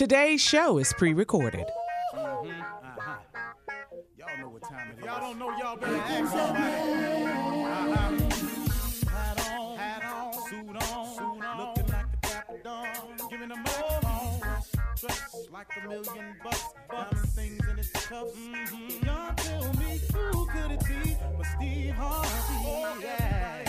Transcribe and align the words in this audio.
Today's 0.00 0.40
show 0.40 0.78
is 0.78 0.94
pre-recorded. 0.94 1.66
Y'all 2.16 2.42
know 4.38 4.48
what 4.48 4.62
time 4.62 4.92
it 4.92 4.98
is. 4.98 5.04
Y'all 5.04 5.20
don't 5.20 5.38
know, 5.38 5.50
y'all 5.58 5.76
better 5.76 5.94
ask 5.94 6.32
somebody. 6.32 6.62
Hat 9.10 9.50
on, 9.52 9.76
hat 9.76 10.02
on, 10.02 10.32
suit 10.48 10.70
on, 10.70 11.06
suit 11.14 11.44
on, 11.44 11.58
looking 11.58 11.84
like 15.52 15.68
a 15.76 15.86
million 15.86 16.34
bucks, 16.42 17.20
things 17.34 17.60
in 17.70 17.78
its. 17.78 17.90
Mm-hmm. 17.90 19.04
Y'all 19.04 19.34
tell 19.36 19.72
me 19.74 20.00
who 20.14 20.46
could 20.46 20.70
it 20.70 20.80
be 20.86 21.14
but 21.36 21.46
Steve 21.58 21.92
Harvey? 21.92 22.28
Oh, 22.64 22.98
yeah. 23.02 23.64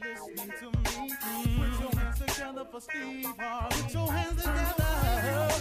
Listening 0.00 0.52
to 0.58 0.66
me. 0.78 1.10
Mm-hmm. 1.20 1.60
Put 1.60 1.80
your 1.82 1.92
hands 2.00 2.18
together 2.18 2.64
for 2.72 2.80
Steve 2.80 3.26
Harvey. 3.38 3.82
Put 3.82 3.92
your 3.92 4.10
hands 4.10 4.42
together. 4.42 4.85
Oh, 5.28 5.56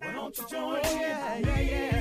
don't 0.00 0.38
you 0.38 0.44
join 0.48 0.76
in? 0.76 1.00
Yeah, 1.00 1.38
yeah, 1.38 1.60
yeah. 1.60 1.95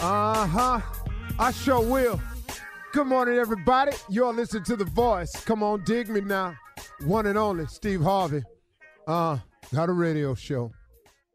Uh 0.00 0.46
huh. 0.46 0.80
I 1.38 1.52
sure 1.52 1.80
will. 1.80 2.20
Good 2.92 3.06
morning, 3.06 3.38
everybody. 3.38 3.92
You're 4.08 4.32
listening 4.32 4.64
to 4.64 4.74
The 4.74 4.86
Voice. 4.86 5.32
Come 5.44 5.62
on, 5.62 5.84
dig 5.84 6.08
me 6.08 6.20
now. 6.20 6.56
One 7.04 7.26
and 7.26 7.38
only 7.38 7.66
Steve 7.66 8.02
Harvey. 8.02 8.42
Uh, 9.06 9.38
got 9.72 9.88
a 9.88 9.92
radio 9.92 10.34
show. 10.34 10.72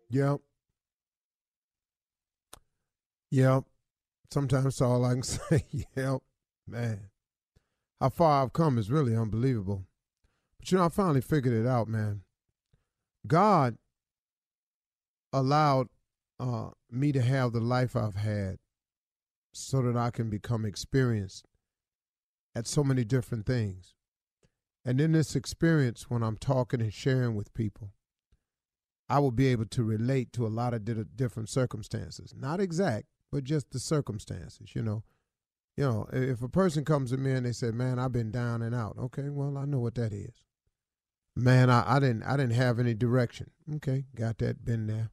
Yep. 0.09 0.41
Yep. 3.31 3.63
Sometimes 4.29 4.81
all 4.81 5.05
I 5.05 5.13
can 5.13 5.23
say. 5.23 5.63
yep. 5.95 6.19
Man. 6.67 6.99
How 8.01 8.09
far 8.09 8.43
I've 8.43 8.51
come 8.51 8.77
is 8.77 8.91
really 8.91 9.15
unbelievable. 9.15 9.85
But 10.59 10.69
you 10.69 10.79
know, 10.79 10.83
I 10.83 10.89
finally 10.89 11.21
figured 11.21 11.53
it 11.53 11.65
out, 11.65 11.87
man. 11.87 12.23
God 13.25 13.77
allowed 15.33 15.87
uh, 16.39 16.69
me 16.89 17.11
to 17.11 17.21
have 17.21 17.51
the 17.51 17.59
life 17.59 17.95
I've 17.95 18.15
had 18.15 18.57
so 19.51 19.81
that 19.81 19.97
I 19.97 20.11
can 20.11 20.29
become 20.29 20.65
experienced 20.65 21.47
at 22.55 22.67
so 22.67 22.83
many 22.83 23.03
different 23.03 23.45
things. 23.45 23.93
And 24.85 25.01
in 25.01 25.11
this 25.11 25.35
experience, 25.35 26.09
when 26.09 26.23
I'm 26.23 26.37
talking 26.37 26.81
and 26.81 26.93
sharing 26.93 27.35
with 27.35 27.53
people, 27.53 27.91
I 29.09 29.19
will 29.19 29.31
be 29.31 29.47
able 29.47 29.65
to 29.65 29.83
relate 29.83 30.31
to 30.33 30.45
a 30.45 30.49
lot 30.49 30.73
of 30.73 30.85
di- 30.85 31.03
different 31.15 31.49
circumstances. 31.49 32.33
Not 32.37 32.59
exact, 32.59 33.07
but 33.31 33.43
just 33.43 33.71
the 33.71 33.79
circumstances, 33.79 34.75
you 34.75 34.81
know. 34.81 35.03
You 35.75 35.83
know, 35.83 36.07
if 36.11 36.41
a 36.41 36.49
person 36.49 36.83
comes 36.83 37.11
to 37.11 37.17
me 37.17 37.31
and 37.31 37.45
they 37.45 37.51
say, 37.51 37.69
"Man, 37.69 37.99
I've 37.99 38.11
been 38.11 38.31
down 38.31 38.63
and 38.63 38.73
out," 38.73 38.97
okay, 38.97 39.29
well, 39.29 39.57
I 39.57 39.65
know 39.65 39.79
what 39.79 39.95
that 39.95 40.11
is. 40.11 40.43
Man, 41.35 41.69
I, 41.69 41.97
I 41.97 41.99
didn't, 41.99 42.23
I 42.23 42.35
didn't 42.35 42.55
have 42.55 42.79
any 42.79 42.95
direction. 42.95 43.51
Okay, 43.75 44.05
got 44.15 44.39
that, 44.39 44.65
been 44.65 44.87
there. 44.87 45.11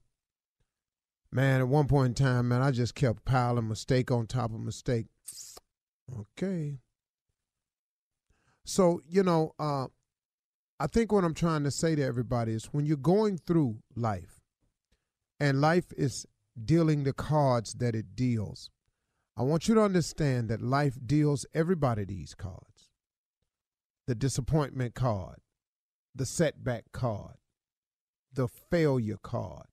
Man, 1.34 1.60
at 1.60 1.66
one 1.66 1.88
point 1.88 2.20
in 2.20 2.24
time, 2.24 2.46
man, 2.46 2.62
I 2.62 2.70
just 2.70 2.94
kept 2.94 3.24
piling 3.24 3.66
mistake 3.66 4.12
on 4.12 4.28
top 4.28 4.54
of 4.54 4.60
mistake. 4.60 5.06
Okay. 6.16 6.78
So, 8.64 9.00
you 9.08 9.24
know, 9.24 9.52
uh, 9.58 9.88
I 10.78 10.86
think 10.86 11.10
what 11.10 11.24
I'm 11.24 11.34
trying 11.34 11.64
to 11.64 11.72
say 11.72 11.96
to 11.96 12.02
everybody 12.04 12.52
is 12.52 12.66
when 12.66 12.86
you're 12.86 12.96
going 12.96 13.38
through 13.38 13.78
life 13.96 14.42
and 15.40 15.60
life 15.60 15.92
is 15.96 16.24
dealing 16.64 17.02
the 17.02 17.12
cards 17.12 17.74
that 17.74 17.96
it 17.96 18.14
deals, 18.14 18.70
I 19.36 19.42
want 19.42 19.66
you 19.66 19.74
to 19.74 19.82
understand 19.82 20.48
that 20.50 20.62
life 20.62 20.98
deals 21.04 21.46
everybody 21.52 22.04
these 22.04 22.34
cards 22.34 22.90
the 24.06 24.14
disappointment 24.14 24.94
card, 24.94 25.38
the 26.14 26.26
setback 26.26 26.84
card, 26.92 27.36
the 28.32 28.46
failure 28.46 29.16
card, 29.20 29.66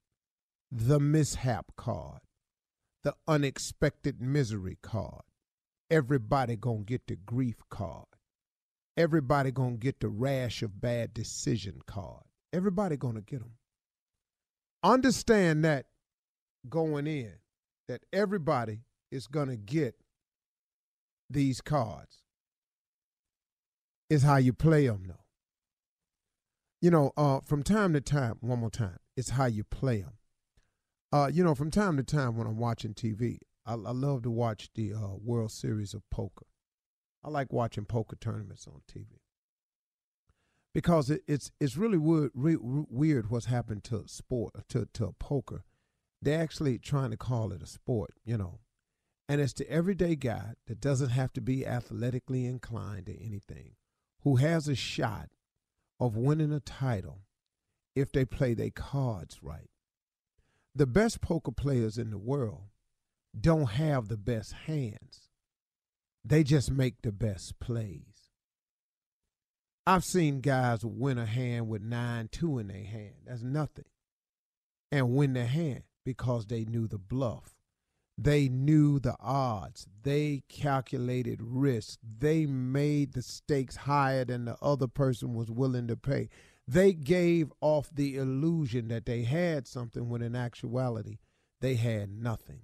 the 0.72 1.00
mishap 1.00 1.74
card, 1.76 2.22
the 3.04 3.14
unexpected 3.28 4.22
misery 4.22 4.78
card. 4.82 5.24
Everybody 5.90 6.56
gonna 6.56 6.84
get 6.84 7.08
the 7.08 7.18
grief 7.18 7.58
card. 7.70 8.06
Everybody 8.96 9.52
gonna 9.52 9.76
get 9.76 10.00
the 10.00 10.08
rash 10.08 10.62
of 10.62 10.80
bad 10.80 11.14
decision 11.14 11.82
card. 11.86 12.24
Everybody 12.54 12.96
gonna 12.96 13.22
get 13.22 13.40
them. 13.40 13.58
Understand 14.84 15.66
that 15.66 15.88
going 16.70 17.06
in, 17.06 17.34
that 17.88 18.06
everybody 18.14 18.80
is 19.12 19.28
gonna 19.28 19.58
get 19.58 19.96
these 21.30 21.60
cards. 21.60 22.24
Is 24.10 24.24
how 24.24 24.38
you 24.38 24.54
play 24.54 24.88
them, 24.88 25.04
though. 25.08 25.26
You 26.82 26.92
know, 26.92 27.12
uh, 27.16 27.40
from 27.42 27.64
time 27.64 27.94
to 27.94 28.02
time, 28.02 28.38
one 28.42 28.60
more 28.60 28.70
time, 28.70 28.98
it's 29.16 29.32
how 29.32 29.46
you 29.46 29.64
play 29.64 30.02
them. 30.02 30.18
Uh, 31.14 31.30
you 31.32 31.44
know, 31.44 31.54
from 31.54 31.70
time 31.70 31.98
to 31.98 32.04
time 32.04 32.38
when 32.38 32.48
I'm 32.48 32.58
watching 32.58 32.94
TV, 32.94 33.40
I, 33.66 33.74
I 33.74 33.92
love 33.92 34.24
to 34.24 34.32
watch 34.32 34.70
the 34.76 34.94
uh, 34.94 35.16
World 35.22 35.52
Series 35.52 35.94
of 35.94 36.10
Poker. 36.10 36.46
I 37.24 37.30
like 37.30 37.52
watching 37.52 37.86
poker 37.86 38.16
tournaments 38.16 38.66
on 38.66 38.82
TV 38.92 39.20
because 40.74 41.10
it, 41.10 41.22
it's 41.28 41.52
it's 41.60 41.78
really 41.78 41.98
weird, 41.98 42.32
re, 42.34 42.58
weird 42.60 43.30
what's 43.30 43.46
happened 43.46 43.84
to 43.86 44.08
sport 44.08 44.54
to 44.70 44.88
to 44.94 45.14
poker. 45.20 45.64
They're 46.22 46.42
actually 46.42 46.80
trying 46.80 47.12
to 47.12 47.18
call 47.18 47.52
it 47.52 47.62
a 47.62 47.68
sport, 47.68 48.14
you 48.24 48.38
know, 48.38 48.60
and 49.28 49.42
it's 49.42 49.54
the 49.54 49.70
everyday 49.70 50.16
guy 50.16 50.54
that 50.68 50.80
doesn't 50.80 51.10
have 51.10 51.34
to 51.34 51.42
be 51.42 51.66
athletically 51.66 52.46
inclined 52.46 53.10
or 53.10 53.16
anything, 53.22 53.76
who 54.22 54.38
has 54.38 54.68
a 54.68 54.76
shot 54.76 55.30
of 56.00 56.16
winning 56.16 56.54
a 56.54 56.60
title 56.60 57.22
if 57.96 58.12
they 58.12 58.26
play 58.26 58.54
their 58.54 58.72
cards 58.72 59.40
right 59.44 59.70
the 60.74 60.88
best 60.88 61.22
poker 61.22 61.52
players 61.52 61.98
in 61.98 62.12
the 62.12 62.18
world 62.18 62.64
don't 63.40 63.72
have 63.72 64.08
the 64.08 64.18
best 64.18 64.54
hands. 64.66 65.30
They 66.24 66.44
just 66.44 66.72
make 66.72 67.02
the 67.02 67.12
best 67.12 67.60
plays. 67.60 68.30
I've 69.88 70.06
seen 70.06 70.42
guys 70.42 70.86
win 70.86 71.18
a 71.18 71.26
hand 71.26 71.68
with 71.68 71.82
9 71.82 72.30
2 72.32 72.60
in 72.60 72.68
their 72.68 72.84
hand. 72.84 73.16
That's 73.26 73.42
nothing. 73.42 73.86
And 74.92 75.16
win 75.16 75.34
the 75.34 75.46
hand 75.46 75.84
because 76.06 76.46
they 76.46 76.66
knew 76.66 76.88
the 76.88 77.00
bluff. 77.00 77.56
They 78.18 78.50
knew 78.50 79.00
the 79.00 79.16
odds. 79.20 79.88
They 80.04 80.44
calculated 80.48 81.40
risk. 81.42 81.98
They 82.20 82.46
made 82.46 83.14
the 83.14 83.24
stakes 83.24 83.76
higher 83.76 84.26
than 84.26 84.46
the 84.46 84.58
other 84.62 84.88
person 84.88 85.34
was 85.34 85.50
willing 85.50 85.88
to 85.88 85.98
pay. 85.98 86.30
They 86.68 86.94
gave 86.94 87.52
off 87.60 87.90
the 87.94 88.18
illusion 88.18 88.88
that 88.90 89.06
they 89.06 89.24
had 89.24 89.68
something 89.68 90.10
when 90.10 90.22
in 90.22 90.36
actuality 90.36 91.18
they 91.60 91.76
had 91.76 92.10
nothing. 92.10 92.62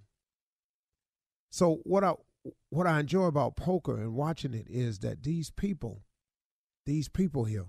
So 1.49 1.79
what 1.83 2.03
I 2.03 2.13
what 2.69 2.87
I 2.87 2.99
enjoy 2.99 3.25
about 3.25 3.55
poker 3.55 3.97
and 3.97 4.13
watching 4.13 4.53
it 4.53 4.67
is 4.69 4.99
that 4.99 5.23
these 5.23 5.49
people, 5.49 6.03
these 6.85 7.09
people 7.09 7.43
here, 7.43 7.67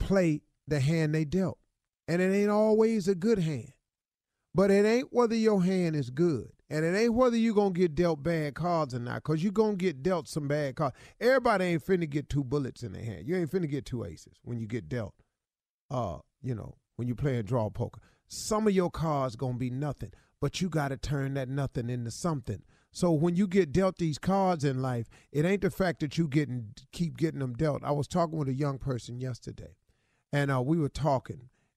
play 0.00 0.42
the 0.66 0.80
hand 0.80 1.14
they 1.14 1.24
dealt. 1.24 1.58
And 2.06 2.20
it 2.20 2.34
ain't 2.34 2.50
always 2.50 3.08
a 3.08 3.14
good 3.14 3.38
hand. 3.38 3.72
But 4.54 4.70
it 4.70 4.86
ain't 4.86 5.12
whether 5.12 5.34
your 5.34 5.62
hand 5.62 5.96
is 5.96 6.10
good. 6.10 6.52
And 6.74 6.84
it 6.84 6.98
ain't 6.98 7.14
whether 7.14 7.36
you're 7.36 7.54
going 7.54 7.72
to 7.72 7.78
get 7.78 7.94
dealt 7.94 8.24
bad 8.24 8.56
cards 8.56 8.96
or 8.96 8.98
not, 8.98 9.22
because 9.22 9.44
you're 9.44 9.52
going 9.52 9.78
to 9.78 9.84
get 9.84 10.02
dealt 10.02 10.26
some 10.26 10.48
bad 10.48 10.74
cards. 10.74 10.96
Everybody 11.20 11.66
ain't 11.66 11.86
finna 11.86 12.10
get 12.10 12.28
two 12.28 12.42
bullets 12.42 12.82
in 12.82 12.92
their 12.92 13.04
hand. 13.04 13.28
You 13.28 13.36
ain't 13.36 13.52
finna 13.52 13.70
get 13.70 13.86
two 13.86 14.04
aces 14.04 14.40
when 14.42 14.58
you 14.58 14.66
get 14.66 14.88
dealt, 14.88 15.14
uh, 15.88 16.18
you 16.42 16.52
know, 16.52 16.74
when 16.96 17.06
you 17.06 17.14
play 17.14 17.36
a 17.36 17.44
draw 17.44 17.70
poker. 17.70 18.00
Some 18.26 18.66
of 18.66 18.74
your 18.74 18.90
cards 18.90 19.36
going 19.36 19.52
to 19.52 19.58
be 19.60 19.70
nothing, 19.70 20.10
but 20.40 20.60
you 20.60 20.68
got 20.68 20.88
to 20.88 20.96
turn 20.96 21.34
that 21.34 21.48
nothing 21.48 21.88
into 21.88 22.10
something. 22.10 22.64
So 22.90 23.12
when 23.12 23.36
you 23.36 23.46
get 23.46 23.70
dealt 23.70 23.98
these 23.98 24.18
cards 24.18 24.64
in 24.64 24.82
life, 24.82 25.06
it 25.30 25.44
ain't 25.44 25.62
the 25.62 25.70
fact 25.70 26.00
that 26.00 26.18
you 26.18 26.26
getting 26.26 26.74
keep 26.90 27.16
getting 27.16 27.38
them 27.38 27.54
dealt. 27.54 27.84
I 27.84 27.92
was 27.92 28.08
talking 28.08 28.36
with 28.36 28.48
a 28.48 28.52
young 28.52 28.78
person 28.78 29.20
yesterday, 29.20 29.76
and 30.32 30.50
uh, 30.50 30.60
we 30.60 30.78
were 30.78 30.88
talking, 30.88 31.50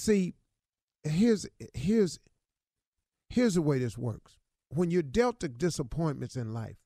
See, 0.00 0.32
here's 1.04 1.46
here's 1.74 2.20
here's 3.28 3.52
the 3.52 3.60
way 3.60 3.78
this 3.78 3.98
works. 3.98 4.38
When 4.70 4.90
you're 4.90 5.02
dealt 5.02 5.40
the 5.40 5.48
disappointments 5.48 6.36
in 6.36 6.54
life, 6.54 6.76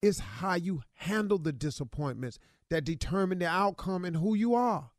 it's 0.00 0.20
how 0.20 0.54
you 0.54 0.82
handle 0.92 1.38
the 1.38 1.52
disappointments 1.52 2.38
that 2.70 2.84
determine 2.84 3.40
the 3.40 3.48
outcome 3.48 4.04
and 4.04 4.14
who 4.14 4.36
you 4.36 4.54
are. 4.54 4.92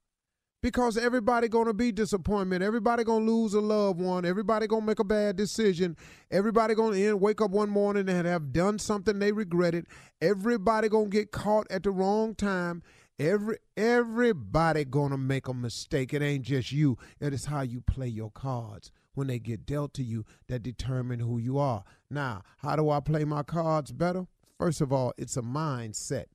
Because 0.61 0.97
everybody 0.97 1.47
gonna 1.47 1.73
be 1.73 1.93
disappointment. 1.93 2.61
Everybody 2.61 3.05
gonna 3.05 3.23
lose 3.23 3.53
a 3.53 3.61
loved 3.61 4.01
one. 4.01 4.25
Everybody 4.25 4.67
gonna 4.67 4.85
make 4.85 4.99
a 4.99 5.05
bad 5.05 5.37
decision. 5.37 5.95
Everybody 6.29 6.75
gonna 6.75 6.97
end, 6.97 7.21
wake 7.21 7.39
up 7.39 7.51
one 7.51 7.69
morning 7.69 8.09
and 8.09 8.27
have 8.27 8.51
done 8.51 8.79
something 8.79 9.19
they 9.19 9.31
regretted. 9.31 9.85
Everybody 10.19 10.89
gonna 10.89 11.07
get 11.07 11.31
caught 11.31 11.67
at 11.71 11.83
the 11.83 11.91
wrong 11.91 12.35
time. 12.35 12.83
Every 13.17 13.57
everybody 13.77 14.83
gonna 14.83 15.17
make 15.17 15.47
a 15.47 15.53
mistake. 15.53 16.13
It 16.13 16.21
ain't 16.21 16.43
just 16.43 16.73
you. 16.73 16.97
It 17.21 17.33
is 17.33 17.45
how 17.45 17.61
you 17.61 17.79
play 17.79 18.07
your 18.09 18.31
cards 18.31 18.91
when 19.13 19.27
they 19.27 19.39
get 19.39 19.65
dealt 19.65 19.93
to 19.93 20.03
you 20.03 20.25
that 20.49 20.63
determine 20.63 21.21
who 21.21 21.37
you 21.37 21.57
are. 21.57 21.85
Now, 22.09 22.43
how 22.57 22.75
do 22.75 22.89
I 22.89 22.99
play 22.99 23.23
my 23.23 23.43
cards 23.43 23.93
better? 23.93 24.27
First 24.59 24.81
of 24.81 24.91
all, 24.91 25.13
it's 25.17 25.37
a 25.37 25.41
mindset. 25.41 26.25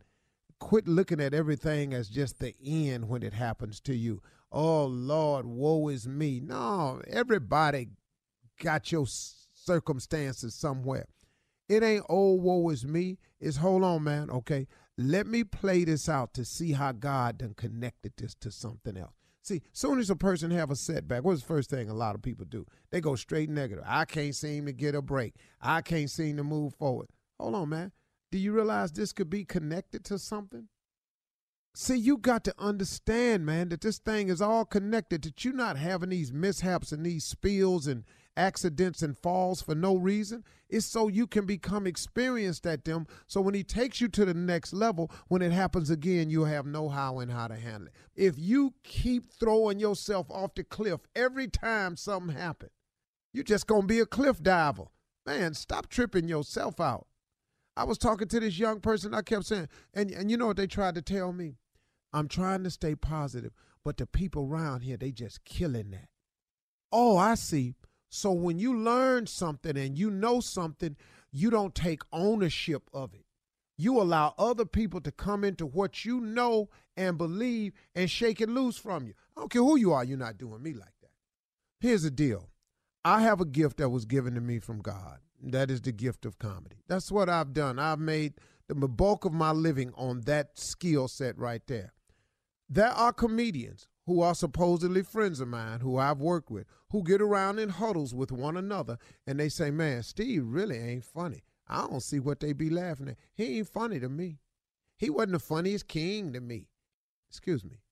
Quit 0.59 0.89
looking 0.89 1.21
at 1.21 1.35
everything 1.35 1.93
as 1.93 2.09
just 2.09 2.39
the 2.39 2.55
end 2.65 3.09
when 3.09 3.23
it 3.23 3.35
happens 3.35 3.81
to 3.81 3.95
you. 3.95 4.23
Oh 4.51 4.87
Lord, 4.87 5.45
woe 5.45 5.89
is 5.89 6.09
me. 6.09 6.41
No, 6.41 7.03
everybody 7.07 7.89
got 8.59 8.91
your 8.91 9.07
circumstances 9.07 10.55
somewhere. 10.55 11.07
It 11.69 11.83
ain't 11.83 12.07
oh 12.09 12.33
woe 12.33 12.71
is 12.71 12.87
me. 12.87 13.19
It's 13.39 13.59
hold 13.59 13.85
on, 13.85 14.03
man. 14.03 14.31
Okay, 14.31 14.67
let 15.09 15.27
me 15.27 15.45
play 15.45 15.85
this 15.85 16.09
out 16.09 16.35
to 16.35 16.45
see 16.45 16.73
how 16.73 16.93
God 16.93 17.39
done 17.39 17.55
connected 17.55 18.13
this 18.17 18.35
to 18.37 18.51
something 18.51 18.97
else. 18.97 19.15
See, 19.43 19.63
soon 19.73 19.99
as 19.99 20.11
a 20.11 20.17
person 20.17 20.51
have 20.51 20.71
a 20.71 20.77
setback, 20.77 21.25
what's 21.25 21.41
the 21.41 21.47
first 21.47 21.71
thing 21.71 21.89
a 21.89 21.95
lot 21.95 22.15
of 22.15 22.23
people 22.23 22.45
do? 22.45 22.67
They 22.91 23.01
go 23.01 23.15
straight 23.15 23.49
negative. 23.49 23.85
I 23.87 24.05
can't 24.05 24.35
seem 24.35 24.67
to 24.67 24.73
get 24.73 24.95
a 24.95 25.01
break. 25.01 25.35
I 25.61 25.81
can't 25.81 26.11
seem 26.11 26.37
to 26.37 26.45
move 26.45 26.75
forward. 26.75 27.09
Hold 27.39 27.55
on, 27.55 27.69
man. 27.71 27.93
Do 28.31 28.39
you 28.39 28.53
realize 28.53 28.93
this 28.93 29.13
could 29.13 29.31
be 29.31 29.45
connected 29.45 30.05
to 30.05 30.19
something? 30.19 30.69
See, 31.75 31.97
you 31.97 32.19
got 32.19 32.45
to 32.45 32.55
understand, 32.59 33.47
man, 33.47 33.71
that 33.71 33.81
this 33.81 33.99
thing 33.99 34.29
is 34.29 34.43
all 34.43 34.65
connected, 34.65 35.23
that 35.23 35.45
you're 35.45 35.55
not 35.55 35.77
having 35.77 36.11
these 36.11 36.33
mishaps 36.33 36.93
and 36.93 37.07
these 37.07 37.25
spills 37.25 37.87
and 37.87 38.05
accidents 38.37 39.03
and 39.03 39.19
falls 39.19 39.61
for 39.61 39.75
no 39.75 39.97
reason. 39.97 40.45
It's 40.69 40.87
so 40.87 41.09
you 41.09 41.27
can 41.27 41.47
become 41.47 41.87
experienced 41.87 42.67
at 42.67 42.85
them. 42.85 43.07
So 43.27 43.41
when 43.41 43.55
he 43.55 43.63
takes 43.63 44.01
you 44.01 44.09
to 44.09 44.25
the 44.25 44.35
next 44.35 44.73
level, 44.73 45.11
when 45.29 45.43
it 45.43 45.53
happens 45.53 45.91
again, 45.91 46.31
you'll 46.31 46.45
have 46.47 46.67
know 46.67 46.89
how 46.89 47.19
and 47.19 47.31
how 47.31 47.49
to 47.49 47.57
handle 47.57 47.89
it. 47.89 47.95
If 48.15 48.39
you 48.39 48.75
keep 48.83 49.31
throwing 49.33 49.81
yourself 49.81 50.31
off 50.31 50.55
the 50.55 50.65
cliff 50.65 51.01
every 51.15 51.49
time 51.49 51.97
something 51.97 52.37
happens, 52.37 52.73
you're 53.33 53.45
just 53.45 53.67
going 53.67 53.83
to 53.83 53.87
be 53.87 54.01
a 54.01 54.07
cliff 54.07 54.43
diver. 54.43 54.87
Man, 55.27 55.55
stop 55.55 55.89
tripping 55.89 56.29
yourself 56.29 56.81
out. 56.81 57.07
I 57.77 57.85
was 57.85 57.99
talking 57.99 58.29
to 58.29 58.41
this 58.41 58.59
young 58.59 58.81
person. 58.81 59.15
I 59.15 59.23
kept 59.23 59.47
saying, 59.47 59.69
and, 59.95 60.11
and 60.11 60.31
you 60.31 60.37
know 60.37 60.49
what 60.49 60.57
they 60.57 60.67
tried 60.67 60.97
to 60.97 61.03
tell 61.03 61.33
me? 61.33 61.57
I'm 62.13 62.29
trying 62.29 62.65
to 62.65 62.71
stay 62.71 62.95
positive, 62.95 63.53
but 63.85 63.97
the 63.97 64.07
people 64.07 64.47
around 64.47 64.81
here, 64.83 64.97
they 64.97 65.13
just 65.13 65.45
killing 65.45 65.91
that. 65.93 66.09
Oh, 66.93 67.17
I 67.17 67.37
see. 67.37 67.75
So 68.11 68.33
when 68.33 68.59
you 68.59 68.77
learn 68.77 69.27
something 69.27 69.77
and 69.77 69.97
you 69.97 70.11
know 70.11 70.41
something, 70.41 70.97
you 71.33 71.49
don't 71.49 71.75
take 71.75 72.03
ownership 72.13 72.91
of 72.93 73.15
it. 73.15 73.25
You 73.79 74.01
allow 74.01 74.35
other 74.37 74.67
people 74.67 75.01
to 75.03 75.13
come 75.13 75.43
into 75.45 75.65
what 75.65 76.05
you 76.05 76.21
know 76.21 76.69
and 76.97 77.17
believe 77.17 77.73
and 77.95 78.11
shake 78.11 78.41
it 78.41 78.51
loose 78.51 78.77
from 78.77 79.07
you. 79.07 79.15
I 79.35 79.41
don't 79.41 79.51
care 79.51 79.63
who 79.63 79.79
you 79.79 79.93
are, 79.93 80.05
you're 80.05 80.19
not 80.19 80.37
doing 80.37 80.63
me 80.63 80.75
like 80.75 80.93
that. 81.01 81.11
Here's 81.81 82.03
the 82.03 82.11
deal 82.11 82.51
I 83.05 83.23
have 83.23 83.41
a 83.41 83.47
gift 83.47 83.79
that 83.79 83.89
was 83.89 84.05
given 84.05 84.35
to 84.35 84.41
me 84.41 84.59
from 84.59 84.81
God. 84.81 85.21
That 85.43 85.71
is 85.71 85.81
the 85.81 85.93
gift 85.93 86.27
of 86.27 86.39
comedy. 86.39 86.83
That's 86.89 87.11
what 87.11 87.31
I've 87.31 87.55
done. 87.55 87.79
I've 87.79 87.99
made 87.99 88.35
the 88.69 88.75
bulk 88.75 89.25
of 89.25 89.33
my 89.33 89.53
living 89.53 89.93
on 89.97 90.21
that 90.23 90.59
skill 90.59 91.09
set 91.09 91.39
right 91.39 91.63
there. 91.67 91.93
There 92.69 92.91
are 92.91 93.13
comedians 93.13 93.89
who 94.11 94.23
are 94.23 94.35
supposedly 94.35 95.05
friends 95.05 95.39
of 95.39 95.47
mine 95.47 95.79
who 95.79 95.97
I've 95.97 96.19
worked 96.19 96.51
with 96.51 96.67
who 96.91 97.05
get 97.05 97.23
around 97.23 97.61
in 97.61 97.69
huddles 97.69 98.13
with 98.13 98.33
one 98.33 98.57
another 98.57 98.99
and 99.25 99.39
they 99.39 99.49
say, 99.49 99.71
Man, 99.71 100.03
Steve 100.03 100.43
really 100.45 100.77
ain't 100.79 101.05
funny. 101.05 101.45
I 101.69 101.83
don't 101.83 102.03
see 102.03 102.19
what 102.19 102.41
they 102.41 102.53
be 102.53 102.71
laughing 102.71 103.11
at. 103.11 103.19
He 103.33 103.59
ain't 103.59 103.69
funny 103.69 104.01
to 104.01 104.09
me. 104.09 104.41
He 104.97 105.11
wasn't 105.11 105.35
the 105.35 105.39
funniest 105.39 105.87
king 105.87 106.33
to 106.33 106.41
me. 106.41 106.67
Excuse 107.29 107.65
me. 107.65 107.83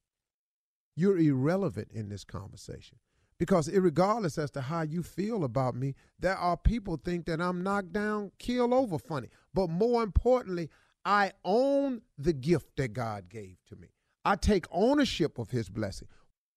You're 0.96 1.18
irrelevant 1.18 1.92
in 1.94 2.08
this 2.08 2.24
conversation. 2.24 2.98
Because 3.38 3.70
regardless 3.70 4.38
as 4.38 4.50
to 4.50 4.60
how 4.60 4.82
you 4.82 5.04
feel 5.04 5.44
about 5.44 5.76
me, 5.76 5.94
there 6.18 6.36
are 6.36 6.56
people 6.56 6.96
think 6.96 7.26
that 7.26 7.40
I'm 7.40 7.62
knocked 7.62 7.92
down, 7.92 8.32
kill 8.40 8.74
over 8.74 8.98
funny. 8.98 9.28
But 9.54 9.70
more 9.70 10.02
importantly, 10.02 10.68
I 11.04 11.30
own 11.44 12.02
the 12.18 12.32
gift 12.32 12.76
that 12.78 12.92
God 12.92 13.28
gave 13.28 13.58
to 13.68 13.76
me. 13.76 13.90
I 14.28 14.36
take 14.36 14.66
ownership 14.70 15.38
of 15.38 15.50
his 15.50 15.70
blessing. 15.70 16.06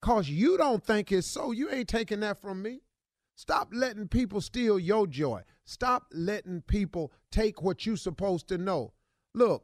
Cause 0.01 0.27
you 0.27 0.57
don't 0.57 0.83
think 0.83 1.09
it's 1.09 1.25
so. 1.25 1.51
You 1.51 1.71
ain't 1.71 1.87
taking 1.87 2.19
that 2.19 2.41
from 2.41 2.61
me. 2.61 2.81
Stop 3.35 3.69
letting 3.71 4.09
people 4.09 4.41
steal 4.41 4.77
your 4.77 5.07
joy. 5.07 5.43
Stop 5.63 6.07
letting 6.11 6.63
people 6.63 7.13
take 7.31 7.61
what 7.61 7.85
you 7.85 7.95
supposed 7.95 8.49
to 8.49 8.57
know. 8.57 8.91
Look, 9.33 9.63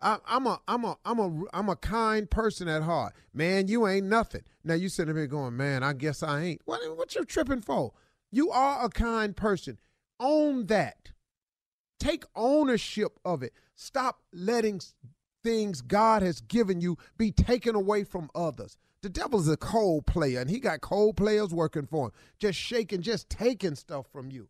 I, 0.00 0.18
am 0.28 0.46
a 0.46 0.60
I'm 0.68 0.84
a 0.84 0.96
I'm 1.04 1.18
a 1.18 1.42
I'm 1.52 1.68
a 1.68 1.74
kind 1.74 2.30
person 2.30 2.68
at 2.68 2.84
heart. 2.84 3.12
Man, 3.34 3.66
you 3.66 3.88
ain't 3.88 4.06
nothing. 4.06 4.42
Now 4.62 4.74
you 4.74 4.88
sitting 4.88 5.16
here 5.16 5.26
going, 5.26 5.56
man, 5.56 5.82
I 5.82 5.94
guess 5.94 6.22
I 6.22 6.42
ain't. 6.42 6.60
What 6.64 6.96
what 6.96 7.16
you 7.16 7.24
tripping 7.24 7.62
for? 7.62 7.92
You 8.30 8.52
are 8.52 8.84
a 8.84 8.88
kind 8.88 9.36
person. 9.36 9.78
Own 10.20 10.66
that. 10.66 11.10
Take 11.98 12.22
ownership 12.36 13.18
of 13.24 13.42
it. 13.42 13.52
Stop 13.74 14.20
letting 14.32 14.80
things 15.42 15.80
God 15.82 16.22
has 16.22 16.40
given 16.40 16.80
you 16.80 16.96
be 17.18 17.30
taken 17.32 17.74
away 17.74 18.04
from 18.04 18.30
others. 18.34 18.76
The 19.02 19.08
devil's 19.08 19.48
a 19.48 19.56
cold 19.56 20.06
player, 20.06 20.40
and 20.40 20.48
he 20.48 20.60
got 20.60 20.80
cold 20.80 21.16
players 21.16 21.52
working 21.52 21.86
for 21.86 22.06
him, 22.06 22.12
just 22.38 22.58
shaking, 22.58 23.02
just 23.02 23.28
taking 23.28 23.74
stuff 23.74 24.06
from 24.12 24.30
you. 24.30 24.48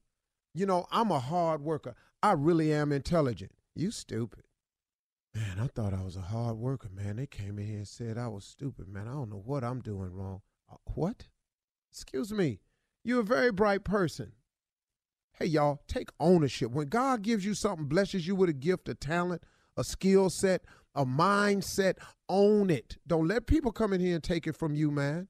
You 0.55 0.67
know, 0.67 0.87
I'm 0.91 1.11
a 1.11 1.19
hard 1.19 1.63
worker. 1.63 1.95
I 2.23 2.33
really 2.33 2.73
am 2.73 2.93
intelligent. 2.93 3.53
You 3.75 3.91
stupid. 3.91 4.45
Man, 5.35 5.59
I 5.59 5.69
thought 5.69 5.95
I 5.95 6.03
was 6.03 6.17
a 6.17 6.21
hard 6.21 6.59
worker, 6.59 6.91
man. 6.95 7.17
They 7.17 7.27
came 7.27 7.59
in 7.59 7.67
here 7.67 7.79
and 7.79 7.89
said 7.89 8.19
I 8.19 8.29
was 8.29 8.45
stupid, 8.45 8.87
man. 8.87 9.09
I 9.09 9.13
don't 9.13 9.31
know 9.31 9.43
what 9.43 9.65
I'm 9.65 9.81
doing 9.81 10.13
wrong. 10.13 10.43
Uh, 10.71 10.77
what? 10.95 11.29
Excuse 11.91 12.33
me. 12.33 12.61
You're 13.03 13.21
a 13.21 13.25
very 13.25 13.51
bright 13.51 13.85
person. 13.85 14.33
Hey, 15.33 15.47
y'all, 15.47 15.81
take 15.89 16.11
ownership. 16.21 16.71
When 16.71 16.89
God 16.89 17.23
gives 17.23 17.47
you 17.47 17.55
something, 17.55 17.87
blesses 17.87 18.27
you 18.27 18.37
with 18.37 18.51
a 18.51 18.55
gift, 18.55 18.89
a 18.91 18.95
talent, 18.95 19.43
a 19.77 19.83
skill 19.83 20.29
set, 20.29 20.63
a 20.95 21.05
mindset. 21.05 21.95
Own 22.29 22.71
it. 22.71 22.97
Don't 23.07 23.29
let 23.29 23.47
people 23.47 23.73
come 23.73 23.93
in 23.93 24.01
here 24.01 24.15
and 24.15 24.25
take 24.25 24.47
it 24.47 24.57
from 24.57 24.75
you, 24.75 24.91
man. 24.91 25.29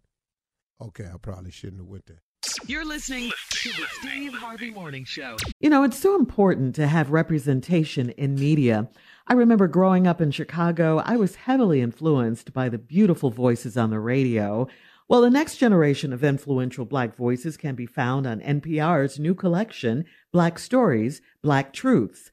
Okay, 0.81 1.05
I 1.05 1.17
probably 1.19 1.51
shouldn't 1.51 1.81
have 1.81 1.89
went 1.89 2.07
there. 2.07 2.23
You're 2.67 2.85
listening 2.85 3.31
to 3.51 3.69
the 3.71 3.87
Steve 4.01 4.35
Harvey 4.35 4.71
Morning 4.73 5.05
Show. 5.05 5.37
You 5.61 5.71
know, 5.71 5.85
it's 5.85 5.99
so 5.99 6.17
important 6.17 6.75
to 6.75 6.89
have 6.89 7.11
representation 7.11 8.11
in 8.11 8.35
media. 8.35 8.89
I 9.29 9.35
remember 9.35 9.69
growing 9.69 10.07
up 10.07 10.21
in 10.21 10.33
Chicago, 10.33 10.99
I 11.05 11.17
was 11.17 11.37
heavily 11.37 11.81
influenced 11.81 12.53
by 12.53 12.69
the 12.69 12.79
beautiful 12.79 13.31
voices 13.31 13.77
on 13.77 13.91
the 13.91 14.01
radio. 14.01 14.67
Well, 15.09 15.21
the 15.21 15.31
next 15.31 15.57
generation 15.59 16.13
of 16.13 16.25
influential 16.25 16.85
Black 16.85 17.17
voices 17.17 17.57
can 17.57 17.75
be 17.75 17.87
found 17.87 18.27
on 18.27 18.41
NPR's 18.41 19.21
new 19.21 19.35
collection, 19.35 20.05
Black 20.33 20.59
Stories, 20.59 21.21
Black 21.43 21.73
Truths. 21.73 22.33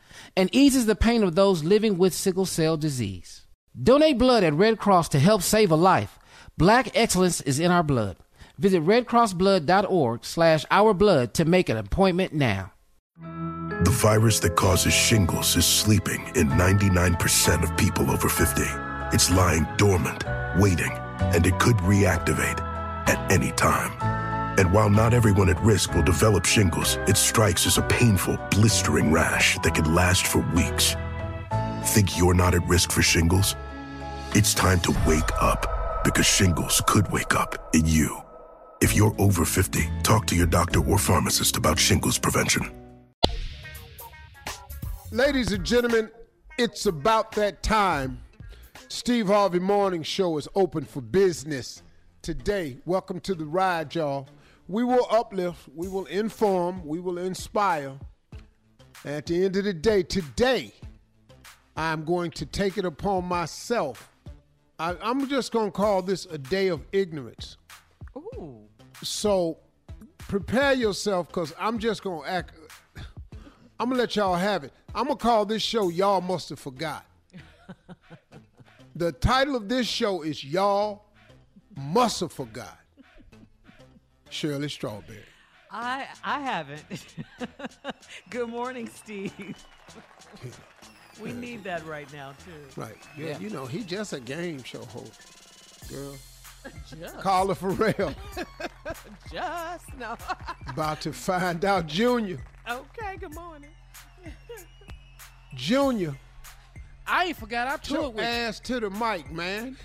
and 0.35 0.53
eases 0.53 0.85
the 0.85 0.95
pain 0.95 1.23
of 1.23 1.35
those 1.35 1.63
living 1.63 1.97
with 1.97 2.13
sickle 2.13 2.45
cell 2.45 2.77
disease. 2.77 3.45
Donate 3.81 4.17
blood 4.17 4.43
at 4.43 4.53
Red 4.53 4.79
Cross 4.79 5.09
to 5.09 5.19
help 5.19 5.41
save 5.41 5.71
a 5.71 5.75
life. 5.75 6.19
Black 6.57 6.89
excellence 6.95 7.41
is 7.41 7.59
in 7.59 7.71
our 7.71 7.83
blood. 7.83 8.17
Visit 8.57 8.83
redcrossblood.org 8.83 10.25
slash 10.25 10.65
ourblood 10.65 11.33
to 11.33 11.45
make 11.45 11.69
an 11.69 11.77
appointment 11.77 12.33
now. 12.33 12.73
The 13.19 13.91
virus 13.91 14.39
that 14.41 14.55
causes 14.55 14.93
shingles 14.93 15.55
is 15.55 15.65
sleeping 15.65 16.21
in 16.35 16.49
99% 16.49 17.63
of 17.63 17.75
people 17.77 18.11
over 18.11 18.29
50. 18.29 18.61
It's 19.13 19.31
lying 19.31 19.65
dormant, 19.77 20.23
waiting, 20.59 20.91
and 21.19 21.45
it 21.47 21.57
could 21.59 21.77
reactivate 21.77 22.59
at 23.09 23.31
any 23.31 23.51
time. 23.53 24.20
And 24.61 24.71
while 24.71 24.91
not 24.91 25.15
everyone 25.15 25.49
at 25.49 25.59
risk 25.63 25.95
will 25.95 26.03
develop 26.03 26.45
shingles, 26.45 26.97
it 27.07 27.17
strikes 27.17 27.65
as 27.65 27.79
a 27.79 27.81
painful, 27.81 28.37
blistering 28.51 29.11
rash 29.11 29.57
that 29.63 29.73
can 29.73 29.95
last 29.95 30.27
for 30.27 30.45
weeks. 30.53 30.95
Think 31.83 32.15
you're 32.15 32.35
not 32.35 32.53
at 32.53 32.63
risk 32.67 32.91
for 32.91 33.01
shingles? 33.01 33.55
It's 34.35 34.53
time 34.53 34.79
to 34.81 34.95
wake 35.07 35.31
up 35.41 36.03
because 36.03 36.27
shingles 36.27 36.79
could 36.85 37.11
wake 37.11 37.33
up 37.33 37.71
in 37.73 37.87
you. 37.87 38.21
If 38.81 38.95
you're 38.95 39.15
over 39.17 39.45
50, 39.45 39.89
talk 40.03 40.27
to 40.27 40.35
your 40.35 40.45
doctor 40.45 40.87
or 40.87 40.99
pharmacist 40.99 41.57
about 41.57 41.79
shingles 41.79 42.19
prevention. 42.19 42.71
Ladies 45.09 45.53
and 45.53 45.65
gentlemen, 45.65 46.11
it's 46.59 46.85
about 46.85 47.31
that 47.31 47.63
time. 47.63 48.19
Steve 48.89 49.25
Harvey 49.25 49.57
Morning 49.57 50.03
Show 50.03 50.37
is 50.37 50.47
open 50.53 50.85
for 50.85 51.01
business 51.01 51.81
today. 52.21 52.77
Welcome 52.85 53.19
to 53.21 53.33
the 53.33 53.45
ride, 53.45 53.95
y'all. 53.95 54.27
We 54.71 54.85
will 54.85 55.05
uplift, 55.11 55.67
we 55.75 55.89
will 55.89 56.05
inform, 56.05 56.85
we 56.85 57.01
will 57.01 57.17
inspire. 57.17 57.91
At 59.03 59.25
the 59.25 59.43
end 59.43 59.57
of 59.57 59.65
the 59.65 59.73
day, 59.73 60.01
today, 60.01 60.71
I'm 61.75 62.05
going 62.05 62.31
to 62.31 62.45
take 62.45 62.77
it 62.77 62.85
upon 62.85 63.25
myself. 63.25 64.09
I, 64.79 64.95
am 65.01 65.27
just 65.27 65.51
going 65.51 65.65
to 65.65 65.71
call 65.71 66.01
this 66.01 66.25
a 66.25 66.37
day 66.37 66.69
of 66.69 66.85
ignorance. 66.93 67.57
Ooh. 68.15 68.61
So 69.03 69.57
prepare 70.19 70.71
yourself 70.71 71.27
because 71.27 71.53
I'm 71.59 71.77
just 71.77 72.01
going 72.01 72.23
to 72.23 72.29
act. 72.29 72.53
I'm 73.77 73.89
going 73.89 73.97
to 73.97 73.97
let 73.97 74.15
y'all 74.15 74.35
have 74.35 74.63
it. 74.63 74.71
I'm 74.95 75.07
going 75.07 75.17
to 75.17 75.21
call 75.21 75.45
this 75.45 75.61
show 75.61 75.89
Y'all 75.89 76.21
Must 76.21 76.47
Have 76.47 76.59
Forgot. 76.59 77.05
the 78.95 79.11
title 79.11 79.57
of 79.57 79.67
this 79.67 79.85
show 79.85 80.21
is 80.21 80.45
Y'all 80.45 81.07
Must 81.75 82.21
Have 82.21 82.31
Forgot. 82.31 82.77
Shirley 84.31 84.69
Strawberry. 84.69 85.19
I 85.71 86.07
I 86.23 86.39
haven't. 86.39 86.83
Good 88.29 88.49
morning, 88.49 88.89
Steve. 88.93 89.33
we 91.21 91.31
need 91.33 91.63
that 91.63 91.85
right 91.85 92.11
now 92.13 92.33
too. 92.45 92.81
Right. 92.81 92.95
Yeah. 93.17 93.27
yeah. 93.27 93.39
You 93.39 93.49
know, 93.49 93.65
he 93.65 93.83
just 93.83 94.13
a 94.13 94.19
game 94.19 94.63
show 94.63 94.83
host. 94.85 95.21
Girl. 95.89 96.15
Just. 96.99 97.17
Carla 97.19 97.55
Ferrell. 97.55 98.13
just 99.31 99.97
no. 99.97 100.15
About 100.67 101.01
to 101.01 101.11
find 101.11 101.63
out 101.65 101.87
Junior. 101.87 102.39
Okay, 102.69 103.17
good 103.19 103.33
morning. 103.33 103.69
Junior. 105.55 106.15
I 107.07 107.25
ain't 107.25 107.37
forgot 107.37 107.67
I 107.67 107.77
took 107.77 108.17
ass 108.19 108.59
to 108.61 108.79
the 108.79 108.89
mic, 108.89 109.31
man. 109.31 109.75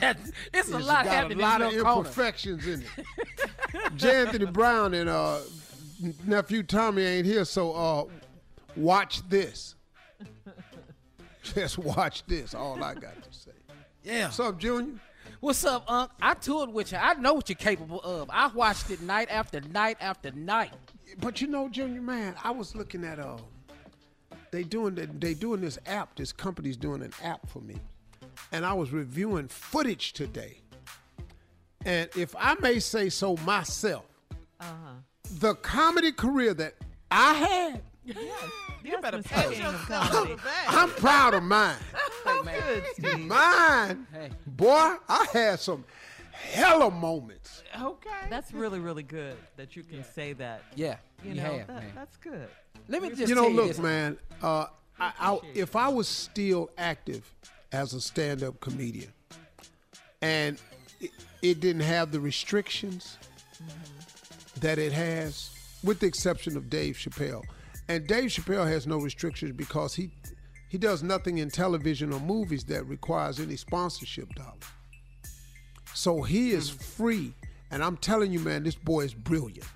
That, 0.00 0.18
it's, 0.52 0.70
a 0.70 0.78
lot 0.78 1.06
happening. 1.06 1.38
A 1.38 1.42
lot 1.42 1.62
of 1.62 1.72
imperfections 1.72 2.66
in 2.66 2.82
it. 2.82 3.96
J. 3.96 4.22
Anthony 4.22 4.46
Brown 4.46 4.94
and 4.94 5.08
uh, 5.08 5.38
nephew 6.24 6.62
Tommy 6.62 7.02
ain't 7.02 7.26
here, 7.26 7.44
so 7.44 7.72
uh, 7.72 8.04
watch 8.76 9.26
this. 9.28 9.76
Just 11.42 11.78
watch 11.78 12.24
this. 12.26 12.54
All 12.54 12.82
I 12.82 12.94
got 12.94 13.22
to 13.22 13.32
say. 13.32 13.52
Yeah. 14.02 14.26
What's 14.26 14.40
up, 14.40 14.58
Junior? 14.58 14.94
What's 15.40 15.64
up, 15.64 15.84
Unc? 15.88 16.10
I 16.22 16.34
toured 16.34 16.70
with 16.72 16.92
you. 16.92 16.98
I 16.98 17.14
know 17.14 17.34
what 17.34 17.48
you're 17.48 17.56
capable 17.56 18.00
of. 18.00 18.30
I 18.32 18.48
watched 18.48 18.90
it 18.90 19.02
night 19.02 19.28
after 19.30 19.60
night 19.60 19.98
after 20.00 20.32
night. 20.32 20.72
But 21.18 21.40
you 21.40 21.46
know, 21.46 21.68
Junior, 21.68 22.00
man, 22.00 22.34
I 22.42 22.50
was 22.50 22.74
looking 22.74 23.04
at 23.04 23.18
uh, 23.18 23.36
they 24.50 24.62
doing 24.62 24.94
the, 24.94 25.06
they 25.06 25.34
doing 25.34 25.60
this 25.60 25.78
app. 25.86 26.16
This 26.16 26.32
company's 26.32 26.76
doing 26.76 27.02
an 27.02 27.12
app 27.22 27.48
for 27.48 27.60
me 27.60 27.76
and 28.52 28.64
I 28.64 28.72
was 28.72 28.92
reviewing 28.92 29.48
footage 29.48 30.12
today. 30.12 30.58
And 31.84 32.08
if 32.16 32.34
I 32.38 32.54
may 32.60 32.78
say 32.78 33.08
so 33.10 33.36
myself, 33.38 34.04
uh-huh. 34.60 34.94
the 35.38 35.54
comedy 35.56 36.12
career 36.12 36.54
that 36.54 36.74
I 37.10 37.34
had. 37.34 37.82
Yeah, 38.04 38.14
you 38.82 38.98
better 39.00 39.22
pay 39.22 39.62
I'm, 39.62 40.38
I'm 40.68 40.90
proud 40.90 41.32
of 41.32 41.42
mine. 41.42 41.76
hey, 42.44 42.82
good, 43.00 43.20
mine, 43.20 44.06
hey. 44.12 44.28
boy, 44.46 44.96
I 45.08 45.26
had 45.32 45.58
some 45.58 45.84
hella 46.32 46.90
moments. 46.90 47.62
Okay, 47.80 48.10
that's 48.28 48.52
really 48.52 48.80
really 48.80 49.02
good 49.02 49.36
that 49.56 49.74
you 49.74 49.84
can 49.84 49.98
yeah. 49.98 50.04
say 50.14 50.32
that. 50.34 50.62
Yeah, 50.74 50.96
you, 51.22 51.30
you 51.30 51.36
know 51.36 51.58
have, 51.58 51.66
that, 51.68 51.82
that's 51.94 52.16
good. 52.18 52.48
Let 52.88 53.02
me 53.02 53.08
just 53.08 53.28
you 53.28 53.34
know, 53.34 53.48
you 53.48 53.56
look, 53.56 53.68
this. 53.68 53.78
man. 53.78 54.18
Uh, 54.42 54.66
I, 54.98 55.12
I, 55.18 55.38
if 55.54 55.74
I 55.74 55.88
was 55.88 56.06
still 56.06 56.70
active 56.76 57.34
as 57.74 57.92
a 57.92 58.00
stand-up 58.00 58.60
comedian, 58.60 59.12
and 60.22 60.60
it, 61.00 61.10
it 61.42 61.60
didn't 61.60 61.82
have 61.82 62.12
the 62.12 62.20
restrictions 62.20 63.18
mm-hmm. 63.56 64.60
that 64.60 64.78
it 64.78 64.92
has, 64.92 65.50
with 65.82 65.98
the 65.98 66.06
exception 66.06 66.56
of 66.56 66.70
Dave 66.70 66.94
Chappelle. 66.96 67.42
And 67.88 68.06
Dave 68.06 68.30
Chappelle 68.30 68.66
has 68.66 68.86
no 68.86 68.98
restrictions 68.98 69.52
because 69.52 69.94
he 69.94 70.10
he 70.68 70.78
does 70.78 71.02
nothing 71.02 71.38
in 71.38 71.50
television 71.50 72.12
or 72.12 72.20
movies 72.20 72.64
that 72.64 72.84
requires 72.86 73.38
any 73.40 73.56
sponsorship 73.56 74.32
dollar. 74.34 74.52
So 75.94 76.22
he 76.22 76.52
is 76.52 76.70
mm-hmm. 76.70 77.02
free, 77.02 77.34
and 77.70 77.82
I'm 77.82 77.96
telling 77.96 78.32
you, 78.32 78.38
man, 78.40 78.62
this 78.62 78.76
boy 78.76 79.02
is 79.02 79.14
brilliant. 79.14 79.66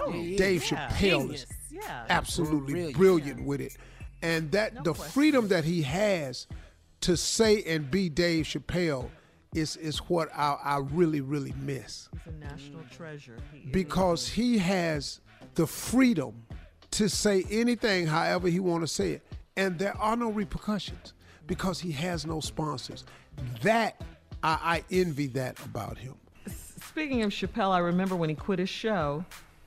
Oh, 0.00 0.10
Dave 0.12 0.70
yeah. 0.70 0.88
Chappelle 0.88 1.32
is 1.34 1.46
Yeah. 1.70 2.06
absolutely 2.08 2.72
Brilliant. 2.72 2.96
brilliant, 2.96 3.44
with 3.44 3.60
it. 3.60 3.76
And 4.22 4.50
that 4.52 4.74
No 4.74 4.82
the 4.82 4.94
question. 4.94 5.12
freedom 5.12 5.48
that 5.48 5.64
he 5.64 5.82
has 5.82 6.46
to 7.04 7.18
say 7.18 7.62
and 7.64 7.90
be 7.90 8.08
Dave 8.08 8.46
Chappelle 8.46 9.10
is 9.54 9.76
is 9.76 9.98
what 9.98 10.30
I, 10.34 10.56
I 10.64 10.78
really 10.78 11.20
really 11.20 11.52
miss. 11.60 12.08
He's 12.12 12.32
a 12.32 12.36
national 12.38 12.80
treasure. 12.90 13.36
He 13.52 13.68
because 13.68 14.26
he 14.26 14.56
has 14.56 15.20
the 15.54 15.66
freedom 15.66 16.46
to 16.92 17.10
say 17.10 17.44
anything 17.50 18.06
however 18.06 18.48
he 18.48 18.58
want 18.58 18.84
to 18.84 18.88
say 18.88 19.12
it. 19.12 19.22
And 19.54 19.78
there 19.78 19.94
are 19.98 20.16
no 20.16 20.30
repercussions 20.30 21.12
because 21.46 21.78
he 21.78 21.92
has 21.92 22.24
no 22.24 22.40
sponsors. 22.40 23.04
That 23.62 24.00
I, 24.42 24.58
I 24.62 24.84
envy 24.90 25.26
that 25.28 25.62
about 25.62 25.98
him. 25.98 26.14
Speaking 26.88 27.22
of 27.22 27.32
Chappelle, 27.32 27.72
I 27.72 27.80
remember 27.80 28.16
when 28.16 28.30
he 28.30 28.34
quit 28.34 28.58
his 28.58 28.70
show, 28.70 29.26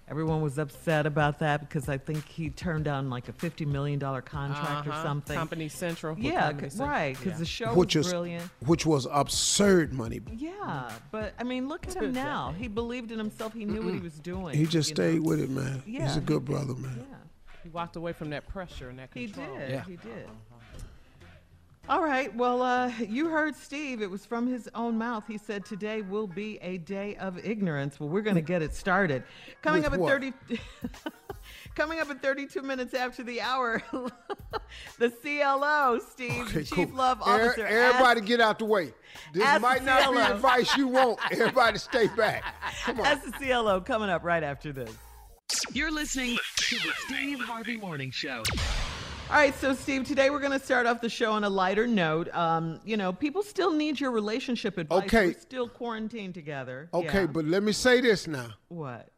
everyone 0.10 0.42
was 0.42 0.58
upset 0.58 1.06
about 1.06 1.40
that 1.40 1.62
because 1.62 1.90
I 1.90 1.98
think 1.98 2.26
he 2.28 2.50
turned 2.50 2.86
down 2.86 3.10
like 3.10 3.28
a 3.30 3.34
$50 3.34 3.68
million 3.68 4.00
contract 4.00 4.88
or 4.88 4.92
Uh-huh. 4.92 5.04
something. 5.04 5.36
Company 5.38 5.68
Central. 5.70 6.18
Yeah, 6.18 6.48
Comedy 6.52 6.70
c- 6.70 6.78
Central. 6.78 6.90
right, 6.90 7.18
because 7.18 7.32
Yeah. 7.34 7.38
the 7.40 7.46
show 7.46 7.74
which 7.74 7.96
was 7.96 8.06
was 8.06 8.14
brilliant. 8.14 8.50
which 8.66 8.86
was 8.86 9.08
absurd 9.12 9.94
money 9.94 10.22
Yeah, 10.38 10.92
but 11.12 11.34
I 11.40 11.44
mean, 11.44 11.68
look 11.68 11.88
at 11.88 11.96
him 11.96 12.14
now. 12.14 12.54
He 12.58 12.68
believed 12.68 13.12
in 13.12 13.20
himself. 13.20 13.54
He 13.54 13.66
knew 13.66 13.82
what 13.82 13.94
he 13.94 14.00
was 14.00 14.20
doing. 14.20 14.56
he 14.58 14.66
just 14.66 14.90
stayed 14.90 15.22
know? 15.22 15.30
with 15.30 15.40
it 15.42 15.50
man 15.50 15.84
Yeah, 15.86 16.08
he's 16.08 16.18
a 16.18 16.22
good 16.22 16.46
did. 16.46 16.52
brother 16.54 16.74
man 16.76 17.06
Yeah, 17.10 17.16
He 17.64 17.70
walked 17.70 17.96
away 17.98 18.14
from 18.14 18.30
that 18.30 18.48
pressure 18.48 18.90
and 18.90 18.98
that 19.00 19.12
control. 19.12 19.46
he 19.48 19.58
did. 19.60 19.70
Yeah. 19.72 19.84
He 19.86 19.96
did. 19.98 20.30
All 21.90 22.04
right. 22.04 22.34
Well, 22.36 22.62
uh, 22.62 22.92
you 23.00 23.30
heard 23.30 23.56
Steve. 23.56 24.02
It 24.02 24.10
was 24.12 24.26
from 24.26 24.46
his 24.46 24.70
own 24.76 24.98
mouth. 24.98 25.24
He 25.26 25.38
said 25.38 25.64
today 25.64 26.02
will 26.02 26.28
be 26.28 26.58
a 26.62 26.80
day 26.80 27.16
of 27.16 27.44
ignorance. 27.46 27.98
Well, 28.00 28.10
we're 28.10 28.22
going 28.22 28.36
to 28.36 28.42
get 28.42 28.62
it 28.62 28.74
started. 28.74 29.24
Coming 29.62 29.84
With 29.84 29.88
up 29.88 29.94
at 29.94 30.00
what? 30.02 30.10
30 30.12 30.34
Coming 31.76 32.00
up 32.02 32.10
at 32.10 32.22
32 32.22 32.62
minutes 32.62 32.94
after 32.94 33.24
the 33.24 33.40
hour, 33.40 33.82
the 35.00 35.10
CLO, 35.10 36.00
Steve, 36.12 36.52
the 36.54 36.64
Chief 36.64 36.92
Love 36.94 37.20
Er- 37.20 37.50
Officer. 37.50 37.66
everybody 37.66 38.20
asked- 38.20 38.28
get 38.28 38.42
out 38.42 38.60
the 38.60 38.66
way. 38.66 38.94
This 39.34 39.62
might 39.62 39.84
not 39.84 40.12
be 40.12 40.20
advice 40.20 40.76
you 40.76 40.88
want. 40.88 41.20
Everybody 41.32 41.78
stay 41.78 42.08
back. 42.08 42.44
Come 42.84 42.98
on. 43.00 43.04
That's 43.04 43.26
the 43.26 43.32
CLO 43.32 43.80
coming 43.80 44.10
up 44.10 44.24
right 44.24 44.44
after 44.44 44.74
this. 44.74 44.92
You're 45.72 45.92
listening 45.92 46.38
to 46.58 46.76
the 46.76 46.92
Steve 47.06 47.40
Harvey 47.40 47.78
Morning 47.78 48.12
Show. 48.12 48.44
All 49.30 49.36
right, 49.36 49.54
so 49.60 49.74
Steve, 49.74 50.06
today 50.08 50.30
we're 50.30 50.40
going 50.40 50.58
to 50.58 50.64
start 50.66 50.86
off 50.86 51.02
the 51.02 51.10
show 51.10 51.34
on 51.34 51.44
a 51.44 51.50
lighter 51.50 51.86
note. 51.86 52.34
Um, 52.34 52.80
you 52.86 52.96
know, 52.96 53.12
people 53.12 53.44
still 53.44 53.74
need 53.74 54.00
your 54.00 54.12
relationship 54.12 54.78
advice. 54.78 55.04
Okay. 55.04 55.28
We're 55.28 55.34
still 55.40 55.68
quarantined 55.68 56.34
together. 56.34 56.88
Okay, 56.94 57.22
Yeah. 57.22 57.26
but 57.28 57.44
let 57.46 57.62
me 57.62 57.74
say 57.74 58.00
this 58.00 58.26
now. 58.28 58.48
what? 58.70 59.10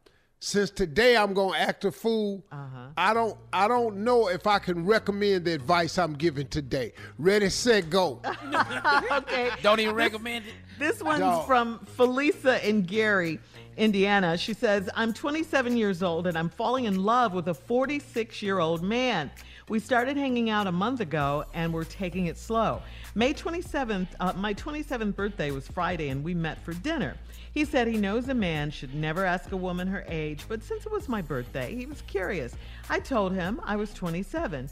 Since 0.42 0.70
today 0.70 1.18
I'm 1.18 1.34
gonna 1.34 1.58
act 1.58 1.84
a 1.84 1.92
fool, 1.92 2.42
Uh-huh. 2.50 2.86
I 2.96 3.12
don't 3.12 3.36
I 3.52 3.68
don't 3.68 3.98
know 3.98 4.28
if 4.30 4.46
I 4.46 4.58
can 4.58 4.86
recommend 4.86 5.44
the 5.44 5.52
advice 5.52 5.98
I'm 5.98 6.14
giving 6.14 6.48
today. 6.48 6.94
Ready, 7.18 7.50
set, 7.50 7.90
go. 7.90 8.22
okay. 9.12 9.50
Don't 9.62 9.80
even 9.80 9.94
recommend 9.94 10.46
it. 10.46 10.54
This 10.78 11.02
one's 11.02 11.20
Dog. 11.20 11.46
from 11.46 11.86
Felisa 11.98 12.62
in 12.64 12.84
Gary, 12.84 13.38
Indiana. 13.76 14.38
She 14.38 14.54
says, 14.54 14.88
I'm 14.94 15.12
27 15.12 15.76
years 15.76 16.02
old 16.02 16.26
and 16.26 16.38
I'm 16.38 16.48
falling 16.48 16.86
in 16.86 17.02
love 17.02 17.34
with 17.34 17.46
a 17.48 17.54
46 17.54 18.40
year 18.40 18.60
old 18.60 18.82
man. 18.82 19.30
We 19.70 19.78
started 19.78 20.16
hanging 20.16 20.50
out 20.50 20.66
a 20.66 20.72
month 20.72 20.98
ago 20.98 21.44
and 21.54 21.72
we're 21.72 21.84
taking 21.84 22.26
it 22.26 22.36
slow. 22.36 22.82
May 23.14 23.32
27th, 23.32 24.08
uh, 24.18 24.32
my 24.32 24.52
27th 24.52 25.14
birthday 25.14 25.52
was 25.52 25.68
Friday 25.68 26.08
and 26.08 26.24
we 26.24 26.34
met 26.34 26.60
for 26.64 26.72
dinner. 26.72 27.16
He 27.52 27.64
said 27.64 27.86
he 27.86 27.96
knows 27.96 28.28
a 28.28 28.34
man 28.34 28.72
should 28.72 28.96
never 28.96 29.24
ask 29.24 29.52
a 29.52 29.56
woman 29.56 29.86
her 29.86 30.04
age, 30.08 30.44
but 30.48 30.64
since 30.64 30.86
it 30.86 30.90
was 30.90 31.08
my 31.08 31.22
birthday, 31.22 31.72
he 31.72 31.86
was 31.86 32.02
curious. 32.02 32.56
I 32.88 32.98
told 32.98 33.32
him 33.32 33.60
I 33.62 33.76
was 33.76 33.94
27. 33.94 34.68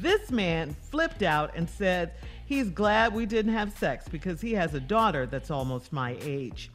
This 0.00 0.32
man 0.32 0.74
flipped 0.82 1.22
out 1.22 1.52
and 1.54 1.70
said 1.70 2.14
he's 2.44 2.70
glad 2.70 3.14
we 3.14 3.26
didn't 3.26 3.52
have 3.52 3.78
sex 3.78 4.08
because 4.08 4.40
he 4.40 4.52
has 4.54 4.74
a 4.74 4.80
daughter 4.80 5.26
that's 5.26 5.52
almost 5.52 5.92
my 5.92 6.16
age. 6.22 6.72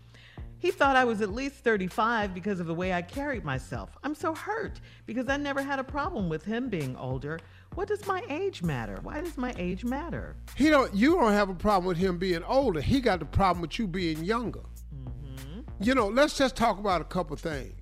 He 0.59 0.71
thought 0.71 0.95
I 0.95 1.03
was 1.03 1.21
at 1.21 1.31
least 1.33 1.57
35 1.57 2.33
because 2.33 2.59
of 2.59 2.67
the 2.67 2.73
way 2.73 2.93
I 2.93 3.01
carried 3.01 3.43
myself. 3.43 3.97
I'm 4.03 4.15
so 4.15 4.33
hurt 4.33 4.79
because 5.05 5.29
I 5.29 5.38
never 5.38 5.61
had 5.61 5.77
a 5.77 5.83
problem 5.83 6.29
with 6.29 6.43
him 6.45 6.69
being 6.69 6.95
older. 6.95 7.39
What 7.75 7.89
does 7.89 8.07
my 8.07 8.23
age 8.29 8.63
matter? 8.63 8.99
Why 9.03 9.19
does 9.21 9.38
my 9.38 9.53
age 9.57 9.83
matter? 9.83 10.38
He 10.55 10.69
don't 10.69 10.93
you 10.95 11.15
don't 11.15 11.33
have 11.33 11.49
a 11.49 11.53
problem 11.53 11.85
with 11.85 11.97
him 11.97 12.17
being 12.17 12.43
older. 12.43 12.79
He 12.79 13.01
got 13.01 13.19
the 13.19 13.25
problem 13.25 13.61
with 13.61 13.77
you 13.77 13.85
being 13.85 14.23
younger. 14.23 14.61
Mm-hmm. 14.95 15.59
You 15.81 15.93
know, 15.93 16.07
let's 16.07 16.38
just 16.38 16.55
talk 16.55 16.79
about 16.79 17.01
a 17.01 17.05
couple 17.05 17.35
things. 17.35 17.75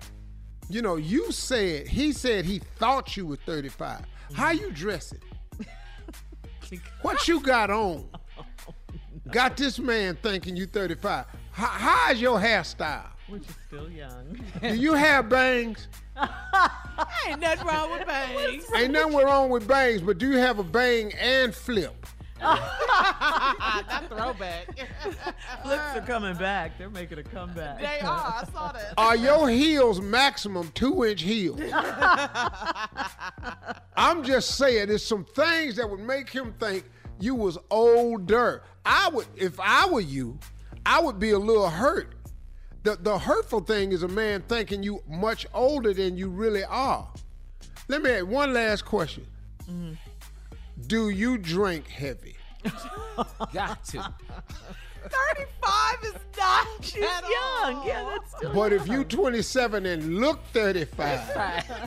You 0.68 0.82
know, 0.82 0.96
you 0.96 1.30
said 1.30 1.86
he 1.86 2.12
said 2.12 2.44
he 2.44 2.58
thought 2.78 3.16
you 3.16 3.26
were 3.26 3.36
35. 3.36 4.02
How 4.34 4.50
you 4.50 4.70
dressing? 4.72 5.20
What 7.02 7.28
you 7.28 7.40
got 7.40 7.70
on? 7.70 8.08
Got 9.30 9.56
this 9.56 9.78
man 9.78 10.18
thinking 10.22 10.56
you 10.56 10.66
35. 10.66 11.26
How, 11.52 11.66
how's 11.66 12.20
your 12.20 12.40
hairstyle? 12.40 13.10
Which 13.28 13.42
is 13.42 13.54
still 13.68 13.90
young. 13.90 14.40
Do 14.60 14.74
you 14.74 14.94
have 14.94 15.28
bangs? 15.28 15.86
Ain't 17.28 17.40
nothing 17.40 17.66
wrong 17.66 17.90
with 17.90 18.06
bangs. 18.06 18.64
Ain't 18.76 18.92
nothing 18.92 19.16
wrong 19.16 19.50
with 19.50 19.66
bangs, 19.66 20.00
but 20.02 20.18
do 20.18 20.30
you 20.30 20.38
have 20.38 20.58
a 20.58 20.64
bang 20.64 21.12
and 21.14 21.54
flip? 21.54 22.06
that 22.44 24.04
throwback. 24.08 24.66
Flips 25.62 25.96
are 25.96 26.04
coming 26.06 26.36
back. 26.36 26.76
They're 26.78 26.90
making 26.90 27.18
a 27.18 27.22
comeback. 27.22 27.78
they 27.80 28.00
are. 28.00 28.42
I 28.42 28.44
saw 28.52 28.72
that. 28.72 28.94
Are 28.98 29.16
your 29.16 29.48
heels 29.48 30.00
maximum 30.00 30.70
two 30.74 31.04
inch 31.04 31.22
heels? 31.22 31.60
I'm 33.96 34.22
just 34.24 34.56
saying, 34.56 34.88
there's 34.88 35.04
some 35.04 35.24
things 35.24 35.76
that 35.76 35.88
would 35.88 36.00
make 36.00 36.28
him 36.28 36.52
think 36.60 36.84
you 37.20 37.34
was 37.34 37.56
older. 37.70 38.62
I 38.84 39.08
would, 39.10 39.26
if 39.36 39.58
I 39.60 39.86
were 39.88 40.00
you, 40.00 40.38
I 40.84 41.00
would 41.00 41.18
be 41.18 41.30
a 41.30 41.38
little 41.38 41.70
hurt. 41.70 42.14
The, 42.84 42.96
the 43.00 43.18
hurtful 43.18 43.60
thing 43.60 43.92
is 43.92 44.02
a 44.02 44.08
man 44.08 44.42
thinking 44.42 44.82
you 44.82 45.02
much 45.08 45.46
older 45.54 45.92
than 45.94 46.16
you 46.16 46.28
really 46.28 46.64
are. 46.64 47.08
Let 47.88 48.02
me 48.02 48.10
ask 48.10 48.26
one 48.26 48.52
last 48.52 48.84
question. 48.84 49.26
Mm-hmm. 49.62 49.94
Do 50.86 51.08
you 51.08 51.38
drink 51.38 51.88
heavy? 51.88 52.36
Got 53.52 53.84
to. 53.86 54.14
35 55.02 56.04
is 56.04 56.14
not 56.38 56.66
She's 56.82 56.94
young. 57.02 57.86
Yeah, 57.86 58.04
that's 58.10 58.36
still 58.36 58.52
But 58.54 58.72
if 58.72 58.86
young. 58.86 58.98
you 58.98 59.04
27 59.04 59.86
and 59.86 60.16
look 60.20 60.40
35 60.52 61.84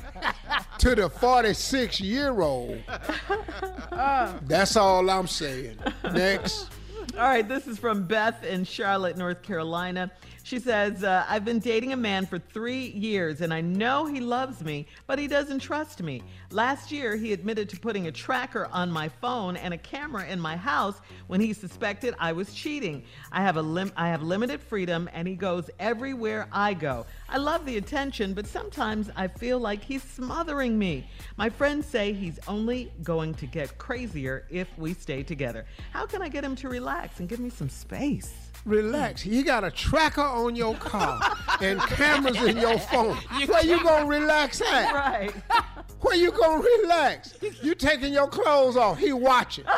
to 0.80 0.96
the 0.96 1.10
46 1.10 2.00
year 2.02 2.42
old, 2.42 2.82
uh. 3.92 4.34
that's 4.44 4.76
all 4.76 5.08
I'm 5.10 5.28
saying. 5.28 5.78
Next. 6.12 6.70
All 7.18 7.24
right, 7.24 7.48
this 7.48 7.66
is 7.66 7.80
from 7.80 8.04
Beth 8.04 8.44
in 8.44 8.64
Charlotte, 8.64 9.18
North 9.18 9.42
Carolina. 9.42 10.12
She 10.48 10.60
says, 10.60 11.04
uh, 11.04 11.26
I've 11.28 11.44
been 11.44 11.60
dating 11.60 11.92
a 11.92 11.98
man 11.98 12.26
for 12.26 12.40
three 12.40 12.86
years 12.92 13.42
and 13.42 13.54
I 13.54 13.60
know 13.60 14.06
he 14.06 14.22
loves 14.22 14.64
me, 14.64 14.88
but 15.06 15.20
he 15.20 15.28
doesn't 15.28 15.60
trust 15.60 16.02
me. 16.02 16.24
Last 16.52 16.90
year, 16.90 17.18
he 17.18 17.34
admitted 17.34 17.68
to 17.68 17.78
putting 17.78 18.08
a 18.08 18.14
tracker 18.14 18.70
on 18.72 18.90
my 18.90 19.10
phone 19.10 19.58
and 19.58 19.74
a 19.74 19.78
camera 19.78 20.26
in 20.26 20.40
my 20.40 20.56
house 20.56 21.02
when 21.28 21.42
he 21.42 21.52
suspected 21.52 22.16
I 22.18 22.32
was 22.32 22.54
cheating. 22.54 23.04
I 23.30 23.42
have, 23.42 23.58
a 23.58 23.62
lim- 23.62 23.92
I 23.98 24.08
have 24.08 24.24
limited 24.24 24.62
freedom 24.62 25.10
and 25.12 25.28
he 25.28 25.36
goes 25.36 25.70
everywhere 25.80 26.48
I 26.54 26.76
go. 26.76 27.06
I 27.28 27.40
love 27.40 27.66
the 27.66 27.76
attention, 27.76 28.34
but 28.34 28.48
sometimes 28.48 29.10
I 29.18 29.28
feel 29.28 29.60
like 29.60 29.84
he's 29.84 30.02
smothering 30.02 30.80
me. 30.80 31.10
My 31.36 31.50
friends 31.50 31.88
say 31.88 32.14
he's 32.14 32.40
only 32.48 32.90
going 33.04 33.34
to 33.34 33.48
get 33.48 33.78
crazier 33.78 34.46
if 34.50 34.70
we 34.78 34.94
stay 34.94 35.24
together. 35.24 35.66
How 35.92 36.06
can 36.06 36.22
I 36.22 36.30
get 36.30 36.46
him 36.46 36.56
to 36.56 36.70
relax 36.70 37.20
and 37.20 37.28
give 37.28 37.42
me 37.42 37.50
some 37.50 37.68
space? 37.68 38.47
Relax. 38.66 39.26
You 39.26 39.44
got 39.44 39.64
a 39.64 39.72
tracker 39.72 40.22
on 40.22 40.56
your 40.56 40.76
car 40.76 41.20
and 41.62 41.80
cameras 41.82 42.42
in 42.44 42.58
your 42.58 42.78
phone. 42.78 43.16
Where 43.48 43.66
you 43.66 43.82
gonna 43.84 44.06
relax 44.06 44.62
at? 44.62 44.94
Right. 44.94 45.32
Where 46.02 46.16
you 46.16 46.32
gonna 46.32 46.64
relax? 46.64 47.34
You 47.62 47.76
taking 47.76 48.14
your 48.14 48.28
clothes 48.28 48.78
off, 48.78 48.98
he 48.98 49.14
watching. 49.14 49.66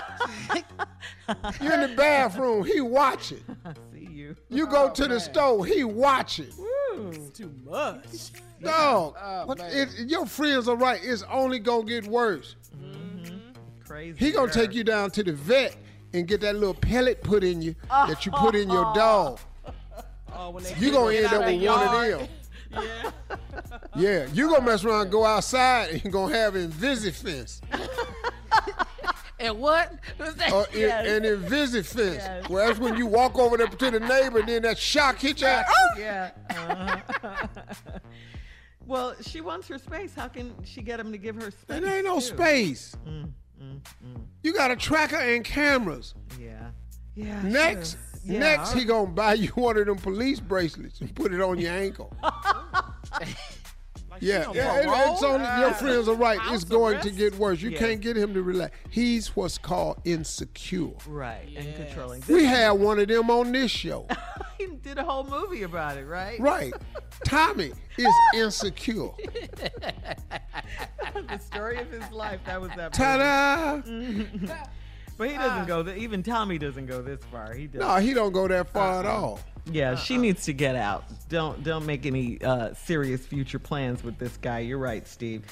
You 1.61 1.71
in 1.71 1.81
the 1.81 1.93
bathroom, 1.95 2.65
he 2.65 2.81
watching. 2.81 3.43
I 3.63 3.73
see 3.93 4.07
you. 4.11 4.35
You 4.49 4.65
go 4.65 4.85
oh, 4.85 4.93
to 4.93 5.07
the 5.07 5.19
store, 5.19 5.63
he 5.63 5.83
watching. 5.83 6.51
Too 7.35 7.53
much. 7.63 8.31
Dog, 8.61 9.15
oh, 9.21 9.45
what, 9.45 9.59
it, 9.61 9.89
your 10.09 10.25
friends 10.25 10.67
are 10.67 10.75
right. 10.75 10.99
It's 11.03 11.23
only 11.31 11.59
gonna 11.59 11.85
get 11.85 12.07
worse. 12.07 12.55
Mm-hmm. 12.75 13.37
Crazy. 13.85 14.17
He 14.17 14.31
gonna 14.31 14.51
take 14.51 14.73
you 14.73 14.83
down 14.83 15.11
to 15.11 15.23
the 15.23 15.33
vet 15.33 15.77
and 16.13 16.27
get 16.27 16.41
that 16.41 16.55
little 16.55 16.73
pellet 16.73 17.21
put 17.23 17.43
in 17.43 17.61
you 17.61 17.75
that 17.89 18.25
you 18.25 18.31
put 18.31 18.55
in 18.55 18.69
your 18.69 18.93
dog. 18.93 19.39
Oh, 20.31 20.57
You 20.59 20.91
get 20.91 20.93
gonna 20.93 21.15
end 21.15 21.25
up 21.25 21.45
the 21.45 21.57
with 21.57 21.67
one 21.67 21.83
of 22.13 22.19
them. 22.19 22.27
Yeah. 22.71 23.11
Yeah, 23.95 24.27
you 24.31 24.47
gonna 24.49 24.63
mess 24.65 24.85
around, 24.85 25.01
and 25.01 25.11
go 25.11 25.25
outside, 25.25 25.89
and 25.89 26.03
you 26.05 26.11
gonna 26.11 26.33
have 26.35 26.53
Invisifence. 26.53 27.59
And 29.39 29.57
what? 29.59 29.93
What's 30.17 30.35
that? 30.35 30.51
Or 30.53 30.65
in- 30.73 30.79
Yes. 30.81 31.07
an 31.07 31.23
Invisifence. 31.23 32.15
Yes. 32.15 32.47
Well, 32.49 32.67
that's 32.67 32.79
when 32.79 32.95
you 32.95 33.07
walk 33.07 33.37
over 33.37 33.57
there 33.57 33.67
to 33.67 33.91
the 33.91 33.99
neighbor, 33.99 34.39
and 34.39 34.47
then 34.47 34.61
that 34.61 34.77
shock 34.77 35.17
hit 35.17 35.41
you. 35.41 35.47
Oh! 35.47 35.63
Yeah. 35.97 36.31
uh-huh. 36.49 37.99
Well, 38.85 39.15
she 39.21 39.41
wants 39.41 39.67
her 39.67 39.77
space. 39.77 40.13
How 40.15 40.27
can 40.27 40.53
she 40.63 40.81
get 40.81 40.99
him 40.99 41.11
to 41.11 41.17
give 41.17 41.35
her 41.41 41.51
space? 41.51 41.81
There 41.81 41.95
ain't 41.95 42.05
no 42.05 42.15
too? 42.15 42.21
space. 42.21 42.95
Mm, 43.07 43.31
mm, 43.61 43.81
mm. 44.05 44.21
You 44.43 44.53
got 44.53 44.71
a 44.71 44.75
tracker 44.75 45.17
and 45.17 45.43
cameras. 45.43 46.13
Yeah. 46.39 46.69
Yeah. 47.15 47.41
Next. 47.43 47.97
Yeah, 48.23 48.39
next 48.39 48.73
he 48.73 48.83
gonna 48.83 49.07
buy 49.07 49.33
you 49.33 49.47
one 49.49 49.77
of 49.77 49.85
them 49.85 49.97
police 49.97 50.39
bracelets 50.41 50.99
and 50.99 51.13
put 51.15 51.33
it 51.33 51.41
on 51.41 51.57
your 51.57 51.71
ankle. 51.71 52.13
yeah, 54.19 54.45
on 54.47 54.55
yeah, 54.55 54.75
it- 54.77 55.11
it's 55.11 55.23
only, 55.23 55.59
your 55.59 55.73
friends 55.73 56.07
are 56.07 56.15
right. 56.15 56.39
House 56.39 56.55
It's 56.55 56.63
going 56.65 56.99
to 57.01 57.09
get 57.09 57.35
worse. 57.37 57.61
You 57.61 57.71
Yeah. 57.71 57.79
can't 57.79 58.01
get 58.01 58.17
him 58.17 58.33
to 58.33 58.41
relax. 58.41 58.75
He's 58.89 59.35
what's 59.35 59.57
called 59.57 59.99
insecure. 60.05 60.91
Right, 61.07 61.49
and 61.55 61.75
controlling. 61.75 62.23
We 62.27 62.45
had 62.45 62.71
one 62.71 62.99
of 62.99 63.07
them 63.07 63.29
on 63.29 63.51
this 63.51 63.71
show. 63.71 64.07
he 64.57 64.67
did 64.67 64.97
a 64.97 65.03
whole 65.03 65.23
movie 65.23 65.63
about 65.63 65.97
it, 65.97 66.05
right? 66.05 66.39
Right. 66.39 66.73
Tommy 67.25 67.71
is 67.97 68.13
insecure. 68.35 69.09
the 71.13 71.37
story 71.39 71.77
of 71.79 71.89
his 71.91 72.09
life. 72.11 72.39
That 72.45 72.61
was 72.61 72.71
that. 72.77 72.93
Ta-da! 72.93 73.81
But 75.19 75.31
he 75.31 75.35
doesn't 75.35 75.63
ah. 75.63 75.65
go. 75.65 75.83
Th- 75.83 75.97
even 75.97 76.23
Tommy 76.23 76.57
doesn't 76.57 76.85
go 76.85 77.01
this 77.01 77.19
far. 77.29 77.53
He 77.53 77.67
does. 77.67 77.81
No, 77.81 77.97
he 77.97 78.13
don't 78.13 78.31
go 78.31 78.47
that 78.47 78.69
far 78.69 79.01
at 79.01 79.05
uh-uh. 79.05 79.13
all. 79.21 79.39
Yeah, 79.71 79.95
she 79.95 80.17
needs 80.17 80.45
to 80.45 80.53
get 80.53 80.75
out. 80.75 81.05
Don't 81.29 81.63
don't 81.63 81.85
make 81.85 82.05
any 82.05 82.41
uh, 82.41 82.73
serious 82.73 83.25
future 83.25 83.59
plans 83.59 84.03
with 84.03 84.17
this 84.17 84.35
guy. 84.37 84.59
You're 84.59 84.77
right, 84.77 85.07
Steve. 85.07 85.43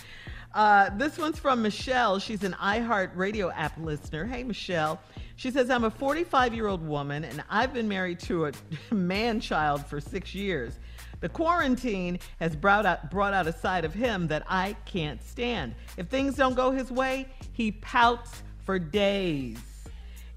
Uh, 0.54 0.90
this 0.98 1.18
one's 1.18 1.38
from 1.38 1.62
Michelle. 1.62 2.18
She's 2.18 2.44
an 2.44 2.54
iHeart 2.54 3.12
Radio 3.16 3.52
app 3.52 3.78
listener. 3.78 4.26
Hey, 4.26 4.44
Michelle. 4.44 5.00
She 5.36 5.52
says, 5.52 5.70
I'm 5.70 5.84
a 5.84 5.92
45 5.92 6.54
year 6.54 6.68
old 6.68 6.86
woman 6.86 7.24
and 7.24 7.44
I've 7.48 7.74
been 7.74 7.88
married 7.88 8.20
to 8.22 8.48
a 8.48 8.52
man 8.92 9.40
child 9.40 9.86
for 9.86 10.02
six 10.02 10.34
years. 10.34 10.80
The 11.20 11.30
quarantine 11.30 12.20
has 12.40 12.56
brought 12.56 12.86
out, 12.86 13.12
brought 13.12 13.34
out 13.34 13.48
a 13.48 13.54
side 13.54 13.86
of 13.86 13.94
him 13.94 14.28
that 14.28 14.44
I 14.48 14.76
can't 14.86 15.24
stand. 15.24 15.76
If 15.96 16.08
things 16.08 16.36
don't 16.36 16.56
go 16.56 16.72
his 16.72 16.92
way, 16.92 17.28
he 17.54 17.72
pouts 17.72 18.44
for 18.66 18.80
days. 18.80 19.60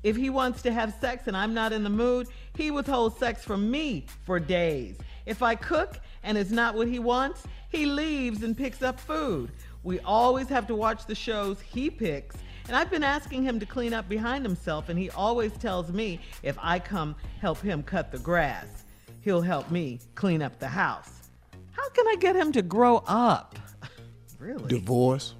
If 0.02 0.16
he 0.16 0.30
wants 0.30 0.62
to 0.62 0.72
have 0.72 0.94
sex 1.00 1.26
and 1.26 1.36
I'm 1.36 1.52
not 1.52 1.72
in 1.72 1.84
the 1.84 1.90
mood, 1.90 2.28
he 2.56 2.70
withholds 2.70 3.18
sex 3.18 3.44
from 3.44 3.70
me 3.70 4.06
for 4.24 4.40
days. 4.40 4.96
If 5.26 5.42
I 5.42 5.54
cook 5.54 6.00
and 6.22 6.38
it's 6.38 6.50
not 6.50 6.74
what 6.74 6.88
he 6.88 6.98
wants, 6.98 7.44
he 7.68 7.86
leaves 7.86 8.42
and 8.42 8.56
picks 8.56 8.82
up 8.82 8.98
food. 8.98 9.50
We 9.82 10.00
always 10.00 10.48
have 10.48 10.66
to 10.68 10.74
watch 10.74 11.06
the 11.06 11.14
shows 11.14 11.60
he 11.60 11.88
picks, 11.90 12.36
and 12.66 12.76
I've 12.76 12.90
been 12.90 13.04
asking 13.04 13.42
him 13.42 13.58
to 13.60 13.66
clean 13.66 13.94
up 13.94 14.08
behind 14.08 14.44
himself, 14.44 14.88
and 14.90 14.98
he 14.98 15.08
always 15.10 15.52
tells 15.52 15.90
me 15.90 16.20
if 16.42 16.56
I 16.60 16.78
come 16.78 17.14
help 17.40 17.58
him 17.60 17.82
cut 17.82 18.12
the 18.12 18.18
grass, 18.18 18.84
he'll 19.22 19.40
help 19.40 19.70
me 19.70 20.00
clean 20.14 20.42
up 20.42 20.58
the 20.58 20.68
house. 20.68 21.30
How 21.70 21.88
can 21.90 22.06
I 22.08 22.16
get 22.20 22.36
him 22.36 22.52
to 22.52 22.62
grow 22.62 23.02
up? 23.06 23.58
really? 24.38 24.68
Divorce. 24.68 25.34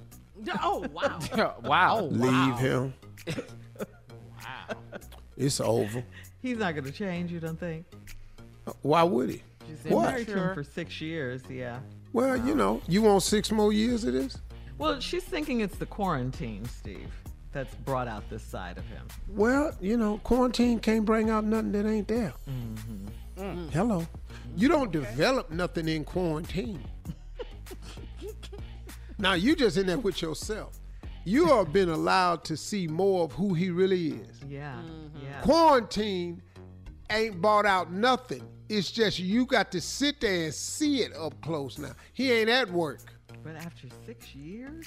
Oh 0.63 0.85
wow. 0.91 1.19
Oh, 1.33 1.53
wow. 1.63 2.01
Leave 2.01 2.57
him. 2.57 2.93
It's 5.37 5.59
over. 5.59 6.03
He's 6.41 6.57
not 6.57 6.73
going 6.73 6.85
to 6.85 6.91
change, 6.91 7.31
you 7.31 7.39
don't 7.39 7.59
think? 7.59 7.85
Why 8.81 9.01
would 9.01 9.29
he? 9.29 9.41
She's 9.67 9.79
been 9.79 9.93
What? 9.93 10.09
married 10.09 10.27
to 10.27 10.33
him 10.37 10.53
for 10.53 10.63
six 10.63 11.01
years, 11.01 11.41
yeah. 11.49 11.79
Well, 12.13 12.37
you 12.37 12.53
know, 12.53 12.81
you 12.87 13.01
want 13.01 13.23
six 13.23 13.51
more 13.51 13.71
years 13.73 14.03
of 14.03 14.13
this? 14.13 14.37
Well, 14.77 14.99
she's 14.99 15.23
thinking 15.23 15.61
it's 15.61 15.77
the 15.77 15.85
quarantine, 15.85 16.65
Steve, 16.65 17.09
that's 17.53 17.73
brought 17.75 18.07
out 18.07 18.29
this 18.29 18.43
side 18.43 18.77
of 18.77 18.85
him. 18.87 19.07
Well, 19.29 19.73
you 19.79 19.97
know, 19.97 20.19
quarantine 20.23 20.79
can't 20.79 21.05
bring 21.05 21.29
out 21.29 21.43
nothing 21.45 21.71
that 21.71 21.87
ain't 21.87 22.07
there. 22.07 22.33
Mm-hmm. 22.49 23.69
Hello. 23.69 24.05
You 24.55 24.67
don't 24.67 24.91
develop 24.91 25.49
nothing 25.49 25.87
in 25.87 26.03
quarantine. 26.03 26.83
now 29.17 29.33
you 29.33 29.55
just 29.55 29.77
in 29.77 29.87
there 29.87 29.97
with 29.97 30.21
yourself. 30.21 30.77
You 31.23 31.45
have 31.47 31.71
been 31.71 31.89
allowed 31.89 32.43
to 32.45 32.57
see 32.57 32.87
more 32.87 33.23
of 33.25 33.31
who 33.33 33.53
he 33.53 33.69
really 33.69 34.09
is. 34.09 34.41
Yeah, 34.47 34.73
Mm-hmm. 34.75 35.25
yeah. 35.25 35.41
Quarantine 35.41 36.41
ain't 37.09 37.41
bought 37.41 37.65
out 37.65 37.91
nothing. 37.91 38.43
It's 38.69 38.91
just 38.91 39.19
you 39.19 39.45
got 39.45 39.71
to 39.73 39.81
sit 39.81 40.21
there 40.21 40.45
and 40.45 40.53
see 40.53 41.01
it 41.01 41.15
up 41.15 41.39
close 41.41 41.77
now. 41.77 41.91
He 42.13 42.31
ain't 42.31 42.49
at 42.49 42.71
work. 42.71 43.01
But 43.43 43.55
after 43.55 43.87
six 44.05 44.33
years, 44.33 44.85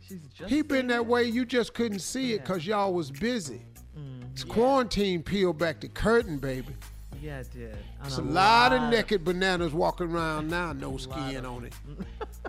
she's 0.00 0.22
just. 0.34 0.48
He 0.50 0.62
been 0.62 0.86
that 0.88 0.96
it? 1.00 1.06
way. 1.06 1.24
You 1.24 1.44
just 1.44 1.74
couldn't 1.74 1.98
see 2.00 2.32
it 2.32 2.42
because 2.42 2.66
y'all 2.66 2.92
was 2.94 3.10
busy. 3.10 3.62
Mm-hmm. 3.98 4.28
It's 4.32 4.44
quarantine 4.44 5.22
peeled 5.22 5.58
back 5.58 5.80
the 5.80 5.88
curtain, 5.88 6.38
baby. 6.38 6.74
Yeah, 7.20 7.40
it 7.40 7.50
did. 7.52 7.76
It's 8.04 8.18
a 8.18 8.22
lot 8.22 8.72
of 8.72 8.90
naked 8.90 9.24
bananas 9.24 9.72
walking 9.72 10.10
around 10.10 10.48
now, 10.48 10.72
no 10.72 10.96
skin 10.98 11.44
on 11.46 11.64
it. 11.64 11.72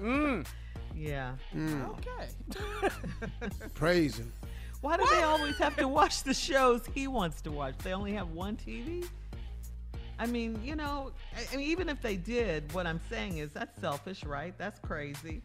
Yeah. 0.98 1.34
Mm. 1.56 1.90
Okay. 1.90 2.90
Praise 3.76 4.18
him. 4.18 4.32
Why 4.82 4.98
do 4.98 5.06
they 5.12 5.24
always 5.24 5.58
have 5.58 5.76
to 5.78 5.88
watch 5.88 6.24
the 6.24 6.34
shows 6.34 6.82
he 6.94 7.08
wants 7.08 7.42
to 7.42 7.52
watch? 7.52 7.76
They 7.80 7.94
only 7.94 8.14
have 8.14 8.30
one 8.30 8.58
TV? 8.58 9.08
I 10.20 10.26
mean, 10.26 10.60
you 10.64 10.76
know, 10.76 11.12
I, 11.36 11.54
I 11.54 11.58
mean, 11.58 11.68
even 11.68 11.90
if 11.90 12.02
they 12.02 12.16
did, 12.16 12.72
what 12.74 12.88
I'm 12.88 13.00
saying 13.10 13.38
is 13.38 13.52
that's 13.52 13.80
selfish, 13.80 14.24
right? 14.24 14.58
That's 14.58 14.80
crazy. 14.80 15.42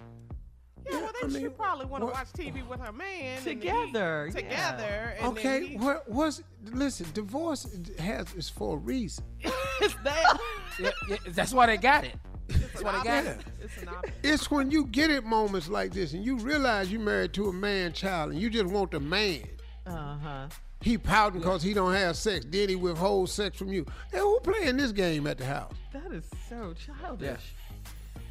Yeah, 0.91 0.97
well, 1.01 1.11
I 1.23 1.27
they 1.27 1.33
mean, 1.35 1.43
should 1.45 1.57
probably 1.57 1.87
want 1.87 2.03
to 2.03 2.07
watch 2.07 2.33
TV 2.33 2.67
with 2.67 2.81
her 2.81 2.93
man 2.93 3.37
and 3.37 3.45
Together, 3.45 4.27
he- 4.35 4.41
yeah. 4.43 4.73
together. 4.73 5.15
And 5.19 5.27
Okay, 5.39 5.67
he, 5.69 5.77
what 5.77 6.09
was? 6.11 6.43
Listen, 6.65 7.07
divorce 7.15 7.69
has 7.99 8.33
is 8.35 8.49
for 8.49 8.75
a 8.77 8.79
reason. 8.79 9.25
it's 9.81 9.95
that. 10.05 10.39
Yeah, 10.81 10.91
yeah, 11.07 11.17
that's 11.29 11.53
why 11.53 11.67
they 11.67 11.77
got 11.77 12.05
it. 12.05 12.15
That's 12.83 12.95
why 12.95 12.99
they 12.99 13.23
got 13.23 13.25
it. 13.27 13.39
It's 13.63 13.83
an 13.83 13.89
option. 13.97 14.13
It's 14.23 14.51
when 14.51 14.71
you 14.71 14.87
get 14.87 15.11
it 15.11 15.25
moments 15.25 15.69
like 15.69 15.93
this, 15.93 16.13
and 16.13 16.25
you 16.25 16.37
realize 16.37 16.91
you 16.91 16.99
married 16.99 17.33
to 17.35 17.49
a 17.49 17.53
man 17.53 17.93
child, 17.93 18.33
and 18.33 18.41
you 18.41 18.51
just 18.51 18.67
want 18.67 18.91
the 18.91 19.01
man. 19.01 19.43
Uh 19.87 20.17
huh. 20.23 20.47
He 20.81 20.99
pouting 20.99 21.41
because 21.41 21.63
he 21.63 21.75
don't 21.75 21.93
have 21.93 22.17
sex. 22.17 22.45
Then 22.49 22.69
he 22.69 22.75
withhold 22.75 23.31
sex 23.31 23.57
from 23.57 23.73
you. 23.73 23.87
Hey, 24.11 24.19
who 24.19 24.41
playing 24.41 24.77
this 24.77 24.91
game 24.91 25.27
at 25.29 25.39
the 25.39 25.45
house? 25.45 25.75
That 25.93 26.11
is 26.13 26.25
so 26.49 26.75
childish. 26.75 27.55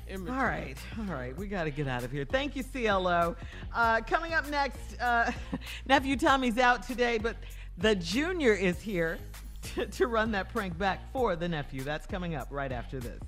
Immature. 0.10 0.36
All 0.36 0.44
right, 0.44 0.78
all 1.00 1.06
right, 1.06 1.38
we 1.38 1.48
got 1.48 1.64
to 1.64 1.72
get 1.72 1.88
out 1.88 2.04
of 2.04 2.12
here. 2.12 2.26
Thank 2.26 2.58
you, 2.58 2.64
CLO. 2.64 3.38
Uh, 3.74 4.02
coming 4.02 4.34
up 4.34 4.50
next, 4.50 5.00
uh, 5.00 5.32
nephew 5.86 6.18
Tommy's 6.18 6.58
out 6.58 6.84
today, 6.84 7.18
but 7.18 7.38
the 7.78 7.96
junior 7.96 8.54
is 8.54 8.82
here 8.82 9.18
to, 9.76 9.86
to 9.86 10.08
run 10.08 10.32
that 10.34 10.50
prank 10.50 10.78
back 10.78 11.00
for 11.14 11.38
the 11.38 11.48
nephew. 11.48 11.84
That's 11.84 12.06
coming 12.06 12.36
up 12.36 12.50
right 12.52 12.74
after 12.74 13.00
this. 13.00 13.22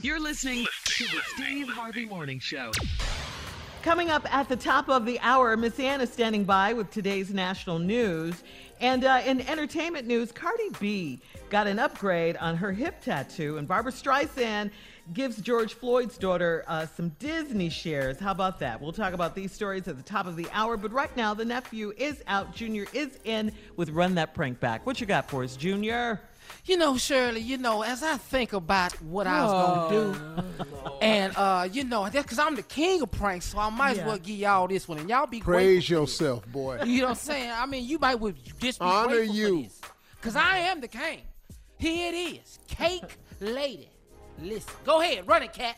You're 0.00 0.20
listening 0.20 0.66
to 0.84 1.04
the 1.04 1.20
Steve 1.34 1.68
Harvey 1.68 2.06
Morning 2.06 2.40
Show. 2.40 2.72
Coming 3.82 4.10
up 4.10 4.32
at 4.34 4.48
the 4.48 4.56
top 4.56 4.88
of 4.88 5.06
the 5.06 5.20
hour, 5.20 5.56
Miss 5.56 5.78
Anna 5.78 6.06
standing 6.06 6.44
by 6.44 6.72
with 6.72 6.90
today's 6.90 7.32
national 7.32 7.78
news. 7.78 8.42
And 8.80 9.04
uh, 9.04 9.22
in 9.24 9.40
entertainment 9.42 10.06
news, 10.06 10.32
Cardi 10.32 10.70
B 10.80 11.20
got 11.48 11.66
an 11.66 11.78
upgrade 11.78 12.36
on 12.38 12.56
her 12.56 12.72
hip 12.72 13.00
tattoo, 13.00 13.56
and 13.56 13.66
Barbra 13.66 13.92
Streisand 13.92 14.70
gives 15.12 15.40
George 15.40 15.74
Floyd's 15.74 16.18
daughter 16.18 16.64
uh, 16.66 16.86
some 16.86 17.10
Disney 17.18 17.70
shares. 17.70 18.18
How 18.18 18.32
about 18.32 18.58
that? 18.60 18.80
We'll 18.80 18.92
talk 18.92 19.14
about 19.14 19.34
these 19.34 19.52
stories 19.52 19.88
at 19.88 19.96
the 19.96 20.02
top 20.02 20.26
of 20.26 20.36
the 20.36 20.48
hour. 20.52 20.76
But 20.76 20.92
right 20.92 21.16
now, 21.16 21.34
the 21.34 21.44
nephew 21.44 21.92
is 21.96 22.22
out. 22.26 22.54
Junior 22.54 22.86
is 22.92 23.18
in 23.24 23.52
with 23.76 23.90
Run 23.90 24.14
That 24.16 24.34
Prank 24.34 24.60
Back. 24.60 24.86
What 24.86 25.00
you 25.00 25.06
got 25.06 25.30
for 25.30 25.44
us, 25.44 25.56
Junior? 25.56 26.20
You 26.64 26.76
know, 26.76 26.96
Shirley, 26.96 27.40
you 27.40 27.58
know, 27.58 27.82
as 27.82 28.02
I 28.02 28.16
think 28.16 28.52
about 28.52 28.92
what 29.02 29.26
I 29.26 29.42
was 29.44 29.52
gonna 29.52 29.88
do, 29.88 30.94
and 31.02 31.34
uh, 31.36 31.68
you 31.70 31.84
know, 31.84 32.04
that's 32.08 32.22
because 32.24 32.38
I'm 32.38 32.54
the 32.56 32.62
king 32.62 33.00
of 33.02 33.10
pranks, 33.10 33.46
so 33.46 33.58
I 33.58 33.70
might 33.70 33.96
Yeah. 33.96 34.02
as 34.02 34.06
well 34.06 34.18
give 34.18 34.36
y'all 34.36 34.68
this 34.68 34.86
one, 34.88 34.98
and 34.98 35.08
y'all 35.08 35.26
be 35.26 35.40
Praise 35.40 35.86
grateful. 35.88 36.02
yourself, 36.02 36.46
boy. 36.48 36.82
You 36.84 37.00
know 37.00 37.04
what 37.06 37.10
I'm 37.10 37.16
saying? 37.16 37.50
I 37.54 37.66
mean, 37.66 37.86
you 37.86 37.98
might 37.98 38.16
would 38.16 38.36
just 38.60 38.78
be 38.80 38.84
Honor 38.86 39.14
grateful 39.16 39.34
you. 39.36 39.66
cause 40.20 40.36
I 40.36 40.58
am 40.58 40.80
the 40.80 40.88
king. 40.88 41.20
Here 41.78 42.12
it 42.12 42.16
is, 42.16 42.58
cake 42.68 43.16
lady. 43.40 43.88
Listen, 44.40 44.72
go 44.84 45.00
ahead, 45.00 45.26
run 45.28 45.42
it, 45.42 45.52
cat. 45.52 45.76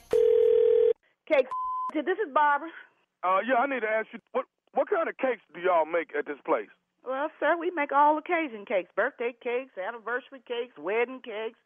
Cake. 1.28 1.46
This 1.94 2.18
is 2.18 2.32
Barbara. 2.32 2.68
Uh, 3.22 3.38
yeah, 3.46 3.56
I 3.56 3.66
need 3.66 3.80
to 3.80 3.88
ask 3.88 4.08
you 4.12 4.18
what 4.32 4.44
what 4.72 4.88
kind 4.88 5.08
of 5.08 5.16
cakes 5.18 5.42
do 5.54 5.60
y'all 5.60 5.84
make 5.84 6.10
at 6.18 6.26
this 6.26 6.38
place? 6.46 6.68
Well, 7.06 7.30
sir, 7.40 7.56
we 7.58 7.70
make 7.70 7.92
all 7.92 8.18
occasion 8.18 8.64
cakes, 8.64 8.90
birthday 8.94 9.34
cakes, 9.42 9.72
anniversary 9.78 10.42
cakes, 10.46 10.76
wedding 10.78 11.20
cakes, 11.24 11.58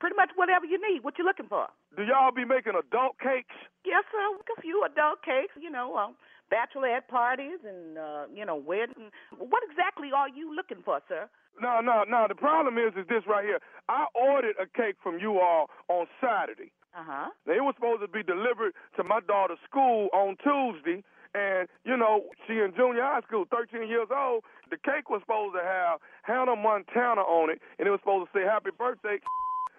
pretty 0.00 0.16
much 0.16 0.30
whatever 0.34 0.66
you 0.66 0.80
need. 0.82 1.04
What 1.04 1.18
you 1.18 1.24
looking 1.24 1.46
for? 1.46 1.68
Do 1.96 2.02
y'all 2.02 2.34
be 2.34 2.44
making 2.44 2.74
adult 2.74 3.18
cakes? 3.18 3.54
Yes, 3.84 4.04
sir. 4.10 4.22
A 4.58 4.60
few 4.60 4.82
adult 4.84 5.22
cakes, 5.22 5.54
you 5.60 5.70
know, 5.70 5.94
uh, 5.94 6.10
bachelorette 6.50 7.06
parties 7.08 7.62
and 7.66 7.98
uh, 7.98 8.24
you 8.34 8.44
know, 8.44 8.56
wedding. 8.56 9.14
What 9.38 9.62
exactly 9.70 10.10
are 10.14 10.28
you 10.28 10.54
looking 10.54 10.82
for, 10.84 11.00
sir? 11.08 11.30
No, 11.60 11.80
no, 11.80 12.04
no. 12.08 12.26
The 12.28 12.34
problem 12.34 12.78
is, 12.78 12.92
is 12.96 13.06
this 13.08 13.22
right 13.28 13.44
here. 13.44 13.60
I 13.88 14.06
ordered 14.14 14.56
a 14.60 14.66
cake 14.66 14.96
from 15.02 15.18
you 15.18 15.38
all 15.38 15.70
on 15.88 16.06
Saturday. 16.20 16.72
Uh 16.96 17.04
huh. 17.06 17.28
Now, 17.46 17.52
it 17.54 17.62
was 17.62 17.74
supposed 17.76 18.02
to 18.02 18.08
be 18.08 18.22
delivered 18.22 18.74
to 18.96 19.04
my 19.04 19.20
daughter's 19.20 19.62
school 19.68 20.08
on 20.12 20.36
Tuesday. 20.42 21.04
And, 21.32 21.68
you 21.84 21.96
know, 21.96 22.26
she 22.46 22.54
in 22.54 22.72
junior 22.74 23.02
high 23.02 23.20
school, 23.22 23.44
13 23.50 23.88
years 23.88 24.08
old. 24.10 24.42
The 24.70 24.78
cake 24.78 25.10
was 25.10 25.20
supposed 25.22 25.54
to 25.58 25.62
have 25.62 25.98
Hannah 26.22 26.56
Montana 26.56 27.22
on 27.22 27.50
it, 27.50 27.60
and 27.78 27.86
it 27.86 27.90
was 27.90 28.00
supposed 28.00 28.30
to 28.30 28.38
say 28.38 28.46
happy 28.46 28.70
birthday. 28.70 29.18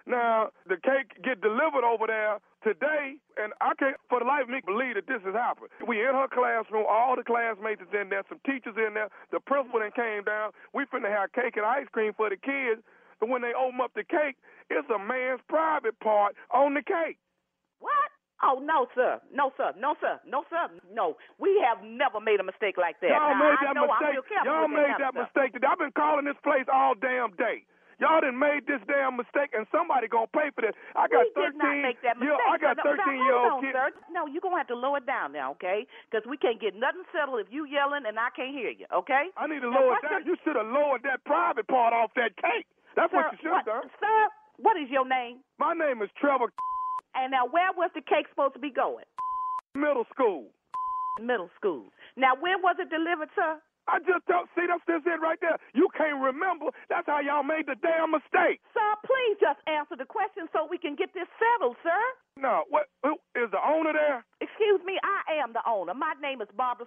Now, 0.06 0.50
the 0.68 0.78
cake 0.78 1.22
get 1.24 1.42
delivered 1.42 1.86
over 1.86 2.08
there 2.08 2.42
today, 2.64 3.16
and 3.38 3.54
I 3.62 3.74
can't 3.78 3.96
for 4.10 4.20
the 4.20 4.26
life 4.26 4.44
of 4.44 4.50
me 4.50 4.62
believe 4.66 4.96
that 4.96 5.08
this 5.08 5.22
has 5.24 5.34
happened. 5.34 5.70
We 5.86 6.02
in 6.02 6.14
her 6.14 6.28
classroom, 6.28 6.86
all 6.90 7.16
the 7.16 7.24
classmates 7.24 7.82
is 7.82 7.94
in 7.94 8.10
there, 8.10 8.24
some 8.28 8.42
teachers 8.46 8.76
in 8.78 8.94
there, 8.94 9.10
the 9.32 9.40
principal 9.40 9.80
then 9.80 9.94
came 9.94 10.26
down. 10.26 10.52
We 10.74 10.86
finna 10.90 11.10
have 11.10 11.32
cake 11.32 11.56
and 11.56 11.66
ice 11.66 11.88
cream 11.92 12.14
for 12.18 12.30
the 12.30 12.38
kids. 12.38 12.82
But 13.20 13.30
when 13.30 13.42
they 13.46 13.54
open 13.54 13.80
up 13.80 13.94
the 13.94 14.04
cake, 14.04 14.36
it's 14.70 14.90
a 14.90 14.98
man's 14.98 15.42
private 15.48 16.00
part 16.00 16.36
on 16.50 16.74
the 16.74 16.82
cake. 16.82 17.22
What? 17.80 18.10
Oh 18.44 18.60
no, 18.64 18.88
sir. 18.96 19.22
No, 19.34 19.52
sir. 19.58 19.72
No, 19.78 19.96
sir. 20.02 20.20
No, 20.26 20.44
sir. 20.50 20.68
No. 20.94 21.18
We 21.38 21.62
have 21.68 21.84
never 21.86 22.20
made 22.20 22.40
a 22.40 22.44
mistake 22.44 22.76
like 22.78 23.00
that. 23.02 23.10
Y'all 23.14 23.38
now, 23.38 23.50
made 23.50 23.60
that 23.62 23.76
mistake. 23.78 24.02
I'm 24.02 24.14
real 24.18 24.26
careful 24.26 24.50
Y'all 24.50 24.68
made 24.68 24.96
that 24.98 25.14
mistake. 25.14 25.54
today. 25.54 25.68
I've 25.70 25.78
been 25.80 25.94
calling 25.94 26.26
this 26.26 26.38
place 26.44 26.66
all 26.72 26.96
damn 26.98 27.32
day. 27.38 27.66
Y'all 28.02 28.18
done 28.18 28.34
made 28.42 28.66
this 28.66 28.82
damn 28.90 29.14
mistake, 29.14 29.54
and 29.54 29.70
somebody 29.70 30.10
gonna 30.10 30.26
pay 30.34 30.50
for 30.58 30.66
this. 30.66 30.74
I 30.98 31.06
got 31.06 31.22
we 31.22 31.38
13. 31.38 31.54
did 31.54 31.58
not 31.62 31.78
make 31.86 32.02
that 32.02 32.18
year- 32.18 32.34
mistake. 32.34 32.50
I 32.50 32.58
got 32.58 32.76
sir. 32.82 32.98
13 32.98 33.14
now, 33.14 33.24
year 33.30 33.38
old 33.38 33.62
kids. 33.62 33.78
sir. 33.78 33.88
No, 34.10 34.26
you're 34.26 34.42
gonna 34.42 34.58
have 34.58 34.66
to 34.74 34.76
lower 34.76 34.98
it 34.98 35.06
down 35.06 35.38
now, 35.38 35.52
okay? 35.54 35.86
Because 36.10 36.26
we 36.26 36.34
can't 36.36 36.58
get 36.60 36.74
nothing 36.74 37.06
settled 37.14 37.46
if 37.46 37.54
you 37.54 37.66
yelling 37.70 38.08
and 38.10 38.18
I 38.18 38.34
can't 38.34 38.50
hear 38.58 38.74
you, 38.74 38.88
okay? 38.90 39.30
I 39.38 39.46
need 39.46 39.62
to 39.62 39.70
Now, 39.70 39.82
lower 39.86 39.98
it 39.98 40.02
down. 40.02 40.26
your- 40.26 40.34
You 40.34 40.36
should 40.42 40.56
have 40.58 40.66
lowered 40.66 41.04
that 41.04 41.24
private 41.30 41.68
part 41.68 41.94
off 41.94 42.10
that 42.16 42.36
cake. 42.38 42.66
That's 42.98 43.12
sir, 43.14 43.18
what 43.22 43.32
you 43.34 43.38
should 43.38 43.54
have 43.54 43.66
done. 43.66 43.92
Sir, 44.02 44.28
what 44.58 44.78
is 44.78 44.90
your 44.90 45.06
name? 45.06 45.44
My 45.60 45.76
name 45.76 46.02
is 46.02 46.10
Trevor. 46.14 46.50
And 47.16 47.32
now, 47.32 47.46
where 47.48 47.72
was 47.76 47.92
the 47.94 48.02
cake 48.02 48.28
supposed 48.30 48.54
to 48.56 48.60
be 48.60 48.72
going? 48.72 49.06
Middle 49.76 50.06
school. 50.14 50.48
Middle 51.20 51.50
school. 51.56 51.92
Now, 52.16 52.36
when 52.40 52.62
was 52.64 52.76
it 52.80 52.90
delivered, 52.90 53.30
to? 53.36 53.60
I 53.90 53.98
just 54.06 54.24
don't 54.30 54.48
see 54.54 54.70
that's 54.70 54.86
just 54.86 55.10
it 55.10 55.20
right 55.20 55.42
there. 55.42 55.58
You 55.74 55.90
can't 55.98 56.22
remember. 56.22 56.70
That's 56.88 57.08
how 57.10 57.20
y'all 57.20 57.44
made 57.44 57.66
the 57.66 57.76
damn 57.82 58.14
mistake. 58.14 58.62
Sir, 58.72 58.90
please 59.04 59.42
just 59.42 59.58
answer 59.66 59.98
the 59.98 60.06
question 60.06 60.46
so 60.54 60.70
we 60.70 60.78
can 60.78 60.94
get 60.94 61.12
this 61.18 61.28
settled, 61.42 61.76
sir. 61.82 62.02
No, 62.38 62.64
what 62.70 62.88
who 63.02 63.18
is 63.34 63.50
the 63.50 63.60
owner 63.60 63.92
there? 63.92 64.24
Excuse 64.40 64.80
me, 64.86 65.02
I 65.02 65.42
am 65.42 65.52
the 65.52 65.66
owner. 65.66 65.98
My 65.98 66.14
name 66.22 66.40
is 66.40 66.48
Barbara. 66.56 66.86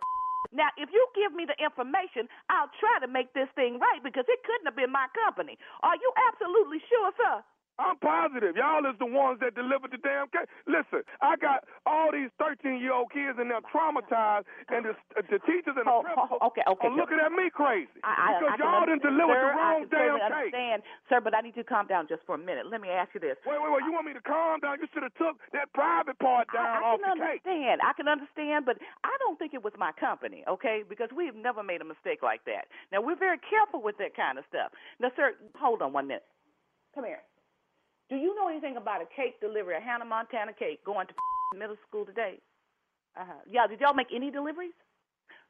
Now, 0.55 0.71
if 0.79 0.87
you 0.95 1.03
give 1.19 1.35
me 1.35 1.45
the 1.45 1.59
information, 1.59 2.31
I'll 2.47 2.71
try 2.79 3.03
to 3.03 3.11
make 3.11 3.35
this 3.35 3.51
thing 3.59 3.83
right 3.83 3.99
because 3.99 4.25
it 4.31 4.39
couldn't 4.47 4.71
have 4.71 4.79
been 4.79 4.95
my 4.95 5.11
company. 5.27 5.59
Are 5.83 5.99
you 5.99 6.09
absolutely 6.31 6.79
sure, 6.87 7.11
sir? 7.19 7.43
I'm 7.79 7.99
positive. 7.99 8.55
Y'all 8.55 8.87
is 8.87 8.95
the 9.03 9.07
ones 9.11 9.43
that 9.43 9.55
delivered 9.59 9.91
the 9.91 9.99
damn 9.99 10.31
cake. 10.31 10.47
Listen, 10.71 11.03
I 11.19 11.35
got 11.35 11.67
all 11.87 12.15
these 12.15 12.31
13 12.39 12.79
year 12.79 12.95
old 12.95 13.11
kids 13.11 13.35
and 13.39 13.51
they're 13.51 13.65
traumatized, 13.67 14.47
and 14.71 14.87
the, 14.87 14.95
the 15.27 15.43
teachers 15.43 15.75
and 15.75 15.87
the 15.87 15.91
Oh, 15.91 16.03
oh, 16.41 16.47
okay, 16.55 16.63
okay, 16.67 16.87
are 16.87 16.95
looking 16.95 17.19
at 17.19 17.31
me 17.35 17.51
crazy 17.51 17.91
I, 18.07 18.15
I, 18.15 18.29
because 18.39 18.55
I 18.55 18.63
y'all 18.63 18.87
didn't 18.87 19.03
deliver 19.03 19.35
sir, 19.35 19.43
the 19.43 19.51
wrong 19.59 19.81
I 19.83 19.91
damn 19.91 19.91
certainly 19.91 20.21
cake. 20.23 20.55
understand, 20.55 20.79
sir, 21.11 21.19
but 21.23 21.33
I 21.35 21.41
need 21.43 21.55
you 21.59 21.63
to 21.67 21.71
calm 21.71 21.87
down 21.91 22.07
just 22.07 22.23
for 22.27 22.35
a 22.35 22.43
minute. 22.43 22.67
Let 22.71 22.79
me 22.81 22.91
ask 22.95 23.11
you 23.15 23.21
this. 23.21 23.35
Wait, 23.43 23.59
wait, 23.59 23.71
wait. 23.75 23.83
You 23.85 23.93
want 23.93 24.07
me 24.07 24.15
to 24.15 24.23
calm 24.23 24.63
down? 24.63 24.79
You 24.79 24.87
should 24.95 25.03
have 25.03 25.15
took 25.19 25.39
that 25.55 25.71
private 25.75 26.19
part 26.23 26.47
down 26.55 26.67
I, 26.67 26.79
I 26.79 26.95
off 26.95 27.03
can 27.03 27.19
the 27.19 27.27
cake. 27.27 27.43
I 27.43 27.51
understand. 27.51 27.77
I 27.83 27.93
can 27.99 28.07
understand, 28.07 28.59
but 28.67 28.79
I 29.03 29.15
don't 29.19 29.39
think 29.39 29.51
it 29.55 29.63
was 29.67 29.75
my 29.79 29.91
company, 29.99 30.47
okay? 30.47 30.83
Because 30.87 31.11
we've 31.11 31.35
never 31.35 31.63
made 31.63 31.83
a 31.83 31.89
mistake 31.89 32.23
like 32.23 32.47
that. 32.47 32.71
Now 32.95 33.03
we're 33.03 33.19
very 33.19 33.39
careful 33.43 33.83
with 33.83 33.99
that 33.99 34.15
kind 34.15 34.39
of 34.39 34.45
stuff. 34.47 34.71
Now, 35.03 35.11
sir, 35.19 35.35
hold 35.59 35.83
on 35.83 35.93
one 35.93 36.07
minute. 36.07 36.25
Come 36.95 37.05
here. 37.05 37.23
Do 38.11 38.17
you 38.17 38.35
know 38.37 38.49
anything 38.49 38.77
about 38.77 39.01
a 39.03 39.07
cake 39.07 39.41
delivery, 39.41 39.77
a 39.77 39.81
Hannah 39.81 40.05
Montana 40.05 40.53
cake 40.53 40.85
going 40.85 41.07
to 41.07 41.15
middle 41.59 41.77
school 41.89 42.05
today? 42.05 42.39
Uh 43.17 43.25
huh. 43.27 43.41
Yeah. 43.51 43.67
Did 43.67 43.81
y'all 43.81 43.95
make 43.95 44.09
any 44.15 44.31
deliveries? 44.31 44.73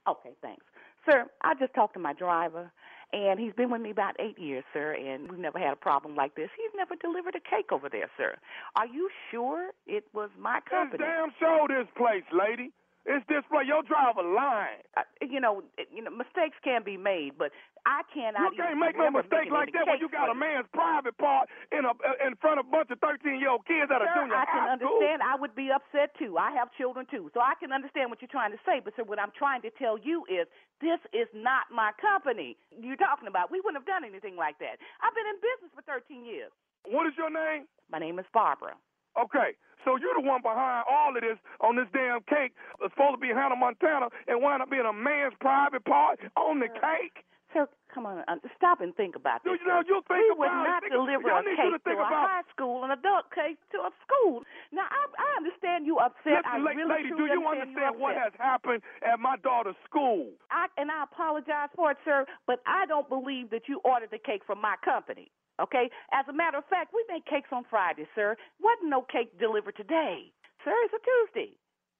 Okay, 0.06 0.30
thanks, 0.42 0.64
sir. 1.08 1.24
I 1.42 1.54
just 1.54 1.72
talked 1.72 1.94
to 1.94 1.98
my 2.00 2.12
driver, 2.12 2.70
and 3.14 3.40
he's 3.40 3.54
been 3.54 3.70
with 3.70 3.80
me 3.80 3.90
about 3.90 4.14
eight 4.20 4.38
years, 4.38 4.62
sir, 4.74 4.92
and 4.92 5.30
we've 5.30 5.40
never 5.40 5.58
had 5.58 5.72
a 5.72 5.76
problem 5.76 6.14
like 6.14 6.34
this. 6.34 6.50
He's 6.58 6.70
never 6.76 6.94
delivered 6.96 7.34
a 7.34 7.40
cake 7.40 7.72
over 7.72 7.88
there, 7.88 8.10
sir. 8.18 8.36
Are 8.76 8.86
you 8.86 9.08
sure 9.30 9.70
it 9.86 10.04
was 10.12 10.28
my 10.38 10.58
It's 10.58 10.68
company? 10.68 11.04
damn 11.04 11.30
show 11.40 11.64
this 11.68 11.88
place, 11.96 12.24
lady. 12.32 12.70
It's 13.04 13.24
this 13.28 13.44
place. 13.52 13.68
Your 13.68 13.84
driver 13.84 14.24
lying. 14.24 14.80
uh, 14.96 15.04
you 15.20 15.36
know, 15.40 15.60
you 15.92 16.00
know, 16.00 16.08
mistakes 16.08 16.56
can 16.64 16.80
be 16.80 16.96
made, 16.96 17.36
but 17.36 17.52
I 17.84 18.00
cannot. 18.08 18.56
You 18.56 18.56
can't 18.56 18.80
make 18.80 18.96
no 18.96 19.12
mistake 19.12 19.52
like 19.52 19.76
that 19.76 19.84
when 19.84 20.00
you 20.00 20.08
got 20.08 20.32
a 20.32 20.34
man's 20.34 20.64
private 20.72 21.12
part 21.20 21.52
in 21.68 21.84
a 21.84 21.92
in 22.24 22.32
front 22.40 22.60
of 22.60 22.64
a 22.64 22.70
bunch 22.72 22.88
of 22.88 22.96
13 23.04 23.36
year 23.36 23.52
old 23.52 23.68
kids 23.68 23.92
at 23.92 24.00
a 24.00 24.08
Sir, 24.08 24.24
junior 24.24 24.32
I 24.40 24.48
can 24.48 24.56
high 24.64 24.76
school. 24.80 24.96
understand. 24.96 25.20
I 25.20 25.36
would 25.36 25.52
be 25.52 25.68
upset 25.68 26.16
too. 26.16 26.40
I 26.40 26.56
have 26.56 26.72
children 26.80 27.04
too, 27.04 27.28
so 27.36 27.44
I 27.44 27.52
can 27.60 27.76
understand 27.76 28.08
what 28.08 28.24
you're 28.24 28.32
trying 28.32 28.56
to 28.56 28.62
say. 28.64 28.80
But 28.80 28.96
sir, 28.96 29.04
what 29.04 29.20
I'm 29.20 29.36
trying 29.36 29.60
to 29.68 29.70
tell 29.76 30.00
you 30.00 30.24
is 30.24 30.48
this 30.80 31.00
is 31.12 31.28
not 31.36 31.68
my 31.68 31.92
company. 32.00 32.56
You're 32.72 32.96
talking 32.96 33.28
about. 33.28 33.52
We 33.52 33.60
wouldn't 33.60 33.84
have 33.84 33.88
done 33.88 34.08
anything 34.08 34.40
like 34.40 34.56
that. 34.64 34.80
I've 35.04 35.12
been 35.12 35.28
in 35.28 35.36
business 35.44 35.70
for 35.76 35.84
13 35.84 36.24
years. 36.24 36.52
What 36.88 37.04
is 37.04 37.12
your 37.20 37.28
name? 37.28 37.68
My 37.92 38.00
name 38.00 38.16
is 38.18 38.24
Barbara. 38.32 38.80
Okay, 39.20 39.54
so 39.84 39.96
you're 39.96 40.14
the 40.20 40.26
one 40.26 40.42
behind 40.42 40.84
all 40.90 41.14
of 41.14 41.22
this 41.22 41.38
on 41.60 41.76
this 41.76 41.86
damn 41.94 42.20
cake. 42.26 42.52
It's 42.82 42.92
supposed 42.94 43.14
to 43.14 43.22
be 43.22 43.28
Hannah 43.34 43.56
Montana 43.56 44.08
and 44.26 44.42
wind 44.42 44.62
up 44.62 44.70
being 44.70 44.86
a 44.86 44.92
man's 44.92 45.34
private 45.40 45.84
part 45.84 46.18
on 46.36 46.58
the 46.60 46.68
cake. 46.68 47.22
Sir, 47.54 47.68
come 47.94 48.02
on, 48.04 48.18
uh, 48.26 48.34
stop 48.58 48.80
and 48.82 48.90
think 48.98 49.14
about 49.14 49.38
You 49.46 49.52
this. 49.54 49.62
know, 49.62 49.78
you 49.86 50.02
think 50.10 50.18
we 50.18 50.26
about 50.34 50.38
would 50.42 50.50
it. 50.50 50.66
not 50.66 50.82
Think- 50.82 50.92
deliver 50.98 51.30
a 51.30 51.38
you 51.38 51.50
to 51.50 51.54
cake 51.54 51.82
think 51.86 51.98
to 51.98 52.02
a 52.02 52.04
high 52.04 52.42
school, 52.50 52.82
an 52.82 52.90
adult 52.90 53.30
cake 53.30 53.58
to 53.70 53.78
a 53.78 53.90
school. 54.02 54.42
Now, 54.74 54.90
I, 54.90 55.06
I 55.22 55.28
understand 55.38 55.86
you 55.86 55.98
upset. 56.02 56.42
I 56.42 56.58
Listen, 56.58 56.64
la- 56.66 56.70
really 56.74 56.94
lady, 57.06 57.08
do 57.14 57.26
you 57.30 57.46
understand 57.46 57.94
what 58.02 58.16
has 58.18 58.32
happened 58.42 58.82
at 59.06 59.20
my 59.20 59.36
daughter's 59.36 59.78
school? 59.86 60.32
I, 60.50 60.66
and 60.76 60.90
I 60.90 61.04
apologize 61.04 61.70
for 61.76 61.92
it, 61.92 61.98
sir, 62.04 62.26
but 62.48 62.58
I 62.66 62.86
don't 62.86 63.08
believe 63.08 63.50
that 63.50 63.68
you 63.70 63.78
ordered 63.84 64.10
the 64.10 64.18
cake 64.18 64.42
from 64.44 64.60
my 64.60 64.74
company. 64.84 65.30
Okay? 65.60 65.90
As 66.12 66.26
a 66.28 66.32
matter 66.32 66.58
of 66.58 66.66
fact, 66.66 66.92
we 66.94 67.04
make 67.08 67.24
cakes 67.26 67.50
on 67.52 67.64
Friday, 67.70 68.06
sir. 68.14 68.36
Wasn't 68.60 68.90
no 68.90 69.02
cake 69.02 69.38
delivered 69.38 69.76
today. 69.76 70.32
Sir, 70.64 70.74
it's 70.84 70.94
a 70.94 71.02
Tuesday. 71.02 71.54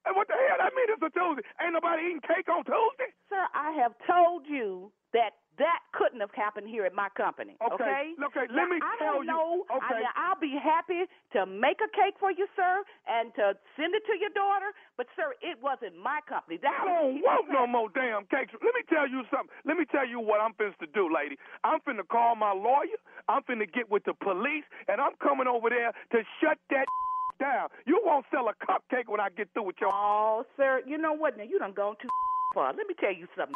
And 0.06 0.16
what 0.16 0.28
the 0.28 0.34
hell? 0.36 0.60
I 0.60 0.68
mean 0.76 0.88
it's 0.92 1.00
a 1.00 1.12
Tuesday. 1.12 1.44
Ain't 1.62 1.72
nobody 1.72 2.12
eating 2.12 2.20
cake 2.24 2.48
on 2.52 2.64
Tuesday? 2.64 3.08
Sir, 3.28 3.40
I 3.54 3.72
have 3.80 3.92
told 4.04 4.44
you 4.46 4.92
that 5.12 5.32
that 5.58 5.80
couldn't 5.94 6.18
have 6.20 6.34
happened 6.34 6.66
here 6.68 6.84
at 6.84 6.94
my 6.94 7.08
company. 7.16 7.54
Okay, 7.62 7.74
Okay. 7.74 8.14
okay, 8.26 8.46
Now, 8.50 8.58
let 8.58 8.68
me 8.68 8.78
I 8.82 8.96
tell 8.98 9.14
don't 9.22 9.24
you- 9.24 9.30
know. 9.30 9.64
okay. 9.70 9.94
I, 9.96 10.02
now, 10.02 10.14
I'll 10.16 10.40
be 10.40 10.56
happy 10.58 11.06
to 11.32 11.46
make 11.46 11.78
a 11.80 11.88
cake 11.94 12.18
for 12.18 12.30
you, 12.32 12.46
sir, 12.56 12.82
and 13.06 13.30
to 13.36 13.54
send 13.76 13.94
it 13.94 14.02
to 14.06 14.18
your 14.18 14.30
daughter. 14.34 14.72
But 14.96 15.06
sir, 15.14 15.34
it 15.42 15.60
wasn't 15.62 15.94
my 15.98 16.20
company. 16.28 16.58
That's 16.58 16.74
I 16.74 16.84
don't 16.86 17.22
want 17.26 17.50
no 17.50 17.66
more 17.66 17.88
damn 17.94 18.26
cakes. 18.26 18.50
Let 18.52 18.74
me 18.74 18.82
tell 18.88 19.06
you 19.08 19.22
something. 19.30 19.50
Let 19.64 19.76
me 19.76 19.84
tell 19.86 20.06
you 20.06 20.18
what 20.18 20.40
I'm 20.40 20.54
finna 20.54 20.76
to 20.78 20.86
do, 20.90 21.06
lady. 21.12 21.36
I'm 21.62 21.78
finna 21.86 22.06
call 22.06 22.34
my 22.34 22.52
lawyer. 22.52 22.98
I'm 23.28 23.42
finna 23.44 23.70
get 23.70 23.90
with 23.90 24.04
the 24.04 24.14
police, 24.14 24.64
and 24.88 25.00
I'm 25.00 25.14
coming 25.22 25.46
over 25.46 25.70
there 25.70 25.92
to 26.12 26.18
shut 26.42 26.58
that 26.70 26.86
down. 27.40 27.68
You 27.86 28.00
won't 28.04 28.26
sell 28.30 28.48
a 28.48 28.54
cupcake 28.66 29.06
when 29.06 29.20
I 29.20 29.28
get 29.30 29.52
through 29.54 29.64
with 29.70 29.76
your. 29.80 29.90
Oh, 29.92 30.44
sir, 30.56 30.82
you 30.86 30.98
know 30.98 31.12
what? 31.12 31.36
Now 31.38 31.44
you 31.44 31.58
done 31.58 31.72
gone 31.74 31.94
too 32.02 32.08
far. 32.54 32.72
Let 32.74 32.86
me 32.88 32.94
tell 32.98 33.14
you 33.14 33.26
something. 33.36 33.54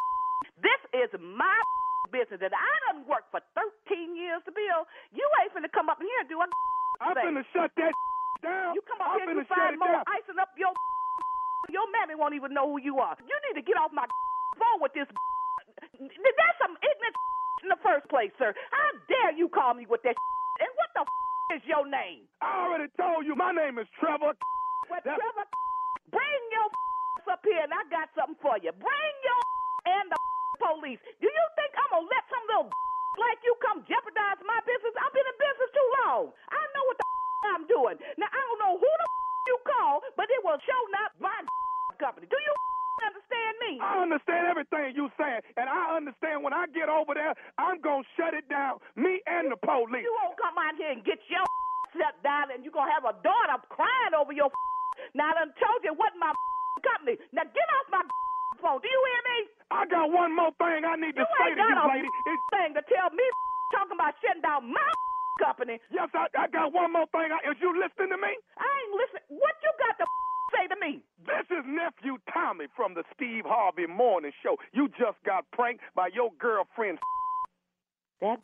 This 0.63 0.79
is 0.93 1.09
my 1.19 1.55
business 2.11 2.41
that 2.41 2.51
I 2.53 2.71
done 2.89 3.05
worked 3.07 3.29
for 3.31 3.41
13 3.55 4.17
years 4.17 4.41
to 4.45 4.51
build. 4.51 4.85
You 5.13 5.23
ain't 5.41 5.53
finna 5.53 5.71
come 5.71 5.87
up 5.89 6.01
here 6.01 6.19
and 6.21 6.27
do 6.29 6.41
a 6.41 6.47
I'm 6.99 7.15
finna 7.15 7.45
shut 7.53 7.71
that 7.77 7.93
down. 8.43 8.75
You 8.75 8.81
come 8.83 8.99
up 8.99 9.15
I'm 9.15 9.23
here 9.23 9.29
and 9.31 9.39
you 9.41 9.47
find 9.49 9.77
more 9.79 9.93
down. 10.01 10.03
icing 10.09 10.39
up 10.41 10.51
your 10.57 10.73
your 11.75 11.85
mammy 11.93 12.17
won't 12.17 12.33
even 12.35 12.51
know 12.53 12.67
who 12.69 12.81
you 12.81 12.99
are. 12.99 13.15
You 13.23 13.37
need 13.49 13.61
to 13.61 13.65
get 13.65 13.77
off 13.77 13.93
my 13.93 14.05
phone 14.59 14.81
with 14.81 14.93
this. 14.93 15.07
That's 15.99 16.57
some 16.59 16.75
ignorant 16.81 17.15
in 17.63 17.69
the 17.69 17.79
first 17.83 18.07
place, 18.09 18.31
sir. 18.39 18.51
How 18.71 18.87
dare 19.07 19.33
you 19.37 19.47
call 19.49 19.73
me 19.75 19.85
with 19.85 20.01
that? 20.03 20.15
And 20.59 20.71
what 20.75 20.89
the 20.95 21.03
is 21.55 21.61
your 21.65 21.87
name? 21.87 22.27
I 22.41 22.67
already 22.67 22.91
told 22.99 23.25
you 23.25 23.35
my 23.35 23.51
name 23.51 23.79
is 23.79 23.87
Trevor. 23.99 24.33
That- 24.89 25.03
Trevor? 25.03 25.45
Bring 26.11 26.41
your 26.51 26.67
up 27.29 27.45
here, 27.45 27.61
and 27.61 27.69
I 27.69 27.85
got 27.93 28.09
something 28.17 28.39
for 28.41 28.57
you. 28.57 28.73
Bring 28.73 29.13
your 29.21 29.41
and 29.85 30.09
the 30.09 30.17
police. 30.59 30.99
Do 31.23 31.27
you 31.27 31.45
think 31.55 31.71
I'm 31.79 31.89
gonna 31.95 32.11
let 32.11 32.23
some 32.29 32.43
little 32.51 32.69
like 33.17 33.39
you 33.43 33.55
come 33.63 33.83
jeopardize 33.87 34.39
my 34.45 34.59
business? 34.63 34.93
I've 34.99 35.15
been 35.15 35.25
in 35.25 35.37
business 35.39 35.71
too 35.73 35.89
long. 36.03 36.21
I 36.51 36.61
know 36.75 36.83
what 36.87 36.97
the 36.99 37.05
I'm 37.49 37.65
doing. 37.65 37.95
Now 38.19 38.29
I 38.29 38.39
don't 38.39 38.61
know 38.61 38.75
who 38.77 38.91
the 38.99 39.05
you 39.47 39.57
call, 39.65 40.03
but 40.13 40.29
it 40.29 40.41
will 40.45 40.59
show 40.61 40.81
not 40.93 41.15
my 41.17 41.33
company. 41.97 42.27
Do 42.29 42.37
you 42.37 42.53
understand 43.01 43.53
me? 43.65 43.71
I 43.81 44.03
understand 44.03 44.45
everything 44.45 44.93
you 44.93 45.09
saying, 45.17 45.41
and 45.57 45.65
I 45.65 45.95
understand 45.95 46.43
when 46.43 46.53
I 46.53 46.67
get 46.69 46.91
over 46.91 47.15
there, 47.15 47.33
I'm 47.57 47.81
gonna 47.81 48.05
shut 48.19 48.35
it 48.35 48.45
down. 48.51 48.77
Me 48.93 49.23
and 49.25 49.49
the 49.49 49.57
police. 49.57 50.05
You 50.05 50.13
won't 50.21 50.37
come 50.37 50.59
out 50.59 50.75
here 50.77 50.91
and 50.93 51.01
get 51.01 51.17
your 51.31 51.47
shut 51.97 52.19
down, 52.21 52.51
and 52.53 52.61
you're 52.61 52.75
gonna 52.75 52.93
have 52.93 53.07
a 53.07 53.15
daughter 53.23 53.57
crying 53.73 54.13
over 54.13 54.35
your. 54.35 54.51
Now 55.15 55.31
I 55.31 55.47
done 55.47 55.53
told 55.57 55.81
you 55.81 55.95
what 55.95 56.13
my 56.19 56.35
company. 56.83 57.17
Now 57.33 57.47
get 57.49 57.67
off 57.79 57.87
my 57.89 58.03
phone. 58.61 58.79
Do 58.83 58.87
you 58.87 59.01
hear 59.11 59.23
me? 59.35 59.37
I 59.71 59.85
got 59.85 60.11
one 60.11 60.35
more 60.35 60.51
thing 60.57 60.83
I 60.85 60.95
need 60.97 61.15
to 61.15 61.25
say 61.37 61.53
to 61.53 61.61
you, 61.61 61.77
lady. 61.87 62.09
It's, 62.09 62.43
thing 62.53 62.71
to 62.73 62.83
tell 62.89 63.09
me 63.13 63.25
talking 63.73 63.95
about 63.95 64.13
shutting 64.21 64.41
down 64.41 64.65
my 64.73 64.89
company. 65.39 65.79
yes, 65.93 66.09
I, 66.13 66.27
I 66.35 66.47
got 66.49 66.73
one 66.73 66.91
more 66.91 67.07
thing. 67.13 67.29
I, 67.31 67.39
is 67.49 67.57
you 67.61 67.71
listening 67.71 68.09
to 68.11 68.19
me? 68.19 68.33
I 68.57 68.67
ain't 68.67 68.93
listening. 68.97 69.25
What 69.39 69.55
you 69.63 69.71
got 69.79 69.95
to 70.01 70.05
say 70.51 70.67
to 70.67 70.77
me? 70.81 70.99
This 71.23 71.45
is 71.53 71.63
nephew 71.65 72.17
Tommy 72.33 72.65
from 72.75 72.93
the 72.93 73.03
Steve 73.15 73.45
Harvey 73.45 73.87
Morning 73.87 74.31
Show. 74.43 74.57
You 74.73 74.89
just 74.99 75.21
got 75.25 75.45
pranked 75.53 75.83
by 75.95 76.09
your 76.13 76.31
girlfriend. 76.39 76.97
That. 78.21 78.39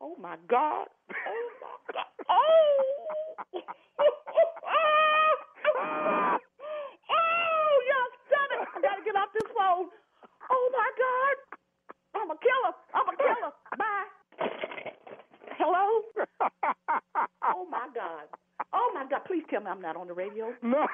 Oh 0.00 0.16
my 0.20 0.36
God. 0.48 0.86
Oh 1.10 1.48
my 1.62 1.76
God. 1.94 2.04
Oh. 2.28 2.84
oh, 5.80 7.74
y'all 7.88 8.12
done 8.28 8.50
it. 8.52 8.68
I 8.68 8.80
gotta 8.84 9.02
get 9.04 9.16
off 9.16 9.32
this 9.32 9.48
phone. 9.56 9.88
Oh 10.50 10.66
my 10.72 10.90
God. 10.98 11.36
I'm 12.28 12.36
a 12.36 12.40
killer. 12.44 12.74
I'm 12.92 13.08
a 13.08 13.16
killer. 13.16 13.52
Bye. 13.80 14.04
Hello? 15.56 16.04
oh 17.56 17.64
my 17.72 17.88
God. 17.96 18.28
Oh 18.76 18.92
my 18.92 19.08
God. 19.08 19.24
Please 19.24 19.48
tell 19.48 19.64
me 19.64 19.72
I'm 19.72 19.80
not 19.80 19.96
on 19.96 20.08
the 20.08 20.12
radio. 20.12 20.52
No. 20.60 20.84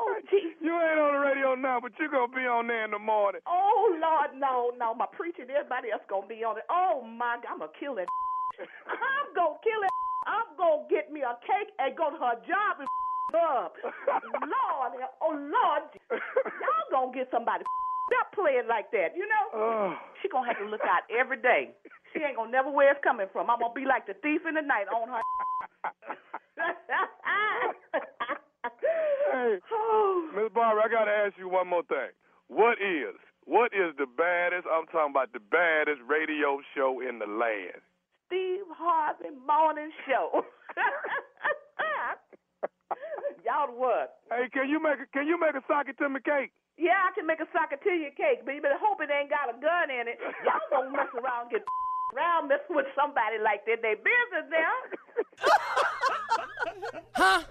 Oh, 0.00 0.16
jeez. 0.32 0.56
You 0.64 0.72
ain't 0.72 0.96
on 0.96 1.12
the 1.12 1.20
radio 1.20 1.52
now, 1.52 1.80
but 1.84 1.92
you're 2.00 2.08
going 2.08 2.32
to 2.32 2.36
be 2.36 2.48
on 2.48 2.64
there 2.64 2.88
in 2.88 2.92
the 2.92 2.98
morning. 2.98 3.44
Oh 3.44 3.92
Lord, 4.00 4.32
no, 4.40 4.72
no. 4.80 4.94
My 4.96 5.04
preacher 5.12 5.42
and 5.44 5.50
everybody 5.52 5.92
else 5.92 6.00
gonna 6.08 6.24
be 6.26 6.40
on 6.44 6.56
it. 6.56 6.64
Oh 6.72 7.04
my 7.04 7.36
God, 7.44 7.52
I'm 7.52 7.58
gonna 7.60 7.76
kill 7.76 7.96
that. 8.00 8.08
I'm 8.88 9.28
gonna 9.36 9.60
kill 9.60 9.80
it. 9.84 9.92
I'm 10.24 10.48
gonna 10.56 10.88
get 10.88 11.12
me 11.12 11.20
a 11.20 11.36
cake 11.44 11.76
and 11.76 11.92
go 11.96 12.08
to 12.08 12.16
her 12.16 12.40
job 12.48 12.80
and 12.80 12.88
up. 13.36 13.76
Lord, 13.84 14.92
oh 15.20 15.36
Lord, 15.36 15.84
y'all 16.08 16.88
gonna 16.90 17.12
get 17.12 17.28
somebody 17.32 17.64
stop 18.10 18.34
playing 18.34 18.66
like 18.66 18.90
that, 18.90 19.14
you 19.14 19.22
know? 19.30 19.44
Oh. 19.54 19.94
She 20.18 20.26
gonna 20.28 20.50
have 20.50 20.58
to 20.58 20.66
look 20.66 20.82
out 20.82 21.06
every 21.06 21.38
day. 21.38 21.70
She 22.12 22.18
ain't 22.18 22.34
gonna 22.34 22.50
never 22.50 22.68
where 22.70 22.90
it's 22.90 22.98
coming 23.06 23.30
from. 23.32 23.46
I'm 23.48 23.62
gonna 23.62 23.72
be 23.72 23.86
like 23.86 24.10
the 24.10 24.18
thief 24.18 24.42
in 24.42 24.58
the 24.58 24.66
night 24.66 24.90
on 24.90 25.06
her. 25.06 25.22
Hey, 29.30 29.58
Miss 30.34 30.50
Barbara, 30.52 30.82
I 30.84 30.88
got 30.90 31.04
to 31.06 31.12
ask 31.14 31.38
you 31.38 31.48
one 31.48 31.68
more 31.68 31.84
thing. 31.84 32.10
What 32.48 32.78
is, 32.82 33.14
what 33.46 33.72
is 33.72 33.94
the 33.96 34.06
baddest, 34.06 34.66
I'm 34.66 34.86
talking 34.86 35.12
about 35.14 35.32
the 35.32 35.40
baddest 35.40 36.02
radio 36.06 36.58
show 36.74 37.00
in 37.00 37.18
the 37.18 37.26
land? 37.26 37.80
Steve 38.26 38.66
Harvey 38.74 39.30
Morning 39.46 39.90
Show. 40.06 40.44
Y'all 43.46 43.70
what? 43.74 44.18
Hey, 44.30 44.48
can 44.52 44.68
you 44.68 44.82
make 44.82 44.98
a, 45.00 45.06
can 45.12 45.26
you 45.26 45.38
make 45.38 45.54
a 45.54 45.62
socket 45.66 45.98
to 45.98 46.08
me 46.08 46.20
cake? 46.24 46.52
Yeah, 46.80 46.96
I 46.96 47.12
can 47.14 47.26
make 47.26 47.40
a 47.40 47.46
socket 47.52 47.82
to 47.84 47.90
cake, 48.16 48.40
but 48.46 48.54
you 48.56 48.62
better 48.62 48.80
hope 48.80 49.00
it 49.04 49.10
ain't 49.12 49.28
got 49.28 49.52
a 49.52 49.56
gun 49.60 49.90
in 49.92 50.08
it. 50.08 50.16
Y'all 50.44 50.64
don't 50.70 50.92
mess 50.92 51.12
around 51.12 51.50
get 51.50 51.60
around 52.16 52.48
messing 52.48 52.74
with 52.74 52.86
somebody 52.96 53.36
like 53.44 53.66
that. 53.66 53.82
They 53.84 53.94
business 54.00 54.48
now. 54.48 54.72
Huh? 57.14 57.42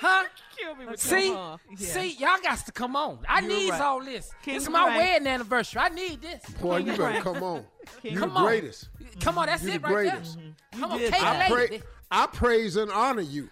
Huh? 0.00 0.24
Kill 0.56 0.74
me 0.76 0.86
with 0.86 1.00
See, 1.00 1.26
your 1.28 1.36
huh. 1.36 1.56
see, 1.76 2.12
y'all 2.14 2.38
got 2.42 2.64
to 2.64 2.72
come 2.72 2.94
on. 2.96 3.18
I 3.28 3.40
You're 3.40 3.48
need 3.48 3.70
right. 3.70 3.80
all 3.80 4.00
this. 4.02 4.30
King 4.42 4.54
this 4.54 4.62
is 4.62 4.70
my 4.70 4.84
Prank. 4.84 4.96
wedding 4.96 5.26
anniversary. 5.26 5.80
I 5.82 5.88
need 5.88 6.22
this. 6.22 6.42
Boy, 6.62 6.78
you 6.78 6.96
better 6.96 7.20
come 7.20 7.42
on. 7.42 7.64
King 8.02 8.12
You 8.14 8.22
of 8.24 8.30
the 8.32 8.40
Prank. 8.40 8.46
greatest. 8.60 8.88
Come 9.20 9.38
on, 9.38 9.46
that's 9.46 9.62
You 9.64 9.70
it 9.72 9.82
the 9.82 9.88
right 9.88 9.92
greatest. 10.10 10.38
Mm-hmm. 10.38 10.48
there. 10.72 10.80
Come 10.80 10.92
on, 10.92 10.98
did 10.98 11.12
cake 11.12 11.22
I, 11.22 11.50
lady. 11.50 11.78
pra- 11.78 11.86
I 12.12 12.26
praise 12.28 12.76
and 12.76 12.90
honor 12.92 13.22
you. 13.22 13.48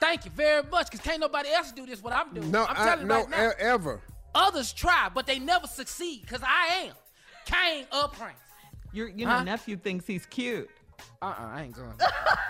Thank 0.00 0.26
you 0.26 0.30
very 0.32 0.62
much, 0.70 0.90
because 0.90 1.00
can't 1.04 1.20
nobody 1.20 1.48
else 1.50 1.72
do 1.72 1.86
this 1.86 2.02
what 2.02 2.12
I'm 2.12 2.32
doing. 2.34 2.50
No, 2.50 2.64
I'm 2.66 2.76
I, 2.76 2.84
telling 2.84 3.00
you 3.02 3.06
no, 3.06 3.24
now. 3.24 3.48
e- 3.48 3.52
ever. 3.58 4.02
Others 4.34 4.72
try, 4.72 5.08
but 5.12 5.26
they 5.26 5.38
never 5.38 5.66
succeed, 5.66 6.22
because 6.22 6.42
I 6.46 6.86
am 6.86 6.94
King 7.44 7.86
of 7.92 8.12
Pranks. 8.12 8.40
Your 8.92 9.08
you 9.08 9.26
know 9.26 9.32
Huh? 9.32 9.44
nephew 9.44 9.76
thinks 9.76 10.06
he's 10.06 10.26
cute. 10.26 10.68
Uh-uh, 11.22 11.34
I 11.38 11.62
ain't 11.62 11.74
going. 11.74 11.92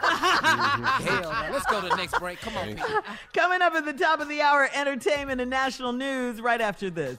Hell 0.03 1.23
no. 1.23 1.49
Let's 1.53 1.67
go 1.67 1.81
to 1.81 1.89
the 1.89 1.97
next 1.97 2.19
break. 2.19 2.41
Come 2.41 2.57
on, 2.57 2.69
people. 2.69 2.87
Coming 3.35 3.61
up 3.63 3.75
at 3.75 3.85
the 3.85 3.93
top 3.93 4.21
of 4.21 4.29
the 4.29 4.41
hour, 4.41 4.69
entertainment 4.75 5.41
and 5.41 5.51
national 5.51 5.93
news 5.93 6.41
right 6.41 6.61
after 6.61 6.89
this. 6.91 7.19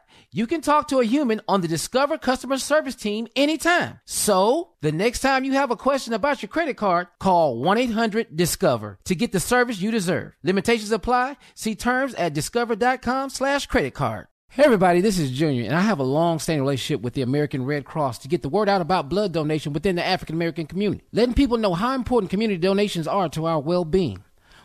You 0.33 0.47
can 0.47 0.61
talk 0.61 0.87
to 0.87 1.01
a 1.01 1.05
human 1.05 1.41
on 1.45 1.59
the 1.59 1.67
Discover 1.67 2.17
customer 2.17 2.57
service 2.57 2.95
team 2.95 3.27
anytime. 3.35 3.99
So, 4.05 4.69
the 4.79 4.93
next 4.93 5.19
time 5.19 5.43
you 5.43 5.51
have 5.53 5.71
a 5.71 5.75
question 5.75 6.13
about 6.13 6.41
your 6.41 6.47
credit 6.47 6.77
card, 6.77 7.07
call 7.19 7.57
1 7.57 7.77
800 7.77 8.37
Discover 8.37 8.97
to 9.03 9.13
get 9.13 9.33
the 9.33 9.41
service 9.41 9.81
you 9.81 9.91
deserve. 9.91 10.31
Limitations 10.41 10.93
apply. 10.93 11.35
See 11.53 11.75
terms 11.75 12.13
at 12.13 12.33
discover.com/slash 12.33 13.67
credit 13.67 13.93
card. 13.93 14.27
Hey 14.51 14.63
everybody, 14.63 15.01
this 15.01 15.19
is 15.19 15.31
Junior, 15.31 15.65
and 15.65 15.75
I 15.75 15.81
have 15.81 15.99
a 15.99 16.03
long-standing 16.03 16.61
relationship 16.61 17.01
with 17.01 17.13
the 17.13 17.23
American 17.23 17.65
Red 17.65 17.83
Cross 17.83 18.19
to 18.19 18.29
get 18.29 18.41
the 18.41 18.49
word 18.49 18.69
out 18.69 18.79
about 18.79 19.09
blood 19.09 19.33
donation 19.33 19.73
within 19.73 19.97
the 19.97 20.05
African 20.05 20.35
American 20.35 20.65
community, 20.65 21.03
letting 21.11 21.33
people 21.33 21.57
know 21.57 21.73
how 21.73 21.93
important 21.93 22.29
community 22.29 22.57
donations 22.57 23.05
are 23.05 23.27
to 23.29 23.47
our 23.47 23.59
well-being. 23.59 24.23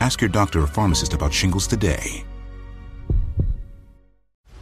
Ask 0.00 0.20
your 0.20 0.30
doctor 0.30 0.62
or 0.62 0.66
pharmacist 0.66 1.14
about 1.14 1.32
shingles 1.32 1.66
today. 1.66 2.27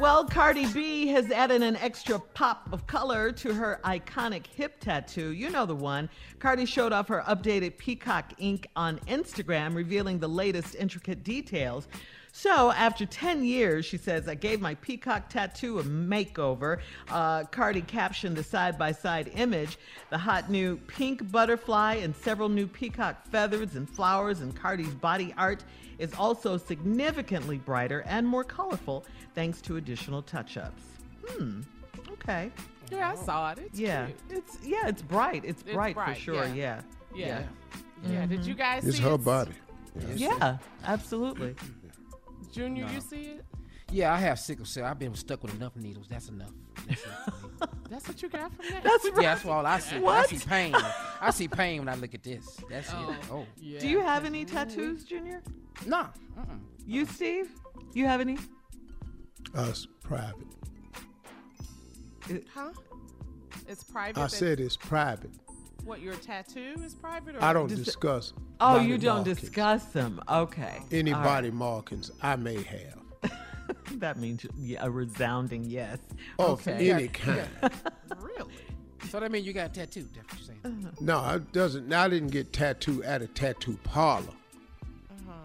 Well, 0.00 0.24
Cardi 0.24 0.64
B 0.72 1.08
has 1.08 1.30
added 1.30 1.62
an 1.62 1.76
extra 1.76 2.18
pop 2.18 2.70
of 2.72 2.86
color 2.86 3.32
to 3.32 3.52
her 3.52 3.80
iconic 3.84 4.46
hip 4.46 4.80
tattoo. 4.80 5.32
You 5.32 5.50
know 5.50 5.66
the 5.66 5.76
one. 5.76 6.08
Cardi 6.38 6.64
showed 6.64 6.94
off 6.94 7.08
her 7.08 7.22
updated 7.28 7.76
peacock 7.76 8.32
ink 8.38 8.66
on 8.74 8.98
Instagram, 9.00 9.74
revealing 9.74 10.18
the 10.18 10.26
latest 10.26 10.74
intricate 10.74 11.22
details. 11.22 11.86
So, 12.32 12.70
after 12.72 13.04
10 13.04 13.44
years, 13.44 13.84
she 13.84 13.98
says, 13.98 14.26
I 14.26 14.36
gave 14.36 14.60
my 14.60 14.76
peacock 14.76 15.28
tattoo 15.28 15.80
a 15.80 15.82
makeover. 15.82 16.78
Uh, 17.10 17.44
Cardi 17.44 17.82
captioned 17.82 18.36
the 18.36 18.42
side 18.42 18.78
by 18.78 18.92
side 18.92 19.30
image 19.34 19.78
the 20.08 20.18
hot 20.18 20.48
new 20.48 20.76
pink 20.86 21.30
butterfly 21.30 21.96
and 21.96 22.14
several 22.16 22.48
new 22.48 22.68
peacock 22.68 23.26
feathers 23.26 23.74
and 23.74 23.90
flowers, 23.90 24.40
and 24.40 24.56
Cardi's 24.56 24.94
body 24.94 25.34
art 25.36 25.64
is 25.98 26.14
also 26.14 26.56
significantly 26.56 27.58
brighter 27.58 28.02
and 28.06 28.26
more 28.26 28.42
colorful 28.42 29.04
thanks 29.34 29.60
to 29.62 29.76
additional 29.76 30.22
touch 30.22 30.56
ups. 30.56 30.82
Hmm, 31.26 31.60
okay. 32.12 32.50
Yeah, 32.90 33.10
I 33.12 33.14
saw 33.14 33.52
it. 33.52 33.58
It's 33.58 33.78
yeah, 33.78 34.06
cute. 34.06 34.18
it's 34.30 34.58
yeah, 34.64 34.88
it's 34.88 35.02
bright. 35.02 35.44
It's, 35.44 35.62
It's 35.62 35.72
bright, 35.72 35.94
bright, 35.94 36.16
for 36.16 36.20
sure. 36.22 36.46
yeah. 36.46 36.80
Yeah. 37.14 37.42
Yeah. 38.04 38.12
Yeah, 38.12 38.26
did 38.26 38.44
you 38.46 38.54
guys 38.54 38.86
It's 38.86 38.96
see 38.96 39.02
her 39.02 39.14
it? 39.14 39.24
body. 39.24 39.52
Yeah, 40.14 40.56
absolutely. 40.84 41.54
Junior, 42.52 42.86
No. 42.86 42.92
you 42.92 43.00
see 43.00 43.22
it? 43.22 43.44
Yeah, 43.92 44.12
I 44.14 44.18
have 44.18 44.38
sickle 44.38 44.64
cell. 44.64 44.84
I've 44.86 44.98
been 44.98 45.14
stuck 45.14 45.42
with 45.42 45.54
enough 45.54 45.74
needles. 45.76 46.06
That's 46.08 46.28
enough. 46.28 46.52
That's 46.88 47.02
it 47.02 47.08
for 47.08 47.66
me. 47.66 47.68
That's 47.90 48.08
what 48.08 48.22
you 48.22 48.28
got 48.28 48.52
from 48.54 48.64
that? 48.70 48.82
That's 48.84 49.04
Yeah, 49.04 49.12
that's 49.34 49.44
all 49.44 49.66
I 49.66 49.78
see. 49.80 49.98
What? 49.98 50.32
I 50.32 50.36
see 50.36 50.46
pain. 50.48 50.74
I 51.20 51.30
see 51.32 51.48
pain 51.48 51.80
when 51.80 51.88
I 51.88 51.96
look 51.96 52.14
at 52.14 52.22
this. 52.22 52.56
That's 52.70 52.88
it. 52.88 52.94
Oh. 53.30 53.44
Do 53.60 53.88
you 53.88 54.00
have 54.00 54.24
any 54.24 54.44
tattoos, 54.44 55.04
Junior? 55.04 55.42
No. 55.86 56.06
You, 56.86 57.04
Steve? 57.04 57.50
You 57.92 58.06
have 58.06 58.20
any? 58.20 58.38
Us 59.54 59.86
private. 60.02 60.46
Huh? 62.54 62.70
It's 63.68 63.82
private. 63.82 64.20
I 64.20 64.26
said 64.28 64.60
it's 64.60 64.76
private. 64.76 65.30
What, 65.84 66.00
your 66.00 66.14
tattoo 66.14 66.74
is 66.84 66.94
private? 66.94 67.36
Or 67.36 67.42
I 67.42 67.52
don't 67.52 67.68
Does- 67.68 67.84
discuss. 67.84 68.32
Oh, 68.60 68.76
body 68.76 68.88
you 68.88 68.98
don't 68.98 69.16
markings. 69.18 69.40
discuss 69.40 69.84
them. 69.86 70.20
Okay. 70.28 70.78
Any 70.92 71.12
All 71.12 71.22
body 71.22 71.50
markings 71.50 72.10
I 72.22 72.36
may 72.36 72.62
have. 72.62 72.96
That 73.98 74.18
means 74.18 74.44
a 74.80 74.90
resounding 74.90 75.64
yes. 75.64 75.98
Of 76.40 76.66
okay. 76.66 76.90
any 76.90 77.06
kind. 77.08 77.46
really? 78.20 78.52
So 79.08 79.20
that 79.20 79.30
means 79.30 79.46
you 79.46 79.52
got 79.52 79.70
a 79.70 79.72
tattoo. 79.72 80.08
That's 80.14 80.26
what 80.28 80.38
you're 80.38 80.46
saying. 80.46 80.84
Uh-huh. 80.86 80.96
No, 81.00 81.34
it 81.36 81.52
doesn't. 81.52 81.92
I 81.92 82.08
didn't 82.08 82.30
get 82.30 82.52
tattooed 82.52 83.04
at 83.04 83.22
a 83.22 83.28
tattoo 83.28 83.78
parlor, 83.84 84.26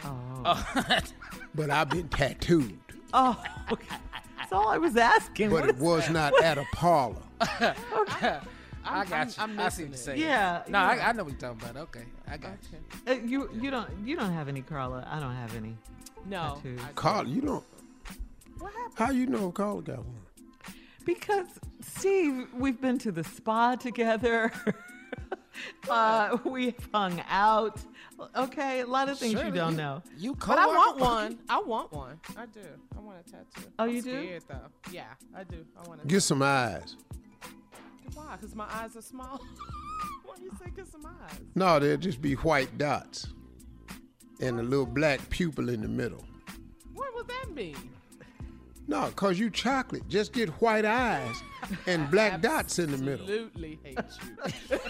Oh. 0.03 0.66
but 1.56 1.70
I've 1.70 1.89
been 1.89 2.10
tattooed. 2.10 2.80
Oh, 3.18 3.41
okay. 3.72 3.95
That's 4.38 4.51
all 4.51 4.68
I 4.68 4.78
was 4.78 4.97
asking. 4.97 5.49
But 5.49 5.61
What 5.61 5.70
it 5.70 5.76
is 5.78 5.82
was 5.82 6.05
that? 6.07 6.11
not 6.13 6.43
at 6.43 6.57
a 6.57 6.66
parlor. 6.74 7.16
I 7.39 7.74
I'm- 8.86 9.07
got 9.07 9.36
you. 9.38 9.43
I'm 9.43 9.59
I 9.59 9.70
see 9.70 9.84
missing 9.86 9.86
what 9.86 9.88
you're 9.88 9.93
it. 9.93 9.97
saying. 9.97 10.20
Yeah, 10.20 10.61
No, 10.68 10.80
yeah. 10.80 10.88
I, 11.05 11.09
I 11.09 11.11
know 11.13 11.24
what 11.24 11.32
you're 11.32 11.39
talking 11.53 11.70
about. 11.70 11.82
Okay, 11.84 12.03
I 12.28 12.38
got 12.38 12.57
you. 12.72 13.11
Uh, 13.11 13.16
you 13.26 13.49
you 13.59 13.72
don't 13.72 13.89
you 14.03 14.16
don't 14.16 14.32
have 14.34 14.47
any, 14.47 14.61
Carla. 14.61 15.07
I 15.09 15.20
don't 15.20 15.34
have 15.34 15.55
any. 15.55 15.76
No. 16.30 16.55
tattoos. 16.61 16.82
Carla, 16.95 17.28
you 17.30 17.41
don't. 17.41 17.63
What 18.59 18.72
happened? 18.74 18.93
How 18.97 19.11
you 19.11 19.26
know 19.28 19.51
Carla 19.51 19.82
got 19.82 19.97
one? 19.99 20.16
Because 21.05 21.47
Steve, 21.82 22.47
we've 22.53 22.80
been 22.82 22.97
to 22.99 23.11
the 23.11 23.24
spa 23.24 23.76
together. 23.76 24.51
uh, 25.89 26.38
we've 26.43 26.76
hung 26.93 27.22
out. 27.30 27.80
Okay, 28.36 28.80
a 28.82 28.86
lot 28.86 29.10
of 29.10 29.20
things 29.20 29.34
you 29.34 29.51
don't 29.51 29.72
you- 29.72 29.78
know. 29.78 30.01
You 30.18 30.36
But 30.36 30.58
I 30.58 30.68
want 30.68 30.99
one. 30.99 31.39
I 31.49 31.60
want 31.62 31.91
one. 31.91 32.20
I 32.38 32.45
do. 32.45 32.62
I 32.97 33.01
want 33.01 33.18
a 33.20 33.30
tattoo. 33.30 33.70
Oh, 33.78 33.84
I'm 33.84 33.89
you 33.89 34.01
do? 34.01 34.39
Though. 34.47 34.58
Yeah, 34.91 35.03
I 35.36 35.43
do. 35.43 35.66
I 35.78 35.88
want 35.88 36.01
to. 36.01 36.08
Get 36.08 36.22
some 36.22 36.41
eyes. 36.41 36.95
Why? 38.14 38.36
Because 38.39 38.56
my 38.56 38.68
eyes 38.70 38.95
are 38.95 39.01
small. 39.01 39.41
Why 40.26 40.36
do 40.38 40.43
you 40.43 40.51
say 40.64 40.72
get 40.76 40.88
some 40.88 41.06
eyes? 41.06 41.39
No, 41.56 41.80
they'll 41.80 41.97
just 41.97 42.22
be 42.22 42.34
white 42.36 42.78
dots 42.78 43.28
and 44.39 44.60
a 44.60 44.64
little 44.64 44.86
black 44.86 45.30
pupil 45.30 45.70
in 45.70 45.82
the 45.82 45.88
middle. 45.88 46.24
What 46.93 47.14
would 47.16 47.28
that 47.28 47.53
mean? 47.53 47.78
No, 48.88 49.09
cause 49.15 49.39
you 49.39 49.49
chocolate. 49.49 50.07
Just 50.07 50.31
get 50.31 50.49
white 50.61 50.86
eyes 50.86 51.36
and 51.88 52.09
black 52.11 52.39
dots 52.47 52.77
in 52.79 52.91
the 52.91 52.97
middle. 52.97 53.25
Absolutely 53.25 53.79
hate 53.83 53.97
you. 54.69 54.79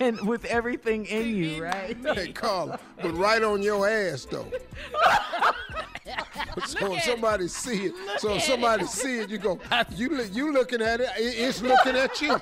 And 0.00 0.20
with 0.26 0.44
everything 0.46 1.06
in 1.06 1.28
you, 1.36 1.62
right? 1.62 1.96
Hey, 2.02 2.32
Carla, 2.32 2.80
but 3.00 3.12
right 3.16 3.40
on 3.44 3.62
your 3.62 3.88
ass 3.88 4.24
though. 4.28 4.50
so 6.66 6.92
if 6.94 7.04
somebody 7.04 7.46
see 7.46 7.86
it, 7.86 7.94
so 8.18 8.34
if 8.34 8.42
somebody 8.42 8.86
see 8.86 9.18
it, 9.20 9.30
you 9.30 9.38
go, 9.38 9.60
you 9.94 10.08
look, 10.08 10.34
you 10.34 10.52
looking 10.52 10.82
at 10.82 11.00
it, 11.00 11.08
it- 11.16 11.38
it's 11.38 11.62
looking 11.62 11.94
at 11.94 12.20
you. 12.20 12.36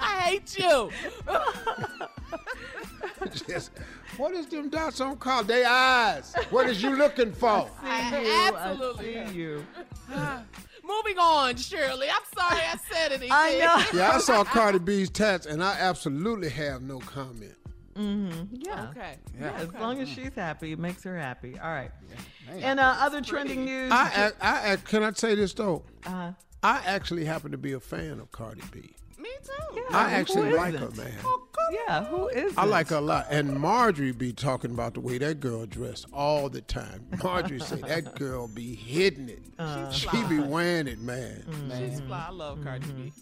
I 0.00 0.20
hate 0.24 0.58
you. 0.58 0.90
Just, 3.48 3.70
what 4.16 4.32
is 4.32 4.46
them 4.46 4.68
dots 4.68 5.00
on 5.00 5.16
Carla? 5.16 5.44
They 5.44 5.64
eyes. 5.64 6.34
What 6.50 6.68
is 6.68 6.82
you 6.82 6.96
looking 6.96 7.32
for? 7.32 7.70
I 7.82 8.20
you, 8.22 8.30
absolutely 8.54 9.18
I 9.18 9.26
see 9.26 9.34
you. 9.34 9.66
Moving 10.84 11.18
on, 11.18 11.56
Shirley. 11.56 12.08
I'm 12.08 12.22
sorry 12.36 12.60
I 12.60 12.76
said 12.90 13.12
anything. 13.12 13.30
I 13.32 13.58
know. 13.58 13.98
Yeah, 13.98 14.12
I 14.12 14.18
saw 14.18 14.42
Cardi 14.42 14.78
B's 14.78 15.10
tats, 15.10 15.46
and 15.46 15.62
I 15.62 15.76
absolutely 15.78 16.48
have 16.50 16.82
no 16.82 16.98
comment. 16.98 17.54
Mm-hmm. 17.94 18.54
Yeah. 18.66 18.88
Okay. 18.90 19.16
Yeah, 19.38 19.52
as 19.52 19.72
long 19.74 20.00
as 20.00 20.08
she's 20.08 20.34
happy, 20.34 20.72
it 20.72 20.78
makes 20.78 21.02
her 21.04 21.16
happy. 21.18 21.58
All 21.58 21.70
right. 21.70 21.90
Man. 22.48 22.62
And 22.62 22.80
uh, 22.80 22.96
other 22.98 23.20
trending 23.20 23.64
news. 23.64 23.92
I, 23.92 24.32
I, 24.40 24.48
I, 24.50 24.72
I 24.72 24.76
can 24.76 25.02
I 25.02 25.12
say 25.12 25.34
this 25.34 25.52
though? 25.52 25.84
Uh-huh. 26.06 26.32
I 26.62 26.82
actually 26.86 27.24
happen 27.24 27.52
to 27.52 27.58
be 27.58 27.72
a 27.72 27.80
fan 27.80 28.20
of 28.20 28.32
Cardi 28.32 28.62
B. 28.72 28.94
Me 29.20 29.28
too. 29.44 29.76
yeah, 29.76 29.82
I 29.96 30.12
actually 30.12 30.52
like 30.52 30.74
her, 30.74 30.86
isn't? 30.86 30.96
man. 30.96 31.12
Yeah, 31.72 32.04
who 32.06 32.28
is? 32.28 32.56
I 32.56 32.64
like 32.64 32.88
her 32.88 32.96
a 32.96 33.00
lot. 33.00 33.26
And 33.30 33.58
Marjorie 33.60 34.12
be 34.12 34.32
talking 34.32 34.70
about 34.70 34.94
the 34.94 35.00
way 35.00 35.18
that 35.18 35.40
girl 35.40 35.66
dressed 35.66 36.06
all 36.12 36.48
the 36.48 36.62
time. 36.62 37.06
Marjorie 37.22 37.60
say 37.60 37.76
that 37.76 38.14
girl 38.18 38.48
be 38.48 38.74
hitting 38.74 39.28
it. 39.28 39.42
Uh, 39.58 39.90
she 39.92 40.08
be 40.24 40.38
wearing 40.40 40.88
it, 40.88 40.98
man. 41.00 41.44
She's 41.78 42.00
fly. 42.00 42.26
I 42.28 42.32
love 42.32 42.62
Cardi 42.64 42.90
B. 42.92 43.12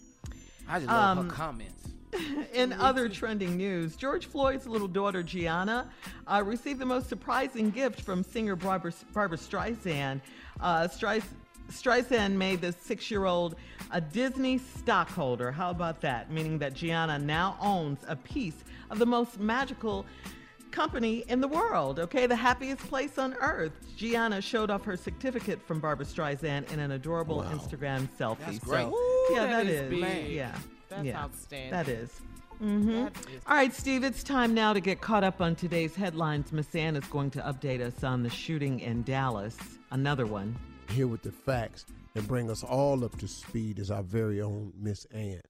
I 0.69 0.79
just 0.79 0.89
love 0.91 1.19
Um, 1.19 1.29
her 1.29 1.35
comments. 1.35 1.75
In 2.55 2.73
other 2.73 3.09
trending 3.09 3.57
news, 3.57 3.95
George 3.97 4.27
Floyd's 4.27 4.67
little 4.67 4.89
daughter 4.89 5.23
Gianna 5.23 5.91
uh, 6.27 6.43
received 6.45 6.79
the 6.79 6.87
most 6.87 7.09
surprising 7.09 7.71
gift 7.71 8.01
from 8.01 8.23
singer 8.23 8.57
Barbra, 8.57 8.93
Barbra 9.13 9.37
Streisand. 9.37 10.21
Uh, 10.61 10.89
Streis- 10.89 11.23
Streisand 11.71 12.33
made 12.33 12.63
the 12.63 12.73
six-year-old 12.73 13.57
a 13.91 14.01
Disney 14.01 14.59
stockholder. 14.59 15.51
How 15.53 15.71
about 15.71 16.01
that? 16.03 16.31
Meaning 16.31 16.59
that 16.59 16.75
Gianna 16.75 17.19
now 17.19 17.57
owns 17.61 18.01
a 18.09 18.17
piece 18.17 18.65
of 18.91 18.99
the 18.99 19.07
most 19.07 19.39
magical 19.39 20.05
company 20.71 21.25
in 21.29 21.41
the 21.41 21.49
world, 21.49 21.99
okay? 21.99 22.27
The 22.27 22.37
happiest 22.37 22.83
place 22.89 23.19
on 23.19 23.35
earth. 23.41 23.73
Gianna 23.97 24.41
showed 24.43 24.71
off 24.71 24.85
her 24.85 24.97
certificate 24.97 25.61
from 25.67 25.81
Barbra 25.81 26.05
Streisand 26.05 26.71
in 26.73 26.79
an 26.79 26.91
adorable 26.93 27.43
Instagram 27.43 28.09
selfie. 28.19 28.39
That's 28.41 28.61
So, 28.61 28.67
great. 28.71 28.87
Ooh, 28.87 29.27
yeah, 29.35 29.47
that 29.47 29.65
that 29.65 29.67
is 29.67 29.81
is. 29.81 29.91
big. 29.91 30.31
Yeah. 30.33 30.55
That's 30.89 31.05
yeah, 31.05 31.21
outstanding. 31.23 31.71
That 31.71 31.89
is. 31.89 32.21
Mm-hmm. 32.63 33.05
That 33.05 33.17
is- 33.17 33.43
All 33.47 33.55
right, 33.57 33.75
Steve, 33.75 34.05
it's 34.05 34.23
time 34.23 34.53
now 34.53 34.73
to 34.73 34.81
get 34.81 35.01
caught 35.01 35.25
up 35.25 35.41
on 35.41 35.55
today's 35.55 35.95
headlines. 35.95 36.53
Miss 36.53 36.75
Ann 36.75 36.97
is 36.97 37.05
going 37.07 37.31
to 37.33 37.41
update 37.41 37.81
us 37.81 38.05
on 38.05 38.23
the 38.23 38.31
shooting 38.31 38.81
in 38.81 39.03
Dallas. 39.05 39.57
Another 39.91 40.27
one. 40.27 40.57
Here 40.91 41.07
with 41.07 41.23
the 41.23 41.33
facts 41.33 41.85
and 42.15 42.27
bring 42.27 42.51
us 42.51 42.63
all 42.63 43.05
up 43.05 43.17
to 43.19 43.29
speed 43.29 43.79
is 43.79 43.91
our 43.91 44.03
very 44.03 44.41
own 44.41 44.73
Miss 44.77 45.05
Ann. 45.07 45.41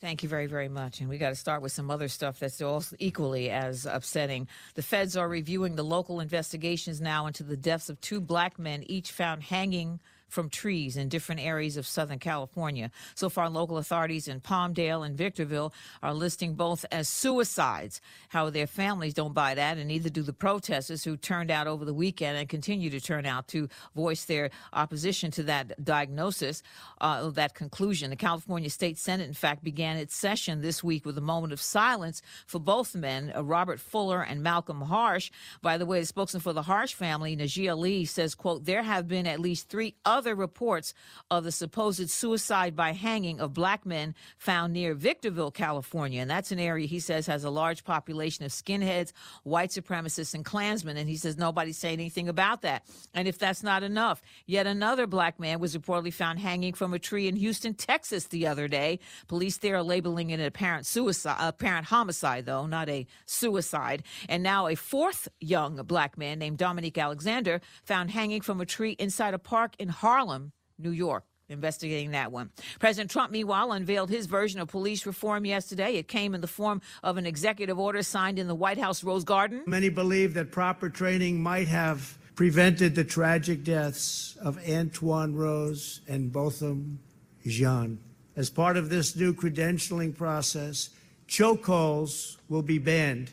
Thank 0.00 0.22
you 0.22 0.28
very, 0.28 0.46
very 0.46 0.68
much. 0.68 1.00
And 1.00 1.08
we 1.08 1.16
got 1.16 1.30
to 1.30 1.34
start 1.34 1.62
with 1.62 1.72
some 1.72 1.90
other 1.90 2.08
stuff 2.08 2.38
that's 2.38 2.60
also 2.60 2.94
equally 2.98 3.48
as 3.48 3.86
upsetting. 3.86 4.48
The 4.74 4.82
feds 4.82 5.16
are 5.16 5.28
reviewing 5.28 5.76
the 5.76 5.82
local 5.82 6.20
investigations 6.20 7.00
now 7.00 7.26
into 7.26 7.42
the 7.42 7.56
deaths 7.56 7.88
of 7.88 8.00
two 8.02 8.20
black 8.20 8.58
men, 8.58 8.84
each 8.86 9.12
found 9.12 9.44
hanging 9.44 10.00
from 10.34 10.50
trees 10.50 10.96
in 10.96 11.08
different 11.08 11.40
areas 11.40 11.76
of 11.76 11.86
Southern 11.86 12.18
California. 12.18 12.90
So 13.14 13.30
far, 13.30 13.48
local 13.48 13.78
authorities 13.78 14.28
in 14.28 14.40
Palmdale 14.40 15.06
and 15.06 15.16
Victorville 15.16 15.72
are 16.02 16.12
listing 16.12 16.54
both 16.54 16.84
as 16.90 17.08
suicides. 17.08 18.00
How 18.28 18.50
their 18.50 18.66
families 18.66 19.14
don't 19.14 19.32
buy 19.32 19.54
that, 19.54 19.78
and 19.78 19.88
neither 19.88 20.10
do 20.10 20.22
the 20.22 20.32
protesters 20.32 21.04
who 21.04 21.16
turned 21.16 21.50
out 21.50 21.68
over 21.68 21.84
the 21.84 21.94
weekend 21.94 22.36
and 22.36 22.48
continue 22.48 22.90
to 22.90 23.00
turn 23.00 23.24
out 23.24 23.46
to 23.48 23.68
voice 23.94 24.24
their 24.24 24.50
opposition 24.72 25.30
to 25.30 25.44
that 25.44 25.82
diagnosis, 25.84 26.62
uh, 27.00 27.30
that 27.30 27.54
conclusion. 27.54 28.10
The 28.10 28.16
California 28.16 28.70
State 28.70 28.98
Senate, 28.98 29.28
in 29.28 29.34
fact, 29.34 29.62
began 29.62 29.96
its 29.96 30.16
session 30.16 30.60
this 30.60 30.82
week 30.82 31.06
with 31.06 31.16
a 31.16 31.22
moment 31.32 31.52
of 31.52 31.60
silence 31.60 32.20
for 32.46 32.58
both 32.58 32.96
men, 32.96 33.32
uh, 33.36 33.44
Robert 33.44 33.78
Fuller 33.78 34.22
and 34.22 34.42
Malcolm 34.42 34.82
Harsch. 34.82 35.30
By 35.62 35.78
the 35.78 35.86
way, 35.86 36.00
the 36.00 36.06
spokesman 36.06 36.40
for 36.40 36.52
the 36.52 36.62
Harsch 36.62 36.94
family, 36.94 37.36
Najee 37.36 37.70
Ali, 37.70 38.04
says, 38.04 38.34
quote, 38.34 38.64
there 38.64 38.82
have 38.82 39.06
been 39.06 39.26
at 39.28 39.38
least 39.38 39.68
three 39.68 39.94
other 40.04 40.23
reports 40.32 40.94
of 41.30 41.42
the 41.42 41.50
supposed 41.50 42.08
suicide 42.10 42.76
by 42.76 42.92
hanging 42.92 43.40
of 43.40 43.52
black 43.52 43.84
men 43.84 44.14
found 44.38 44.72
near 44.72 44.94
Victorville, 44.94 45.50
California. 45.50 46.20
And 46.20 46.30
that's 46.30 46.52
an 46.52 46.60
area 46.60 46.86
he 46.86 47.00
says 47.00 47.26
has 47.26 47.42
a 47.42 47.50
large 47.50 47.82
population 47.82 48.44
of 48.44 48.52
skinheads, 48.52 49.12
white 49.42 49.70
supremacists, 49.70 50.34
and 50.34 50.44
Klansmen. 50.44 50.96
And 50.96 51.08
he 51.08 51.16
says 51.16 51.36
nobody's 51.36 51.78
saying 51.78 51.94
anything 51.94 52.28
about 52.28 52.62
that. 52.62 52.86
And 53.12 53.26
if 53.26 53.38
that's 53.38 53.62
not 53.64 53.82
enough, 53.82 54.22
yet 54.46 54.66
another 54.66 55.06
black 55.06 55.40
man 55.40 55.58
was 55.58 55.76
reportedly 55.76 56.12
found 56.12 56.38
hanging 56.38 56.74
from 56.74 56.94
a 56.94 56.98
tree 56.98 57.26
in 57.26 57.36
Houston, 57.36 57.74
Texas 57.74 58.26
the 58.26 58.46
other 58.46 58.68
day. 58.68 59.00
Police 59.26 59.58
there 59.58 59.76
are 59.76 59.82
labeling 59.82 60.30
it 60.30 60.40
an 60.40 60.46
apparent 60.46 60.86
suicide, 60.86 61.36
apparent 61.40 61.86
homicide, 61.86 62.46
though, 62.46 62.66
not 62.66 62.88
a 62.88 63.06
suicide. 63.26 64.02
And 64.28 64.42
now 64.42 64.68
a 64.68 64.74
fourth 64.74 65.28
young 65.40 65.76
black 65.76 66.18
man 66.18 66.38
named 66.38 66.58
Dominique 66.58 66.98
Alexander 66.98 67.60
found 67.82 68.10
hanging 68.10 68.40
from 68.40 68.60
a 68.60 68.66
tree 68.66 68.92
inside 68.92 69.34
a 69.34 69.38
park 69.38 69.74
in 69.78 69.88
Harlem, 70.04 70.52
New 70.78 70.90
York 70.90 71.24
investigating 71.48 72.10
that 72.10 72.30
one. 72.32 72.50
President 72.78 73.10
Trump, 73.10 73.32
meanwhile, 73.32 73.72
unveiled 73.72 74.10
his 74.10 74.26
version 74.26 74.60
of 74.60 74.68
police 74.68 75.06
reform 75.06 75.44
yesterday. 75.44 75.96
It 75.96 76.08
came 76.08 76.34
in 76.34 76.40
the 76.40 76.46
form 76.46 76.80
of 77.02 77.16
an 77.16 77.26
executive 77.26 77.78
order 77.78 78.02
signed 78.02 78.38
in 78.38 78.48
the 78.48 78.54
White 78.54 78.78
House 78.78 79.04
Rose 79.04 79.24
Garden. 79.24 79.62
Many 79.66 79.88
believe 79.88 80.34
that 80.34 80.50
proper 80.50 80.88
training 80.88 81.42
might 81.42 81.68
have 81.68 82.18
prevented 82.34 82.94
the 82.94 83.04
tragic 83.04 83.64
deaths 83.64 84.36
of 84.42 84.58
Antwon 84.62 85.34
Rose 85.34 86.00
and 86.08 86.32
Botham 86.32 86.98
Jean. 87.46 87.98
As 88.36 88.50
part 88.50 88.76
of 88.76 88.88
this 88.88 89.14
new 89.14 89.32
credentialing 89.32 90.16
process, 90.16 90.90
chokeholds 91.28 92.36
will 92.48 92.62
be 92.62 92.78
banned, 92.78 93.30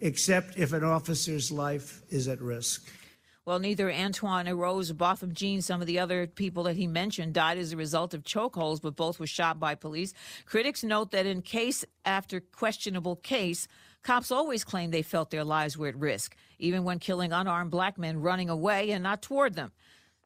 except 0.00 0.56
if 0.56 0.72
an 0.72 0.82
officer's 0.82 1.52
life 1.52 2.02
is 2.08 2.26
at 2.26 2.40
risk. 2.40 2.88
Well, 3.50 3.58
neither 3.58 3.90
Antwon 3.90 4.56
Rose 4.56 4.92
Botham 4.92 5.34
Jean, 5.34 5.60
some 5.60 5.80
of 5.80 5.88
the 5.88 5.98
other 5.98 6.28
people 6.28 6.62
that 6.62 6.76
he 6.76 6.86
mentioned, 6.86 7.32
died 7.32 7.58
as 7.58 7.72
a 7.72 7.76
result 7.76 8.14
of 8.14 8.22
chokeholds, 8.22 8.80
but 8.80 8.94
both 8.94 9.18
were 9.18 9.26
shot 9.26 9.58
by 9.58 9.74
police. 9.74 10.14
Critics 10.46 10.84
note 10.84 11.10
that 11.10 11.26
in 11.26 11.42
case 11.42 11.84
after 12.04 12.38
questionable 12.38 13.16
case, 13.16 13.66
cops 14.04 14.30
always 14.30 14.62
claim 14.62 14.92
they 14.92 15.02
felt 15.02 15.30
their 15.30 15.42
lives 15.42 15.76
were 15.76 15.88
at 15.88 15.96
risk, 15.96 16.36
even 16.60 16.84
when 16.84 17.00
killing 17.00 17.32
unarmed 17.32 17.72
black 17.72 17.98
men 17.98 18.20
running 18.20 18.48
away 18.48 18.92
and 18.92 19.02
not 19.02 19.20
toward 19.20 19.56
them. 19.56 19.72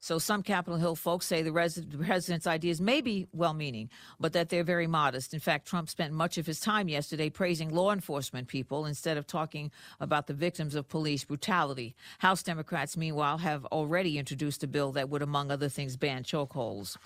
So 0.04 0.18
some 0.18 0.42
Capitol 0.42 0.78
Hill 0.78 0.96
folks 0.96 1.24
say 1.24 1.40
the, 1.40 1.50
res- 1.50 1.76
the 1.76 1.96
president's 1.96 2.46
ideas 2.46 2.78
may 2.78 3.00
be 3.00 3.26
well 3.32 3.54
meaning, 3.54 3.88
but 4.20 4.34
that 4.34 4.50
they're 4.50 4.62
very 4.62 4.86
modest. 4.86 5.32
In 5.32 5.40
fact, 5.40 5.66
Trump 5.66 5.88
spent 5.88 6.12
much 6.12 6.36
of 6.36 6.44
his 6.44 6.60
time 6.60 6.90
yesterday 6.90 7.30
praising 7.30 7.74
law 7.74 7.90
enforcement 7.90 8.46
people 8.46 8.84
instead 8.84 9.16
of 9.16 9.26
talking 9.26 9.70
about 10.00 10.26
the 10.26 10.34
victims 10.34 10.74
of 10.74 10.90
police 10.90 11.24
brutality. 11.24 11.94
House 12.18 12.42
Democrats, 12.42 12.98
meanwhile, 12.98 13.38
have 13.38 13.64
already 13.64 14.18
introduced 14.18 14.62
a 14.62 14.66
bill 14.66 14.92
that 14.92 15.08
would, 15.08 15.22
among 15.22 15.50
other 15.50 15.70
things, 15.70 15.96
ban 15.96 16.22
chokeholds. 16.22 16.98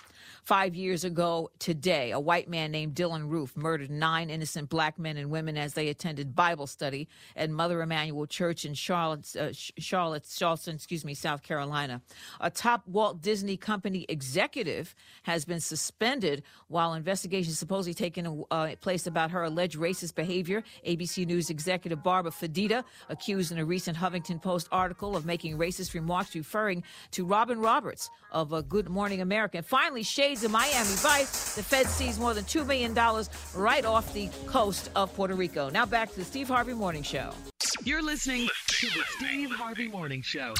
Five 0.48 0.74
years 0.74 1.04
ago 1.04 1.50
today, 1.58 2.10
a 2.10 2.18
white 2.18 2.48
man 2.48 2.70
named 2.70 2.94
Dylann 2.94 3.28
Roof 3.28 3.54
murdered 3.54 3.90
nine 3.90 4.30
innocent 4.30 4.70
black 4.70 4.98
men 4.98 5.18
and 5.18 5.30
women 5.30 5.58
as 5.58 5.74
they 5.74 5.88
attended 5.88 6.34
Bible 6.34 6.66
study 6.66 7.06
at 7.36 7.50
Mother 7.50 7.82
Emanuel 7.82 8.24
Church 8.24 8.64
in 8.64 8.72
Charlotte, 8.72 9.36
uh, 9.36 9.50
Charlotte, 9.52 10.26
Charleston, 10.34 10.76
excuse 10.76 11.04
me, 11.04 11.12
South 11.12 11.42
Carolina. 11.42 12.00
A 12.40 12.48
top 12.48 12.88
Walt 12.88 13.20
Disney 13.20 13.58
Company 13.58 14.06
executive 14.08 14.94
has 15.24 15.44
been 15.44 15.60
suspended 15.60 16.42
while 16.68 16.94
investigations 16.94 17.58
supposedly 17.58 17.92
taking 17.92 18.42
uh, 18.50 18.70
place 18.80 19.06
about 19.06 19.30
her 19.30 19.42
alleged 19.42 19.76
racist 19.76 20.14
behavior. 20.14 20.64
ABC 20.86 21.26
News 21.26 21.50
executive 21.50 22.02
Barbara 22.02 22.32
Fedida 22.32 22.84
accused 23.10 23.52
in 23.52 23.58
a 23.58 23.66
recent 23.66 23.98
Huffington 23.98 24.40
Post 24.40 24.66
article 24.72 25.14
of 25.14 25.26
making 25.26 25.58
racist 25.58 25.92
remarks 25.92 26.34
referring 26.34 26.84
to 27.10 27.26
Robin 27.26 27.58
Roberts 27.58 28.08
of 28.32 28.54
a 28.54 28.62
Good 28.62 28.88
Morning 28.88 29.20
America. 29.20 29.58
And 29.58 29.66
finally, 29.66 30.02
shades 30.02 30.37
of 30.44 30.50
Miami 30.50 30.88
Vice. 30.96 31.54
The 31.54 31.62
Fed 31.62 31.86
seized 31.86 32.20
more 32.20 32.34
than 32.34 32.44
$2 32.44 32.66
million 32.66 32.94
right 33.54 33.84
off 33.84 34.12
the 34.12 34.28
coast 34.46 34.90
of 34.94 35.14
Puerto 35.14 35.34
Rico. 35.34 35.68
Now 35.70 35.86
back 35.86 36.10
to 36.10 36.16
the 36.16 36.24
Steve 36.24 36.48
Harvey 36.48 36.74
Morning 36.74 37.02
Show. 37.02 37.30
You're 37.84 38.02
listening 38.02 38.48
to 38.68 38.86
the 38.86 39.02
Steve 39.16 39.50
Harvey 39.50 39.88
Morning 39.88 40.22
Show. 40.22 40.54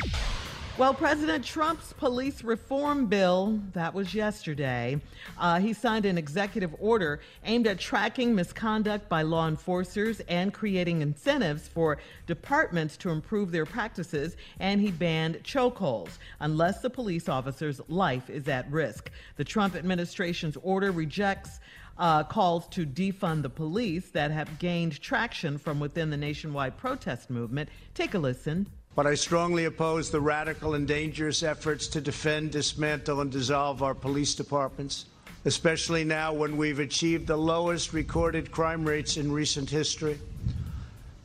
Well, 0.78 0.94
President 0.94 1.44
Trump's 1.44 1.92
police 1.92 2.44
reform 2.44 3.06
bill, 3.06 3.58
that 3.72 3.92
was 3.92 4.14
yesterday, 4.14 5.00
uh, 5.36 5.58
he 5.58 5.72
signed 5.72 6.06
an 6.06 6.16
executive 6.16 6.72
order 6.78 7.18
aimed 7.44 7.66
at 7.66 7.80
tracking 7.80 8.32
misconduct 8.32 9.08
by 9.08 9.22
law 9.22 9.48
enforcers 9.48 10.20
and 10.28 10.54
creating 10.54 11.02
incentives 11.02 11.66
for 11.66 11.98
departments 12.28 12.96
to 12.98 13.10
improve 13.10 13.50
their 13.50 13.66
practices, 13.66 14.36
and 14.60 14.80
he 14.80 14.92
banned 14.92 15.42
chokeholds 15.42 16.18
unless 16.38 16.80
the 16.80 16.90
police 16.90 17.28
officer's 17.28 17.80
life 17.88 18.30
is 18.30 18.46
at 18.46 18.70
risk. 18.70 19.10
The 19.34 19.42
Trump 19.42 19.74
administration's 19.74 20.56
order 20.62 20.92
rejects 20.92 21.58
uh, 21.98 22.22
calls 22.22 22.68
to 22.68 22.86
defund 22.86 23.42
the 23.42 23.50
police 23.50 24.10
that 24.10 24.30
have 24.30 24.60
gained 24.60 25.00
traction 25.00 25.58
from 25.58 25.80
within 25.80 26.10
the 26.10 26.16
nationwide 26.16 26.76
protest 26.76 27.30
movement. 27.30 27.68
Take 27.94 28.14
a 28.14 28.18
listen 28.20 28.68
but 28.94 29.06
I 29.06 29.14
strongly 29.14 29.64
oppose 29.66 30.10
the 30.10 30.20
radical 30.20 30.74
and 30.74 30.88
dangerous 30.88 31.42
efforts 31.42 31.86
to 31.88 32.00
defend, 32.00 32.50
dismantle, 32.52 33.20
and 33.20 33.30
dissolve 33.30 33.82
our 33.82 33.94
police 33.94 34.34
departments, 34.34 35.04
especially 35.44 36.02
now 36.02 36.32
when 36.32 36.56
we've 36.56 36.80
achieved 36.80 37.26
the 37.26 37.36
lowest 37.36 37.92
recorded 37.92 38.50
crime 38.50 38.84
rates 38.84 39.16
in 39.16 39.30
recent 39.30 39.70
history. 39.70 40.18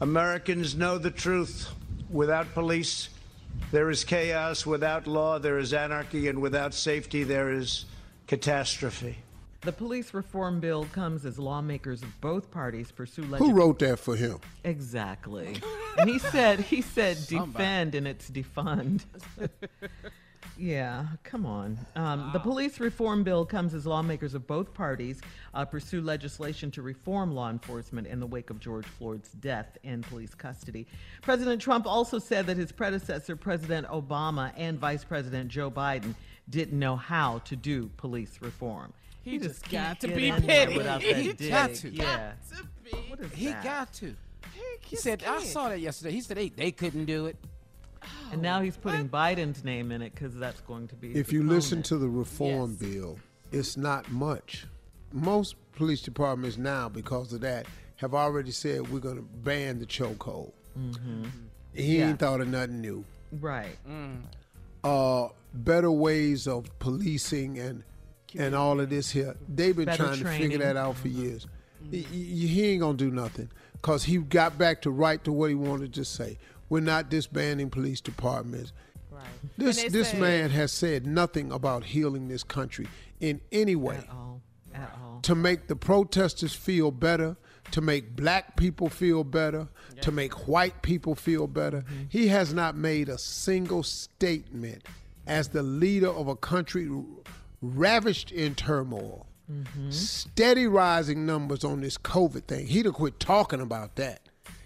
Americans 0.01 0.76
know 0.76 0.97
the 0.97 1.09
truth. 1.09 1.70
Without 2.09 2.53
police, 2.53 3.09
there 3.72 3.89
is 3.89 4.03
chaos. 4.03 4.66
Without 4.66 5.07
law, 5.07 5.39
there 5.39 5.57
is 5.57 5.74
anarchy. 5.74 6.28
And 6.28 6.41
without 6.41 6.74
safety, 6.74 7.24
there 7.24 7.51
is 7.51 7.86
catastrophe. 8.28 9.23
The 9.64 9.72
police 9.72 10.14
reform 10.14 10.59
bill 10.59 10.84
comes 10.91 11.24
as 11.26 11.39
lawmakers 11.39 12.03
of 12.03 12.20
both 12.20 12.51
parties 12.51 12.91
pursue 12.91 13.22
legislation. 13.22 13.55
Who 13.55 13.57
wrote 13.57 13.80
that 13.80 13.97
for 13.97 14.14
him? 14.14 14.39
Exactly. 14.66 15.55
and 15.97 16.09
he 16.09 16.20
said 16.20 16.59
he 16.59 16.82
said 16.82 17.18
defend 17.28 17.95
and 17.95 18.05
it's 18.05 18.30
defund. 18.30 19.05
yeah, 20.57 21.05
come 21.24 21.45
on. 21.45 21.80
Um, 21.95 22.26
wow. 22.26 22.30
The 22.34 22.39
police 22.39 22.82
reform 22.82 23.24
bill 23.24 23.45
comes 23.45 23.74
as 23.74 23.86
lawmakers 23.86 24.34
of 24.34 24.45
both 24.47 24.74
parties 24.74 25.22
uh, 25.53 25.64
pursue 25.64 26.01
legislation 26.01 26.70
to 26.72 26.82
reform 26.82 27.34
law 27.34 27.49
enforcement 27.49 28.05
in 28.05 28.20
the 28.20 28.28
wake 28.28 28.49
of 28.49 28.59
George 28.59 28.86
Floyd's 28.86 29.32
death 29.32 29.78
in 29.84 30.01
police 30.01 30.36
custody. 30.36 30.88
President 31.22 31.61
Trump 31.61 31.88
also 31.88 32.20
said 32.20 32.47
that 32.47 32.57
his 32.57 32.74
predecessor, 32.74 33.38
President 33.38 33.88
Obama, 33.88 34.51
and 34.57 34.78
Vice 34.78 35.05
President 35.05 35.47
Joe 35.47 35.72
Biden 35.72 36.16
didn't 36.49 36.78
know 36.78 36.97
how 36.97 37.38
to 37.45 37.55
do 37.55 37.89
police 37.95 38.39
reform. 38.41 38.91
He, 39.24 39.32
he 39.32 39.40
just, 39.40 39.70
got 39.70 40.00
to 40.02 40.08
be 40.08 40.32
petty. 40.32 40.74
He 40.74 41.34
got 41.50 41.74
to. 41.76 41.90
Yeah. 41.90 42.34
he 43.34 43.48
that? 43.48 43.64
got 43.64 43.94
to. 43.94 44.16
He 44.82 44.96
said, 44.96 45.24
I 45.24 45.44
saw 45.44 45.70
that 45.70 45.80
yesterday. 45.80 46.12
He 46.12 46.22
said 46.22 46.38
they, 46.38 46.50
they 46.50 46.72
couldn't 46.72 47.06
do 47.06 47.26
it. 47.26 47.38
And 48.32 48.42
now 48.42 48.62
he's 48.62 48.76
putting 48.76 49.10
what? 49.10 49.38
Biden's 49.38 49.64
name 49.64 49.92
in 49.92 50.02
it 50.02 50.14
because 50.14 50.36
that's 50.36 50.60
going 50.62 50.88
to 50.90 50.96
be. 50.96 51.16
If 51.16 51.32
you 51.32 51.44
listen 51.44 51.82
to 51.84 51.98
the 51.98 52.10
reform 52.10 52.78
yes. 52.80 52.92
bill, 52.92 53.20
it's 53.52 53.78
not 53.78 54.12
much. 54.12 54.66
Most 55.12 55.56
police 55.74 56.02
departments 56.02 56.58
now, 56.58 56.90
because 56.90 57.32
of 57.34 57.42
that, 57.42 57.66
have 57.98 58.14
already 58.14 58.52
said 58.52 58.92
we're 58.92 59.00
going 59.00 59.16
to 59.16 59.22
ban 59.22 59.80
the 59.80 59.86
chokehold. 59.86 60.52
Mm-hmm. 60.78 61.26
He 61.74 61.98
yeah. 61.98 62.10
ain't 62.10 62.20
thought 62.20 62.42
of 62.42 62.48
nothing 62.48 62.82
new. 62.82 63.06
Right. 63.40 63.78
Mm. 63.88 64.24
Uh, 64.84 65.30
better 65.54 65.92
ways 65.92 66.48
of 66.48 66.68
policing 66.80 67.60
and 67.60 67.84
and 68.38 68.56
all 68.56 68.80
of 68.80 68.90
this 68.90 69.12
here. 69.12 69.36
They've 69.48 69.76
been 69.76 69.86
Better 69.86 70.04
trying 70.04 70.20
training. 70.20 70.38
to 70.38 70.44
figure 70.44 70.66
that 70.66 70.78
out 70.78 70.98
for 70.98 71.08
years. 71.08 71.48
He, 71.92 72.02
he 72.02 72.72
ain't 72.72 72.82
gonna 72.82 72.98
do 72.98 73.12
nothing 73.12 73.50
because 73.74 74.04
he 74.04 74.18
got 74.18 74.58
back 74.58 74.82
to 74.84 74.92
right 74.92 75.24
to 75.24 75.32
what 75.32 75.50
he 75.50 75.56
wanted 75.56 75.94
to 75.96 76.06
say. 76.06 76.38
We're 76.70 76.80
not 76.80 77.10
disbanding 77.10 77.70
police 77.70 78.02
departments. 78.02 78.72
Right. 79.12 79.24
This 79.58 79.84
this 79.92 80.12
say, 80.12 80.20
man 80.20 80.50
has 80.52 80.72
said 80.72 81.06
nothing 81.06 81.52
about 81.52 81.84
healing 81.84 82.30
this 82.30 82.44
country 82.44 82.88
in 83.20 83.42
any 83.52 83.76
way. 83.76 83.98
At 83.98 84.10
all. 84.10 84.42
At 84.74 84.98
all. 85.04 85.20
To 85.22 85.36
make 85.36 85.68
the 85.68 85.76
protesters 85.76 86.54
feel 86.54 86.92
better, 86.92 87.36
to 87.72 87.82
make 87.82 88.16
black 88.16 88.56
people 88.56 88.90
feel 88.90 89.24
better, 89.24 89.68
yeah. 89.96 90.02
to 90.02 90.12
make 90.12 90.48
white 90.48 90.82
people 90.82 91.16
feel 91.16 91.48
better. 91.48 91.82
Mm-hmm. 91.82 92.04
He 92.10 92.28
has 92.30 92.54
not 92.54 92.76
made 92.76 93.10
a 93.10 93.18
single 93.18 93.84
statement 93.84 94.84
as 95.28 95.50
the 95.50 95.64
leader 95.64 96.10
of 96.10 96.28
a 96.28 96.36
country 96.36 96.90
ravished 97.64 98.32
in 98.32 98.53
turmoil. 98.55 99.26
Mm-hmm. 99.51 99.89
Steady 99.89 100.68
rising 100.68 101.26
numbers 101.26 101.64
on 101.64 101.82
this 101.82 101.97
COVID 101.97 102.43
thing. 102.45 102.68
He'd 102.68 102.86
have 102.86 102.93
quit 102.95 103.20
talking 103.20 103.61
about 103.61 103.95
that. 103.95 104.22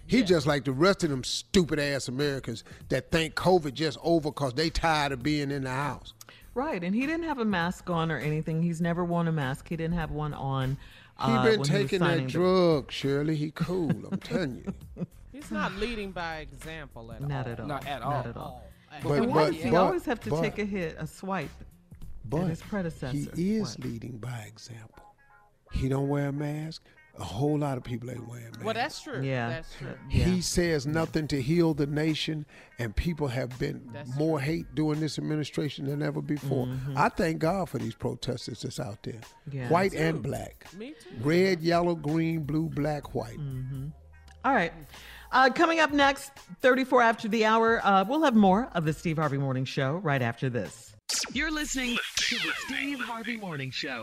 He 0.06 0.22
just 0.22 0.46
like 0.46 0.64
the 0.64 0.72
rest 0.72 1.04
of 1.04 1.10
them 1.10 1.22
stupid 1.22 1.78
ass 1.78 2.08
Americans 2.08 2.64
that 2.88 3.10
think 3.10 3.34
COVID 3.34 3.74
just 3.74 3.98
over 4.02 4.30
because 4.30 4.54
they 4.54 4.70
tired 4.70 5.12
of 5.12 5.22
being 5.22 5.50
in 5.50 5.64
the 5.64 5.70
house. 5.70 6.14
Right, 6.54 6.82
and 6.82 6.94
he 6.94 7.02
didn't 7.02 7.24
have 7.24 7.38
a 7.38 7.44
mask 7.44 7.90
on 7.90 8.10
or 8.10 8.16
anything. 8.18 8.62
He's 8.62 8.80
never 8.80 9.04
worn 9.04 9.28
a 9.28 9.32
mask. 9.32 9.68
He 9.68 9.76
didn't 9.76 9.96
have 9.96 10.10
one 10.10 10.32
on. 10.32 10.78
He 11.24 11.32
uh, 11.32 11.44
been 11.44 11.60
when 11.60 11.68
taking 11.68 11.82
was 11.82 12.08
that 12.08 12.14
signing 12.14 12.26
the- 12.26 12.32
drug, 12.32 12.90
Shirley. 12.90 13.36
He 13.36 13.50
cool. 13.50 13.90
I'm 14.10 14.18
telling 14.22 14.64
you. 14.96 15.06
He's 15.30 15.50
not 15.50 15.72
leading 15.74 16.10
by 16.12 16.38
example 16.38 17.12
at 17.12 17.20
Not 17.20 17.46
all. 17.46 17.52
at 17.52 17.60
all. 17.60 17.66
Not 17.66 17.86
at 17.86 18.00
Not 18.00 18.06
all. 18.24 18.28
at 18.30 18.36
all. 18.36 18.64
But- 19.02 19.18
But, 19.20 19.28
why 19.28 19.46
does 19.50 19.56
he 19.62 19.70
but- 19.70 19.76
always 19.76 20.04
have 20.06 20.20
to 20.20 20.30
but- 20.30 20.40
take 20.40 20.58
a 20.58 20.64
hit, 20.64 20.96
a 20.98 21.06
swipe 21.06 21.50
But 22.28 22.46
his 22.48 22.62
predecessor? 22.62 23.30
he 23.34 23.56
is 23.56 23.76
What? 23.76 23.84
leading 23.86 24.18
by 24.18 24.44
example. 24.46 25.04
He 25.72 25.88
don't 25.88 26.08
wear 26.08 26.28
a 26.28 26.32
mask. 26.32 26.82
A 27.18 27.24
whole 27.24 27.58
lot 27.58 27.76
of 27.76 27.82
people 27.82 28.08
ain't 28.12 28.28
wearing 28.28 28.44
masks. 28.46 28.62
Well, 28.64 28.74
that's 28.74 29.02
true. 29.02 29.20
Yeah. 29.22 29.48
That's 29.48 29.74
true. 29.74 29.94
He 30.08 30.40
says 30.40 30.86
nothing 30.86 31.26
to 31.28 31.42
heal 31.42 31.74
the 31.74 31.86
nation, 31.86 32.46
and 32.78 32.94
people 32.94 33.26
have 33.26 33.58
been 33.58 33.82
That's 33.92 34.14
more 34.16 34.38
hate 34.40 34.66
during 34.76 35.00
this 35.00 35.18
administration 35.18 35.86
than 35.86 36.00
ever 36.00 36.22
before. 36.22 36.66
Mm-hmm. 36.66 36.96
I 36.96 37.08
thank 37.08 37.40
God 37.40 37.68
for 37.68 37.78
these 37.78 37.96
protesters 37.96 38.62
that's 38.62 38.78
out 38.78 39.02
there, 39.02 39.20
Yeah. 39.50 39.68
white 39.68 39.94
and 39.94 40.18
too. 40.22 40.28
black, 40.30 40.66
Me 40.78 40.90
too. 41.00 41.08
red, 41.20 41.60
yellow, 41.60 41.96
green, 41.96 42.44
blue, 42.44 42.68
black, 42.68 43.14
white. 43.16 43.38
All 44.44 44.54
right. 44.54 44.72
Uh, 45.32 45.50
coming 45.52 45.80
up 45.80 45.92
next, 45.92 46.30
34 46.62 47.02
after 47.02 47.26
the 47.26 47.44
hour, 47.44 47.84
uh, 47.84 48.04
we'll 48.08 48.22
have 48.22 48.36
more 48.36 48.68
of 48.74 48.84
the 48.84 48.92
Steve 48.92 49.16
Harvey 49.18 49.38
Morning 49.38 49.64
Show 49.64 49.96
right 49.96 50.22
after 50.22 50.48
this. 50.48 50.94
You're 51.32 51.50
listening 51.50 51.96
to 52.16 52.36
the 52.36 52.52
Steve 52.66 53.00
Harvey 53.00 53.38
Morning 53.38 53.70
Show. 53.70 54.02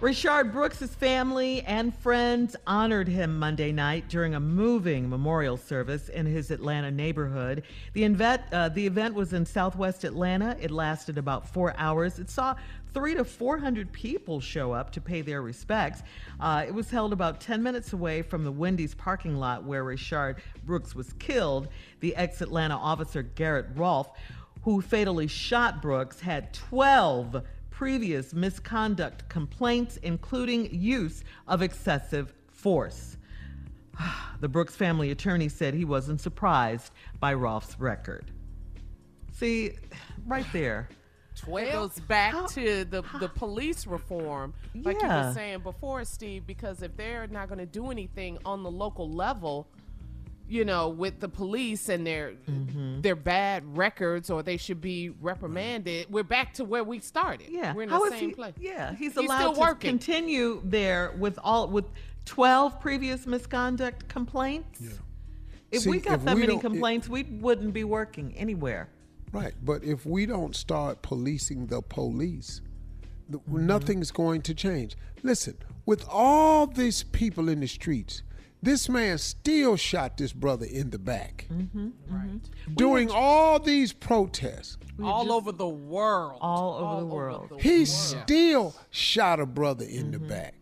Rayshard 0.00 0.50
Brooks' 0.50 0.94
family 0.94 1.62
and 1.62 1.94
friends 1.94 2.56
honored 2.66 3.06
him 3.06 3.38
Monday 3.38 3.70
night 3.70 4.08
during 4.08 4.34
a 4.34 4.40
moving 4.40 5.08
memorial 5.08 5.56
service 5.56 6.08
in 6.08 6.26
his 6.26 6.50
Atlanta 6.50 6.90
neighborhood. 6.90 7.62
The 7.92 8.04
event, 8.04 8.42
uh, 8.50 8.70
the 8.70 8.86
event 8.86 9.14
was 9.14 9.32
in 9.32 9.46
southwest 9.46 10.04
Atlanta. 10.04 10.56
It 10.58 10.70
lasted 10.70 11.18
about 11.18 11.46
four 11.46 11.74
hours. 11.76 12.18
It 12.18 12.30
saw 12.30 12.56
three 12.94 13.14
to 13.14 13.24
400 13.24 13.92
people 13.92 14.40
show 14.40 14.72
up 14.72 14.90
to 14.92 15.00
pay 15.00 15.20
their 15.20 15.42
respects. 15.42 16.02
Uh, 16.40 16.64
it 16.66 16.74
was 16.74 16.90
held 16.90 17.12
about 17.12 17.40
10 17.40 17.62
minutes 17.62 17.92
away 17.92 18.22
from 18.22 18.42
the 18.42 18.52
Wendy's 18.52 18.94
parking 18.94 19.36
lot 19.36 19.64
where 19.64 19.84
Rayshard 19.84 20.38
Brooks 20.64 20.94
was 20.94 21.12
killed. 21.14 21.68
The 22.00 22.16
ex 22.16 22.40
Atlanta 22.40 22.74
officer 22.74 23.22
Garrett 23.22 23.66
Rolfe, 23.76 24.10
who 24.62 24.80
fatally 24.80 25.26
shot 25.26 25.82
Brooks, 25.82 26.20
had 26.20 26.52
12 26.54 27.42
previous 27.70 28.32
misconduct 28.32 29.28
complaints, 29.28 29.98
including 29.98 30.72
use 30.72 31.24
of 31.48 31.62
excessive 31.62 32.32
force. 32.50 33.16
The 34.40 34.48
Brooks 34.48 34.74
family 34.74 35.12
attorney 35.12 35.48
said 35.48 35.72
he 35.72 35.84
wasn't 35.84 36.20
surprised 36.20 36.90
by 37.20 37.32
Rolfe's 37.34 37.78
record. 37.78 38.32
See, 39.30 39.74
right 40.26 40.46
there. 40.52 40.88
It 41.46 41.72
goes 41.72 42.00
back 42.00 42.48
to 42.48 42.84
the, 42.84 43.04
the 43.20 43.28
police 43.28 43.86
reform, 43.86 44.52
like 44.74 45.00
you 45.00 45.06
were 45.06 45.32
saying 45.32 45.60
before, 45.60 46.04
Steve, 46.04 46.44
because 46.44 46.82
if 46.82 46.96
they're 46.96 47.28
not 47.28 47.48
going 47.48 47.60
to 47.60 47.66
do 47.66 47.92
anything 47.92 48.36
on 48.44 48.64
the 48.64 48.70
local 48.70 49.08
level, 49.08 49.68
you 50.52 50.64
know, 50.66 50.88
with 50.90 51.18
the 51.20 51.28
police 51.28 51.88
and 51.88 52.06
their 52.06 52.32
Mm-hmm. 52.48 53.00
their 53.00 53.16
bad 53.16 53.76
records, 53.76 54.28
or 54.30 54.42
they 54.42 54.56
should 54.58 54.80
be 54.80 55.08
reprimanded, 55.20 56.06
we're 56.10 56.22
back 56.22 56.52
to 56.54 56.64
where 56.64 56.84
we 56.84 57.00
started. 57.00 57.48
Yeah, 57.50 57.72
we're 57.74 57.84
in 57.84 57.88
How 57.88 58.04
the 58.04 58.10
same 58.16 58.28
he- 58.30 58.34
place. 58.34 58.54
Yeah, 58.60 58.90
he's, 58.94 59.14
He's 59.14 59.16
allowed 59.16 59.38
still 59.40 59.54
to 59.54 59.60
working. 59.60 59.90
continue 59.90 60.60
there 60.64 61.12
with 61.18 61.38
all 61.42 61.68
with 61.68 61.86
twelve 62.26 62.80
previous 62.80 63.26
misconduct 63.26 64.08
complaints. 64.08 64.80
If 65.70 65.82
See, 65.82 65.90
we 65.90 66.00
got 66.00 66.18
if 66.20 66.24
that 66.26 66.34
we 66.34 66.42
many 66.42 66.52
don't- 66.54 66.58
it- 66.58 66.68
complaints, 66.68 67.08
we 67.08 67.22
wouldn't 67.22 67.72
be 67.72 67.84
working 67.84 68.34
anywhere. 68.36 68.88
Right, 69.32 69.54
but 69.64 69.82
if 69.82 70.04
we 70.04 70.26
don't 70.26 70.54
start 70.54 71.00
policing 71.02 71.66
the 71.68 71.80
police, 71.80 72.60
Mm-hmm. 73.30 73.66
nothing's 73.66 74.10
going 74.10 74.42
to 74.42 74.52
change. 74.54 74.94
Listen, 75.22 75.56
with 75.86 76.04
all 76.10 76.66
these 76.66 77.02
people 77.04 77.48
in 77.48 77.60
the 77.60 77.66
streets, 77.68 78.22
this 78.62 78.88
man 78.88 79.18
still 79.18 79.76
shot 79.76 80.16
this 80.16 80.32
brother 80.32 80.66
in 80.66 80.90
the 80.90 80.98
back 80.98 81.46
Mm-hmm. 81.52 81.88
Right. 82.08 82.40
during 82.74 83.10
all 83.10 83.58
these 83.58 83.92
protests. 83.92 84.78
All 85.02 85.32
over 85.32 85.50
the 85.52 85.68
world. 85.68 86.38
All 86.40 86.74
over 86.74 87.00
the 87.00 87.06
world. 87.06 87.48
the 87.50 87.56
He 87.58 87.78
world. 87.78 87.88
still 87.88 88.74
shot 88.90 89.40
a 89.40 89.46
brother 89.46 89.84
in 89.84 90.10
the 90.12 90.18
Mm-hmm. 90.18 90.28
back. 90.28 90.54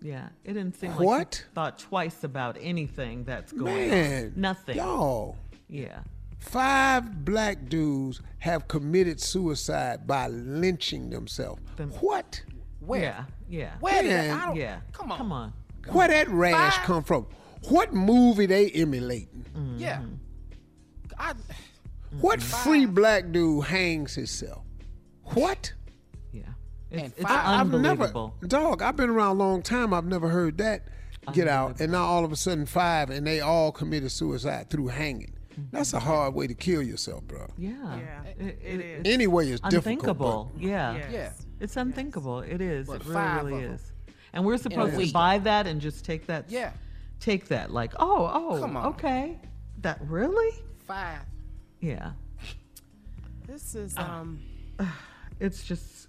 Yeah, 0.00 0.28
it 0.44 0.52
didn't 0.52 0.74
seem 0.78 0.90
like 0.90 1.00
What? 1.00 1.44
he 1.48 1.54
thought 1.54 1.78
twice 1.80 2.22
about 2.22 2.56
anything 2.60 3.24
that's 3.24 3.50
going 3.52 3.88
Man, 3.90 4.24
on. 4.26 4.32
Nothing. 4.40 4.76
y'all. 4.76 5.36
Yeah. 5.68 6.00
Five 6.38 7.24
black 7.24 7.68
dudes 7.68 8.22
have 8.38 8.68
committed 8.68 9.20
suicide 9.20 10.06
by 10.06 10.28
lynching 10.28 11.10
themselves. 11.10 11.60
What? 12.00 12.40
Where? 12.78 13.00
Yeah. 13.02 13.24
Yeah. 13.48 13.70
Where 13.80 14.02
did 14.02 14.10
Man. 14.12 14.38
I 14.38 14.46
don't, 14.46 14.56
yeah. 14.56 14.78
Come 14.92 15.10
on. 15.10 15.18
Come 15.18 15.32
on. 15.32 15.52
Where 15.90 16.06
that 16.08 16.28
rash 16.28 16.76
Five- 16.76 16.86
come 16.86 17.02
from? 17.02 17.26
What 17.68 17.92
movie 17.92 18.46
they 18.46 18.70
emulating? 18.70 19.44
Yeah. 19.76 19.98
Mm-hmm. 19.98 20.14
I, 21.18 21.32
What 22.20 22.42
free 22.42 22.86
black 22.86 23.32
dude 23.32 23.64
hangs 23.64 24.14
himself? 24.14 24.62
What? 25.24 25.72
Yeah. 26.32 26.42
It's, 26.90 27.02
And 27.02 27.12
it's 27.16 27.22
five- 27.22 27.46
I've 27.60 27.66
never, 27.72 27.76
unbelievable. 28.04 28.34
dog. 28.46 28.82
I've 28.82 28.96
been 28.96 29.10
around 29.10 29.36
a 29.36 29.38
long 29.38 29.62
time. 29.62 29.92
I've 29.92 30.06
never 30.06 30.28
heard 30.28 30.58
that 30.58 30.88
get 31.34 31.46
out, 31.48 31.80
and 31.80 31.92
now 31.92 32.04
all 32.04 32.24
of 32.24 32.32
a 32.32 32.36
sudden 32.36 32.64
five, 32.64 33.10
and 33.10 33.26
they 33.26 33.40
all 33.40 33.70
committed 33.72 34.10
suicide 34.10 34.70
through 34.70 34.86
hanging. 34.88 35.34
That's 35.72 35.92
a 35.92 35.98
hard 35.98 36.34
way 36.34 36.46
to 36.46 36.54
kill 36.54 36.80
yourself, 36.82 37.24
bro. 37.24 37.48
Yeah. 37.58 37.72
Yeah, 37.98 38.22
It, 38.38 38.40
it 38.40 38.58
it- 38.62 38.80
is. 38.80 39.02
Any 39.12 39.26
way 39.26 39.50
is 39.50 39.60
difficult. 39.60 39.74
unthinkable. 39.74 40.52
yeah. 40.56 40.94
Yes. 40.94 41.10
Yeah. 41.12 41.32
It's 41.60 41.76
unthinkable. 41.76 42.40
It 42.40 42.60
is. 42.60 42.86
But 42.86 43.00
it 43.00 43.06
really, 43.08 43.52
really 43.52 43.64
is. 43.74 43.92
And 44.32 44.44
we're 44.46 44.56
supposed 44.58 44.96
to 44.98 45.12
buy 45.12 45.38
that 45.38 45.66
and 45.66 45.80
just 45.80 46.04
take 46.04 46.26
that. 46.28 46.44
Yeah. 46.48 46.70
Take 47.20 47.48
that. 47.48 47.72
Like, 47.72 47.92
oh, 47.98 48.30
oh, 48.32 48.60
Come 48.60 48.76
on. 48.76 48.86
okay. 48.86 49.38
That 49.82 50.00
really? 50.02 50.54
Five. 50.86 51.20
Yeah. 51.80 52.12
this 53.46 53.74
is 53.74 53.96
um. 53.96 54.40
It's 55.40 55.62
just. 55.62 56.08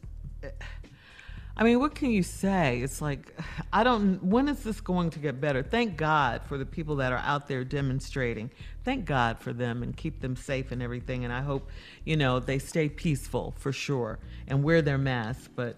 I 1.55 1.63
mean, 1.63 1.79
what 1.79 1.93
can 1.93 2.09
you 2.09 2.23
say? 2.23 2.79
It's 2.81 3.01
like, 3.01 3.37
I 3.73 3.83
don't. 3.83 4.23
When 4.23 4.47
is 4.47 4.63
this 4.63 4.81
going 4.81 5.09
to 5.11 5.19
get 5.19 5.39
better? 5.41 5.61
Thank 5.61 5.97
God 5.97 6.41
for 6.47 6.57
the 6.57 6.65
people 6.65 6.95
that 6.97 7.11
are 7.11 7.19
out 7.19 7.47
there 7.47 7.63
demonstrating. 7.63 8.49
Thank 8.85 9.05
God 9.05 9.39
for 9.39 9.53
them 9.53 9.83
and 9.83 9.95
keep 9.95 10.21
them 10.21 10.35
safe 10.35 10.71
and 10.71 10.81
everything. 10.81 11.25
And 11.25 11.33
I 11.33 11.41
hope, 11.41 11.69
you 12.05 12.15
know, 12.15 12.39
they 12.39 12.59
stay 12.59 12.89
peaceful 12.89 13.53
for 13.57 13.71
sure 13.71 14.19
and 14.47 14.63
wear 14.63 14.81
their 14.81 14.97
masks. 14.97 15.49
But, 15.53 15.75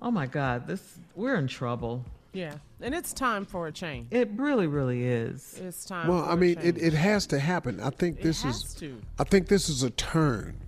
oh 0.00 0.10
my 0.10 0.26
God, 0.26 0.66
this 0.66 0.98
we're 1.14 1.36
in 1.36 1.46
trouble. 1.46 2.04
Yeah, 2.32 2.54
and 2.80 2.94
it's 2.94 3.12
time 3.12 3.44
for 3.44 3.66
a 3.66 3.72
change. 3.72 4.08
It 4.10 4.30
really, 4.36 4.66
really 4.66 5.04
is. 5.04 5.58
It's 5.62 5.84
time. 5.84 6.08
Well, 6.08 6.24
for 6.24 6.30
I 6.30 6.34
a 6.34 6.36
mean, 6.36 6.54
change. 6.56 6.76
it, 6.78 6.82
it 6.82 6.92
has 6.94 7.26
to 7.28 7.38
happen. 7.38 7.80
I 7.80 7.90
think 7.90 8.18
It 8.18 8.22
this 8.22 8.42
has 8.42 8.64
is. 8.64 8.74
to. 8.74 9.00
I 9.18 9.24
think 9.24 9.48
this 9.48 9.68
is 9.68 9.82
a 9.82 9.90
turn 9.90 10.60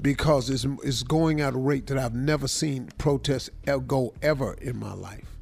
because 0.00 0.50
it's 0.50 0.66
it's 0.82 1.02
going 1.02 1.40
at 1.40 1.54
a 1.54 1.58
rate 1.58 1.86
that 1.86 1.98
I've 1.98 2.14
never 2.14 2.48
seen 2.48 2.88
protests 2.98 3.50
go 3.86 4.14
ever 4.20 4.54
in 4.54 4.76
my 4.78 4.94
life, 4.94 5.36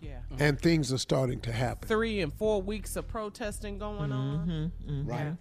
Yeah. 0.00 0.18
and 0.38 0.60
things 0.60 0.92
are 0.92 0.98
starting 0.98 1.40
to 1.42 1.52
happen. 1.52 1.88
Three 1.88 2.20
and 2.20 2.32
four 2.32 2.60
weeks 2.60 2.96
of 2.96 3.06
protesting 3.06 3.78
going 3.78 4.10
on. 4.12 4.38
Mm-hmm, 4.46 4.90
mm-hmm. 4.92 5.08
Right. 5.08 5.32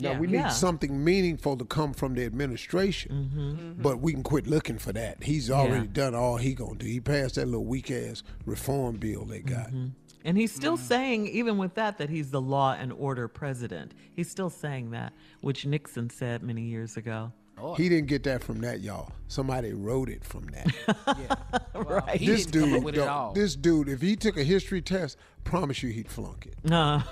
Now 0.00 0.12
Yeah. 0.12 0.18
we 0.18 0.26
need 0.26 0.34
Yeah. 0.34 0.48
something 0.48 1.04
meaningful 1.04 1.56
to 1.56 1.64
come 1.64 1.92
from 1.92 2.14
the 2.14 2.24
administration, 2.24 3.12
mm-hmm. 3.12 3.40
Mm-hmm. 3.50 3.82
but 3.82 4.00
we 4.00 4.12
can 4.12 4.22
quit 4.22 4.46
looking 4.46 4.78
for 4.78 4.92
that. 4.92 5.22
He's 5.22 5.50
already 5.50 5.86
Yeah. 5.86 5.92
done 5.92 6.14
all 6.14 6.36
he 6.36 6.54
gonna 6.54 6.76
do. 6.78 6.86
He 6.86 7.00
passed 7.00 7.34
that 7.36 7.46
little 7.46 7.64
weak 7.64 7.90
ass 7.90 8.22
reform 8.46 8.96
bill 8.96 9.24
they 9.24 9.40
got. 9.40 9.68
Mm-hmm. 9.68 9.86
And 10.24 10.36
he's 10.36 10.52
still 10.52 10.76
mm. 10.76 10.80
saying, 10.80 11.26
even 11.28 11.56
with 11.56 11.74
that, 11.74 11.96
that 11.96 12.10
he's 12.10 12.30
the 12.30 12.42
law 12.42 12.76
and 12.78 12.92
order 12.92 13.26
president. 13.26 13.94
He's 14.14 14.30
still 14.30 14.50
saying 14.50 14.90
that, 14.90 15.14
which 15.40 15.64
Nixon 15.64 16.10
said 16.10 16.42
many 16.42 16.60
years 16.62 16.98
ago. 16.98 17.32
Oh. 17.56 17.74
He 17.74 17.88
didn't 17.88 18.06
get 18.08 18.22
that 18.24 18.42
from 18.42 18.60
that, 18.60 18.80
y'all. 18.80 19.12
Somebody 19.28 19.72
wrote 19.72 20.08
it 20.08 20.24
from 20.24 20.46
that. 20.48 21.64
right. 21.74 22.18
This 22.20 22.46
didn't 22.46 22.70
come 22.70 22.72
up 22.72 22.78
dude, 22.78 22.84
with 22.84 22.94
it 22.96 23.00
all. 23.00 23.32
this 23.32 23.56
dude, 23.56 23.88
if 23.88 24.00
he 24.00 24.16
took 24.16 24.36
a 24.36 24.44
history 24.44 24.80
test, 24.82 25.16
promise 25.44 25.82
you 25.82 25.90
he'd 25.90 26.08
flunk 26.08 26.46
it. 26.46 26.56
No. 26.64 27.02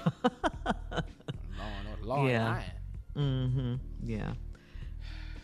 Law 2.02 2.20
and 2.20 2.28
Yeah. 2.30 2.62
Iron. 3.18 3.52
mm-hmm. 3.52 3.74
Yeah. 4.10 4.34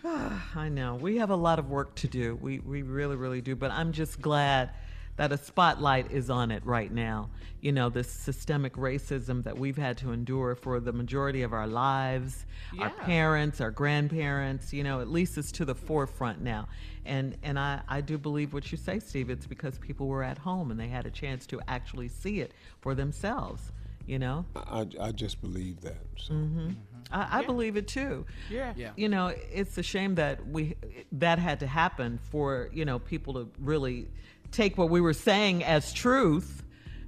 I 0.54 0.68
know. 0.68 0.96
We 0.96 1.16
have 1.18 1.30
a 1.30 1.36
lot 1.36 1.58
of 1.58 1.70
work 1.70 1.94
to 1.96 2.08
do. 2.08 2.38
We 2.40 2.60
we 2.60 2.82
really, 2.82 3.16
really 3.16 3.40
do. 3.40 3.56
But 3.56 3.70
I'm 3.70 3.92
just 3.92 4.20
glad 4.20 4.70
that 5.16 5.32
a 5.32 5.38
spotlight 5.38 6.10
is 6.10 6.28
on 6.28 6.50
it 6.50 6.64
right 6.66 6.92
now. 6.92 7.30
You 7.60 7.72
know, 7.72 7.88
this 7.88 8.10
systemic 8.10 8.74
racism 8.74 9.44
that 9.44 9.56
we've 9.56 9.76
had 9.76 9.96
to 9.98 10.12
endure 10.12 10.54
for 10.56 10.80
the 10.80 10.92
majority 10.92 11.42
of 11.42 11.52
our 11.52 11.68
lives, 11.68 12.46
our 12.80 12.90
parents, 12.90 13.60
our 13.60 13.70
grandparents, 13.70 14.72
you 14.72 14.82
know, 14.82 15.00
at 15.00 15.08
least 15.08 15.38
it's 15.38 15.52
to 15.52 15.64
the 15.64 15.74
forefront 15.74 16.42
now. 16.42 16.68
And 17.06 17.36
and 17.42 17.58
I, 17.58 17.80
I 17.88 18.00
do 18.00 18.18
believe 18.18 18.52
what 18.52 18.70
you 18.72 18.78
say, 18.78 18.98
Steve. 18.98 19.30
It's 19.30 19.46
because 19.46 19.78
people 19.78 20.08
were 20.08 20.22
at 20.24 20.38
home 20.38 20.70
and 20.70 20.78
they 20.78 20.88
had 20.88 21.06
a 21.06 21.10
chance 21.10 21.46
to 21.46 21.60
actually 21.68 22.08
see 22.08 22.40
it 22.40 22.52
for 22.80 22.94
themselves, 22.94 23.72
you 24.06 24.18
know? 24.18 24.44
I, 24.56 24.86
I 25.00 25.12
just 25.12 25.40
believe 25.40 25.80
that. 25.82 26.02
So. 26.16 26.34
hmm 26.34 26.70
I, 27.10 27.40
I 27.40 27.44
believe 27.44 27.76
it 27.76 27.88
too. 27.88 28.26
Yeah. 28.50 28.72
Yeah. 28.76 28.90
You 28.96 29.08
know, 29.08 29.34
it's 29.52 29.78
a 29.78 29.82
shame 29.82 30.14
that 30.16 30.46
we 30.46 30.76
that 31.12 31.38
had 31.38 31.60
to 31.60 31.66
happen 31.66 32.18
for 32.30 32.70
you 32.72 32.84
know 32.84 32.98
people 32.98 33.34
to 33.34 33.48
really 33.58 34.08
take 34.50 34.78
what 34.78 34.90
we 34.90 35.00
were 35.00 35.12
saying 35.12 35.64
as 35.64 35.92
truth. 35.92 36.62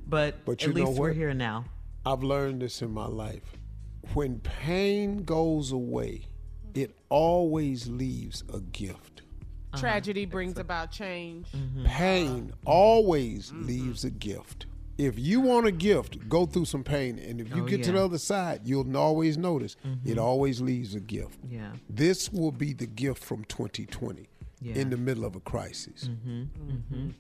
But, 0.09 0.45
But 0.45 0.63
at 0.63 0.69
you 0.69 0.75
know 0.75 0.89
least 0.89 1.01
we're 1.01 1.13
here 1.13 1.35
now. 1.35 1.65
I've 2.05 2.23
learned 2.23 2.63
this 2.63 2.83
in 2.83 2.93
my 2.93 3.07
life. 3.07 3.57
When 4.15 4.39
pain 4.39 5.25
goes 5.25 5.73
away, 5.73 6.27
it 6.75 6.97
always 7.09 7.89
leaves 7.89 8.45
a 8.53 8.61
gift. 8.61 9.23
Uh-huh. 9.73 9.81
Tragedy 9.81 10.25
brings 10.25 10.59
about 10.59 10.93
change. 10.93 11.49
Mm-hmm. 11.51 11.85
Pain 11.87 12.53
always 12.65 13.53
leaves 13.53 14.05
a 14.05 14.11
gift. 14.11 14.67
If 14.99 15.19
you 15.19 15.41
want 15.41 15.67
a 15.67 15.73
gift, 15.73 16.29
go 16.29 16.47
through 16.47 16.65
some 16.65 16.83
pain. 16.83 17.19
And 17.19 17.41
if 17.41 17.55
you 17.55 17.63
Oh, 17.65 17.67
get 17.67 17.83
to 17.85 17.93
the 17.93 18.03
other 18.03 18.19
side, 18.19 18.63
you'll 18.65 18.97
always 18.97 19.37
notice 19.37 19.77
Mhm. 19.85 20.07
it 20.07 20.19
always 20.19 20.61
leaves 20.61 20.95
a 20.95 21.01
gift. 21.01 21.39
Yeah. 21.51 21.73
This 21.91 22.33
will 22.33 22.53
be 22.53 22.73
the 22.73 22.87
gift 22.87 23.23
from 23.23 23.45
2020 23.45 24.29
Yeah. 24.63 24.75
in 24.75 24.89
the 24.91 24.97
middle 24.97 25.25
of 25.27 25.37
a 25.37 25.41
crisis. 25.41 26.09
Mm-hmm. 26.09 26.43
Mm-hmm. 26.73 27.11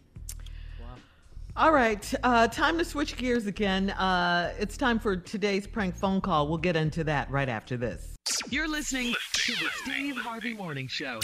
All 1.58 1.72
right, 1.72 2.12
uh, 2.22 2.48
time 2.48 2.76
to 2.76 2.84
switch 2.84 3.16
gears 3.16 3.46
again. 3.46 3.88
Uh, 3.90 4.52
it's 4.58 4.76
time 4.76 4.98
for 4.98 5.16
today's 5.16 5.66
prank 5.66 5.96
phone 5.96 6.20
call. 6.20 6.48
We'll 6.48 6.58
get 6.58 6.76
into 6.76 7.02
that 7.04 7.30
right 7.30 7.48
after 7.48 7.78
this. 7.78 8.14
You're 8.50 8.68
listening 8.68 9.14
to 9.32 9.52
the 9.52 9.68
Steve 9.82 10.16
Harvey 10.18 10.52
Morning 10.52 10.86
Show. 10.86 11.18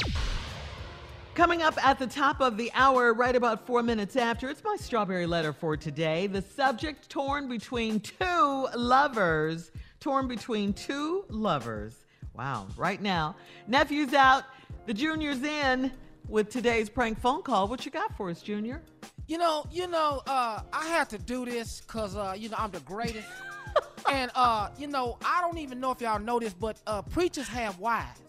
Coming 1.34 1.62
up 1.62 1.82
at 1.82 1.98
the 1.98 2.06
top 2.06 2.42
of 2.42 2.58
the 2.58 2.70
hour, 2.74 3.14
right 3.14 3.34
about 3.34 3.66
four 3.66 3.82
minutes 3.82 4.16
after, 4.16 4.50
it's 4.50 4.62
my 4.62 4.76
strawberry 4.78 5.24
letter 5.24 5.54
for 5.54 5.78
today. 5.78 6.26
The 6.26 6.42
subject 6.42 7.08
torn 7.08 7.48
between 7.48 8.00
two 8.00 8.68
lovers. 8.76 9.70
Torn 9.98 10.28
between 10.28 10.74
two 10.74 11.24
lovers. 11.30 12.04
Wow, 12.34 12.66
right 12.76 13.00
now. 13.00 13.34
Nephew's 13.66 14.12
out, 14.12 14.44
the 14.84 14.92
junior's 14.92 15.42
in 15.42 15.90
with 16.28 16.50
today's 16.50 16.90
prank 16.90 17.18
phone 17.18 17.40
call. 17.40 17.66
What 17.66 17.86
you 17.86 17.90
got 17.90 18.14
for 18.14 18.28
us, 18.28 18.42
Junior? 18.42 18.82
You 19.26 19.38
know, 19.38 19.64
you 19.72 19.86
know, 19.86 20.20
uh, 20.26 20.60
I 20.70 20.86
had 20.88 21.08
to 21.10 21.18
do 21.18 21.46
this 21.46 21.80
because, 21.80 22.14
uh, 22.14 22.34
you 22.36 22.50
know, 22.50 22.56
I'm 22.58 22.72
the 22.72 22.80
greatest. 22.80 23.28
and, 24.10 24.30
uh, 24.34 24.68
you 24.78 24.86
know, 24.86 25.16
I 25.24 25.40
don't 25.40 25.56
even 25.56 25.80
know 25.80 25.92
if 25.92 26.02
y'all 26.02 26.20
know 26.20 26.38
this, 26.38 26.52
but 26.52 26.76
uh, 26.86 27.00
preachers 27.00 27.48
have 27.48 27.78
wives. 27.78 28.21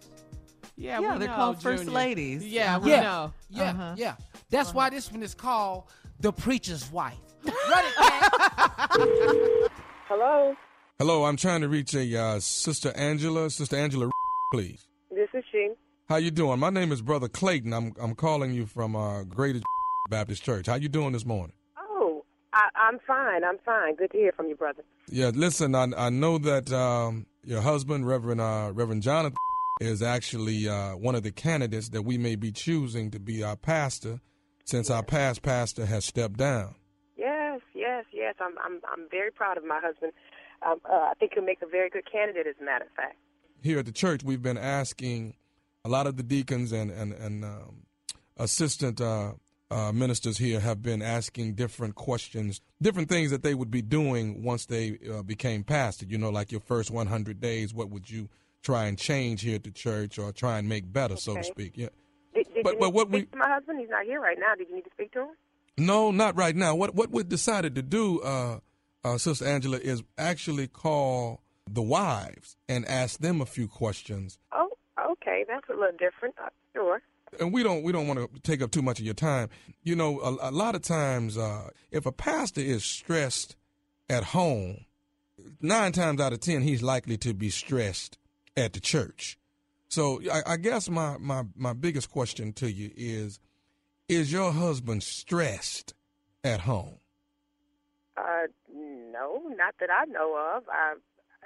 Yeah, 0.75 0.99
Yeah, 0.99 1.13
we 1.13 1.19
they're 1.19 1.27
know, 1.29 1.35
called 1.35 1.61
first 1.61 1.85
ladies. 1.85 2.45
Yeah, 2.45 2.77
we 2.79 2.91
yeah, 2.91 3.01
know. 3.01 3.33
Yeah, 3.49 3.69
Uh-huh. 3.69 3.95
yeah. 3.97 4.15
That's 4.49 4.73
why 4.73 4.89
this 4.89 5.11
one 5.11 5.21
is 5.23 5.35
called 5.35 5.83
The 6.19 6.31
Preacher's 6.33 6.91
Wife. 6.91 7.17
Run 7.45 7.53
it. 7.85 7.93
Hello, 10.07 10.55
Hello, 10.99 11.25
I'm 11.25 11.37
trying 11.37 11.61
to 11.61 11.67
reach 11.69 11.93
a 11.93 12.17
uh, 12.19 12.39
Sister 12.39 12.91
Angela. 12.95 13.49
Sister 13.49 13.75
Angela, 13.75 14.09
please. 14.53 14.87
this 15.11 15.29
is 15.33 15.43
she. 15.51 15.69
How 16.09 16.17
you 16.17 16.31
doing? 16.31 16.59
My 16.59 16.69
name 16.69 16.91
is 16.91 17.01
Brother 17.01 17.27
Clayton. 17.27 17.73
I'm 17.73 17.93
I'm 17.99 18.13
calling 18.15 18.53
you 18.53 18.65
from 18.65 18.95
uh, 18.95 19.23
Greatest 19.23 19.63
Baptist 20.09 20.43
Church. 20.43 20.67
How 20.67 20.75
you 20.75 20.89
doing 20.89 21.13
this 21.13 21.25
morning? 21.25 21.55
Oh, 21.77 22.23
I, 22.53 22.67
I'm 22.75 22.99
fine. 23.07 23.43
I'm 23.43 23.57
fine. 23.65 23.95
Good 23.95 24.11
to 24.11 24.17
hear 24.17 24.31
from 24.33 24.47
you, 24.47 24.55
brother. 24.55 24.83
Yeah, 25.09 25.31
listen, 25.33 25.73
I 25.75 25.87
I 25.97 26.09
know 26.09 26.37
that 26.37 26.71
um, 26.71 27.25
your 27.43 27.61
husband, 27.61 28.05
Reverend 28.07 28.41
uh, 28.41 28.71
Reverend 28.73 29.01
Jonathan, 29.01 29.37
is 29.79 30.01
actually 30.01 30.67
uh, 30.67 30.95
one 30.95 31.15
of 31.15 31.23
the 31.23 31.31
candidates 31.31 31.89
that 31.89 32.03
we 32.03 32.17
may 32.17 32.35
be 32.35 32.51
choosing 32.51 33.11
to 33.11 33.19
be 33.19 33.43
our 33.43 33.55
pastor, 33.55 34.21
since 34.65 34.89
our 34.89 35.03
past 35.03 35.41
pastor 35.41 35.85
has 35.85 36.05
stepped 36.05 36.37
down. 36.37 36.75
Yes, 37.17 37.61
yes, 37.73 38.05
yes. 38.13 38.35
I'm 38.39 38.53
I'm 38.63 38.81
I'm 38.91 39.07
very 39.09 39.31
proud 39.31 39.57
of 39.57 39.65
my 39.65 39.79
husband. 39.83 40.13
Um, 40.65 40.79
uh, 40.89 40.93
I 40.93 41.13
think 41.19 41.33
he'll 41.33 41.43
make 41.43 41.61
a 41.61 41.67
very 41.67 41.89
good 41.89 42.09
candidate, 42.09 42.47
as 42.47 42.55
a 42.61 42.63
matter 42.63 42.85
of 42.85 42.91
fact. 42.91 43.17
here 43.61 43.79
at 43.79 43.85
the 43.85 43.91
church, 43.91 44.23
we've 44.23 44.41
been 44.41 44.57
asking 44.57 45.35
a 45.83 45.89
lot 45.89 46.07
of 46.07 46.17
the 46.17 46.23
deacons 46.23 46.71
and 46.71 46.91
and 46.91 47.13
and 47.13 47.43
um, 47.43 47.83
assistant 48.37 49.01
uh, 49.01 49.33
uh, 49.71 49.91
ministers 49.91 50.37
here 50.37 50.59
have 50.59 50.81
been 50.81 51.01
asking 51.01 51.55
different 51.55 51.95
questions, 51.95 52.61
different 52.81 53.09
things 53.09 53.31
that 53.31 53.43
they 53.43 53.55
would 53.55 53.71
be 53.71 53.81
doing 53.81 54.43
once 54.43 54.65
they 54.65 54.99
uh, 55.11 55.23
became 55.23 55.63
pastor. 55.63 56.05
You 56.05 56.17
know, 56.17 56.29
like 56.29 56.51
your 56.51 56.61
first 56.61 56.91
100 56.91 57.39
days, 57.41 57.73
what 57.73 57.89
would 57.89 58.09
you 58.09 58.29
try 58.63 58.85
and 58.85 58.97
change 58.97 59.41
here 59.41 59.55
at 59.55 59.63
the 59.63 59.71
church 59.71 60.17
or 60.17 60.31
try 60.31 60.57
and 60.57 60.67
make 60.67 60.91
better, 60.91 61.15
so 61.17 61.35
to 61.35 61.43
speak? 61.43 61.73
Yeah. 61.75 61.89
Did, 62.33 62.51
did 62.53 62.63
But- 62.63 62.73
you 62.75 62.79
but 62.79 62.93
what 62.93 63.09
we- 63.09 63.27
my 63.35 63.47
husband? 63.49 63.79
He's 63.79 63.89
not 63.89 64.05
here 64.05 64.19
right 64.19 64.37
now. 64.39 64.55
Did 64.57 64.69
you 64.69 64.75
need 64.75 64.85
to 64.85 64.91
speak 64.91 65.11
to 65.13 65.21
him? 65.21 65.27
No, 65.77 66.11
not 66.11 66.35
right 66.35 66.55
now. 66.55 66.75
What 66.75 66.95
what 66.95 67.11
we 67.11 67.23
decided 67.23 67.75
to 67.75 67.81
do, 67.81 68.21
uh, 68.21 68.59
uh, 69.03 69.17
Sister 69.17 69.45
Angela, 69.45 69.77
is 69.77 70.03
actually 70.17 70.67
call 70.67 71.41
the 71.69 71.81
wives 71.81 72.57
and 72.69 72.85
ask 72.87 73.19
them 73.19 73.39
a 73.41 73.45
few 73.45 73.67
questions 73.67 74.37
Oh, 74.51 74.69
okay. 75.13 75.45
That's 75.47 75.67
a 75.69 75.73
little 75.73 75.97
different. 75.97 76.35
Uh, 76.43 76.49
sure. 76.73 77.01
and 77.39 77.51
we 77.53 77.63
don't 77.63 77.81
we 77.83 77.91
don't 77.91 78.07
want 78.07 78.19
to 78.19 78.39
take 78.41 78.61
up 78.61 78.69
too 78.71 78.81
much 78.83 78.99
of 78.99 79.05
your 79.05 79.13
time. 79.15 79.49
You 79.81 79.95
know, 79.95 80.19
a, 80.21 80.49
a 80.49 80.51
lot 80.51 80.75
of 80.75 80.81
times, 80.83 81.37
uh, 81.37 81.69
if 81.91 82.05
a 82.05 82.11
pastor 82.11 82.61
is 82.61 82.83
stressed 82.83 83.55
at 84.09 84.23
home, 84.25 84.85
nine 85.61 85.91
times 85.91 86.21
out 86.21 86.33
of 86.33 86.39
ten, 86.41 86.61
he's 86.61 86.83
likely 86.83 87.17
to 87.17 87.33
be 87.33 87.49
stressed 87.49 88.17
at 88.55 88.73
the 88.73 88.79
church. 88.79 89.37
So 89.89 90.21
I, 90.31 90.53
I 90.53 90.57
guess 90.57 90.89
my, 90.89 91.17
my 91.19 91.43
my 91.55 91.73
biggest 91.73 92.09
question 92.09 92.53
to 92.53 92.71
you 92.71 92.91
is: 92.95 93.39
Is 94.09 94.31
your 94.31 94.51
husband 94.51 95.03
stressed 95.03 95.93
at 96.43 96.61
home? 96.61 96.97
Uh, 98.17 98.47
no, 98.73 99.41
not 99.55 99.75
that 99.79 99.89
I 99.89 100.05
know 100.05 100.35
of. 100.55 100.63
Uh, 100.67 100.95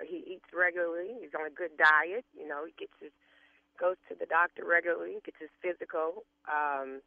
he 0.06 0.24
eats 0.34 0.46
regularly. 0.54 1.16
He's 1.20 1.32
on 1.38 1.48
a 1.48 1.50
good 1.50 1.72
diet. 1.78 2.26
You 2.38 2.48
know, 2.48 2.66
he 2.66 2.74
gets 2.78 2.94
his 3.02 3.12
goes 3.80 3.96
to 4.10 4.16
the 4.18 4.26
doctor 4.26 4.64
regularly. 4.66 5.18
Gets 5.26 5.38
his 5.40 5.50
physical. 5.62 6.24
Um, 6.48 7.02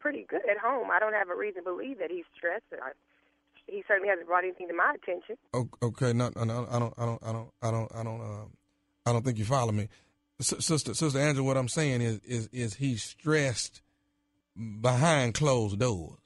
pretty 0.00 0.24
good 0.28 0.48
at 0.50 0.58
home. 0.58 0.88
I 0.90 0.98
don't 0.98 1.14
have 1.14 1.28
a 1.28 1.36
reason 1.36 1.64
to 1.64 1.70
believe 1.70 1.98
that 1.98 2.10
he's 2.10 2.24
stressed. 2.36 2.64
I, 2.72 2.92
he 3.66 3.84
certainly 3.86 4.08
hasn't 4.08 4.26
brought 4.26 4.44
anything 4.44 4.68
to 4.68 4.74
my 4.74 4.94
attention. 4.94 5.36
Okay, 5.82 6.12
not, 6.12 6.34
no, 6.36 6.66
I 6.70 6.78
don't, 6.78 6.94
I 6.98 7.04
don't, 7.04 7.22
I 7.22 7.32
don't, 7.32 7.52
I 7.62 7.70
don't, 7.70 7.92
I 7.94 8.02
don't, 8.02 8.20
uh, 8.20 8.46
I 9.10 9.12
don't 9.12 9.24
think 9.24 9.38
you 9.38 9.44
follow 9.44 9.72
me, 9.72 9.88
S- 10.38 10.64
sister, 10.64 10.94
sister 10.94 11.18
Angela. 11.18 11.44
What 11.44 11.56
I'm 11.56 11.68
saying 11.68 12.00
is, 12.00 12.20
is, 12.20 12.48
is 12.52 12.74
he 12.74 12.96
stressed 12.96 13.82
behind 14.80 15.34
closed 15.34 15.78
doors? 15.78 16.18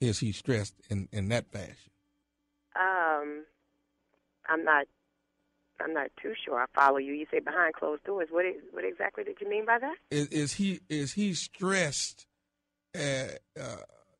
Is 0.00 0.20
he 0.20 0.32
stressed 0.32 0.74
in 0.88 1.08
in 1.12 1.28
that 1.30 1.50
fashion? 1.50 1.90
Um, 2.78 3.44
I'm 4.48 4.64
not. 4.64 4.86
I'm 5.80 5.92
not 5.92 6.10
too 6.20 6.34
sure. 6.44 6.60
I 6.60 6.66
follow 6.74 6.98
you. 6.98 7.12
You 7.12 7.26
say 7.30 7.40
behind 7.40 7.74
closed 7.74 8.04
doors. 8.04 8.28
What? 8.30 8.46
Is, 8.46 8.56
what 8.70 8.84
exactly 8.84 9.24
did 9.24 9.36
you 9.40 9.48
mean 9.48 9.66
by 9.66 9.78
that? 9.80 9.96
Is, 10.10 10.28
is 10.28 10.52
he 10.54 10.80
is 10.88 11.12
he 11.14 11.34
stressed 11.34 12.26
uh, 12.96 13.34
uh, 13.60 13.76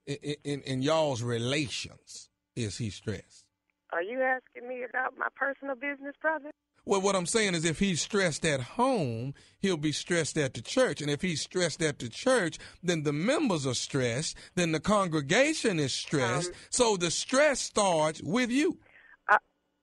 in, 0.06 0.34
in 0.44 0.60
in 0.62 0.82
y'all's 0.82 1.22
relations? 1.22 2.28
Is 2.56 2.78
he 2.78 2.90
stressed? 2.90 3.44
Are 3.92 4.02
you 4.02 4.20
asking 4.20 4.68
me 4.68 4.84
about 4.88 5.16
my 5.16 5.28
personal 5.36 5.74
business, 5.74 6.14
brother? 6.20 6.50
Well, 6.89 7.03
what 7.03 7.14
I'm 7.14 7.26
saying 7.26 7.55
is, 7.55 7.66
if 7.66 7.78
he's 7.80 8.01
stressed 8.01 8.47
at 8.47 8.61
home, 8.62 9.34
he'll 9.59 9.76
be 9.76 9.93
stressed 9.93 10.39
at 10.39 10.55
the 10.55 10.62
church. 10.62 11.03
And 11.03 11.11
if 11.11 11.20
he's 11.20 11.43
stressed 11.43 11.82
at 11.82 11.99
the 11.99 12.09
church, 12.09 12.57
then 12.82 13.03
the 13.03 13.12
members 13.12 13.66
are 13.66 13.74
stressed. 13.74 14.39
Then 14.55 14.72
the 14.72 14.80
congregation 14.80 15.78
is 15.78 15.93
stressed. 15.93 16.51
so 16.70 16.97
the 16.97 17.11
stress 17.11 17.61
starts 17.61 18.22
with 18.22 18.49
you. 18.51 18.78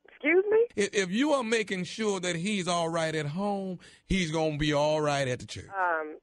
excuse 0.09 0.45
me? 0.49 0.57
If, 0.75 1.11
you 1.11 1.33
are 1.33 1.43
making 1.43 1.83
sure 1.83 2.19
that 2.21 2.35
he's 2.35 2.67
all 2.67 2.89
right 2.89 3.13
at 3.13 3.27
home, 3.27 3.77
he's 4.07 4.31
going 4.31 4.53
to 4.53 4.57
be 4.57 4.73
all 4.73 4.99
right 4.99 5.27
at 5.27 5.37
the 5.39 5.45
church. 5.45 5.69
Um, 5.69 6.17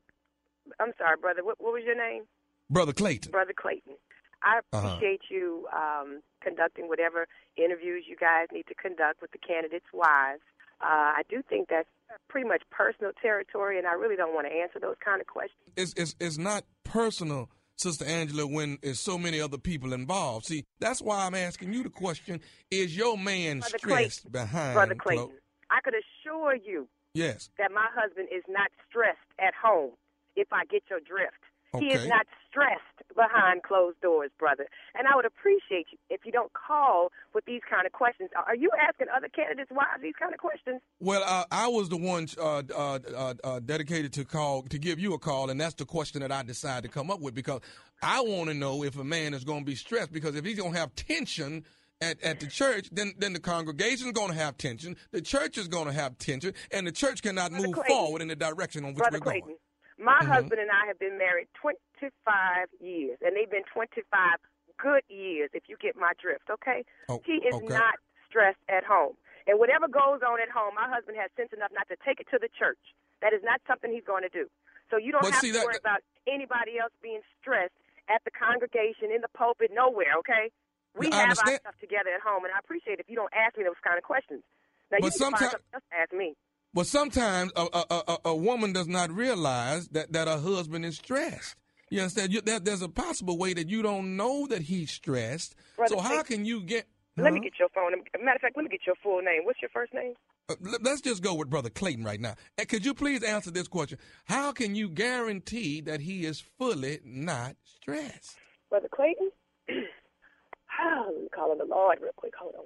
I'm 0.81 0.91
sorry, 0.99 1.17
brother. 1.21 1.45
What, 1.45 1.61
what 1.61 1.73
was 1.75 1.85
your 1.87 1.97
name? 1.97 2.25
Brother 2.69 2.93
Clayton. 2.93 3.31
Brother 3.31 3.55
Clayton. 3.57 3.95
I 4.43 4.59
Uh-huh. 4.73 4.89
appreciate 4.89 5.21
you 5.31 5.69
um, 5.73 6.23
conducting 6.43 6.89
whatever 6.89 7.29
interviews 7.57 8.07
you 8.09 8.17
guys 8.17 8.49
need 8.53 8.67
to 8.67 8.75
conduct 8.75 9.23
with 9.23 9.31
the 9.31 9.39
candidates' 9.39 9.87
wives. 9.93 10.43
Uh, 10.83 10.87
I 11.17 11.23
do 11.29 11.43
think 11.49 11.69
that's 11.69 11.89
pretty 12.29 12.49
much 12.49 12.63
personal 12.71 13.13
territory, 13.21 13.79
and 13.79 13.87
I 13.87 13.93
really 13.93 14.17
don't 14.17 14.35
want 14.35 14.47
to 14.47 14.53
answer 14.53 14.79
those 14.81 14.97
kind 15.05 15.21
of 15.21 15.27
questions. 15.27 15.71
it's, 15.77 15.95
it's, 15.97 16.15
it's 16.21 16.39
not 16.39 16.65
personal, 16.85 17.49
Sister 17.77 18.05
Angela, 18.05 18.47
when 18.47 18.79
there's 18.83 19.01
so 19.01 19.17
many 19.17 19.41
other 19.41 19.59
people 19.59 19.93
involved. 19.93 20.47
See, 20.47 20.65
that's 20.81 21.01
why 21.01 21.25
I'm 21.27 21.35
asking 21.35 21.73
you 21.73 21.83
the 21.83 21.91
question: 21.91 22.41
Is 22.71 22.97
your 22.97 23.17
man 23.17 23.61
Brother 23.61 23.79
stressed 23.79 24.23
Clayton, 24.23 24.33
behind? 24.33 24.75
Brother 24.75 24.95
clo- 24.95 25.15
Clayton, 25.15 25.37
I 25.71 25.81
could 25.83 25.95
assure 25.95 26.57
you 26.57 26.89
yes. 27.15 27.51
that 27.59 27.71
my 27.73 27.87
husband 27.95 28.29
is 28.35 28.43
not 28.49 28.71
stressed 28.89 29.19
at 29.39 29.55
home, 29.55 29.93
if 30.37 30.49
I 30.53 30.65
get 30.65 30.83
your 30.91 31.01
drift. 31.01 31.39
He 31.79 31.89
is 31.89 32.07
not 32.07 32.27
stressed 32.51 33.17
behind 33.17 33.63
closed 33.63 34.01
doors, 34.01 34.31
brother. 34.39 34.67
And 34.95 35.07
I 35.09 35.17
would 35.17 35.25
appreciate 35.25 35.87
you 35.91 35.99
if 36.11 36.21
you 36.25 36.33
don't 36.33 36.53
call 36.53 37.11
with 37.35 37.45
these 37.47 37.63
kind 37.69 37.87
of 37.87 37.93
questions. 37.93 38.31
Are- 38.37 38.55
you 38.55 38.71
asking 38.79 39.07
other 39.15 39.29
candidates 39.29 39.71
why 39.73 39.87
these 40.01 40.15
kind 40.19 40.35
of 40.35 40.39
questions? 40.39 40.81
Well, 41.01 41.23
uh, 41.25 41.45
I 41.51 41.69
was 41.69 41.89
the 41.89 41.97
one 41.97 42.29
uh, 42.39 42.63
uh, 42.75 42.99
uh, 43.17 43.35
uh, 43.43 43.61
dedicated 43.61 44.13
to 44.15 44.25
call 44.25 44.63
to 44.65 44.79
give 44.79 45.01
you 45.01 45.15
a 45.15 45.19
call, 45.19 45.49
and 45.51 45.61
that's 45.61 45.75
the 45.75 45.87
question 45.87 46.21
that 46.21 46.31
I 46.31 46.43
decided 46.43 46.83
to 46.83 46.89
come 46.89 47.11
up 47.11 47.21
with 47.21 47.35
because 47.35 47.61
I 48.03 48.21
want 48.21 48.51
to 48.51 48.55
know 48.55 48.85
if 48.85 48.99
a 48.99 49.05
man 49.05 49.33
is 49.33 49.45
going 49.45 49.61
to 49.61 49.65
be 49.65 49.75
stressed. 49.75 50.13
Because 50.13 50.37
if 50.37 50.45
he's 50.45 50.59
going 50.59 50.75
to 50.75 50.79
have 50.79 50.95
tension 50.95 51.65
at, 52.03 52.23
at 52.23 52.41
the 52.41 52.47
church, 52.47 52.91
then 52.93 53.15
then 53.19 53.33
the 53.33 53.41
congregation 53.41 54.09
is 54.09 54.13
going 54.13 54.29
to 54.29 54.37
have 54.37 54.59
tension, 54.59 54.97
the 55.13 55.23
church 55.23 55.57
is 55.57 55.69
going 55.69 55.87
to 55.87 55.93
have 55.93 56.19
tension, 56.19 56.53
and 56.71 56.87
the 56.87 56.93
church 56.93 57.23
cannot 57.23 57.53
move 57.53 57.73
Clayton. 57.73 57.85
forward 57.89 58.23
in 58.23 58.29
the 58.29 58.37
direction 58.37 58.85
on 58.85 58.91
which 58.91 58.99
Brother 58.99 59.21
we're 59.25 59.41
going. 59.41 59.57
My 60.03 60.19
Mhm. 60.25 60.35
husband 60.35 60.61
and 60.61 60.71
I 60.71 60.87
have 60.87 60.99
been 60.99 61.17
married 61.17 61.47
25 61.55 62.69
years, 62.81 63.19
and 63.23 63.37
they've 63.37 63.49
been 63.51 63.63
25 63.65 64.41
good 64.77 65.05
years, 65.09 65.51
if 65.55 65.69
you 65.69 65.77
get 65.77 65.95
my 65.95 66.13
drift, 66.19 66.51
okay? 66.51 66.85
Oh, 67.09 67.21
he 67.25 67.35
is 67.39 67.55
okay. 67.55 67.67
not 67.69 67.95
stressed 68.27 68.59
at 68.69 68.83
home. 68.83 69.17
And 69.47 69.61
whatever 69.61 69.87
goes 69.87 70.23
on 70.23 70.41
at 70.41 70.49
home, 70.51 70.75
my 70.75 70.89
husband 70.89 71.17
has 71.19 71.31
sense 71.39 71.53
enough 71.53 71.71
not 71.71 71.87
to 71.89 71.97
take 72.05 72.19
it 72.21 72.27
to 72.31 72.39
the 72.39 72.49
church. 72.49 72.81
That 73.21 73.33
is 73.33 73.43
not 73.45 73.61
something 73.67 73.93
he's 73.93 74.03
going 74.05 74.23
to 74.23 74.29
do. 74.29 74.51
So 74.91 74.97
you 74.97 75.13
don't 75.13 75.23
But 75.23 75.33
have 75.35 75.41
see, 75.41 75.53
to 75.53 75.59
that- 75.59 75.65
worry 75.67 75.77
about 75.79 76.03
anybody 76.27 76.79
else 76.81 76.93
being 77.01 77.23
stressed 77.41 77.75
at 78.09 78.25
the 78.25 78.33
congregation, 78.33 79.13
in 79.13 79.21
the 79.21 79.29
pulpit, 79.29 79.71
nowhere, 79.71 80.15
okay? 80.19 80.51
We 80.95 81.11
have 81.11 81.39
our 81.39 81.57
stuff 81.57 81.79
together 81.79 82.11
at 82.11 82.21
home, 82.21 82.45
and 82.45 82.53
I 82.53 82.59
appreciate 82.59 82.99
if 82.99 83.09
you 83.09 83.15
don't 83.17 83.33
ask 83.33 83.57
me 83.57 83.63
those 83.65 83.79
kind 83.81 83.97
of 83.99 84.05
questions. 84.05 84.43
Now, 84.91 84.99
you 84.99 85.03
But 85.03 85.13
can 85.13 85.31
find 85.31 85.39
something 85.51 85.61
else 85.73 85.85
to 85.91 85.97
ask 85.97 86.13
me. 86.13 86.37
But 86.75 86.87
sometimes 86.87 87.53
a, 87.55 87.67
a, 87.73 87.85
a, 88.09 88.19
a 88.31 88.37
woman 88.37 88.73
does 88.73 88.89
not 88.89 89.11
realize 89.11 89.89
that, 89.89 90.13
that 90.13 90.27
her 90.29 90.39
husband 90.39 90.85
is 90.85 90.97
stressed. 90.97 91.57
You 91.91 92.01
understand? 92.01 92.33
You, 92.33 92.41
there, 92.41 92.59
there's 92.61 92.81
a 92.81 92.89
possible 92.89 93.37
way 93.37 93.53
that 93.53 93.69
you 93.69 93.83
don't 93.83 94.17
know 94.17 94.47
that 94.47 94.63
he's 94.63 94.91
stressed. 94.91 95.55
Brother 95.77 95.97
so 95.97 96.01
how 96.01 96.23
can 96.23 96.47
you 96.47 96.63
get? 96.63 96.87
Let 97.19 97.35
me 97.35 97.41
get 97.41 97.53
your 97.59 97.69
phone. 97.69 97.93
Matter 98.25 98.37
of 98.37 98.41
fact, 98.41 98.57
let 98.57 98.63
me 98.63 98.71
get 98.71 98.87
your 98.87 98.97
full 99.03 99.21
name. 99.21 99.43
What's 99.45 99.61
your 99.61 99.69
first 99.69 99.93
name? 99.93 100.15
Uh, 100.49 100.55
let- 100.63 100.83
let's 100.83 101.03
just 101.03 101.23
go 101.23 101.35
with 101.35 101.51
Brother 101.51 101.69
Clayton 101.69 102.05
right 102.05 102.19
now. 102.19 102.35
And 102.57 102.67
could 102.67 102.87
you 102.87 102.95
please 102.95 103.23
answer 103.23 103.51
this 103.51 103.69
question? 103.69 103.99
How 104.25 104.53
can 104.53 104.75
you 104.75 104.89
guarantee 104.89 105.83
that 105.83 106.01
he 106.01 106.25
is 106.25 106.41
fully 106.41 107.01
not 107.05 107.57
stressed? 107.65 108.39
Brother 108.71 108.89
Clayton? 108.91 109.31
oh, 109.69 109.75
let 111.13 111.23
me 111.23 111.29
call 111.35 111.51
on 111.51 111.59
the 111.59 111.67
Lord 111.67 111.99
real 112.01 112.13
quick. 112.17 112.33
Hold 112.41 112.55
on. 112.59 112.65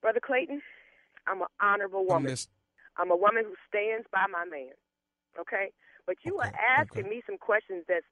Brother 0.00 0.20
Clayton, 0.24 0.62
I'm 1.26 1.40
an 1.42 1.48
honorable 1.60 2.06
woman. 2.06 2.30
this, 2.30 2.46
I'm 3.00 3.10
a 3.10 3.16
woman 3.16 3.44
who 3.48 3.56
stands 3.64 4.06
by 4.12 4.28
my 4.28 4.44
man. 4.44 4.76
Okay? 5.40 5.72
But 6.06 6.16
you 6.24 6.38
are 6.38 6.52
asking 6.78 7.08
me 7.08 7.22
some 7.24 7.38
questions 7.38 7.84
that's 7.88 8.04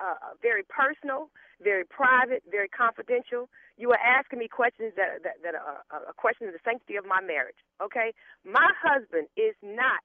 uh, 0.00 0.36
very 0.42 0.62
personal, 0.68 1.30
very 1.62 1.84
private, 1.84 2.42
very 2.50 2.68
confidential. 2.68 3.48
You 3.76 3.90
are 3.90 3.98
asking 3.98 4.38
me 4.38 4.48
questions 4.48 4.92
that 4.96 5.24
that, 5.24 5.40
that 5.42 5.54
are, 5.54 5.82
are 5.90 6.12
questions 6.16 6.48
of 6.48 6.54
the 6.54 6.64
sanctity 6.64 6.96
of 6.96 7.06
my 7.06 7.20
marriage. 7.20 7.58
Okay? 7.82 8.12
My 8.44 8.68
husband 8.76 9.28
is 9.36 9.56
not 9.62 10.04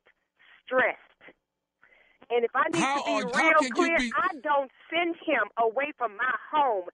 stressed. 0.66 1.22
And 2.30 2.46
if 2.46 2.52
I 2.56 2.64
need 2.72 2.82
How 2.82 3.04
to 3.04 3.28
be 3.28 3.38
real 3.38 3.62
clear, 3.76 3.98
be- 4.00 4.14
I 4.16 4.34
don't 4.42 4.72
send 4.90 5.16
him 5.26 5.52
away 5.60 5.92
from 5.98 6.16
my 6.16 6.34
home 6.52 6.86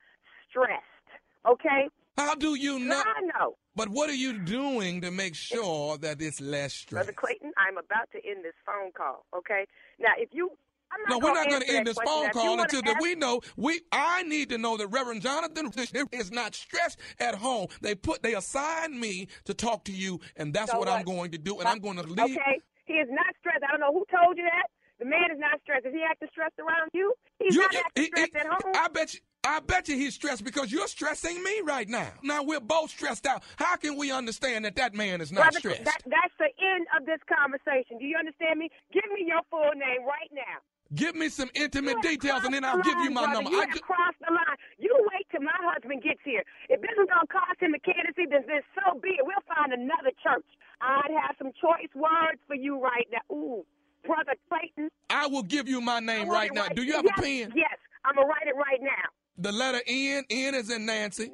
stressed. 0.49 1.07
Okay? 1.47 1.87
How 2.17 2.35
do 2.35 2.55
you 2.55 2.79
know? 2.79 3.01
I 3.05 3.21
know. 3.21 3.57
But 3.75 3.89
what 3.89 4.09
are 4.09 4.15
you 4.15 4.39
doing 4.39 5.01
to 5.01 5.11
make 5.11 5.35
sure 5.35 5.97
that 5.99 6.21
it's 6.21 6.41
less 6.41 6.73
stress? 6.73 7.05
Brother 7.05 7.13
Clayton, 7.13 7.51
I'm 7.57 7.77
about 7.77 8.09
to 8.11 8.17
end 8.29 8.43
this 8.43 8.53
phone 8.65 8.91
call. 8.91 9.25
Okay? 9.37 9.65
Now, 9.99 10.09
if 10.17 10.29
you 10.33 10.51
I'm 10.91 10.99
No, 11.07 11.19
we're 11.19 11.33
not 11.33 11.47
going 11.47 11.61
to 11.61 11.69
end 11.69 11.85
this 11.87 11.97
phone 12.03 12.23
Now, 12.23 12.29
if 12.29 12.35
you 12.35 12.41
call 12.41 12.59
until 12.61 12.81
that 12.81 12.97
we 12.99 13.13
know. 13.15 13.41
We 13.55 13.81
I 13.91 14.23
need 14.23 14.49
to 14.49 14.57
know 14.57 14.75
that 14.77 14.87
Reverend 14.87 15.21
Jonathan 15.21 15.71
is 16.11 16.31
not 16.31 16.55
stressed 16.55 16.99
at 17.19 17.35
home. 17.35 17.67
They 17.81 17.93
put 17.95 18.23
they 18.23 18.33
assigned 18.33 18.99
me 18.99 19.27
to 19.45 19.53
talk 19.53 19.83
to 19.85 19.91
you, 19.91 20.19
and 20.35 20.51
that's 20.53 20.71
So 20.71 20.79
what, 20.79 20.89
I'm 20.89 21.03
going 21.05 21.31
to 21.31 21.37
do. 21.37 21.59
And 21.59 21.67
I'm 21.67 21.79
going 21.79 21.97
to 21.97 22.03
leave. 22.03 22.35
Okay? 22.37 22.59
He 22.85 22.93
is 22.95 23.07
not 23.11 23.27
stressed. 23.39 23.63
I 23.63 23.71
don't 23.71 23.81
know 23.81 23.93
who 23.93 24.03
told 24.11 24.35
you 24.37 24.43
that. 24.45 24.67
The 24.97 25.05
man 25.05 25.31
is 25.31 25.39
not 25.39 25.61
stressed. 25.61 25.85
Is 25.85 25.93
he 25.93 26.01
acting 26.09 26.27
stressed 26.31 26.57
around 26.59 26.89
you? 26.93 27.13
He's 27.39 27.55
You- 27.55 27.61
not 27.61 27.75
acting 27.75 28.03
he- 28.03 28.07
stressed 28.07 28.31
he- 28.33 28.39
at 28.39 28.47
home. 28.47 28.73
I 28.75 28.87
bet 28.89 29.13
you. 29.13 29.19
I 29.45 29.61
bet 29.61 29.87
you 29.87 29.95
he's 29.95 30.15
stressed 30.15 30.43
because 30.43 30.71
you're 30.71 30.87
stressing 30.87 31.41
me 31.41 31.61
right 31.63 31.87
now. 31.87 32.11
Now 32.23 32.43
we're 32.43 32.59
both 32.59 32.91
stressed 32.91 33.25
out. 33.25 33.43
How 33.55 33.77
can 33.77 33.97
we 33.97 34.11
understand 34.11 34.65
that 34.65 34.75
that 34.75 34.93
man 34.93 35.21
is 35.21 35.31
not 35.31 35.51
Brother, 35.51 35.59
stressed? 35.59 35.85
That, 35.85 36.01
that's 36.05 36.35
the 36.37 36.51
end 36.59 36.87
of 36.97 37.05
this 37.05 37.19
conversation. 37.23 37.97
Do 37.99 38.05
you 38.05 38.17
understand 38.17 38.59
me? 38.59 38.69
Give 38.91 39.07
me 39.15 39.23
your 39.25 39.39
full 39.49 39.71
name 39.73 40.03
right 40.03 40.29
now. 40.33 40.59
Give 40.93 41.15
me 41.15 41.29
some 41.29 41.49
intimate 41.53 42.01
details, 42.01 42.43
and 42.43 42.53
then 42.53 42.65
I'll 42.65 42.81
give 42.81 42.97
you 42.99 43.11
my 43.11 43.21
line, 43.21 43.33
number. 43.33 43.51
You 43.51 43.61
I 43.61 43.65
have 43.69 43.73
ju- 43.77 43.85
crossed 43.85 44.17
the 44.25 44.33
line. 44.33 44.57
You 44.77 44.89
wait 45.13 45.25
till 45.29 45.41
my 45.41 45.53
husband 45.61 46.01
gets 46.01 46.19
here. 46.25 46.43
If 46.67 46.81
this 46.81 46.97
is 46.97 47.07
gonna 47.07 47.29
cost 47.29 47.61
him 47.61 47.73
a 47.77 47.79
candidacy, 47.79 48.25
then, 48.25 48.41
then 48.49 48.61
so 48.73 48.99
be 48.99 49.09
it. 49.09 49.23
We'll 49.23 49.45
find 49.45 49.71
another 49.71 50.11
church. 50.17 50.49
I'd 50.81 51.13
have 51.13 51.37
some 51.37 51.53
choice 51.61 51.93
words 51.93 52.41
for 52.47 52.55
you 52.55 52.81
right 52.81 53.05
now. 53.13 53.21
Ooh, 53.29 53.65
brother 54.03 54.33
Clayton. 54.49 54.89
I 55.09 55.27
will 55.27 55.43
give 55.43 55.69
you 55.69 55.79
my 55.79 55.99
name 55.99 56.27
right 56.27 56.53
now. 56.53 56.67
Do 56.69 56.81
you 56.81 56.93
have 56.93 57.05
yes, 57.05 57.17
a 57.17 57.21
pen? 57.21 57.53
Yes, 57.55 57.77
I'm 58.03 58.15
gonna 58.15 58.27
write 58.27 58.47
it 58.49 58.57
right 58.57 58.81
now. 58.81 59.13
The 59.39 59.51
letter 59.53 59.81
N. 59.87 60.25
N 60.29 60.53
is 60.55 60.69
in 60.69 60.85
Nancy. 60.85 61.31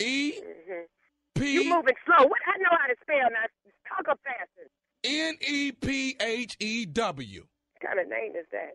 E. 0.00 0.32
Mhm. 0.40 0.84
P. 1.34 1.52
You 1.52 1.64
moving 1.64 1.94
slow. 2.04 2.26
What 2.26 2.40
I 2.46 2.58
know 2.58 2.76
how 2.80 2.86
to 2.86 2.94
spell 3.02 3.30
now. 3.30 3.46
Talk 3.88 4.08
up 4.08 4.20
faster. 4.24 4.70
N 5.04 5.36
E 5.40 5.72
P 5.72 6.16
H 6.20 6.56
E 6.60 6.86
W. 6.86 7.40
What 7.40 7.88
kind 7.88 8.00
of 8.00 8.08
name 8.08 8.32
is 8.36 8.46
that? 8.52 8.74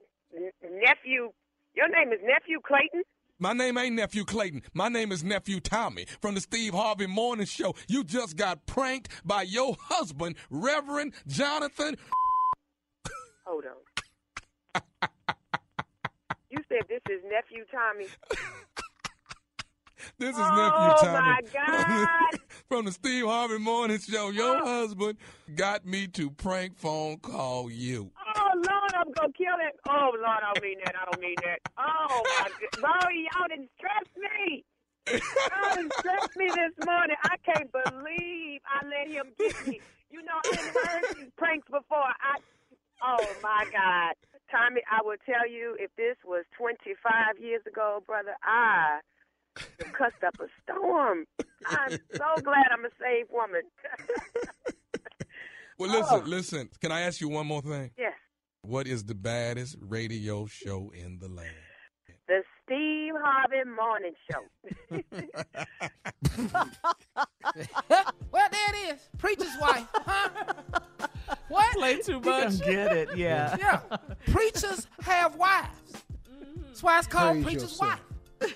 Nephew. 0.62 1.32
Your 1.76 1.88
name 1.88 2.12
is 2.12 2.20
Nephew 2.24 2.60
Clayton. 2.66 3.04
My 3.40 3.54
name 3.54 3.78
ain't 3.78 3.96
Nephew 3.96 4.26
Clayton. 4.26 4.62
My 4.74 4.90
name 4.90 5.12
is 5.12 5.24
Nephew 5.24 5.60
Tommy 5.60 6.06
from 6.22 6.36
the 6.36 6.42
Steve 6.42 6.74
Harvey 6.74 7.08
Morning 7.08 7.46
Show. 7.46 7.74
You 7.88 8.04
just 8.04 8.36
got 8.36 8.66
pranked 8.66 9.10
by 9.26 9.44
your 9.44 9.76
husband, 9.80 10.36
Reverend 10.50 11.14
Jonathan. 11.26 11.96
Hold 13.46 13.66
on. 13.66 13.91
Said 16.72 16.88
this 16.88 17.02
is 17.10 17.22
nephew 17.30 17.66
Tommy. 17.72 18.08
This 20.18 20.36
is 20.36 20.42
oh, 20.44 20.56
Nephew 20.56 21.10
Tommy. 21.10 21.20
my 21.20 21.42
God. 21.54 22.40
from 22.68 22.86
the 22.86 22.92
Steve 22.92 23.26
Harvey 23.26 23.60
Morning 23.60 24.00
Show. 24.00 24.30
Your 24.30 24.58
oh. 24.58 24.66
husband 24.66 25.18
got 25.56 25.86
me 25.86 26.08
to 26.08 26.32
prank 26.32 26.78
phone 26.78 27.18
call 27.18 27.70
you. 27.70 28.12
Oh 28.36 28.50
Lord, 28.56 28.92
I'm 28.96 29.12
gonna 29.14 29.34
kill 29.34 29.58
it. 29.62 29.80
Oh 29.88 30.12
Lord, 30.14 30.26
I 30.26 30.54
don't 30.54 30.64
mean 30.64 30.78
that. 30.86 30.96
I 31.00 31.06
don't 31.06 31.22
mean 31.22 31.36
that. 31.44 31.60
Oh 31.78 32.24
my 32.40 32.50
God, 32.72 32.82
bro, 32.82 33.10
y'all 33.10 33.48
didn't 33.48 33.70
stress 33.78 34.08
me. 34.18 34.64
Y'all 35.08 35.76
didn't 35.76 35.94
stress 36.00 36.30
me 36.36 36.48
this 36.48 36.86
morning. 36.86 37.16
I 37.24 37.36
can't 37.46 37.72
believe 37.72 38.62
I 38.66 38.86
let 38.86 39.08
him 39.08 39.34
get 39.38 39.68
me. 39.68 39.82
You 40.10 40.24
know, 40.24 40.40
I 40.46 40.56
didn't 40.56 40.74
heard 40.74 41.16
these 41.16 41.32
pranks 41.38 41.68
before. 41.68 42.10
I. 42.22 42.38
Oh 43.04 43.26
my 43.42 43.66
God, 43.72 44.14
Tommy, 44.52 44.82
I 44.92 45.02
will 45.04 45.18
tell 45.26 45.48
you, 45.50 45.76
if 45.80 45.90
this 45.96 46.18
was 46.26 46.44
25 46.58 47.40
years 47.40 47.62
ago, 47.68 48.04
brother, 48.06 48.36
I 48.44 49.00
cussed 49.94 50.24
up 50.26 50.36
a 50.40 50.48
storm. 50.64 51.26
I'm 51.68 51.92
so 52.16 52.26
glad 52.44 52.66
I'm 52.72 52.86
a 52.86 52.90
saved 53.02 53.30
woman. 53.32 53.62
Well, 55.78 55.90
listen, 55.90 56.22
Oh. 56.24 56.28
listen. 56.28 56.70
Can 56.82 56.92
I 56.92 57.02
ask 57.02 57.22
you 57.22 57.30
one 57.30 57.48
more 57.48 57.62
thing? 57.62 57.92
yes, 57.98 58.14
What 58.62 58.88
is 58.88 59.06
the 59.06 59.16
baddest 59.16 59.78
radio 59.82 60.46
show 60.48 60.92
in 60.94 61.20
the 61.20 61.28
land? 61.30 61.56
the 62.28 62.44
Steve 62.64 63.14
Harvey 63.22 63.64
Morning 63.70 64.14
Show. 64.32 64.44
well, 68.32 68.48
there 68.52 68.70
it 68.70 68.76
is. 68.96 69.10
Preacher's 69.18 69.58
wife. 69.60 69.88
Huh? 69.94 70.30
What? 71.52 71.74
Play 71.76 71.98
too 71.98 72.14
You 72.14 72.20
much. 72.22 72.60
don't 72.60 72.66
get 72.70 72.92
it, 72.96 73.10
yeah. 73.18 73.56
Yeah. 73.60 73.80
Preachers 74.32 74.88
have 75.02 75.36
wives. 75.36 75.68
That's 76.68 76.82
why 76.82 76.98
it's 77.00 77.08
called 77.08 77.34
Praise 77.34 77.44
preacher's 77.44 77.64
yourself. 77.64 78.00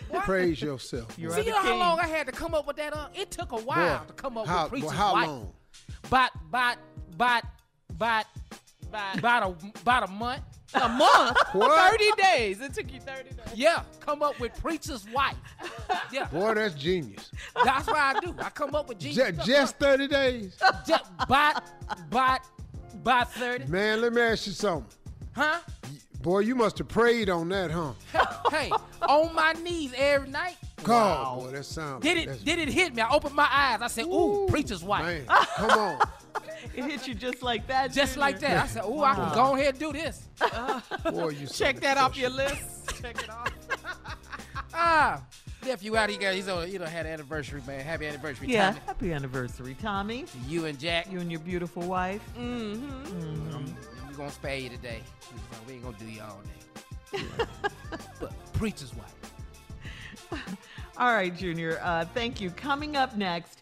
wife. 0.09 0.23
Praise 0.23 0.61
yourself. 0.61 1.13
You're 1.17 1.31
See, 1.31 1.41
you 1.45 1.51
know 1.51 1.59
how 1.59 1.77
long 1.77 1.99
I 1.99 2.07
had 2.07 2.25
to 2.27 2.31
come 2.31 2.53
up 2.53 2.65
with 2.65 2.77
that? 2.77 2.93
Uh, 2.95 3.07
it 3.13 3.29
took 3.31 3.51
a 3.51 3.57
while 3.57 3.99
Boy, 3.99 4.05
to 4.07 4.13
come 4.13 4.37
up 4.37 4.47
how, 4.47 4.63
with 4.63 4.71
preacher's 4.71 4.87
well, 4.89 4.97
how 4.97 5.13
wife. 5.13 5.27
long? 5.27 5.53
But, 6.09 6.31
but, 6.49 6.77
but, 7.17 7.43
but, 7.97 8.25
but, 8.91 9.17
about 9.19 9.43
a, 9.43 9.79
about 9.81 10.09
a 10.09 10.11
month. 10.11 10.41
A 10.73 10.89
month? 10.89 11.37
What? 11.53 11.91
30 11.91 12.21
days. 12.21 12.59
It 12.61 12.73
took 12.73 12.91
you 12.91 12.99
30 12.99 13.29
days. 13.29 13.37
Yeah, 13.53 13.83
come 13.99 14.21
up 14.23 14.39
with 14.39 14.53
preacher's 14.61 15.05
wife. 15.09 15.35
Yeah, 16.11 16.25
Boy, 16.25 16.53
that's 16.55 16.73
genius. 16.75 17.29
that's 17.63 17.87
what 17.87 17.95
I 17.97 18.19
do. 18.19 18.35
I 18.39 18.49
come 18.49 18.73
up 18.75 18.89
with 18.89 18.99
genius. 18.99 19.27
stuff. 19.35 19.45
just 19.45 19.77
30 19.79 20.07
days? 20.07 20.57
Just 20.87 21.05
by, 21.29 21.59
by, 22.09 22.39
by 23.03 23.23
30. 23.23 23.65
Man, 23.67 24.01
let 24.01 24.13
me 24.13 24.21
ask 24.21 24.47
you 24.47 24.53
something. 24.53 24.85
Huh? 25.35 25.59
Boy, 26.21 26.39
you 26.39 26.55
must 26.55 26.77
have 26.79 26.87
prayed 26.87 27.29
on 27.29 27.49
that, 27.49 27.69
huh? 27.71 27.91
Hey, 28.51 28.71
on 29.01 29.33
my 29.35 29.53
knees 29.53 29.93
every 29.95 30.29
night. 30.29 30.55
God, 30.83 31.39
boy, 31.39 31.51
that 31.51 31.65
sounds. 31.65 32.03
Did 32.03 32.17
it? 32.17 32.25
that's- 32.27 32.43
Did 32.43 32.59
it 32.59 32.69
hit 32.69 32.95
me? 32.95 33.01
I 33.01 33.09
opened 33.09 33.35
my 33.35 33.47
eyes. 33.51 33.81
I 33.81 33.87
said, 33.87 34.05
"Ooh, 34.05 34.45
preacher's 34.49 34.83
wife." 34.83 35.05
Man, 35.05 35.25
come 35.55 35.69
on. 35.71 35.99
It 36.75 36.83
hit 36.85 37.07
you 37.07 37.15
just 37.15 37.41
like 37.43 37.67
that. 37.67 37.91
Just 37.91 38.13
Junior. 38.13 38.21
like 38.21 38.39
that. 38.39 38.63
I 38.63 38.67
said, 38.67 38.83
"Oh, 38.85 39.03
I 39.03 39.15
can 39.15 39.33
go 39.33 39.55
ahead 39.55 39.69
and 39.69 39.79
do 39.79 39.93
this." 39.93 40.27
Boy, 41.11 41.29
you 41.29 41.47
Check 41.53 41.79
that 41.81 41.97
off 41.97 42.15
your 42.17 42.29
list. 42.29 43.01
Check 43.01 43.21
it 43.23 43.29
off. 43.29 43.47
ah, 44.73 45.21
nephew 45.65 45.97
out 45.97 46.09
here, 46.09 46.31
he's 46.31 46.47
on. 46.47 46.71
You 46.71 46.79
know, 46.79 46.85
had 46.85 47.05
an 47.05 47.13
anniversary, 47.13 47.61
man. 47.67 47.81
Happy 47.81 48.05
anniversary, 48.07 48.47
Yeah, 48.49 48.67
Tommy. 48.71 48.79
happy 48.85 49.13
anniversary, 49.13 49.75
Tommy. 49.81 50.23
To 50.23 50.37
you 50.47 50.65
and 50.65 50.79
Jack. 50.79 51.11
You 51.11 51.19
and 51.19 51.31
your 51.31 51.39
beautiful 51.41 51.83
wife. 51.83 52.21
Mm-hmm. 52.37 53.73
We're 54.09 54.15
gonna 54.17 54.31
spare 54.31 54.57
you 54.57 54.69
today. 54.69 55.01
We 55.67 55.73
ain't 55.75 55.83
gonna 55.83 55.97
do 55.97 56.05
you 56.05 56.21
all 56.21 56.41
day. 57.11 57.21
but 58.19 58.33
preacher's 58.53 58.93
wife. 58.95 60.41
All 60.97 61.13
right, 61.13 61.35
Junior. 61.35 61.79
Uh, 61.83 62.05
thank 62.13 62.39
you. 62.39 62.49
Coming 62.51 62.95
up 62.95 63.15
next, 63.17 63.61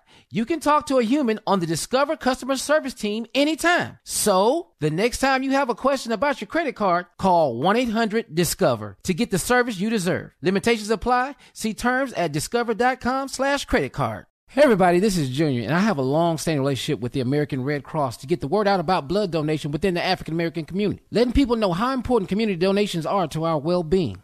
You 0.33 0.45
can 0.45 0.61
talk 0.61 0.85
to 0.85 0.97
a 0.97 1.03
human 1.03 1.41
on 1.45 1.59
the 1.59 1.65
Discover 1.65 2.15
customer 2.15 2.55
service 2.55 2.93
team 2.93 3.25
anytime. 3.35 3.97
So, 4.05 4.69
the 4.79 4.89
next 4.89 5.17
time 5.17 5.43
you 5.43 5.51
have 5.51 5.69
a 5.69 5.75
question 5.75 6.13
about 6.13 6.39
your 6.39 6.47
credit 6.47 6.73
card, 6.73 7.07
call 7.17 7.59
1-800-DISCOVER 7.59 8.95
to 9.03 9.13
get 9.13 9.29
the 9.29 9.37
service 9.37 9.81
you 9.81 9.89
deserve. 9.89 10.31
Limitations 10.41 10.89
apply. 10.89 11.35
See 11.51 11.73
terms 11.73 12.13
at 12.13 12.31
discover.com 12.31 13.27
slash 13.27 13.65
credit 13.65 13.91
card. 13.91 14.25
Hey 14.47 14.61
everybody, 14.63 14.99
this 14.99 15.17
is 15.17 15.29
Junior, 15.29 15.63
and 15.63 15.73
I 15.73 15.79
have 15.79 15.97
a 15.97 16.01
long-standing 16.01 16.61
relationship 16.61 17.01
with 17.01 17.11
the 17.11 17.19
American 17.19 17.65
Red 17.65 17.83
Cross 17.83 18.17
to 18.17 18.27
get 18.27 18.39
the 18.39 18.47
word 18.47 18.69
out 18.69 18.79
about 18.79 19.09
blood 19.09 19.31
donation 19.31 19.71
within 19.71 19.95
the 19.95 20.03
African 20.03 20.33
American 20.33 20.63
community, 20.63 21.01
letting 21.11 21.33
people 21.33 21.57
know 21.57 21.73
how 21.73 21.91
important 21.93 22.29
community 22.29 22.57
donations 22.57 23.05
are 23.05 23.27
to 23.27 23.43
our 23.43 23.57
well-being. 23.57 24.23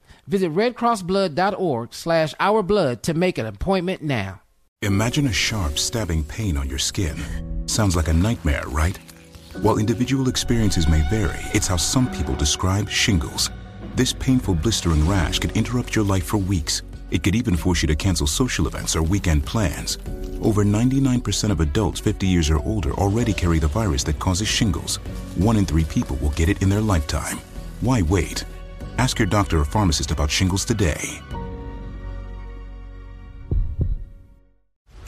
Visit 0.27 0.53
redcrossblood.org 0.53 1.93
slash 1.93 2.33
our 2.39 2.63
blood 2.63 3.03
to 3.03 3.13
make 3.13 3.37
an 3.37 3.45
appointment 3.45 4.01
now. 4.01 4.41
Imagine 4.83 5.27
a 5.27 5.33
sharp, 5.33 5.77
stabbing 5.77 6.23
pain 6.23 6.57
on 6.57 6.67
your 6.67 6.79
skin. 6.79 7.15
Sounds 7.67 7.95
like 7.95 8.07
a 8.07 8.13
nightmare, 8.13 8.63
right? 8.67 8.97
While 9.61 9.77
individual 9.77 10.27
experiences 10.27 10.87
may 10.87 11.07
vary, 11.09 11.39
it's 11.53 11.67
how 11.67 11.77
some 11.77 12.09
people 12.09 12.33
describe 12.35 12.89
shingles. 12.89 13.51
This 13.95 14.13
painful, 14.13 14.55
blistering 14.55 15.07
rash 15.07 15.37
could 15.39 15.51
interrupt 15.51 15.95
your 15.95 16.05
life 16.05 16.23
for 16.23 16.37
weeks. 16.37 16.81
It 17.11 17.21
could 17.21 17.35
even 17.35 17.55
force 17.57 17.83
you 17.83 17.87
to 17.87 17.95
cancel 17.95 18.25
social 18.25 18.65
events 18.65 18.95
or 18.95 19.03
weekend 19.03 19.45
plans. 19.45 19.97
Over 20.41 20.63
99% 20.63 21.51
of 21.51 21.59
adults 21.59 21.99
50 21.99 22.25
years 22.25 22.49
or 22.49 22.57
older 22.59 22.93
already 22.93 23.33
carry 23.33 23.59
the 23.59 23.67
virus 23.67 24.03
that 24.05 24.17
causes 24.17 24.47
shingles. 24.47 24.95
One 25.35 25.57
in 25.57 25.65
three 25.65 25.83
people 25.83 26.15
will 26.21 26.31
get 26.31 26.49
it 26.49 26.63
in 26.63 26.69
their 26.69 26.81
lifetime. 26.81 27.39
Why 27.81 28.01
wait? 28.01 28.45
Ask 29.01 29.17
your 29.17 29.25
doctor 29.25 29.61
or 29.61 29.65
pharmacist 29.65 30.11
about 30.11 30.29
shingles 30.29 30.63
today. 30.63 31.23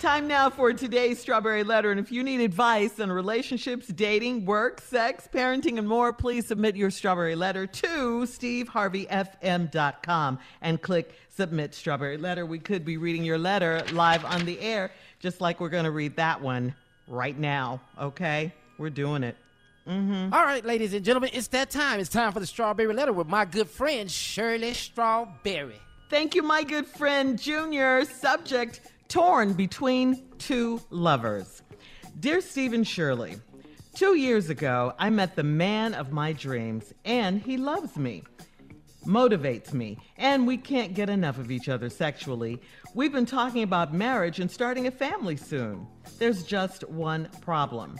Time 0.00 0.28
now 0.28 0.48
for 0.48 0.72
today's 0.72 1.18
Strawberry 1.18 1.64
Letter. 1.64 1.90
And 1.90 1.98
if 1.98 2.12
you 2.12 2.22
need 2.22 2.40
advice 2.40 3.00
on 3.00 3.10
relationships, 3.10 3.88
dating, 3.88 4.46
work, 4.46 4.80
sex, 4.80 5.28
parenting, 5.32 5.76
and 5.76 5.88
more, 5.88 6.12
please 6.12 6.46
submit 6.46 6.76
your 6.76 6.92
Strawberry 6.92 7.34
Letter 7.34 7.66
to 7.66 8.22
steveharveyfm.com 8.22 10.38
and 10.62 10.80
click 10.80 11.12
Submit 11.36 11.74
Strawberry 11.74 12.16
Letter. 12.16 12.46
We 12.46 12.60
could 12.60 12.84
be 12.84 12.96
reading 12.96 13.24
your 13.24 13.38
letter 13.38 13.82
live 13.90 14.24
on 14.24 14.44
the 14.44 14.60
air, 14.60 14.92
just 15.18 15.40
like 15.40 15.58
we're 15.58 15.68
going 15.68 15.82
to 15.82 15.90
read 15.90 16.14
that 16.14 16.40
one 16.40 16.76
right 17.08 17.36
now. 17.36 17.80
Okay? 18.00 18.52
We're 18.78 18.90
doing 18.90 19.24
it. 19.24 19.36
Mm-hmm. 19.88 20.32
All 20.32 20.44
right, 20.44 20.64
ladies 20.64 20.94
and 20.94 21.04
gentlemen, 21.04 21.30
it's 21.32 21.48
that 21.48 21.70
time. 21.70 21.98
It's 21.98 22.08
time 22.08 22.32
for 22.32 22.38
the 22.38 22.46
Strawberry 22.46 22.94
Letter 22.94 23.12
with 23.12 23.26
my 23.26 23.44
good 23.44 23.68
friend, 23.68 24.08
Shirley 24.08 24.74
Strawberry. 24.74 25.80
Thank 26.08 26.36
you, 26.36 26.44
my 26.44 26.62
good 26.62 26.86
friend 26.86 27.36
Junior. 27.36 28.04
Subject 28.04 28.80
torn 29.08 29.54
between 29.54 30.22
two 30.38 30.80
lovers. 30.90 31.62
Dear 32.20 32.42
Stephen 32.42 32.84
Shirley, 32.84 33.36
two 33.94 34.16
years 34.16 34.50
ago, 34.50 34.92
I 34.98 35.08
met 35.08 35.34
the 35.34 35.42
man 35.42 35.94
of 35.94 36.12
my 36.12 36.32
dreams, 36.34 36.92
and 37.06 37.40
he 37.40 37.56
loves 37.56 37.96
me, 37.96 38.24
motivates 39.06 39.72
me, 39.72 39.96
and 40.18 40.46
we 40.46 40.58
can't 40.58 40.92
get 40.92 41.08
enough 41.08 41.38
of 41.38 41.50
each 41.50 41.70
other 41.70 41.88
sexually. 41.88 42.60
We've 42.94 43.12
been 43.12 43.24
talking 43.24 43.62
about 43.62 43.94
marriage 43.94 44.40
and 44.40 44.50
starting 44.50 44.86
a 44.86 44.90
family 44.90 45.36
soon. 45.36 45.86
There's 46.18 46.42
just 46.42 46.86
one 46.88 47.30
problem. 47.40 47.98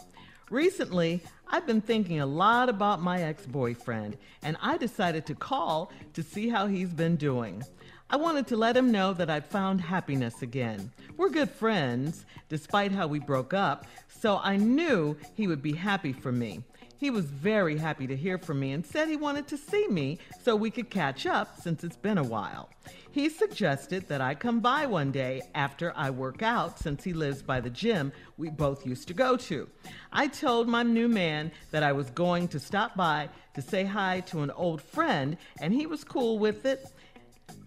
Recently, 0.51 1.23
I've 1.47 1.65
been 1.65 1.81
thinking 1.81 2.19
a 2.19 2.25
lot 2.27 2.69
about 2.69 3.01
my 3.01 3.23
ex 3.23 3.47
boyfriend, 3.47 4.15
and 4.43 4.57
I 4.61 4.77
decided 4.77 5.25
to 5.25 5.35
call 5.35 5.91
to 6.13 6.21
see 6.21 6.49
how 6.49 6.67
he's 6.67 6.93
been 6.93 7.15
doing. 7.15 7.63
I 8.11 8.15
wanted 8.15 8.47
to 8.47 8.57
let 8.57 8.75
him 8.75 8.91
know 8.91 9.13
that 9.13 9.29
I'd 9.29 9.45
found 9.45 9.81
happiness 9.81 10.41
again. 10.41 10.91
We're 11.15 11.29
good 11.29 11.51
friends, 11.51 12.25
despite 12.47 12.91
how 12.91 13.05
we 13.05 13.19
broke 13.19 13.53
up, 13.53 13.85
so 14.07 14.39
I 14.43 14.57
knew 14.57 15.15
he 15.35 15.47
would 15.47 15.61
be 15.61 15.73
happy 15.73 16.11
for 16.11 16.31
me. 16.31 16.63
He 16.97 17.11
was 17.11 17.25
very 17.25 17.77
happy 17.77 18.07
to 18.07 18.15
hear 18.15 18.39
from 18.39 18.59
me 18.59 18.71
and 18.71 18.83
said 18.83 19.07
he 19.07 19.15
wanted 19.15 19.47
to 19.49 19.57
see 19.57 19.87
me 19.87 20.17
so 20.41 20.55
we 20.55 20.71
could 20.71 20.89
catch 20.89 21.27
up 21.27 21.61
since 21.61 21.83
it's 21.83 21.95
been 21.95 22.17
a 22.17 22.23
while. 22.23 22.69
He 23.11 23.29
suggested 23.29 24.07
that 24.07 24.21
I 24.21 24.33
come 24.33 24.59
by 24.59 24.87
one 24.87 25.11
day 25.11 25.43
after 25.53 25.93
I 25.95 26.09
work 26.09 26.41
out 26.41 26.79
since 26.79 27.03
he 27.03 27.13
lives 27.13 27.43
by 27.43 27.61
the 27.61 27.69
gym 27.69 28.11
we 28.37 28.49
both 28.49 28.87
used 28.87 29.07
to 29.09 29.13
go 29.13 29.37
to. 29.37 29.69
I 30.11 30.27
told 30.27 30.67
my 30.67 30.81
new 30.81 31.07
man 31.07 31.51
that 31.71 31.83
I 31.83 31.91
was 31.91 32.09
going 32.09 32.47
to 32.49 32.59
stop 32.59 32.97
by 32.97 33.29
to 33.53 33.61
say 33.61 33.85
hi 33.85 34.21
to 34.21 34.41
an 34.41 34.51
old 34.51 34.81
friend 34.81 35.37
and 35.61 35.73
he 35.73 35.85
was 35.85 36.03
cool 36.03 36.39
with 36.39 36.65
it. 36.65 36.91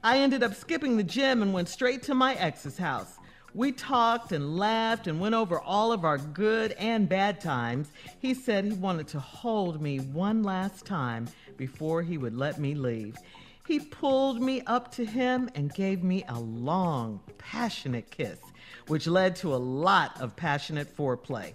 I 0.05 0.19
ended 0.19 0.43
up 0.43 0.57
skipping 0.57 0.97
the 0.97 1.05
gym 1.05 1.43
and 1.43 1.53
went 1.53 1.69
straight 1.69 2.03
to 2.05 2.15
my 2.15 2.35
ex's 2.35 2.77
house. 2.77 3.19
We 3.55 3.71
talked 3.71 4.33
and 4.33 4.59
laughed 4.59 5.07
and 5.07 5.21
went 5.21 5.37
over 5.37 5.61
all 5.61 5.93
of 5.93 6.05
our 6.05 6.19
good 6.19 6.73
and 6.73 7.09
bad 7.09 7.41
times. 7.41 7.93
He 8.19 8.35
said 8.35 8.65
he 8.65 8.73
wanted 8.73 9.07
to 9.09 9.21
hold 9.21 9.81
me 9.81 10.01
one 10.01 10.43
last 10.43 10.85
time 10.85 11.29
before 11.57 12.03
he 12.03 12.19
would 12.19 12.35
let 12.35 12.59
me 12.59 12.75
leave. 12.75 13.17
He 13.65 13.79
pulled 13.79 14.43
me 14.43 14.63
up 14.63 14.91
to 14.93 15.05
him 15.05 15.49
and 15.55 15.73
gave 15.73 16.03
me 16.03 16.25
a 16.29 16.41
long, 16.41 17.21
passionate 17.39 18.11
kiss, 18.11 18.41
which 18.89 19.07
led 19.07 19.37
to 19.37 19.55
a 19.55 19.57
lot 19.57 20.21
of 20.21 20.35
passionate 20.35 20.97
foreplay. 20.97 21.53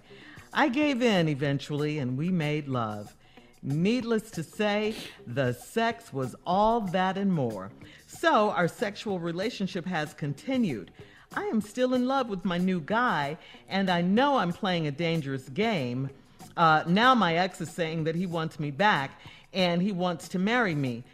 I 0.54 0.68
gave 0.68 1.02
in 1.02 1.28
eventually 1.28 1.98
and 1.98 2.16
we 2.16 2.30
made 2.30 2.66
love. 2.66 3.14
Needless 3.62 4.30
to 4.32 4.42
say, 4.42 4.94
the 5.26 5.52
sex 5.52 6.12
was 6.12 6.36
all 6.46 6.80
that 6.80 7.18
and 7.18 7.32
more. 7.32 7.70
So 8.06 8.50
our 8.50 8.68
sexual 8.68 9.18
relationship 9.18 9.84
has 9.86 10.14
continued. 10.14 10.92
I 11.34 11.44
am 11.44 11.60
still 11.60 11.94
in 11.94 12.06
love 12.06 12.28
with 12.28 12.44
my 12.44 12.58
new 12.58 12.80
guy, 12.80 13.36
and 13.68 13.90
I 13.90 14.00
know 14.00 14.38
I'm 14.38 14.52
playing 14.52 14.86
a 14.86 14.90
dangerous 14.90 15.48
game. 15.48 16.10
Uh, 16.56 16.84
now 16.86 17.14
my 17.14 17.34
ex 17.34 17.60
is 17.60 17.70
saying 17.70 18.04
that 18.04 18.14
he 18.14 18.26
wants 18.26 18.58
me 18.58 18.70
back 18.70 19.20
and 19.52 19.82
he 19.82 19.92
wants 19.92 20.28
to 20.28 20.38
marry 20.38 20.74
me. 20.74 21.04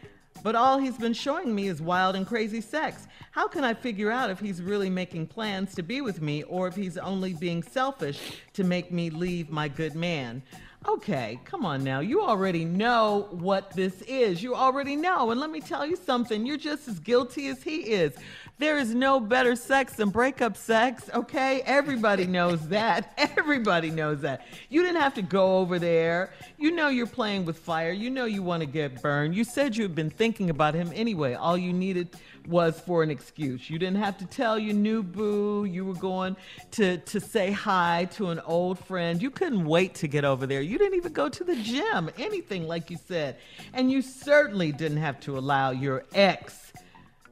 But 0.43 0.55
all 0.55 0.77
he's 0.77 0.97
been 0.97 1.13
showing 1.13 1.55
me 1.55 1.67
is 1.67 1.81
wild 1.81 2.15
and 2.15 2.27
crazy 2.27 2.61
sex. 2.61 3.07
How 3.31 3.47
can 3.47 3.63
I 3.63 3.73
figure 3.73 4.11
out 4.11 4.29
if 4.29 4.39
he's 4.39 4.61
really 4.61 4.89
making 4.89 5.27
plans 5.27 5.73
to 5.75 5.83
be 5.83 6.01
with 6.01 6.21
me 6.21 6.43
or 6.43 6.67
if 6.67 6.75
he's 6.75 6.97
only 6.97 7.33
being 7.33 7.63
selfish 7.63 8.19
to 8.53 8.63
make 8.63 8.91
me 8.91 9.09
leave 9.09 9.49
my 9.49 9.67
good 9.67 9.95
man? 9.95 10.43
Okay, 10.87 11.39
come 11.45 11.65
on 11.65 11.83
now. 11.83 11.99
You 11.99 12.21
already 12.21 12.63
know 12.63 13.27
what 13.31 13.71
this 13.71 14.03
is. 14.03 14.43
You 14.43 14.53
already 14.53 14.95
know. 14.95 15.31
And 15.31 15.39
let 15.39 15.49
me 15.49 15.59
tell 15.59 15.83
you 15.83 15.95
something 15.95 16.45
you're 16.45 16.57
just 16.57 16.87
as 16.87 16.99
guilty 16.99 17.47
as 17.47 17.63
he 17.63 17.77
is. 17.77 18.13
There 18.59 18.77
is 18.77 18.93
no 18.93 19.19
better 19.19 19.55
sex 19.55 19.93
than 19.95 20.09
breakup 20.09 20.55
sex, 20.55 21.09
okay? 21.13 21.61
Everybody 21.65 22.27
knows 22.27 22.67
that. 22.69 23.13
Everybody 23.17 23.89
knows 23.89 24.21
that. 24.21 24.45
You 24.69 24.83
didn't 24.83 25.01
have 25.01 25.15
to 25.15 25.23
go 25.23 25.57
over 25.57 25.79
there. 25.79 26.31
You 26.59 26.69
know 26.71 26.89
you're 26.89 27.07
playing 27.07 27.45
with 27.45 27.57
fire. 27.57 27.91
You 27.91 28.11
know 28.11 28.25
you 28.25 28.43
want 28.43 28.61
to 28.61 28.67
get 28.67 29.01
burned. 29.01 29.35
You 29.35 29.43
said 29.43 29.75
you've 29.75 29.95
been 29.95 30.11
thinking 30.11 30.51
about 30.51 30.75
him 30.75 30.91
anyway. 30.93 31.33
All 31.33 31.57
you 31.57 31.73
needed 31.73 32.15
was 32.47 32.79
for 32.79 33.03
an 33.03 33.09
excuse. 33.09 33.69
You 33.69 33.79
didn't 33.79 33.97
have 33.97 34.17
to 34.19 34.25
tell 34.25 34.57
your 34.57 34.73
new 34.73 35.03
boo 35.03 35.65
you 35.65 35.85
were 35.85 35.93
going 35.93 36.35
to, 36.71 36.97
to 36.97 37.19
say 37.19 37.51
hi 37.51 38.07
to 38.13 38.29
an 38.29 38.39
old 38.41 38.79
friend. 38.79 39.21
You 39.21 39.31
couldn't 39.31 39.65
wait 39.65 39.95
to 39.95 40.07
get 40.07 40.25
over 40.25 40.45
there. 40.45 40.61
You 40.61 40.77
didn't 40.77 40.95
even 40.95 41.13
go 41.13 41.29
to 41.29 41.43
the 41.43 41.55
gym, 41.55 42.09
anything 42.17 42.67
like 42.67 42.89
you 42.89 42.97
said. 43.07 43.37
And 43.73 43.91
you 43.91 44.01
certainly 44.01 44.71
didn't 44.71 44.97
have 44.97 45.19
to 45.21 45.37
allow 45.37 45.71
your 45.71 46.05
ex 46.13 46.65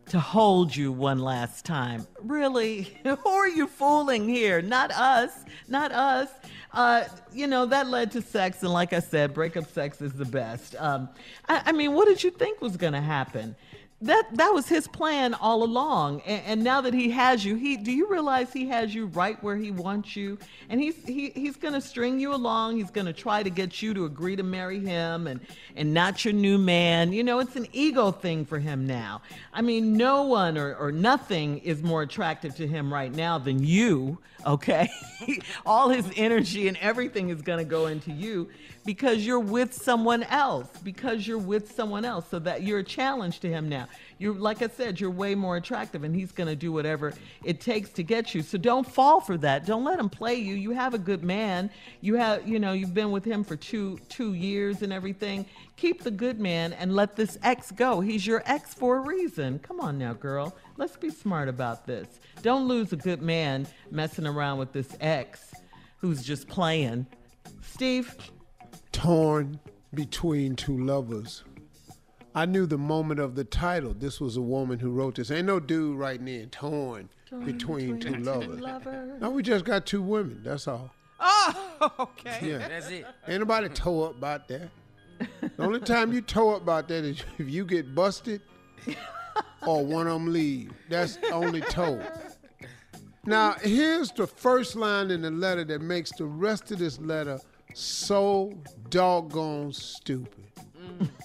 to 0.08 0.20
hold 0.20 0.76
you 0.76 0.92
one 0.92 1.20
last 1.20 1.66
time. 1.66 2.06
Really? 2.22 2.96
Who 3.04 3.30
are 3.30 3.48
you 3.48 3.68
fooling 3.68 4.28
here? 4.28 4.62
Not 4.62 4.92
us. 4.92 5.32
Not 5.68 5.92
us. 5.92 6.30
Uh, 6.74 7.04
you 7.32 7.48
know, 7.48 7.66
that 7.68 7.88
led 7.88 8.12
to 8.12 8.22
sex. 8.22 8.64
And 8.64 8.74
like 8.74 8.94
I 8.94 9.00
said, 9.00 9.34
breakup 9.34 9.72
sex 9.72 10.02
is 10.02 10.14
the 10.14 10.26
best. 10.26 10.76
Um, 10.80 11.10
I, 11.48 11.64
I 11.68 11.72
mean, 11.72 11.94
what 11.94 12.08
did 12.08 12.24
you 12.24 12.32
think 12.32 12.62
was 12.62 12.78
going 12.78 12.94
to 12.94 13.02
happen? 13.02 13.56
That 14.04 14.28
that 14.34 14.54
was 14.54 14.68
his 14.68 14.88
plan 14.88 15.34
all 15.34 15.64
along. 15.64 16.22
And, 16.22 16.42
and, 16.46 16.64
now 16.64 16.82
that 16.82 16.94
he 16.94 17.10
has 17.12 17.44
you 17.44 17.56
he 17.56 17.78
do 17.78 17.92
you 17.92 18.10
realize 18.10 18.52
he 18.52 18.68
has 18.68 18.94
you 18.94 19.08
right 19.08 19.42
where 19.42 19.56
he 19.56 19.72
wants 19.72 20.16
you? 20.16 20.38
And 20.70 20.82
he's 20.82 20.96
he, 21.06 21.30
he's 21.32 21.56
going 21.56 21.74
to 21.74 21.82
string 21.82 22.20
you 22.20 22.34
along. 22.34 22.78
He's 22.78 22.92
going 22.92 23.08
to 23.08 23.14
try 23.14 23.44
to 23.44 23.50
get 23.50 23.82
you 23.82 23.94
to 23.94 24.06
agree 24.06 24.36
to 24.36 24.44
marry 24.44 24.80
him 24.80 25.28
and 25.28 25.40
and 25.76 25.94
not 25.94 26.26
your 26.26 26.34
new 26.34 26.58
man. 26.58 27.14
You 27.14 27.24
know 27.24 27.40
it's 27.40 27.56
an 27.56 27.68
ego 27.72 28.12
thing 28.12 28.46
for 28.46 28.60
him 28.60 28.86
now. 28.86 29.22
I 29.54 29.62
mean 29.62 29.96
no 29.96 30.24
one 30.24 30.58
or, 30.58 30.76
or 30.76 30.92
nothing 30.92 31.60
is 31.60 31.82
more 31.82 32.02
attractive 32.02 32.56
to 32.56 32.68
him 32.68 32.94
right 32.94 33.14
now 33.14 33.38
than 33.38 33.64
you 33.64 34.18
okay 34.46 34.90
all 35.66 35.90
his 35.90 36.10
energy 36.16 36.68
and 36.68 36.78
everything 36.78 37.30
is 37.30 37.42
going 37.42 37.60
to 37.60 37.66
go 37.66 37.88
into 37.88 38.12
you 38.12 38.50
because 38.86 39.26
you're 39.26 39.40
with 39.40 39.74
someone 39.74 40.24
else, 40.24 40.68
because 40.84 41.26
you're 41.28 41.38
with 41.38 41.74
someone 41.74 42.06
else, 42.06 42.26
so 42.30 42.40
that 42.40 42.64
you're 42.64 42.80
a 42.80 42.84
challenge 42.84 43.40
to 43.40 43.50
him 43.50 43.70
now. 43.70 43.88
You're, 44.18 44.36
like 44.36 44.62
I 44.62 44.68
said, 44.68 45.00
you're 45.00 45.10
way 45.10 45.36
more 45.36 45.58
attractive, 45.58 46.04
and 46.04 46.16
he's 46.16 46.32
going 46.32 46.48
to 46.48 46.56
do 46.56 46.72
whatever 46.72 47.14
it 47.44 47.62
takes 47.62 47.90
to 47.92 48.04
get 48.04 48.36
you. 48.36 48.42
So 48.42 48.58
don't 48.58 48.86
fall 48.86 49.22
for 49.22 49.38
that. 49.38 49.66
Don't 49.66 49.84
let 49.84 50.00
him 50.00 50.10
play 50.10 50.36
you. 50.36 50.56
You 50.56 50.72
have 50.72 50.94
a 50.94 50.98
good 50.98 51.24
man. 51.24 51.70
You 52.02 52.16
have, 52.16 52.48
you 52.48 52.60
know, 52.60 52.74
you've 52.74 52.94
been 52.94 53.12
with 53.12 53.26
him 53.26 53.44
for 53.44 53.56
two 53.56 54.00
two 54.10 54.34
years 54.34 54.82
and 54.82 54.92
everything. 54.92 55.46
Keep 55.78 56.04
the 56.04 56.12
good 56.12 56.40
man 56.40 56.74
and 56.74 56.96
let 56.96 57.16
this 57.16 57.38
ex 57.44 57.72
go. 57.72 58.00
He's 58.02 58.26
your 58.26 58.44
ex 58.46 58.74
for 58.74 58.98
a 58.98 59.02
reason. 59.02 59.60
Come 59.60 59.80
on 59.80 59.98
now, 59.98 60.14
girl. 60.14 60.56
Let's 60.78 60.98
be 60.98 61.10
smart 61.10 61.50
about 61.50 61.86
this. 61.86 62.20
Don't 62.42 62.68
lose 62.68 62.92
a 62.94 62.96
good 62.96 63.22
man 63.22 63.68
messing 63.92 64.26
around 64.26 64.58
with 64.58 64.74
this 64.74 64.96
ex 65.00 65.54
who's 65.98 66.24
just 66.24 66.48
playing. 66.48 67.06
Steve, 67.62 68.16
torn 68.92 69.60
between 69.94 70.56
two 70.56 70.78
lovers. 70.78 71.44
I 72.36 72.46
knew 72.46 72.66
the 72.66 72.80
moment 72.80 73.20
of 73.20 73.36
the 73.36 73.44
title. 73.44 73.94
This 73.94 74.20
was 74.20 74.38
a 74.38 74.42
woman 74.42 74.80
who 74.80 74.90
wrote 74.90 75.16
this. 75.16 75.30
Ain't 75.30 75.46
no 75.46 75.60
dude 75.60 75.98
writing 75.98 76.28
in 76.28 76.50
torn, 76.50 77.10
torn 77.30 77.46
between, 77.46 78.00
between, 78.00 78.24
two 78.24 78.24
lovers. 78.24 78.60
lovers. 78.60 79.22
No, 79.22 79.30
we 79.30 79.44
just 79.44 79.66
got 79.66 79.86
two 79.86 80.02
women. 80.02 80.42
That's 80.44 80.68
all. 80.68 80.90
Oh, 81.20 81.92
okay. 82.00 82.50
Yeah. 82.50 82.68
That's 82.68 82.90
it. 82.90 83.06
Ain't 83.28 83.40
nobody 83.40 83.70
toe 83.70 84.04
up 84.06 84.18
about 84.18 84.48
that. 84.48 84.70
the 85.42 85.64
only 85.64 85.80
time 85.80 86.12
you 86.12 86.22
toe 86.22 86.56
up 86.56 86.64
about 86.64 86.88
that 86.88 87.04
is 87.04 87.24
if 87.38 87.48
you 87.48 87.66
get 87.66 87.94
busted 87.94 88.42
or 89.66 89.86
one 89.86 90.08
of 90.08 90.14
them 90.14 90.34
leave. 90.34 90.72
That's 90.90 91.18
only 91.32 91.62
told. 91.62 92.04
Now, 93.26 93.56
here's 93.62 94.12
the 94.12 94.28
first 94.28 94.76
line 94.76 95.12
in 95.12 95.22
the 95.22 95.32
letter 95.32 95.64
that 95.66 95.82
makes 95.82 96.12
the 96.12 96.26
rest 96.26 96.72
of 96.72 96.80
this 96.80 97.00
letter– 97.00 97.40
so 97.74 98.54
doggone 98.90 99.74
stupid. 99.74 100.46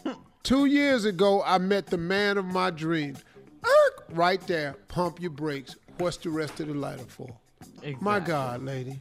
Mm. 0.04 0.16
Two 0.42 0.66
years 0.66 1.04
ago, 1.04 1.42
I 1.44 1.58
met 1.58 1.86
the 1.86 1.98
man 1.98 2.38
of 2.38 2.46
my 2.46 2.70
dreams. 2.70 3.24
Right 4.10 4.40
there, 4.46 4.74
pump 4.88 5.20
your 5.20 5.30
brakes. 5.30 5.76
What's 5.98 6.16
the 6.16 6.30
rest 6.30 6.60
of 6.60 6.68
the 6.68 6.74
letter 6.74 7.04
for? 7.04 7.28
Exactly. 7.82 7.96
My 8.00 8.20
God, 8.20 8.62
lady. 8.62 9.00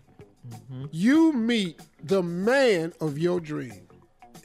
Mm-hmm. 0.49 0.85
You 0.91 1.31
meet 1.31 1.79
the 2.03 2.21
man 2.21 2.93
of 2.99 3.17
your 3.17 3.39
dream. 3.39 3.86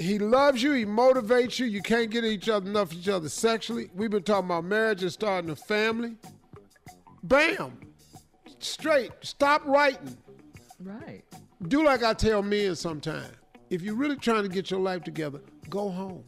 He 0.03 0.19
loves 0.19 0.63
you, 0.63 0.73
he 0.73 0.85
motivates 0.85 1.59
you. 1.59 1.67
You 1.67 1.83
can't 1.83 2.11
get 2.11 2.25
each 2.25 2.49
other 2.49 2.69
enough 2.69 2.93
each 2.93 3.09
other 3.09 3.29
sexually. 3.29 3.91
We've 3.95 4.11
been 4.11 4.23
talking 4.23 4.47
about 4.47 4.65
marriage 4.65 5.03
and 5.03 5.13
starting 5.13 5.51
a 5.51 5.57
family. 5.57 6.17
Bam. 7.23 7.79
Straight. 8.59 9.13
Stop 9.23 9.65
writing. 9.65 10.17
Right 10.81 11.25
do 11.69 11.85
like 11.85 12.03
I 12.03 12.15
tell 12.15 12.43
men 12.43 12.75
sometimes. 12.77 13.33
If 13.71 13.83
you're 13.83 13.95
really 13.95 14.17
trying 14.17 14.43
to 14.43 14.49
get 14.49 14.71
your 14.71 14.81
life 14.81 15.03
together, 15.05 15.41
go 15.71 15.89
home. 15.89 16.25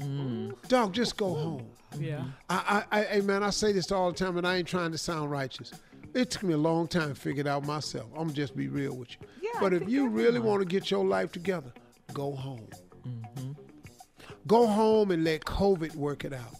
Mm. 0.00 0.68
Dog, 0.68 0.92
just 0.92 1.16
go 1.16 1.34
home. 1.34 1.66
Yeah. 1.98 2.24
I, 2.50 2.84
I, 2.90 3.00
I, 3.00 3.04
hey 3.04 3.20
man, 3.22 3.42
I 3.42 3.50
say 3.50 3.72
this 3.72 3.90
all 3.90 4.12
the 4.12 4.18
time, 4.18 4.36
and 4.36 4.46
I 4.46 4.56
ain't 4.56 4.68
trying 4.68 4.92
to 4.92 4.98
sound 4.98 5.30
righteous. 5.30 5.72
It 6.14 6.30
took 6.30 6.42
me 6.42 6.54
a 6.54 6.58
long 6.58 6.88
time 6.88 7.08
to 7.08 7.14
figure 7.14 7.40
it 7.40 7.46
out 7.46 7.64
myself. 7.64 8.06
I'm 8.16 8.32
just 8.32 8.56
be 8.56 8.68
real 8.68 8.94
with 8.94 9.10
you. 9.12 9.26
Yeah, 9.40 9.60
but 9.60 9.72
if 9.72 9.88
you 9.88 10.08
really 10.08 10.40
want 10.40 10.60
to 10.60 10.66
get 10.66 10.90
your 10.90 11.04
life 11.04 11.32
together, 11.32 11.72
go 12.12 12.32
home. 12.32 12.68
Mm-hmm. 13.08 13.52
Go 14.46 14.66
home 14.66 15.10
and 15.10 15.24
let 15.24 15.42
COVID 15.42 15.94
work 15.94 16.24
it 16.24 16.32
out. 16.32 16.54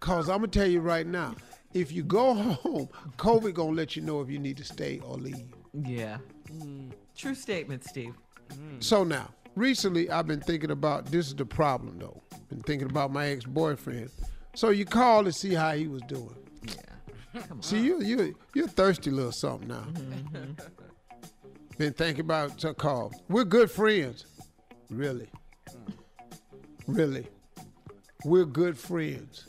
Cause 0.00 0.28
I'm 0.28 0.38
gonna 0.38 0.48
tell 0.48 0.66
you 0.66 0.80
right 0.80 1.06
now, 1.06 1.34
if 1.74 1.92
you 1.92 2.02
go 2.02 2.34
home, 2.62 2.88
COVID 3.16 3.54
gonna 3.54 3.72
let 3.72 3.96
you 3.96 4.02
know 4.02 4.20
if 4.20 4.28
you 4.28 4.38
need 4.38 4.56
to 4.56 4.64
stay 4.64 5.00
or 5.04 5.16
leave. 5.16 5.44
Yeah. 5.72 6.18
Mm. 6.50 6.92
True 7.16 7.34
statement, 7.34 7.84
Steve. 7.84 8.14
Mm. 8.50 8.82
So 8.82 9.04
now, 9.04 9.28
recently 9.54 10.10
I've 10.10 10.26
been 10.26 10.40
thinking 10.40 10.70
about 10.70 11.06
this 11.06 11.28
is 11.28 11.34
the 11.34 11.46
problem 11.46 11.98
though. 11.98 12.22
Been 12.48 12.62
thinking 12.62 12.90
about 12.90 13.12
my 13.12 13.28
ex 13.28 13.44
boyfriend. 13.44 14.10
So 14.54 14.70
you 14.70 14.84
call 14.84 15.24
to 15.24 15.32
see 15.32 15.54
how 15.54 15.72
he 15.72 15.86
was 15.88 16.02
doing. 16.02 16.36
Yeah. 16.64 17.42
Come 17.48 17.62
see 17.62 17.80
you 17.80 18.02
you 18.02 18.36
you're 18.54 18.68
thirsty 18.68 19.10
little 19.10 19.32
something 19.32 19.68
now. 19.68 19.86
Mm-hmm. 19.92 20.52
been 21.78 21.92
thinking 21.94 22.20
about 22.20 22.58
to 22.58 22.74
call. 22.74 23.12
We're 23.28 23.44
good 23.44 23.70
friends. 23.70 24.26
Really. 24.90 25.30
Really. 26.86 27.26
We're 28.24 28.44
good 28.44 28.78
friends. 28.78 29.46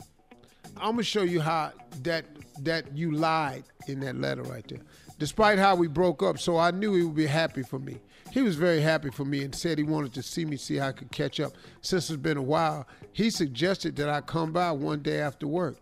I'm 0.76 0.92
gonna 0.92 1.02
show 1.02 1.22
you 1.22 1.40
how 1.40 1.72
that 2.02 2.24
that 2.60 2.96
you 2.96 3.12
lied 3.12 3.64
in 3.86 4.00
that 4.00 4.16
letter 4.16 4.42
right 4.42 4.66
there 4.66 4.80
despite 5.18 5.58
how 5.58 5.74
we 5.74 5.86
broke 5.86 6.22
up, 6.22 6.38
so 6.38 6.58
I 6.58 6.70
knew 6.70 6.94
he 6.94 7.02
would 7.02 7.14
be 7.14 7.26
happy 7.26 7.62
for 7.62 7.78
me. 7.78 8.00
He 8.30 8.42
was 8.42 8.56
very 8.56 8.80
happy 8.80 9.10
for 9.10 9.24
me 9.24 9.44
and 9.44 9.54
said 9.54 9.78
he 9.78 9.84
wanted 9.84 10.12
to 10.14 10.22
see 10.22 10.44
me, 10.44 10.56
see 10.56 10.76
how 10.76 10.88
I 10.88 10.92
could 10.92 11.10
catch 11.12 11.38
up. 11.38 11.52
Since 11.82 12.10
it's 12.10 12.20
been 12.20 12.36
a 12.36 12.42
while, 12.42 12.86
he 13.12 13.30
suggested 13.30 13.94
that 13.96 14.08
I 14.08 14.20
come 14.20 14.52
by 14.52 14.72
one 14.72 15.00
day 15.00 15.20
after 15.20 15.46
work. 15.46 15.76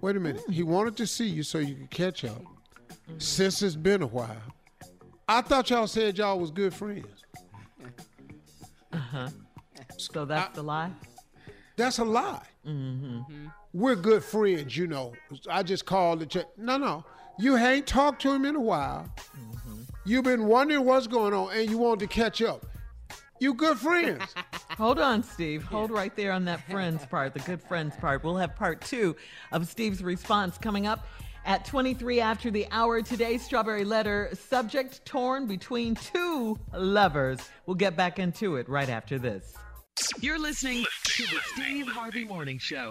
Wait 0.00 0.16
a 0.16 0.20
minute. 0.20 0.42
He 0.50 0.62
wanted 0.62 0.96
to 0.96 1.06
see 1.06 1.26
you 1.26 1.42
so 1.42 1.58
you 1.58 1.76
could 1.76 1.90
catch 1.90 2.24
up. 2.24 2.42
Since 3.18 3.62
it's 3.62 3.76
been 3.76 4.02
a 4.02 4.06
while. 4.06 4.36
I 5.28 5.40
thought 5.40 5.70
y'all 5.70 5.86
said 5.86 6.18
y'all 6.18 6.38
was 6.38 6.50
good 6.50 6.74
friends. 6.74 7.06
Uh 8.92 8.98
huh. 8.98 9.28
So 9.96 10.24
that's 10.24 10.54
the 10.54 10.62
lie? 10.62 10.90
That's 11.76 11.98
a 11.98 12.04
lie. 12.04 12.46
Mm-hmm. 12.66 13.46
We're 13.72 13.96
good 13.96 14.22
friends, 14.22 14.76
you 14.76 14.86
know. 14.86 15.12
I 15.50 15.62
just 15.62 15.86
called 15.86 16.20
to 16.20 16.26
check. 16.26 16.46
No, 16.56 16.76
no. 16.76 17.04
You 17.38 17.56
ain't 17.56 17.86
talked 17.86 18.22
to 18.22 18.32
him 18.32 18.44
in 18.44 18.54
a 18.54 18.60
while. 18.60 19.12
You've 20.06 20.24
been 20.24 20.46
wondering 20.46 20.84
what's 20.84 21.06
going 21.06 21.34
on 21.34 21.52
and 21.52 21.68
you 21.68 21.78
want 21.78 21.98
to 22.00 22.06
catch 22.06 22.42
up. 22.42 22.66
You 23.40 23.54
good 23.54 23.78
friends. 23.78 24.22
Hold 24.78 25.00
on, 25.00 25.22
Steve. 25.22 25.64
Hold 25.64 25.90
right 25.90 26.14
there 26.14 26.30
on 26.30 26.44
that 26.44 26.64
friends 26.70 27.04
part, 27.10 27.34
the 27.34 27.40
good 27.40 27.60
friends 27.60 27.96
part. 27.96 28.22
We'll 28.22 28.36
have 28.36 28.54
part 28.54 28.80
two 28.80 29.16
of 29.50 29.66
Steve's 29.66 30.02
response 30.02 30.56
coming 30.58 30.86
up 30.86 31.06
at 31.44 31.64
23 31.64 32.20
after 32.20 32.50
the 32.50 32.66
hour. 32.70 33.02
Today's 33.02 33.44
Strawberry 33.44 33.84
Letter 33.84 34.30
subject 34.48 35.04
torn 35.04 35.46
between 35.46 35.94
two 35.94 36.58
lovers. 36.72 37.40
We'll 37.66 37.74
get 37.74 37.96
back 37.96 38.18
into 38.18 38.56
it 38.56 38.68
right 38.68 38.88
after 38.88 39.18
this. 39.18 39.54
You're 40.20 40.38
listening 40.38 40.84
to 41.04 41.22
the 41.22 41.38
Steve 41.54 41.86
Harvey 41.86 42.24
Morning 42.24 42.58
Show. 42.58 42.90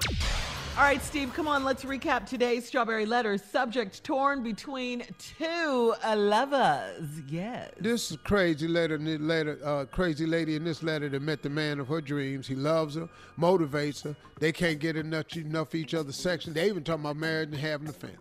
All 0.77 0.83
right, 0.83 1.03
Steve, 1.03 1.33
come 1.33 1.47
on. 1.47 1.63
Let's 1.63 1.83
recap 1.83 2.25
today's 2.25 2.65
Strawberry 2.65 3.05
Letter 3.05 3.37
subject 3.37 4.03
torn 4.03 4.41
between 4.41 5.03
two 5.19 5.93
lovers. 6.15 7.21
Yes. 7.27 7.71
This 7.79 8.11
is 8.11 8.17
crazy 8.17 8.67
letter, 8.67 8.97
this 8.97 9.19
letter, 9.19 9.59
uh, 9.65 9.85
crazy 9.85 10.25
lady 10.25 10.55
in 10.55 10.63
this 10.63 10.81
letter 10.81 11.09
that 11.09 11.21
met 11.21 11.43
the 11.43 11.49
man 11.49 11.79
of 11.79 11.87
her 11.89 11.99
dreams. 11.99 12.47
He 12.47 12.55
loves 12.55 12.95
her, 12.95 13.09
motivates 13.37 14.03
her. 14.03 14.15
They 14.39 14.51
can't 14.51 14.79
get 14.79 14.95
enough 14.95 15.35
enough 15.35 15.75
each 15.75 15.93
other's 15.93 16.15
section. 16.15 16.53
They 16.53 16.67
even 16.67 16.83
talking 16.83 17.01
about 17.01 17.17
marriage 17.17 17.49
and 17.49 17.57
having 17.57 17.89
a 17.89 17.93
family. 17.93 18.17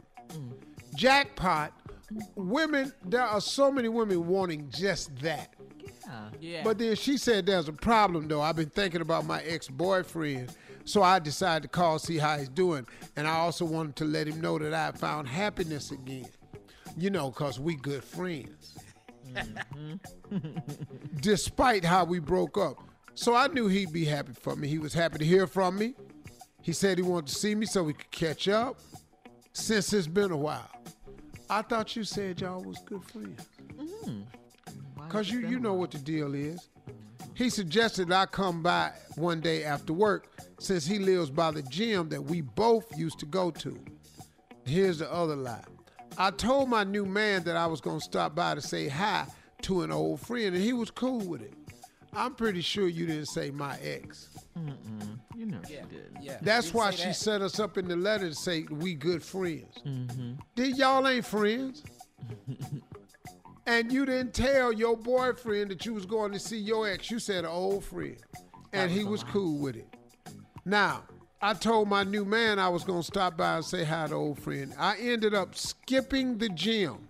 Jackpot. 0.96 1.72
Women, 2.34 2.92
there 3.06 3.22
are 3.22 3.40
so 3.40 3.70
many 3.70 3.88
women 3.88 4.26
wanting 4.26 4.68
just 4.70 5.16
that. 5.20 5.54
Yeah. 6.40 6.62
But 6.64 6.78
then 6.78 6.97
she 6.97 7.16
said 7.16 7.47
there's 7.47 7.68
a 7.68 7.72
problem 7.72 8.28
though. 8.28 8.40
I've 8.40 8.56
been 8.56 8.70
thinking 8.70 9.01
about 9.01 9.26
my 9.26 9.43
ex-boyfriend. 9.43 10.55
So 10.84 11.02
I 11.02 11.18
decided 11.20 11.62
to 11.62 11.68
call, 11.68 11.98
see 11.98 12.18
how 12.18 12.36
he's 12.39 12.48
doing. 12.48 12.86
And 13.16 13.26
I 13.26 13.36
also 13.36 13.64
wanted 13.64 13.97
to 13.97 14.05
let 14.05 14.26
him 14.26 14.40
know 14.40 14.59
that 14.59 14.74
I 14.74 14.90
found 14.97 15.28
happiness 15.28 15.93
again. 15.93 16.26
You 16.97 17.10
know, 17.10 17.30
because 17.30 17.60
we 17.60 17.76
good 17.76 18.05
friends. 18.05 18.76
Mm-hmm. 19.32 20.59
Despite 21.20 21.84
how 21.84 22.05
we 22.05 22.18
broke 22.18 22.59
up. 22.59 22.78
So 23.14 23.34
I 23.34 23.47
knew 23.48 23.68
he'd 23.68 23.93
be 23.93 24.05
happy 24.05 24.32
for 24.32 24.56
me. 24.56 24.68
He 24.68 24.78
was 24.78 24.93
happy 24.93 25.18
to 25.18 25.24
hear 25.24 25.47
from 25.47 25.78
me. 25.78 25.94
He 26.62 26.72
said 26.72 26.98
he 26.98 27.02
wanted 27.02 27.28
to 27.28 27.34
see 27.34 27.55
me 27.55 27.66
so 27.66 27.82
we 27.82 27.93
could 27.93 28.10
catch 28.10 28.48
up. 28.48 28.78
Since 29.52 29.93
it's 29.93 30.06
been 30.06 30.30
a 30.30 30.36
while. 30.36 30.70
I 31.51 31.62
thought 31.62 31.94
you 31.94 32.05
said 32.05 32.40
y'all 32.40 32.62
was 32.62 32.78
good 32.86 33.05
friends. 33.05 33.47
Mm-hmm. 33.76 34.22
Cause 35.09 35.30
you 35.30 35.40
you 35.47 35.59
know 35.59 35.74
what 35.74 35.90
the 35.90 35.98
deal 35.98 36.34
is. 36.34 36.68
He 37.34 37.51
suggested 37.51 38.12
I 38.12 38.26
come 38.26 38.62
by 38.62 38.93
one 39.16 39.40
day 39.40 39.64
after 39.64 39.93
work 39.93 40.28
since 40.59 40.86
he 40.86 40.98
lives 40.98 41.30
by 41.30 41.51
the 41.51 41.62
gym 41.62 42.09
that 42.10 42.22
we 42.22 42.40
both 42.40 42.97
used 42.97 43.18
to 43.20 43.26
go 43.26 43.51
to. 43.51 43.78
Here's 44.64 44.98
the 44.98 45.12
other 45.12 45.36
lie. 45.36 45.64
I 46.18 46.30
told 46.30 46.68
my 46.68 46.84
new 46.84 47.05
man 47.05 47.43
that 47.44 47.56
I 47.56 47.66
was 47.66 47.80
gonna 47.80 48.01
stop 48.01 48.34
by 48.34 48.55
to 48.55 48.60
say 48.60 48.89
hi 48.89 49.26
to 49.62 49.82
an 49.82 49.93
old 49.93 50.20
friend 50.20 50.55
and 50.55 50.62
he 50.62 50.72
was 50.72 50.90
cool 50.90 51.20
with 51.20 51.43
it. 51.43 51.55
I'm 52.14 52.34
pretty 52.34 52.60
sure 52.60 52.89
you 52.89 53.06
didn't 53.06 53.26
say 53.26 53.51
my 53.51 53.78
ex. 53.80 54.28
Mm-mm. 54.59 55.18
You 55.34 55.47
know 55.47 55.60
she 55.66 55.76
did. 55.76 56.16
Yeah. 56.20 56.39
That's 56.43 56.74
why 56.74 56.90
she 56.90 57.12
set 57.12 57.40
us 57.40 57.59
up 57.59 57.78
in 57.78 57.89
the 57.89 57.97
letter 57.97 58.28
to 58.28 58.34
say 58.34 58.66
we 58.70 58.94
good 58.94 59.22
friends. 59.22 59.78
Mm-hmm. 59.86 60.32
Then 60.55 60.74
y'all 60.76 61.09
ain't 61.09 61.24
friends. 61.24 61.82
and 63.66 63.93
you 63.93 64.06
didn't 64.06 64.34
tell 64.34 64.72
your 64.72 64.97
boyfriend 64.97 65.70
that 65.70 65.86
you 65.86 65.94
was 65.94 66.06
going 66.06 66.32
to 66.32 66.39
see 66.39 66.59
your 66.59 66.89
ex. 66.89 67.10
You 67.10 67.18
said 67.18 67.44
an 67.44 67.51
old 67.51 67.84
friend. 67.84 68.16
And 68.72 68.90
he 68.90 69.05
was 69.05 69.22
cool 69.22 69.59
with 69.59 69.76
it. 69.76 69.86
Now, 70.64 71.02
I 71.40 71.55
told 71.55 71.89
my 71.89 72.05
new 72.05 72.24
man 72.24 72.59
I 72.59 72.68
was 72.68 72.84
going 72.84 73.01
to 73.01 73.06
stop 73.06 73.36
by 73.36 73.56
and 73.56 73.64
say 73.64 73.84
hi 73.84 74.06
to 74.06 74.14
old 74.14 74.39
friend. 74.39 74.72
I 74.78 74.97
ended 74.98 75.34
up 75.34 75.55
skipping 75.55 76.39
the 76.39 76.48
gym. 76.48 77.09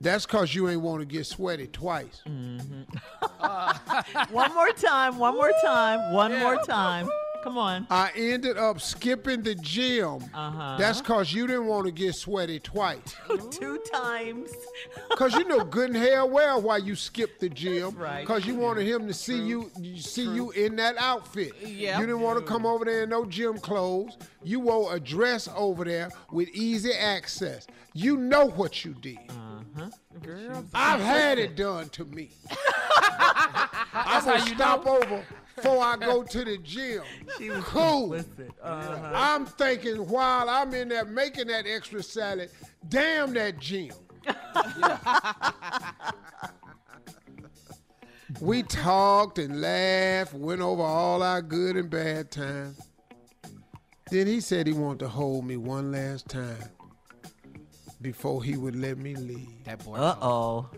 That's 0.00 0.26
because 0.26 0.54
you 0.54 0.68
ain't 0.68 0.80
want 0.80 1.00
to 1.00 1.06
get 1.06 1.26
sweaty 1.26 1.66
twice. 1.66 2.22
one 4.30 4.54
more 4.54 4.70
time, 4.70 5.18
one 5.18 5.34
more 5.34 5.52
time, 5.62 6.12
one 6.12 6.38
more 6.38 6.56
time. 6.62 7.08
Come 7.48 7.56
on. 7.56 7.86
I 7.88 8.10
ended 8.14 8.58
up 8.58 8.78
skipping 8.78 9.40
the 9.40 9.54
gym. 9.54 10.22
Uh-huh. 10.34 10.76
That's 10.78 11.00
because 11.00 11.32
you 11.32 11.46
didn't 11.46 11.64
want 11.64 11.86
to 11.86 11.92
get 11.92 12.14
sweaty 12.14 12.60
twice. 12.60 12.98
Two 13.50 13.78
times. 13.90 14.50
Because 15.10 15.34
you 15.34 15.44
know 15.44 15.64
good 15.64 15.90
and 15.90 15.96
hell 15.96 16.28
well 16.28 16.60
why 16.62 16.76
you 16.76 16.94
skipped 16.94 17.40
the 17.40 17.48
gym. 17.48 17.96
right. 17.96 18.20
Because 18.20 18.46
you 18.46 18.54
wanted 18.54 18.86
him 18.86 19.06
to 19.08 19.14
see 19.14 19.40
you 19.40 19.70
you 19.80 19.98
see 19.98 20.22
you 20.22 20.50
in 20.52 20.76
that 20.76 20.96
outfit. 20.98 21.52
Yeah. 21.60 21.98
You 21.98 22.06
didn't 22.06 22.20
want 22.20 22.38
to 22.38 22.44
come 22.44 22.64
over 22.64 22.84
there 22.84 23.02
in 23.02 23.08
no 23.08 23.24
gym 23.24 23.58
clothes. 23.58 24.16
You 24.44 24.60
wore 24.60 24.94
a 24.94 25.00
dress 25.00 25.48
over 25.56 25.84
there 25.84 26.10
with 26.30 26.48
easy 26.50 26.92
access. 26.92 27.66
You 27.94 28.16
know 28.16 28.46
what 28.46 28.84
you 28.84 28.94
did. 28.94 29.18
Uh-huh. 29.28 29.88
Girl. 30.22 30.64
I've 30.74 31.00
had 31.00 31.38
it 31.44 31.56
done 31.56 31.88
to 31.90 32.04
me. 32.04 32.30
I'm 33.92 34.24
gonna 34.24 34.40
stop 34.40 34.86
over 34.86 35.24
before 35.62 35.82
I 35.82 35.96
go 35.96 36.22
to 36.22 36.44
the 36.44 36.58
gym. 36.58 37.02
She 37.38 37.50
was 37.50 37.64
cool. 37.64 38.14
Uh-huh. 38.14 39.12
I'm 39.14 39.46
thinking 39.46 40.08
while 40.08 40.48
I'm 40.48 40.74
in 40.74 40.88
there 40.88 41.04
making 41.04 41.48
that 41.48 41.66
extra 41.66 42.02
salad, 42.02 42.50
damn 42.88 43.32
that 43.34 43.58
gym. 43.58 43.92
we 48.40 48.62
talked 48.64 49.38
and 49.38 49.60
laughed, 49.60 50.34
went 50.34 50.60
over 50.60 50.82
all 50.82 51.22
our 51.22 51.40
good 51.42 51.76
and 51.76 51.88
bad 51.88 52.30
times. 52.30 52.80
Then 54.10 54.26
he 54.26 54.40
said 54.40 54.66
he 54.66 54.72
wanted 54.72 55.00
to 55.00 55.08
hold 55.08 55.44
me 55.44 55.56
one 55.56 55.92
last 55.92 56.28
time 56.28 56.58
before 58.00 58.42
he 58.42 58.56
would 58.56 58.74
let 58.74 58.98
me 58.98 59.14
leave. 59.14 59.64
That 59.64 59.84
boy. 59.84 59.94
Uh 59.96 60.16
oh. 60.20 60.70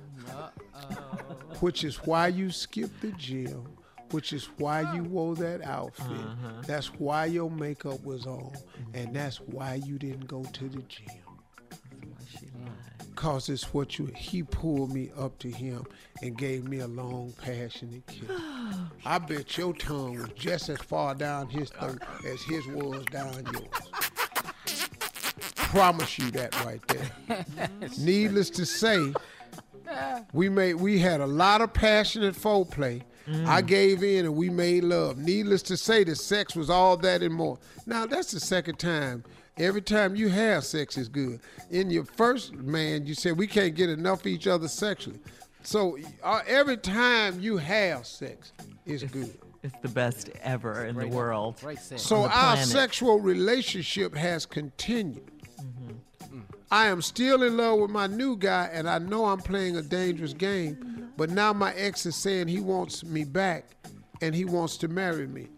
Which 1.61 1.85
is 1.85 1.97
why 2.07 2.29
you 2.29 2.51
skipped 2.51 3.01
the 3.01 3.13
gym. 3.13 3.67
Which 4.11 4.33
is 4.33 4.47
why 4.59 4.93
you 4.95 5.05
wore 5.05 5.37
that 5.37 5.63
outfit. 5.65 6.07
Uh-huh. 6.07 6.63
That's 6.67 6.89
why 6.95 7.27
your 7.27 7.51
makeup 7.51 8.03
was 8.05 8.27
on. 8.27 8.53
And 8.93 9.15
that's 9.15 9.37
why 9.41 9.75
you 9.75 9.99
didn't 9.99 10.27
go 10.27 10.43
to 10.43 10.69
the 10.69 10.83
gym. 10.83 11.07
Cause 13.21 13.51
it's 13.51 13.75
what 13.75 13.99
you 13.99 14.07
he 14.17 14.43
pulled 14.43 14.95
me 14.95 15.11
up 15.15 15.39
to 15.41 15.51
him 15.51 15.85
and 16.23 16.39
gave 16.39 16.67
me 16.67 16.79
a 16.79 16.87
long 16.87 17.35
passionate 17.43 18.07
kiss. 18.07 18.31
I 19.05 19.19
bet 19.19 19.59
your 19.59 19.75
tongue 19.75 20.17
was 20.17 20.31
just 20.35 20.71
as 20.71 20.79
far 20.79 21.15
down 21.15 21.51
his 21.51 21.69
throat 21.69 22.01
as 22.27 22.41
his 22.43 22.67
was 22.69 23.05
down 23.07 23.45
yours. 23.53 23.91
Promise 25.55 26.19
you 26.19 26.31
that 26.31 26.65
right 26.65 26.81
there. 26.89 27.45
Needless 27.99 28.49
to 28.51 28.65
say, 28.65 29.13
we 30.33 30.49
made 30.49 30.75
we 30.75 30.99
had 30.99 31.21
a 31.21 31.27
lot 31.27 31.61
of 31.61 31.75
passionate 31.75 32.35
foreplay. 32.35 33.03
I 33.47 33.63
gave 33.63 34.03
in 34.03 34.25
and 34.25 34.35
we 34.35 34.51
made 34.51 34.85
love. 34.85 35.19
Needless 35.19 35.63
to 35.63 35.77
say, 35.77 36.05
the 36.05 36.17
sex 36.17 36.57
was 36.57 36.69
all 36.71 36.97
that 36.99 37.23
and 37.23 37.35
more. 37.35 37.59
Now 37.87 38.07
that's 38.07 38.33
the 38.33 38.41
second 38.41 38.79
time. 38.79 39.25
Every 39.57 39.83
time 39.83 40.17
you 40.17 40.29
have 40.29 40.65
sex 40.65 40.97
is 40.97 41.09
good. 41.09 41.41
In 41.71 41.91
your 41.91 42.05
first 42.05 42.55
man, 42.55 43.07
you 43.07 43.15
said 43.15 43.37
we 43.37 43.47
can't 43.47 43.75
get 43.75 43.91
enough 43.91 44.21
of 44.21 44.27
each 44.27 44.47
other 44.47 44.69
sexually. 44.69 45.19
So 45.63 45.99
uh, 46.23 46.41
every 46.47 46.79
time 46.79 47.41
you 47.41 47.59
have 47.59 48.07
sex 48.07 48.53
is 48.87 49.05
good. 49.05 49.37
It's 49.63 49.77
the 49.83 49.89
best 49.89 50.31
ever 50.41 50.87
in 50.87 50.97
the 50.97 51.09
world. 51.09 51.57
So 51.97 52.23
the 52.23 52.31
our 52.31 52.57
sexual 52.57 53.21
relationship 53.21 54.15
has 54.15 54.47
continued. 54.47 55.31
I 56.71 56.87
am 56.87 57.03
still 57.03 57.43
in 57.43 57.57
love 57.57 57.81
with 57.81 57.91
my 57.91 58.07
new 58.07 58.37
guy, 58.37 58.71
and 58.73 58.89
I 58.89 58.99
know 58.99 59.27
I'm 59.27 59.41
playing 59.41 59.77
a 59.77 59.83
dangerous 59.83 60.33
game. 60.33 61.11
But 61.17 61.31
now 61.31 61.53
my 61.53 61.73
ex 61.75 62.07
is 62.07 62.15
saying 62.17 62.49
he 62.49 62.61
wants 62.61 63.05
me 63.05 63.25
back, 63.25 63.77
and 64.23 64.35
he 64.35 64.45
wants 64.45 64.77
to 64.79 64.89
marry 64.89 65.27
me. 65.27 65.49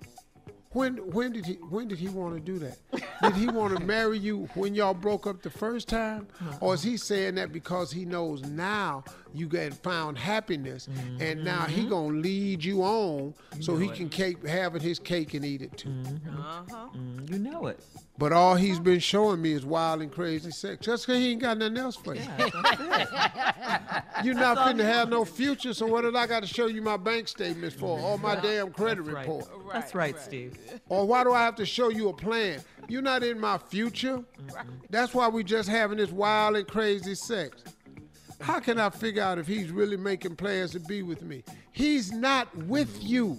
When 0.70 0.96
when 1.12 1.32
did 1.32 1.44
he 1.44 1.54
when 1.54 1.86
did 1.86 1.98
he 1.98 2.08
want 2.08 2.34
to 2.34 2.40
do 2.40 2.58
that? 2.60 2.78
Did 3.22 3.34
he 3.34 3.46
want 3.46 3.76
to 3.76 3.84
marry 3.84 4.18
you 4.18 4.48
when 4.54 4.74
y'all 4.74 4.94
broke 4.94 5.26
up 5.26 5.42
the 5.42 5.50
first 5.50 5.86
time, 5.86 6.26
or 6.60 6.72
is 6.72 6.82
he 6.82 6.96
saying 6.96 7.34
that 7.34 7.52
because 7.52 7.92
he 7.92 8.06
knows 8.06 8.42
now 8.42 9.04
you 9.34 9.46
get 9.48 9.74
found 9.74 10.18
happiness, 10.18 10.88
and 11.20 11.44
now 11.44 11.62
Mm-hmm. 11.62 11.72
he 11.72 11.86
gonna 11.86 12.18
lead 12.18 12.64
you 12.64 12.82
on 12.82 13.34
so 13.60 13.76
he 13.76 13.86
it. 13.88 13.94
can 13.94 14.08
keep 14.08 14.44
having 14.46 14.80
his 14.82 14.98
cake 14.98 15.34
and 15.34 15.44
eat 15.44 15.62
it 15.62 15.76
too. 15.76 15.92
Uh-huh. 16.28 16.88
Mm, 16.96 17.30
you 17.30 17.38
know 17.38 17.66
it. 17.66 17.78
But 18.18 18.32
all 18.32 18.54
he's 18.56 18.78
been 18.78 19.00
showing 19.00 19.40
me 19.42 19.52
is 19.52 19.64
wild 19.64 20.02
and 20.02 20.12
crazy 20.12 20.50
sex. 20.50 20.84
Just 20.84 21.06
because 21.06 21.20
he 21.20 21.30
ain't 21.32 21.40
got 21.40 21.56
nothing 21.58 21.78
else 21.78 21.96
for 21.96 22.14
you. 22.14 22.22
You're 24.22 24.34
not 24.34 24.58
finna 24.58 24.84
have 24.84 25.08
no 25.08 25.24
future, 25.24 25.74
so 25.74 25.86
what 25.86 26.02
did 26.02 26.14
I 26.14 26.26
got 26.26 26.40
to 26.40 26.46
show 26.46 26.66
you 26.66 26.82
my 26.82 26.96
bank 26.96 27.26
statements 27.28 27.74
for 27.74 27.98
or 27.98 28.18
my 28.18 28.36
damn 28.36 28.70
credit 28.72 29.04
That's 29.04 29.14
right. 29.14 29.26
report? 29.26 29.46
That's 29.72 29.94
right, 29.94 30.18
Steve. 30.18 30.56
Or 30.88 31.06
why 31.06 31.24
do 31.24 31.32
I 31.32 31.42
have 31.42 31.56
to 31.56 31.66
show 31.66 31.88
you 31.88 32.08
a 32.08 32.12
plan? 32.12 32.60
You're 32.88 33.02
not 33.02 33.22
in 33.24 33.40
my 33.40 33.58
future. 33.58 34.22
That's 34.90 35.14
why 35.14 35.28
we 35.28 35.42
just 35.42 35.68
having 35.68 35.98
this 35.98 36.10
wild 36.10 36.56
and 36.56 36.66
crazy 36.68 37.14
sex. 37.14 37.64
How 38.42 38.58
can 38.58 38.78
I 38.80 38.90
figure 38.90 39.22
out 39.22 39.38
if 39.38 39.46
he's 39.46 39.70
really 39.70 39.96
making 39.96 40.34
plans 40.34 40.72
to 40.72 40.80
be 40.80 41.02
with 41.02 41.22
me? 41.22 41.44
He's 41.70 42.10
not 42.10 42.54
with 42.56 43.02
you. 43.02 43.38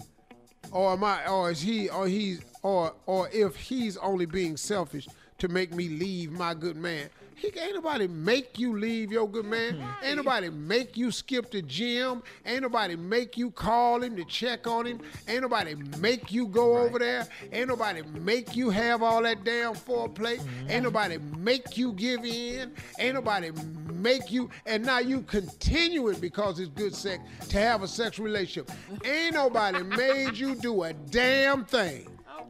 Or 0.71 0.93
am 0.93 1.03
I 1.03 1.27
or 1.27 1.51
is 1.51 1.61
he 1.61 1.89
or 1.89 2.07
he's 2.07 2.41
or 2.61 2.93
or 3.05 3.29
if 3.29 3.55
he's 3.55 3.97
only 3.97 4.25
being 4.25 4.55
selfish 4.55 5.07
to 5.39 5.49
make 5.49 5.73
me 5.73 5.89
leave 5.89 6.31
my 6.31 6.53
good 6.53 6.77
man. 6.77 7.09
He 7.43 7.59
ain't 7.59 7.75
nobody 7.75 8.07
make 8.07 8.57
you 8.57 8.79
leave 8.79 9.11
your 9.11 9.27
good 9.27 9.45
man. 9.45 9.73
Mm-hmm. 9.73 10.05
Ain't 10.05 10.15
nobody 10.15 10.49
make 10.49 10.95
you 10.95 11.11
skip 11.11 11.51
the 11.51 11.61
gym. 11.61 12.23
Ain't 12.45 12.61
nobody 12.61 12.95
make 12.95 13.37
you 13.37 13.51
call 13.51 14.01
him 14.01 14.15
to 14.15 14.23
check 14.23 14.65
on 14.65 14.85
him. 14.85 15.01
Ain't 15.27 15.41
nobody 15.41 15.75
make 15.99 16.31
you 16.31 16.47
go 16.47 16.77
over 16.77 16.99
there. 16.99 17.27
Ain't 17.51 17.67
nobody 17.67 18.01
make 18.21 18.55
you 18.55 18.69
have 18.69 19.03
all 19.03 19.21
that 19.23 19.43
damn 19.43 19.73
foreplay. 19.73 20.37
Mm-hmm. 20.37 20.71
Ain't 20.71 20.83
nobody 20.83 21.17
make 21.37 21.75
you 21.75 21.91
give 21.91 22.23
in. 22.23 22.71
Ain't 22.97 23.15
nobody 23.15 23.51
make 23.91 24.31
you 24.31 24.49
and 24.65 24.85
now 24.85 24.99
you 24.99 25.21
continue 25.23 26.07
it 26.07 26.21
because 26.21 26.61
it's 26.61 26.69
good 26.69 26.95
sex 26.95 27.21
to 27.49 27.57
have 27.57 27.83
a 27.83 27.87
sexual 27.89 28.25
relationship. 28.25 28.71
Ain't 29.03 29.33
nobody 29.33 29.83
made 29.83 30.37
you 30.37 30.55
do 30.55 30.83
a 30.83 30.93
damn 30.93 31.65
thing. 31.65 32.07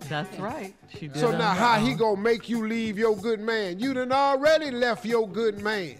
That's 0.09 0.37
right. 0.39 0.73
She 0.89 1.07
did. 1.07 1.17
So 1.17 1.31
now 1.31 1.53
her 1.53 1.55
how 1.55 1.79
he 1.79 1.93
um, 1.93 1.97
gonna 1.97 2.21
make 2.21 2.49
you 2.49 2.67
leave 2.67 2.97
your 2.97 3.15
good 3.15 3.39
man? 3.39 3.79
You 3.79 3.93
done 3.93 4.11
already 4.11 4.71
left 4.71 5.05
your 5.05 5.27
good 5.27 5.59
man. 5.61 5.95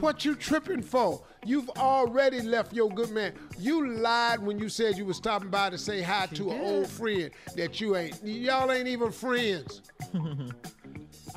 What 0.00 0.24
you 0.24 0.34
tripping 0.34 0.82
for? 0.82 1.22
You've 1.44 1.70
already 1.70 2.40
left 2.40 2.72
your 2.72 2.90
good 2.90 3.10
man. 3.10 3.32
You 3.58 3.90
lied 3.90 4.40
when 4.40 4.58
you 4.58 4.68
said 4.68 4.96
you 4.96 5.04
was 5.04 5.16
stopping 5.16 5.50
by 5.50 5.70
to 5.70 5.78
say 5.78 6.02
hi 6.02 6.26
to 6.34 6.50
an 6.50 6.60
old 6.60 6.88
friend 6.88 7.30
that 7.56 7.80
you 7.80 7.96
ain't. 7.96 8.22
Y'all 8.24 8.70
ain't 8.70 8.88
even 8.88 9.10
friends. 9.12 9.82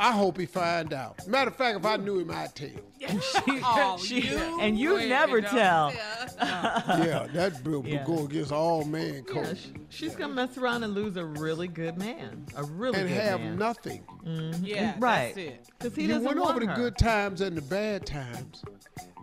I 0.02 0.12
hope 0.12 0.40
he 0.40 0.48
find 0.48 0.94
out. 0.94 1.28
Matter 1.28 1.52
of 1.52 1.56
fact, 1.56 1.78
if 1.78 1.86
I 1.86 1.96
knew 1.98 2.18
him, 2.20 2.32
I'd 2.32 2.56
tell. 2.56 2.70
Oh, 3.64 4.00
She- 4.04 4.22
you 4.30 4.60
and 4.60 4.78
you 4.80 4.98
never 5.08 5.42
don't 5.42 5.52
tell. 5.52 5.94
yeah, 6.40 7.28
that 7.34 7.64
bill 7.64 7.84
Yeah. 7.86 8.06
would 8.08 8.18
go 8.18 8.26
against 8.26 8.52
all 8.52 8.84
man 8.84 9.24
Yeah, 9.28 9.34
code. 9.34 9.60
she's 9.90 10.16
gonna 10.16 10.34
mess 10.34 10.58
around 10.58 10.84
and 10.84 10.94
lose 10.96 11.18
a 11.18 11.26
really 11.26 11.68
good 11.68 11.98
man, 12.00 12.48
a 12.56 12.64
really 12.64 13.00
and 13.00 13.10
good 13.10 13.18
have 13.18 13.40
man. 13.42 13.58
nothing. 13.60 14.04
Mhm. 14.26 14.60
Yeah, 14.64 14.96
right. 14.98 15.36
Because 15.78 15.96
he 15.96 16.04
you 16.04 16.08
doesn't 16.08 16.24
went 16.26 16.40
want 16.40 16.56
over 16.58 16.66
the 16.66 16.74
good 16.74 16.98
times 16.98 17.42
and 17.42 17.56
the 17.56 17.62
bad 17.62 18.06
times, 18.08 18.64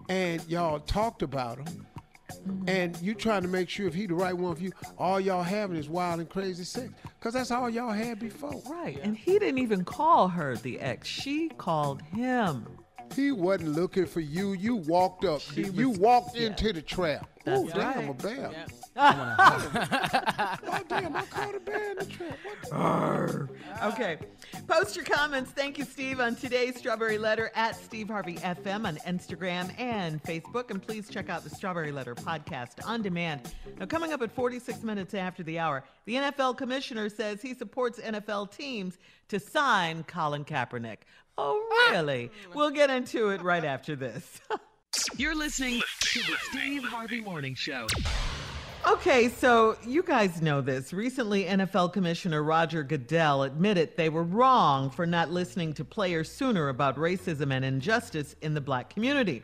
and 0.09 0.41
y'all 0.49 0.79
talked 0.79 1.23
about 1.23 1.65
them. 1.65 1.87
Mm-hmm. 2.31 2.69
And 2.69 3.01
you 3.01 3.15
trying 3.15 3.43
to 3.43 3.49
make 3.49 3.69
sure 3.69 3.87
if 3.87 3.95
he 3.95 4.07
the 4.07 4.15
right 4.15 4.37
one 4.37 4.55
for 4.55 4.63
you, 4.63 4.73
all 4.99 5.21
y'all 5.21 5.43
having 5.43 5.77
is 5.77 5.89
wild 5.89 6.21
and 6.21 6.29
crazy 6.29 6.65
sex, 6.65 6.93
cause 7.21 7.33
that's 7.33 7.51
all 7.51 7.69
y'all 7.71 7.93
had 7.93 8.19
before. 8.19 8.63
Right, 8.69 8.99
and 9.03 9.17
he 9.17 9.39
didn't 9.39 9.59
even 9.59 9.85
call 9.85 10.29
her 10.29 10.57
the 10.57 10.81
ex. 10.81 11.09
She 11.09 11.49
called 11.51 12.03
him. 12.03 12.78
He 13.15 13.33
wasn't 13.33 13.71
looking 13.75 14.07
for 14.07 14.21
you. 14.21 14.53
You 14.53 14.77
walked 14.77 15.25
up. 15.25 15.41
She 15.41 15.63
you 15.65 15.91
was- 15.91 15.99
walked 15.99 16.37
yeah. 16.37 16.47
into 16.49 16.73
the 16.73 16.83
trap. 16.83 17.29
That's 17.45 17.61
oh 17.63 17.69
damn, 17.69 17.97
right. 17.97 18.11
a 18.11 18.23
bear. 18.23 18.51
Yep. 18.53 18.71
oh 19.01 20.85
damn, 20.89 21.17
I 21.17 21.23
caught 21.31 21.55
a 21.55 21.61
bear 21.61 21.93
in 21.93 21.99
the 21.99 22.05
trap. 22.05 22.39
What 22.71 23.93
Okay. 23.95 24.19
Post 24.67 24.97
your 24.97 25.05
comments. 25.05 25.53
Thank 25.53 25.79
you, 25.79 25.85
Steve, 25.85 26.21
on 26.21 26.35
today's 26.35 26.77
Strawberry 26.77 27.17
Letter 27.17 27.51
at 27.55 27.77
Steve 27.77 28.09
Harvey 28.09 28.35
FM 28.37 28.87
on 28.87 28.97
Instagram 28.99 29.73
and 29.79 30.23
Facebook. 30.23 30.71
And 30.71 30.83
please 30.83 31.09
check 31.09 31.31
out 31.31 31.45
the 31.45 31.51
Strawberry 31.51 31.93
Letter 31.93 32.15
podcast 32.15 32.85
on 32.87 33.01
demand. 33.01 33.55
Now, 33.79 33.87
coming 33.87 34.13
up 34.13 34.21
at 34.21 34.33
46 34.33 34.83
minutes 34.83 35.15
after 35.15 35.43
the 35.43 35.59
hour, 35.59 35.85
the 36.05 36.15
NFL 36.15 36.59
commissioner 36.59 37.09
says 37.09 37.41
he 37.41 37.55
supports 37.55 37.99
NFL 38.01 38.51
teams 38.51 38.99
to 39.29 39.39
sign 39.39 40.03
Colin 40.05 40.45
Kaepernick. 40.45 40.99
Oh, 41.39 41.65
ah! 41.73 41.93
really? 41.93 42.31
We'll 42.53 42.71
get 42.71 42.91
into 42.91 43.31
it 43.31 43.43
right 43.43 43.65
after 43.65 43.95
this. 43.95 44.41
You're 45.17 45.37
listening 45.37 45.81
to 46.01 46.19
the 46.21 46.37
Steve 46.51 46.83
Harvey 46.83 47.21
Morning 47.21 47.55
Show. 47.55 47.87
Okay, 48.89 49.29
so 49.29 49.77
you 49.87 50.03
guys 50.03 50.43
know 50.43 50.61
this. 50.61 50.93
Recently, 50.93 51.45
NFL 51.45 51.93
Commissioner 51.93 52.43
Roger 52.43 52.83
Goodell 52.83 53.45
admitted 53.45 53.97
they 53.97 54.09
were 54.09 54.25
wrong 54.25 54.91
for 54.91 55.07
not 55.07 55.31
listening 55.31 55.75
to 55.75 55.85
players 55.85 56.31
sooner 56.31 56.71
about 56.71 56.97
racism 56.97 57.53
and 57.53 57.65
injustice 57.65 58.35
in 58.43 58.55
the 58.55 58.61
black 58.61 58.91
community. 58.91 59.43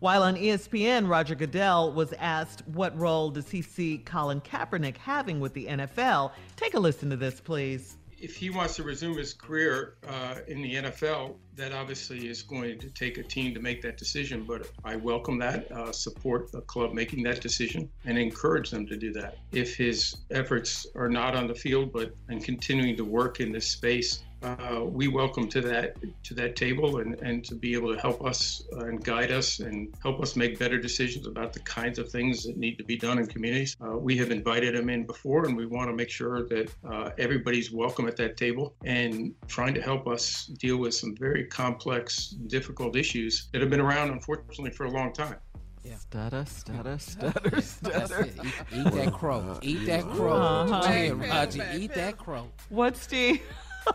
While 0.00 0.22
on 0.22 0.36
ESPN, 0.36 1.08
Roger 1.08 1.34
Goodell 1.34 1.92
was 1.92 2.12
asked 2.14 2.66
what 2.68 2.98
role 2.98 3.30
does 3.30 3.50
he 3.50 3.62
see 3.62 3.98
Colin 3.98 4.40
Kaepernick 4.40 4.96
having 4.96 5.38
with 5.38 5.54
the 5.54 5.66
NFL. 5.66 6.32
Take 6.56 6.74
a 6.74 6.80
listen 6.80 7.10
to 7.10 7.16
this, 7.16 7.40
please. 7.40 7.96
If 8.20 8.36
he 8.36 8.50
wants 8.50 8.76
to 8.76 8.82
resume 8.82 9.16
his 9.16 9.32
career 9.32 9.94
uh, 10.06 10.36
in 10.46 10.62
the 10.62 10.74
NFL, 10.74 11.36
that 11.56 11.72
obviously 11.72 12.28
is 12.28 12.42
going 12.42 12.78
to 12.78 12.90
take 12.90 13.18
a 13.18 13.22
team 13.22 13.54
to 13.54 13.60
make 13.60 13.82
that 13.82 13.96
decision. 13.96 14.44
But 14.44 14.70
I 14.84 14.96
welcome 14.96 15.38
that, 15.38 15.70
uh, 15.72 15.92
support 15.92 16.50
the 16.52 16.60
club 16.62 16.92
making 16.94 17.22
that 17.24 17.40
decision, 17.40 17.90
and 18.04 18.18
encourage 18.18 18.70
them 18.70 18.86
to 18.86 18.96
do 18.96 19.12
that. 19.14 19.38
If 19.52 19.76
his 19.76 20.16
efforts 20.30 20.86
are 20.94 21.08
not 21.08 21.34
on 21.34 21.46
the 21.46 21.54
field, 21.54 21.92
but 21.92 22.14
and 22.28 22.42
continuing 22.42 22.96
to 22.96 23.04
work 23.04 23.40
in 23.40 23.52
this 23.52 23.66
space, 23.66 24.22
uh, 24.42 24.84
we 24.84 25.08
welcome 25.08 25.48
to 25.48 25.60
that 25.60 25.96
to 26.22 26.34
that 26.34 26.54
table 26.54 26.98
and, 26.98 27.14
and 27.20 27.44
to 27.44 27.54
be 27.54 27.74
able 27.74 27.92
to 27.92 28.00
help 28.00 28.24
us 28.24 28.62
uh, 28.74 28.84
and 28.84 29.04
guide 29.04 29.32
us 29.32 29.58
and 29.58 29.92
help 30.02 30.20
us 30.20 30.36
make 30.36 30.58
better 30.58 30.78
decisions 30.78 31.26
about 31.26 31.52
the 31.52 31.58
kinds 31.60 31.98
of 31.98 32.08
things 32.10 32.44
that 32.44 32.56
need 32.56 32.78
to 32.78 32.84
be 32.84 32.96
done 32.96 33.18
in 33.18 33.26
communities. 33.26 33.76
Uh, 33.84 33.96
we 33.96 34.16
have 34.16 34.30
invited 34.30 34.76
them 34.76 34.88
in 34.88 35.04
before, 35.04 35.46
and 35.46 35.56
we 35.56 35.66
want 35.66 35.90
to 35.90 35.94
make 35.94 36.10
sure 36.10 36.46
that 36.46 36.72
uh, 36.88 37.10
everybody's 37.18 37.72
welcome 37.72 38.06
at 38.06 38.16
that 38.16 38.36
table 38.36 38.74
and 38.84 39.34
trying 39.48 39.74
to 39.74 39.82
help 39.82 40.06
us 40.06 40.46
deal 40.46 40.76
with 40.76 40.94
some 40.94 41.16
very 41.16 41.44
complex, 41.44 42.28
difficult 42.28 42.94
issues 42.94 43.48
that 43.52 43.60
have 43.60 43.70
been 43.70 43.80
around, 43.80 44.10
unfortunately, 44.10 44.70
for 44.70 44.84
a 44.84 44.90
long 44.90 45.12
time. 45.12 45.36
Yeah. 45.82 45.96
Stutter, 45.96 46.44
stutter, 46.46 46.98
stutter, 47.00 47.60
stutter. 47.60 48.26
Eat, 48.26 48.52
eat 48.72 48.92
that 48.92 49.12
crow. 49.12 49.58
Eat 49.62 49.86
that 49.86 50.04
crow. 50.04 50.34
Uh-huh. 50.34 51.08
Go 51.08 51.14
Roger. 51.14 51.70
Eat 51.74 51.94
that 51.94 52.18
crow. 52.18 52.48
What, 52.68 52.96
Steve? 52.96 53.40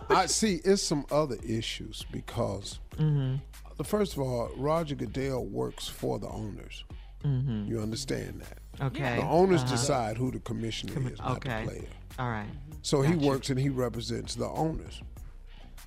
I 0.10 0.26
see. 0.28 0.62
It's 0.64 0.82
some 0.82 1.06
other 1.12 1.38
issues 1.44 2.06
because, 2.12 2.80
Mm-hmm. 2.98 3.36
the 3.78 3.84
first 3.84 4.14
of 4.14 4.20
all, 4.20 4.50
Roger 4.56 4.96
Goodell 4.96 5.46
works 5.46 5.88
for 5.88 6.20
the 6.20 6.28
owners. 6.30 6.84
Mhm. 7.24 7.68
You 7.68 7.80
understand 7.80 8.42
that? 8.42 8.60
Okay. 8.86 9.16
The 9.18 9.26
owners 9.28 9.62
Uh-huh. 9.64 9.72
decide 9.72 10.18
who 10.18 10.30
the 10.32 10.40
commissioner 10.40 10.94
Commi- 10.94 11.14
is, 11.14 11.20
not 11.20 11.38
okay. 11.38 11.62
the 11.66 11.72
player. 11.72 11.88
All 12.20 12.30
right. 12.30 12.50
So 12.82 13.02
he 13.02 13.16
works 13.16 13.50
and 13.50 13.60
he 13.60 13.70
represents 13.70 14.36
the 14.36 14.48
owners. 14.50 15.02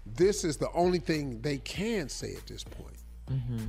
This 0.07 0.45
is 0.45 0.57
the 0.57 0.71
only 0.73 0.99
thing 0.99 1.41
they 1.43 1.59
can 1.59 2.09
say 2.09 2.35
at 2.35 2.47
this 2.47 2.65
point. 2.65 2.97
Mm-hmm. 3.31 3.67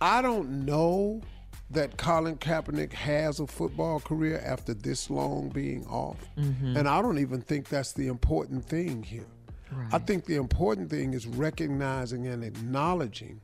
I 0.00 0.22
don't 0.22 0.64
know 0.64 1.22
that 1.70 1.96
Colin 1.96 2.36
Kaepernick 2.36 2.92
has 2.92 3.40
a 3.40 3.46
football 3.46 3.98
career 3.98 4.40
after 4.46 4.72
this 4.74 5.10
long 5.10 5.48
being 5.48 5.84
off. 5.86 6.18
Mhm. 6.38 6.76
And 6.76 6.88
I 6.88 7.02
don't 7.02 7.18
even 7.18 7.40
think 7.40 7.68
that's 7.68 7.92
the 7.92 8.06
important 8.06 8.64
thing 8.64 9.02
here. 9.02 9.26
I 9.92 9.98
think 9.98 10.24
the 10.24 10.36
important 10.36 10.90
thing 10.90 11.14
is 11.14 11.26
recognizing 11.26 12.26
and 12.26 12.44
acknowledging 12.44 13.40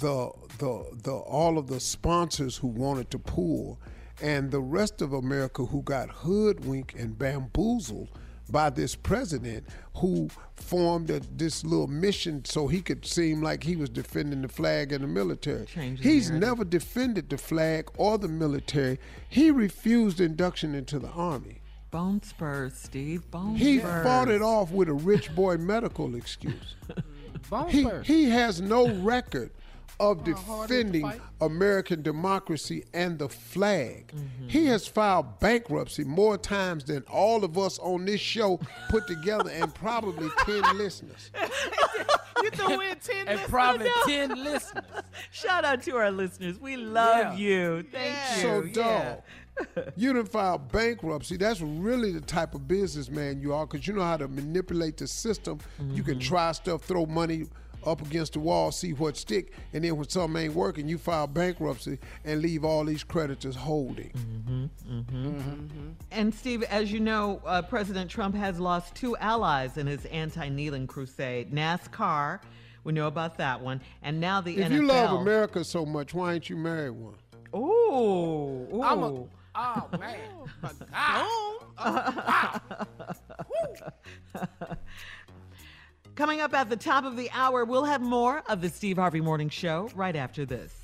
the 0.00 0.30
the 0.58 0.84
the 1.02 1.12
all 1.12 1.58
of 1.58 1.68
the 1.68 1.80
sponsors 1.80 2.56
who 2.56 2.68
wanted 2.68 3.10
to 3.10 3.18
pull 3.18 3.80
and 4.22 4.50
the 4.50 4.60
rest 4.60 5.02
of 5.02 5.12
America 5.12 5.64
who 5.64 5.82
got 5.82 6.08
hoodwinked 6.10 6.94
and 6.94 7.18
bamboozled 7.18 8.08
by 8.48 8.70
this 8.70 8.94
president 8.94 9.66
who 9.96 10.28
formed 10.54 11.10
a, 11.10 11.20
this 11.36 11.64
little 11.64 11.88
mission 11.88 12.44
so 12.44 12.68
he 12.68 12.80
could 12.80 13.04
seem 13.04 13.42
like 13.42 13.64
he 13.64 13.76
was 13.76 13.88
defending 13.88 14.42
the 14.42 14.48
flag 14.48 14.92
and 14.92 15.02
the 15.02 15.08
military. 15.08 15.66
He's 15.66 16.30
narrative. 16.30 16.48
never 16.48 16.64
defended 16.64 17.28
the 17.28 17.38
flag 17.38 17.90
or 17.96 18.18
the 18.18 18.28
military. 18.28 18.98
He 19.28 19.50
refused 19.50 20.20
induction 20.20 20.74
into 20.74 20.98
the 20.98 21.08
army. 21.08 21.60
Bone 21.90 22.22
spurs, 22.22 22.74
Steve. 22.74 23.30
Bone 23.30 23.54
He 23.56 23.78
spurs. 23.78 24.04
fought 24.04 24.28
it 24.28 24.42
off 24.42 24.70
with 24.70 24.88
a 24.88 24.92
rich 24.94 25.34
boy 25.34 25.56
medical 25.56 26.14
excuse. 26.14 26.74
Bone 27.50 27.68
he, 27.68 27.82
spurs. 27.84 28.06
he 28.06 28.24
has 28.30 28.60
no 28.60 28.88
record 28.96 29.50
of 29.98 30.26
hard 30.26 30.28
is 30.70 30.76
it 30.78 30.82
to 30.82 30.90
defending? 30.92 31.20
American 31.40 32.02
democracy 32.02 32.84
and 32.92 33.18
the 33.18 33.28
flag. 33.30 34.08
Mm-hmm. 34.08 34.48
He 34.48 34.66
has 34.66 34.86
filed 34.86 35.38
bankruptcy 35.40 36.04
more 36.04 36.36
times 36.36 36.84
than 36.84 37.02
all 37.10 37.44
of 37.44 37.56
us 37.56 37.78
on 37.78 38.04
this 38.04 38.20
show 38.20 38.60
put 38.90 39.06
together 39.06 39.48
and 39.50 39.74
probably 39.74 40.28
10 40.44 40.76
listeners. 40.76 41.30
you 42.42 42.50
threw 42.50 42.80
in 42.80 42.96
10 42.98 43.16
and 43.16 43.28
listeners. 43.28 43.48
probably 43.48 43.88
10 44.06 44.44
listeners. 44.44 44.84
Shout 45.30 45.64
out 45.64 45.82
to 45.84 45.96
our 45.96 46.10
listeners. 46.10 46.58
We 46.60 46.76
love 46.76 47.38
Yeah. 47.38 47.76
you. 47.76 47.82
Thank 47.90 48.36
you. 48.36 48.74
So, 48.74 48.80
Yeah. 48.80 49.16
Dog, 49.58 49.92
you 49.96 50.12
didn't 50.12 50.28
file 50.30 50.58
bankruptcy. 50.58 51.36
That's 51.36 51.60
really 51.60 52.12
the 52.12 52.20
type 52.20 52.54
of 52.54 52.66
businessman 52.68 53.40
you 53.40 53.52
are 53.54 53.66
because 53.66 53.86
you 53.86 53.94
know 53.94 54.02
how 54.02 54.16
to 54.16 54.28
manipulate 54.28 54.96
the 54.96 55.06
system. 55.06 55.58
You 55.92 56.02
can 56.02 56.14
Mm-hmm. 56.18 56.28
try 56.28 56.52
stuff, 56.52 56.82
throw 56.84 57.06
money 57.06 57.46
up 57.84 58.02
against 58.02 58.32
the 58.32 58.40
wall, 58.40 58.72
see 58.72 58.92
what 58.94 59.16
stick, 59.16 59.52
and 59.72 59.84
then 59.84 59.96
when 59.96 60.08
something 60.08 60.42
ain't 60.42 60.54
working, 60.54 60.88
you 60.88 60.98
file 60.98 61.28
bankruptcy 61.28 61.98
and 62.24 62.42
leave 62.42 62.64
all 62.64 62.84
these 62.84 63.04
creditors 63.04 63.54
holding. 63.54 64.10
Mm-hmm. 64.90 65.90
And 66.10 66.34
Steve, 66.34 66.62
as 66.64 66.90
you 66.92 67.00
know, 67.00 67.40
uh, 67.46 67.62
President 67.62 68.10
Trump 68.10 68.34
has 68.34 68.58
lost 68.58 68.94
two 68.94 69.16
allies 69.18 69.76
in 69.76 69.86
his 69.86 70.04
anti-kneeling 70.06 70.86
crusade: 70.86 71.52
NASCAR, 71.52 72.40
we 72.84 72.92
know 72.92 73.06
about 73.06 73.36
that 73.38 73.60
one, 73.60 73.80
and 74.02 74.20
now 74.20 74.40
the 74.40 74.56
If 74.58 74.68
NFL. 74.68 74.74
you 74.74 74.86
love 74.86 75.20
America 75.20 75.62
so 75.64 75.84
much, 75.86 76.12
why 76.14 76.34
ain't 76.34 76.50
you 76.50 76.56
married 76.56 76.90
one? 76.90 77.14
Ooh, 77.54 78.66
ooh. 78.74 78.82
I'm 78.82 79.02
a, 79.02 79.24
oh, 79.56 79.88
man. 79.98 80.20
Ah. 80.92 81.42
Coming 86.14 86.40
up 86.40 86.54
at 86.54 86.70
the 86.70 86.76
top 86.76 87.04
of 87.04 87.16
the 87.16 87.30
hour, 87.32 87.64
we'll 87.64 87.84
have 87.84 88.00
more 88.00 88.42
of 88.48 88.62
the 88.62 88.70
Steve 88.70 88.96
Harvey 88.96 89.20
Morning 89.20 89.50
Show 89.50 89.90
right 89.94 90.16
after 90.16 90.46
this. 90.46 90.74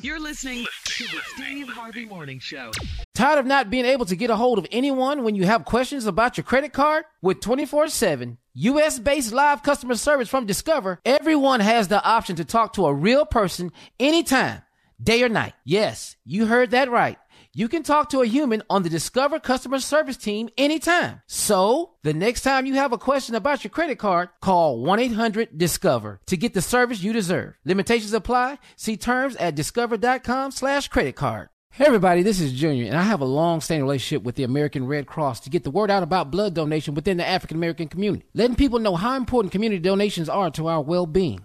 You're 0.00 0.18
listening 0.18 0.66
to 0.84 1.04
the 1.04 1.20
Steve 1.34 1.68
Harvey 1.68 2.04
Morning 2.04 2.38
Show. 2.38 2.70
Tired 3.14 3.38
of 3.38 3.46
not 3.46 3.70
being 3.70 3.84
able 3.84 4.06
to 4.06 4.16
get 4.16 4.30
a 4.30 4.36
hold 4.36 4.58
of 4.58 4.66
anyone 4.72 5.24
when 5.24 5.34
you 5.34 5.44
have 5.44 5.64
questions 5.64 6.06
about 6.06 6.36
your 6.36 6.44
credit 6.44 6.72
card? 6.72 7.04
With 7.20 7.40
24 7.40 7.88
7 7.88 8.38
US 8.54 8.98
based 8.98 9.32
live 9.32 9.62
customer 9.62 9.94
service 9.94 10.28
from 10.28 10.46
Discover, 10.46 11.00
everyone 11.04 11.60
has 11.60 11.88
the 11.88 12.02
option 12.02 12.36
to 12.36 12.44
talk 12.44 12.72
to 12.74 12.86
a 12.86 12.94
real 12.94 13.26
person 13.26 13.72
anytime, 14.00 14.62
day 15.02 15.22
or 15.22 15.28
night. 15.28 15.54
Yes, 15.64 16.16
you 16.24 16.46
heard 16.46 16.70
that 16.70 16.90
right. 16.90 17.18
You 17.58 17.66
can 17.66 17.82
talk 17.82 18.10
to 18.10 18.20
a 18.20 18.26
human 18.26 18.62
on 18.70 18.84
the 18.84 18.88
Discover 18.88 19.40
customer 19.40 19.80
service 19.80 20.16
team 20.16 20.48
anytime. 20.56 21.22
So, 21.26 21.94
the 22.04 22.14
next 22.14 22.42
time 22.42 22.66
you 22.66 22.74
have 22.74 22.92
a 22.92 22.98
question 22.98 23.34
about 23.34 23.64
your 23.64 23.72
credit 23.72 23.98
card, 23.98 24.28
call 24.40 24.78
1 24.78 25.00
800 25.00 25.58
Discover 25.58 26.20
to 26.26 26.36
get 26.36 26.54
the 26.54 26.62
service 26.62 27.02
you 27.02 27.12
deserve. 27.12 27.54
Limitations 27.64 28.12
apply. 28.12 28.60
See 28.76 28.96
terms 28.96 29.34
at 29.34 29.56
discover.com/slash 29.56 30.86
credit 30.86 31.16
card. 31.16 31.48
Hey 31.72 31.86
everybody, 31.86 32.22
this 32.22 32.40
is 32.40 32.52
Junior, 32.52 32.86
and 32.86 32.96
I 32.96 33.02
have 33.02 33.20
a 33.22 33.24
long-standing 33.24 33.84
relationship 33.84 34.22
with 34.22 34.36
the 34.36 34.44
American 34.44 34.86
Red 34.86 35.08
Cross 35.08 35.40
to 35.40 35.50
get 35.50 35.64
the 35.64 35.72
word 35.72 35.90
out 35.90 36.04
about 36.04 36.30
blood 36.30 36.54
donation 36.54 36.94
within 36.94 37.16
the 37.16 37.26
African 37.26 37.56
American 37.56 37.88
community, 37.88 38.24
letting 38.34 38.54
people 38.54 38.78
know 38.78 38.94
how 38.94 39.16
important 39.16 39.50
community 39.50 39.80
donations 39.80 40.28
are 40.28 40.52
to 40.52 40.68
our 40.68 40.80
well-being. 40.80 41.44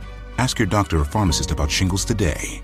Ask 0.41 0.57
your 0.57 0.65
doctor 0.65 0.97
or 0.97 1.05
pharmacist 1.05 1.51
about 1.51 1.69
shingles 1.69 2.03
today. 2.03 2.63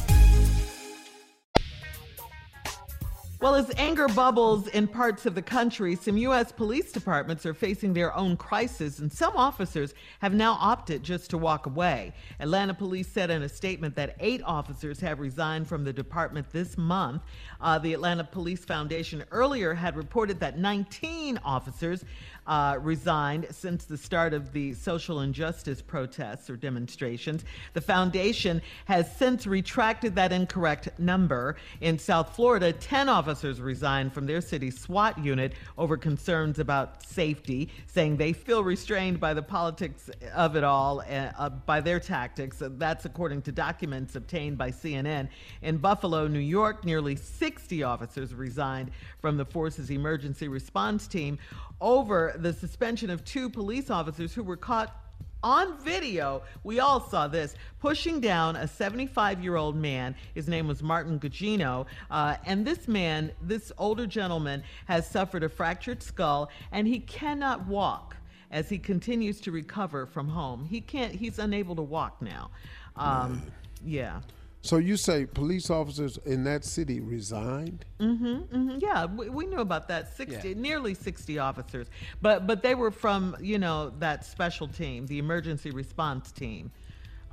Well, 3.41 3.55
as 3.55 3.71
anger 3.75 4.07
bubbles 4.07 4.67
in 4.67 4.87
parts 4.87 5.25
of 5.25 5.33
the 5.33 5.41
country, 5.41 5.95
some 5.95 6.15
U.S. 6.15 6.51
police 6.51 6.91
departments 6.91 7.43
are 7.43 7.55
facing 7.55 7.91
their 7.91 8.15
own 8.15 8.37
crisis, 8.37 8.99
and 8.99 9.11
some 9.11 9.35
officers 9.35 9.95
have 10.19 10.35
now 10.35 10.59
opted 10.61 11.01
just 11.01 11.31
to 11.31 11.39
walk 11.39 11.65
away. 11.65 12.13
Atlanta 12.39 12.75
police 12.75 13.07
said 13.07 13.31
in 13.31 13.41
a 13.41 13.49
statement 13.49 13.95
that 13.95 14.15
eight 14.19 14.43
officers 14.45 14.99
have 14.99 15.19
resigned 15.19 15.67
from 15.67 15.83
the 15.83 15.91
department 15.91 16.51
this 16.51 16.77
month. 16.77 17.23
Uh, 17.59 17.79
the 17.79 17.95
Atlanta 17.95 18.23
Police 18.23 18.63
Foundation 18.63 19.23
earlier 19.31 19.73
had 19.73 19.95
reported 19.95 20.39
that 20.39 20.59
19 20.59 21.39
officers 21.43 22.05
uh, 22.47 22.77
resigned 22.81 23.47
since 23.51 23.85
the 23.85 23.97
start 23.97 24.33
of 24.33 24.51
the 24.51 24.73
social 24.73 25.21
injustice 25.21 25.81
protests 25.81 26.49
or 26.49 26.55
demonstrations. 26.55 27.45
The 27.73 27.81
foundation 27.81 28.61
has 28.85 29.15
since 29.15 29.45
retracted 29.45 30.15
that 30.15 30.31
incorrect 30.31 30.89
number. 30.99 31.55
In 31.81 31.99
South 31.99 32.35
Florida, 32.35 32.73
10 32.73 33.09
officers 33.09 33.61
resigned 33.61 34.13
from 34.13 34.25
their 34.25 34.41
city 34.41 34.71
SWAT 34.71 35.17
unit 35.23 35.53
over 35.77 35.97
concerns 35.97 36.59
about 36.59 37.03
safety, 37.05 37.69
saying 37.87 38.17
they 38.17 38.33
feel 38.33 38.63
restrained 38.63 39.19
by 39.19 39.33
the 39.33 39.43
politics 39.43 40.09
of 40.33 40.55
it 40.55 40.63
all, 40.63 41.01
uh, 41.01 41.31
uh, 41.37 41.49
by 41.49 41.79
their 41.79 41.99
tactics. 41.99 42.57
That's 42.59 43.05
according 43.05 43.43
to 43.43 43.51
documents 43.51 44.15
obtained 44.15 44.57
by 44.57 44.71
CNN. 44.71 45.29
In 45.61 45.77
Buffalo, 45.77 46.27
New 46.27 46.39
York, 46.39 46.85
nearly 46.85 47.15
60 47.15 47.83
officers 47.83 48.33
resigned 48.33 48.91
from 49.19 49.37
the 49.37 49.45
force's 49.45 49.91
emergency 49.91 50.47
response 50.47 51.07
team 51.07 51.37
over 51.81 52.33
the 52.37 52.53
suspension 52.53 53.09
of 53.09 53.25
two 53.25 53.49
police 53.49 53.89
officers 53.89 54.33
who 54.33 54.43
were 54.43 54.55
caught 54.55 54.95
on 55.43 55.77
video. 55.79 56.43
We 56.63 56.79
all 56.79 56.99
saw 56.99 57.27
this 57.27 57.55
pushing 57.79 58.19
down 58.19 58.55
a 58.55 58.67
75 58.67 59.43
year 59.43 59.55
old 59.55 59.75
man. 59.75 60.15
His 60.35 60.47
name 60.47 60.67
was 60.67 60.83
Martin 60.83 61.19
Gugino. 61.19 61.87
Uh, 62.09 62.37
and 62.45 62.65
this 62.65 62.87
man, 62.87 63.31
this 63.41 63.71
older 63.77 64.05
gentleman, 64.05 64.63
has 64.85 65.09
suffered 65.09 65.43
a 65.43 65.49
fractured 65.49 66.03
skull 66.03 66.49
and 66.71 66.87
he 66.87 66.99
cannot 66.99 67.65
walk 67.67 68.15
as 68.51 68.69
he 68.69 68.77
continues 68.77 69.41
to 69.41 69.51
recover 69.51 70.05
from 70.05 70.27
home. 70.27 70.65
He 70.65 70.81
can't, 70.81 71.13
he's 71.13 71.39
unable 71.39 71.75
to 71.77 71.81
walk 71.81 72.21
now. 72.21 72.51
Um, 72.95 73.41
yeah. 73.83 74.19
So 74.63 74.77
you 74.77 74.95
say 74.95 75.25
police 75.25 75.69
officers 75.71 76.17
in 76.25 76.43
that 76.43 76.63
city 76.63 76.99
resigned? 76.99 77.83
Mm-hmm, 77.99 78.25
mm-hmm. 78.25 78.77
Yeah, 78.79 79.05
we, 79.05 79.27
we 79.29 79.45
knew 79.47 79.59
about 79.59 79.87
that. 79.87 80.15
Sixty, 80.15 80.49
Yeah. 80.49 80.55
nearly 80.55 80.93
sixty 80.93 81.39
officers, 81.39 81.87
but 82.21 82.45
but 82.45 82.61
they 82.61 82.75
were 82.75 82.91
from 82.91 83.35
you 83.41 83.57
know 83.57 83.91
that 83.99 84.23
special 84.25 84.67
team, 84.67 85.07
the 85.07 85.17
emergency 85.17 85.71
response 85.71 86.31
team. 86.31 86.71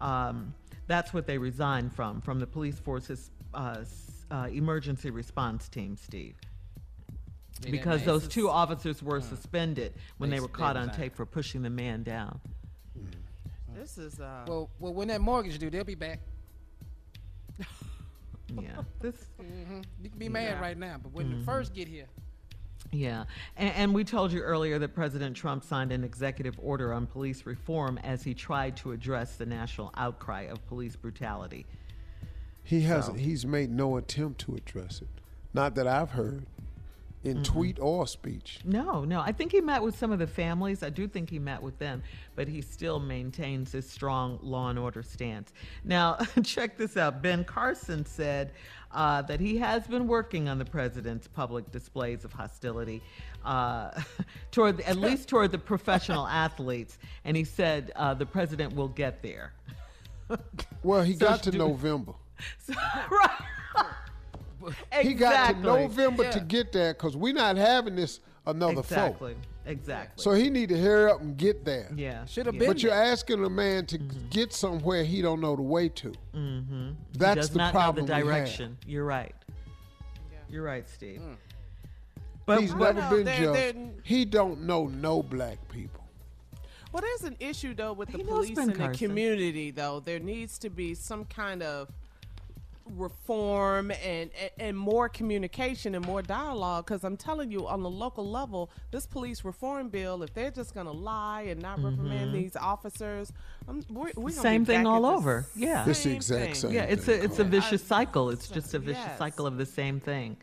Um, 0.01 0.55
that's 0.87 1.13
what 1.13 1.27
they 1.27 1.37
resigned 1.37 1.93
from, 1.95 2.23
from 2.23 2.39
the 2.41 2.47
police 2.47 2.79
force's 2.79 3.31
uh, 3.53 3.85
uh, 4.31 4.49
emergency 4.51 5.11
response 5.11 5.69
team, 5.69 5.97
Steve. 5.97 6.35
Yeah, 7.63 7.71
Because 7.73 8.01
that 8.01 8.07
those 8.07 8.23
makes 8.23 8.35
two 8.35 8.49
officers 8.49 9.03
were 9.03 9.21
suspended 9.21 9.93
when 10.17 10.31
they 10.31 10.37
They- 10.37 10.41
were 10.41 10.47
they 10.47 10.53
caught 10.55 10.77
on 10.79 10.91
tape 10.93 11.15
for 11.15 11.27
pushing 11.27 11.61
the 11.61 11.69
man 11.69 12.05
down. 12.05 12.41
This 13.75 13.99
is 13.99 14.19
uh. 14.19 14.45
Well, 14.49 14.71
well, 14.79 14.95
when 14.95 15.09
that 15.09 15.21
mortgage 15.21 15.59
due, 15.59 15.69
they'll 15.69 15.85
be 15.85 15.95
back. 15.95 16.21
Yeah, 18.61 18.83
this. 19.01 19.15
hmm 19.39 19.81
You 20.03 20.09
can 20.09 20.19
be 20.19 20.29
mad 20.31 20.55
Yeah. 20.57 20.61
right 20.61 20.79
now, 20.79 20.97
but 21.03 21.13
when 21.13 21.27
Mhm. 21.27 21.39
the 21.41 21.45
first 21.45 21.75
get 21.75 21.87
here, 21.87 22.07
Yeah. 22.91 23.25
And, 23.59 23.75
and 23.75 23.95
we 23.95 24.05
told 24.05 24.33
you 24.33 24.41
earlier 24.41 24.79
that 24.79 24.95
President 24.95 25.37
Trump 25.37 25.65
signed 25.65 25.93
an 25.93 26.03
executive 26.05 26.59
order 26.63 26.95
on 26.95 27.07
police 27.07 27.45
reform 27.45 27.99
as 27.99 28.23
he 28.25 28.33
tried 28.33 28.77
to 28.79 28.93
address 28.93 29.37
the 29.37 29.45
national 29.45 29.93
outcry 29.99 30.43
of 30.43 30.67
police 30.67 30.97
brutality. 30.97 31.67
He 32.65 32.81
has 32.83 33.07
So- 33.07 33.13
he's 33.15 33.45
made 33.45 33.71
no 33.71 33.99
attempt 33.99 34.41
to 34.43 34.55
address 34.55 35.03
it. 35.03 35.09
Not 35.53 35.75
that 35.75 35.87
I've 35.87 36.13
heard 36.13 36.47
in 37.29 37.43
tweet 37.45 37.79
or 37.81 38.07
speech. 38.07 38.61
No, 38.65 39.05
no. 39.05 39.21
I 39.21 39.33
think 39.33 39.53
he 39.53 39.61
met 39.61 39.83
with 39.83 39.97
some 39.97 40.11
of 40.13 40.19
the 40.19 40.27
families. 40.27 40.83
I 40.83 40.91
do 40.91 41.07
think 41.07 41.31
he 41.31 41.39
met 41.39 41.63
with 41.63 41.79
them, 41.79 42.03
but 42.35 42.49
he 42.49 42.61
still 42.61 42.99
maintains 42.99 43.71
his 43.73 43.89
strong 43.89 44.39
law 44.43 44.69
and 44.71 44.79
order 44.79 45.03
stance. 45.03 45.53
Now, 45.85 46.17
check 46.43 46.77
this 46.77 46.97
out. 46.97 47.23
Ben 47.23 47.45
Carson 47.45 48.05
said 48.05 48.53
uh, 48.93 49.23
that 49.23 49.39
he 49.41 49.59
has 49.59 49.87
been 49.87 50.07
working 50.09 50.49
on 50.49 50.59
the 50.59 50.65
president's 50.65 51.29
public 51.29 51.71
displays 51.71 52.25
of 52.25 52.33
hostility 52.33 53.03
uh, 53.45 53.91
toward, 54.51 54.81
at 54.81 54.97
least 55.07 55.29
toward 55.29 55.53
the 55.53 55.59
professional 55.59 56.27
athletes, 56.27 56.99
and 57.25 57.37
he 57.37 57.45
said 57.45 57.93
uh, 57.97 58.15
the 58.15 58.27
president 58.27 58.75
will 58.75 58.89
get 58.89 59.23
there. 59.23 59.53
Well, 60.83 61.03
he 61.03 61.15
So 61.15 61.21
got 61.27 61.43
to 61.45 61.51
do- 61.51 61.59
November. 61.59 62.13
right. 63.11 63.31
He 65.01 65.15
got 65.15 65.31
to 65.31 65.51
Exactly. 65.53 65.63
November 65.63 66.31
to 66.33 66.41
get 66.41 66.73
there 66.73 66.93
because 66.95 67.17
we're 67.17 67.35
not 67.35 67.57
having 67.57 67.97
this 67.97 68.21
another 68.47 68.81
Exactly. 68.81 69.35
foe. 69.35 69.41
Exactly. 69.67 70.23
So 70.23 70.33
he 70.33 70.49
need 70.49 70.71
to 70.71 70.81
hurry 70.81 71.11
up 71.11 71.21
and 71.21 71.37
get 71.37 71.65
there. 71.65 71.91
Yeah. 71.95 72.25
Shoulda 72.25 72.53
Yeah. 72.55 72.59
been 72.61 72.69
But 72.69 72.83
you're 72.83 72.93
asking 72.95 73.45
a 73.45 73.51
man 73.51 73.85
to 73.87 73.99
get 73.99 74.53
somewhere 74.55 75.05
he 75.05 75.21
don't 75.21 75.41
know 75.43 75.55
the 75.57 75.63
way 75.63 75.89
to. 75.91 76.13
Mm-hmm. 76.35 76.91
That's 77.13 77.31
he 77.35 77.35
does 77.41 77.51
the 77.51 77.59
not 77.59 77.73
problem 77.73 78.07
know 78.07 78.15
the 78.17 78.23
direction. 78.23 78.79
You're 78.87 79.05
right. 79.05 79.35
You're 80.49 80.63
right, 80.65 80.89
Steve. 80.89 81.21
Mm. 81.21 81.37
But 82.47 82.61
He's 82.63 82.73
but- 82.73 82.95
never 82.97 83.01
No, 83.03 83.11
been 83.17 83.25
they're- 83.27 83.37
judged. 83.39 83.77
they're- 83.79 83.91
He 84.05 84.25
don't 84.25 84.63
know 84.63 84.87
no 84.87 85.23
black 85.23 85.59
people. 85.69 86.05
Well, 86.91 87.03
there's 87.03 87.25
an 87.31 87.37
issue 87.39 87.75
though 87.75 87.93
with 87.93 88.09
the 88.11 88.17
He 88.19 88.25
police 88.25 88.53
Ben 88.57 88.71
and 88.71 88.81
the 88.95 88.97
community. 88.97 89.71
Though 89.71 90.01
there 90.01 90.19
needs 90.19 90.59
to 90.61 90.71
be 90.71 90.95
some 90.95 91.27
kind 91.27 91.63
of 91.63 91.89
reform 92.97 93.91
and, 93.91 94.31
and 94.41 94.51
and 94.59 94.77
more 94.77 95.09
communication 95.09 95.95
and 95.95 96.05
more 96.07 96.23
dialogue. 96.23 96.87
Because 96.87 97.05
I'm 97.05 97.17
telling 97.17 97.51
you, 97.51 97.67
on 97.67 97.83
the 97.83 97.91
local 97.91 98.29
level, 98.29 98.71
this 98.91 99.07
police 99.07 99.45
reform 99.45 99.89
bill, 99.89 100.23
if 100.23 100.33
they're 100.35 100.51
just 100.51 100.75
gonna 100.75 100.93
lie 100.93 101.43
and 101.43 101.61
not 101.63 101.83
reprimand 101.83 102.31
Mhm. 102.31 102.33
these 102.33 102.57
officers, 102.57 103.33
um, 103.69 103.83
we're, 103.91 104.13
we're 104.17 104.31
gonna 104.31 104.33
same 104.33 104.65
thing 104.65 104.87
all 104.87 105.07
over. 105.07 105.47
Yeah, 105.55 105.81
It's 105.81 105.87
the 105.89 105.95
same 105.95 106.17
exact 106.17 106.43
thing. 106.45 106.55
same 106.55 106.73
yeah. 106.73 106.83
It's 106.85 107.09
a 107.09 107.23
it's 107.25 107.39
a 107.39 107.43
Yeah. 107.45 107.49
vicious 107.51 107.83
cycle. 107.85 108.31
It's 108.31 108.49
just 108.49 108.75
a 108.75 108.79
vicious 108.79 109.03
Yes. 109.05 109.19
cycle 109.19 109.47
of 109.47 109.57
the 109.57 109.67
same 109.67 110.01
thing. 110.01 110.37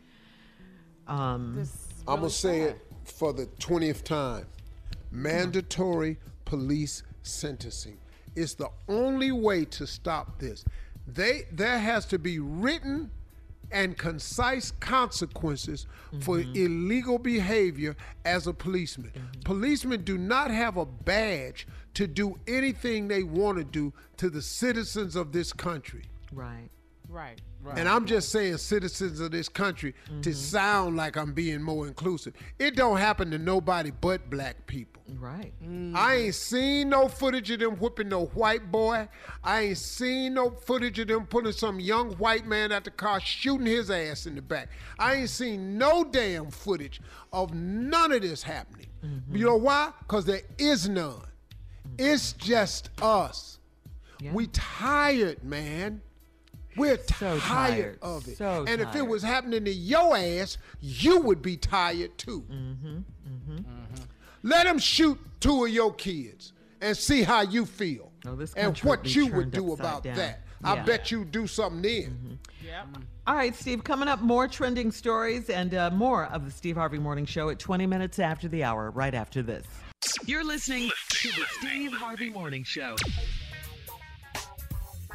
Um, 1.08 1.64
I'm 2.08 2.18
gonna 2.18 2.30
say 2.30 2.62
it 2.62 2.80
for 3.04 3.34
the 3.34 3.46
twentieth 3.60 4.04
time. 4.04 4.46
Mandatory 5.12 6.18
police 6.46 7.04
sentencing 7.24 7.98
is 8.36 8.56
the 8.56 8.70
only 8.90 9.32
way 9.32 9.64
to 9.66 9.88
stop 9.88 10.40
this. 10.40 10.66
They 11.07 11.44
there 11.52 11.80
has 11.80 12.06
to 12.07 12.19
be 12.19 12.40
written 12.40 13.11
and 13.72 13.98
concise 13.98 14.72
consequences 14.80 15.88
for 16.22 16.38
mm-hmm. 16.38 16.56
illegal 16.56 17.18
behavior 17.18 17.95
as 18.23 18.48
a 18.48 18.53
policeman. 18.53 19.11
Mm-hmm. 19.15 19.41
Policemen 19.41 20.03
do 20.03 20.18
not 20.18 20.52
have 20.52 20.77
a 20.77 20.86
badge 20.86 21.68
to 21.95 22.07
do 22.07 22.40
anything 22.48 23.07
they 23.07 23.23
want 23.23 23.57
to 23.57 23.64
do 23.64 23.94
to 24.18 24.30
the 24.30 24.41
citizens 24.41 25.15
of 25.15 25.32
this 25.32 25.52
country. 25.52 26.03
right. 26.32 26.69
Right. 27.07 27.40
And 27.74 27.90
I'm 27.90 28.06
just 28.06 28.30
saying 28.30 28.58
citizens 28.58 29.20
of 29.20 29.32
this 29.32 29.50
country 29.50 29.94
to 30.08 30.30
mm-hmm. 30.30 30.32
sound 30.32 30.96
like 30.96 31.16
I'm 31.16 31.34
being 31.34 31.62
more 31.62 31.88
inclusive. 31.88 32.34
It 32.60 32.76
don't 32.76 32.98
happen 32.98 33.32
to 33.32 33.38
nobody 33.38 33.92
but 34.02 34.30
black 34.30 34.68
people. 34.68 35.02
Right. 35.18 35.54
Mm-hmm. 35.64 35.96
I 35.96 36.16
ain't 36.16 36.36
seen 36.36 36.90
no 36.90 37.08
footage 37.08 37.52
of 37.52 37.60
them 37.60 37.76
whipping 37.76 38.10
no 38.10 38.26
white 38.26 38.72
boy. 38.72 39.08
I 39.44 39.62
ain't 39.62 39.78
seen 39.78 40.34
no 40.34 40.50
footage 40.50 40.98
of 41.00 41.08
them 41.08 41.28
putting 41.28 41.52
some 41.52 41.80
young 41.80 42.14
white 42.14 42.46
man 42.46 42.72
at 42.72 42.84
the 42.84 42.92
car 42.92 43.20
shooting 43.20 43.68
his 43.68 43.92
ass 43.92 44.26
in 44.26 44.36
the 44.36 44.42
back. 44.42 44.70
I 44.98 45.16
ain't 45.16 45.30
seen 45.30 45.78
no 45.78 46.04
damn 46.04 46.50
footage 46.50 47.02
of 47.32 47.54
none 47.54 48.12
of 48.12 48.22
this 48.22 48.42
happening. 48.42 48.88
Mm-hmm. 49.04 49.36
You 49.36 49.46
know 49.46 49.58
why? 49.58 49.92
Because 50.00 50.26
there 50.26 50.42
is 50.58 50.90
none. 50.90 51.22
It's 51.98 52.34
just 52.34 52.90
us. 53.02 53.60
We 54.34 54.48
tired, 54.48 55.44
man. 55.44 56.02
We're 56.77 56.97
tired, 56.97 57.41
tired. 57.41 57.99
of 58.02 58.27
it. 58.27 58.38
So 58.38 58.65
and 58.68 58.81
if 58.81 58.95
it 58.95 59.06
was 59.07 59.23
happening 59.23 59.65
to 59.65 59.72
your 59.72 60.18
ass, 60.18 60.57
you 60.81 61.22
would 61.22 61.41
be 61.41 61.57
tired 61.57 62.18
too. 62.18 62.45
Mm-hmm. 62.52 62.97
Mm-hmm. 62.97 63.57
Let 64.43 64.65
them 64.65 64.77
shoot 64.77 65.19
two 65.39 65.65
of 65.65 65.72
your 65.72 65.93
kids 65.93 66.53
and 66.81 66.95
see 66.95 67.23
how 67.23 67.41
you 67.41 67.65
feel. 67.65 68.11
Oh, 68.27 68.35
this 68.35 68.53
and 68.53 68.77
what 68.80 69.15
you 69.15 69.27
would 69.27 69.52
do 69.52 69.73
about 69.73 70.03
down. 70.03 70.18
that. 70.18 70.41
I 70.64 70.77
bet 70.81 71.11
you 71.11 71.26
do 71.26 71.47
something 71.47 71.81
then. 71.81 72.39
Yep. 72.64 72.88
All 73.27 73.35
right, 73.35 73.56
Steve, 73.56 73.84
coming 73.84 74.07
up, 74.07 74.22
more 74.22 74.47
trending 74.47 74.91
stories 74.91 75.49
and 75.49 75.73
uh, 75.76 75.91
more 75.91 76.26
of 76.26 76.45
the 76.45 76.52
Steve 76.52 76.76
Harvey 76.76 76.97
Morning 76.97 77.26
Show 77.26 77.49
at 77.49 77.60
20 77.60 77.85
minutes 77.85 78.19
after 78.19 78.47
the 78.47 78.64
hour, 78.64 78.89
right 78.91 79.14
after 79.14 79.41
this. 79.41 79.65
You're 80.26 80.43
listening 80.43 80.91
to 81.10 81.27
the 81.30 81.45
Steve 81.60 81.91
Harvey 81.93 82.30
Morning 82.30 82.64
Show. 82.64 82.95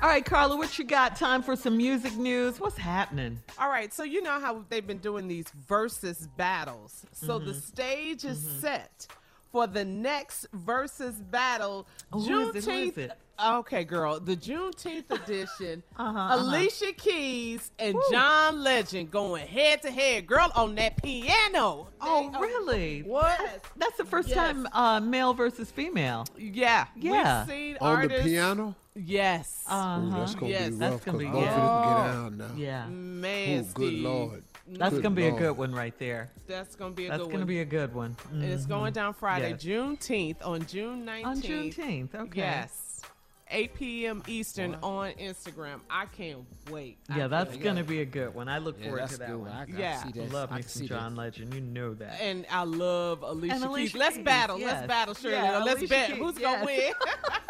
All 0.02 0.08
right, 0.08 0.24
Carla, 0.24 0.56
what 0.56 0.78
you 0.78 0.84
got? 0.84 1.14
Time 1.16 1.42
for 1.42 1.54
some 1.54 1.76
music 1.76 2.16
news. 2.16 2.58
What's 2.58 2.78
happening? 2.78 3.38
All 3.58 3.68
right, 3.68 3.92
so 3.92 4.02
you 4.02 4.22
know 4.22 4.40
how 4.40 4.64
they've 4.70 4.86
been 4.86 4.98
doing 4.98 5.28
these 5.28 5.46
Verzuz 5.68 6.26
battles. 6.38 7.04
So 7.12 7.38
the 7.38 7.52
Mhm. 7.52 7.62
stage 7.62 8.24
is 8.24 8.38
set 8.60 9.06
for 9.52 9.66
the 9.66 9.84
next 9.84 10.46
Verzuz 10.52 11.20
battle, 11.30 11.86
Oh, 12.12 12.20
who 12.22 12.38
is 12.48 12.56
it? 12.56 12.64
Who 12.64 12.70
is 12.70 12.90
Juneteenth. 12.92 12.98
it? 12.98 13.12
Okay, 13.42 13.84
girl, 13.84 14.20
the 14.20 14.36
Juneteenth 14.36 15.10
edition. 15.10 15.82
Uh-huh, 15.98 16.18
uh-huh. 16.18 16.44
Alicia 16.44 16.92
Keys 16.92 17.70
and 17.78 17.94
John 18.10 18.62
Legend 18.62 19.10
going 19.10 19.46
head 19.46 19.82
to 19.82 19.90
head, 19.90 20.26
girl, 20.26 20.50
on 20.54 20.76
that 20.76 21.02
piano. 21.02 21.88
Oh, 22.00 22.30
really? 22.40 23.02
What? 23.02 23.64
That's 23.76 23.98
the 23.98 24.04
first 24.06 24.28
Yes. 24.30 24.36
time 24.38 24.66
uh, 24.72 25.00
male 25.00 25.34
versus 25.34 25.70
female. 25.70 26.26
Yeah, 26.38 26.86
Yeah. 26.96 27.44
We've 27.44 27.54
seen 27.54 27.76
On 27.82 28.02
the 28.02 28.08
piano? 28.08 28.74
Yes. 29.04 29.64
Uh-huh. 29.66 30.00
Ooh, 30.00 30.10
that's 30.10 30.34
gonna 30.34 30.52
yes. 30.52 30.70
be 30.70 30.76
That's 30.76 30.92
rough 30.92 31.04
gonna 31.04 31.18
because 31.18 31.32
be- 31.32 31.38
both 31.38 31.44
yeah. 31.44 31.56
of 31.56 32.24
them 32.24 32.38
get 32.38 32.44
out 32.46 32.50
now. 32.56 32.62
Yeah. 32.62 32.86
Man, 32.88 33.60
Ooh, 33.60 33.66
good 33.74 33.92
lord. 33.94 34.42
That's 34.72 34.94
Good 34.94 35.02
going 35.02 35.14
to 35.16 35.20
be 35.20 35.26
a 35.26 35.32
good 35.32 35.56
one 35.56 35.74
right 35.74 35.98
there. 35.98 36.30
That's 36.46 36.76
gonna 36.76 36.92
be 36.94 37.06
a 37.06 37.08
good 37.08 37.10
one. 37.10 37.18
That's 37.18 37.22
good 37.26 37.30
going 37.32 37.32
to 37.32 37.38
one. 37.40 37.46
be 37.46 37.60
a 37.60 37.64
good 37.64 37.92
one. 37.94 38.16
And 38.32 38.44
it's 38.44 38.64
Mhm. 38.66 38.68
going 38.68 38.92
down 38.92 39.14
Friday, 39.14 39.50
Yes. 39.50 39.64
Juneteenth 39.64 40.36
on 40.46 40.64
June 40.66 41.04
19th. 41.04 41.26
On 41.26 41.42
Juneteenth, 41.42 42.14
okay. 42.14 42.38
Yes. 42.38 43.00
8 43.52 43.74
p.m. 43.74 44.22
Eastern 44.28 44.76
on 44.80 45.10
Instagram. 45.14 45.80
I 45.90 46.06
can't 46.06 46.38
wait. 46.70 46.98
I 47.08 47.18
Yeah, 47.18 47.26
that's 47.26 47.56
going 47.56 47.74
to 47.76 47.82
be 47.82 48.00
a 48.00 48.04
good 48.04 48.32
one. 48.32 48.48
I 48.48 48.58
look 48.58 48.76
Yeah, 48.78 48.84
forward 48.90 49.08
to 49.08 49.18
that 49.18 49.26
good 49.26 49.36
one. 49.38 49.48
one. 49.48 49.56
I- 49.56 49.62
I 49.62 49.66
Yeah. 49.76 50.02
see 50.04 50.12
that. 50.12 50.32
Love 50.32 50.52
I 50.52 50.56
me 50.58 50.62
some 50.62 50.82
see 50.82 50.86
John 50.88 51.16
Legend. 51.16 51.52
You 51.52 51.60
know 51.60 51.94
that. 51.94 52.20
And 52.20 52.46
I 52.48 52.62
love 52.62 53.22
Alicia, 53.24 53.54
And 53.56 53.64
Alicia 53.64 53.90
Keys. 53.94 53.98
Let's 53.98 54.18
battle. 54.18 54.60
yes. 54.60 54.72
Let's 54.74 54.86
battle, 54.86 55.14
Shirley. 55.14 55.34
Yeah, 55.34 55.58
Let's 55.64 55.78
Alicia 55.80 55.88
bet 55.88 56.08
Keys, 56.10 56.18
who's 56.18 56.38
yes. 56.38 56.54
gonna 56.54 56.64
win. 56.66 56.92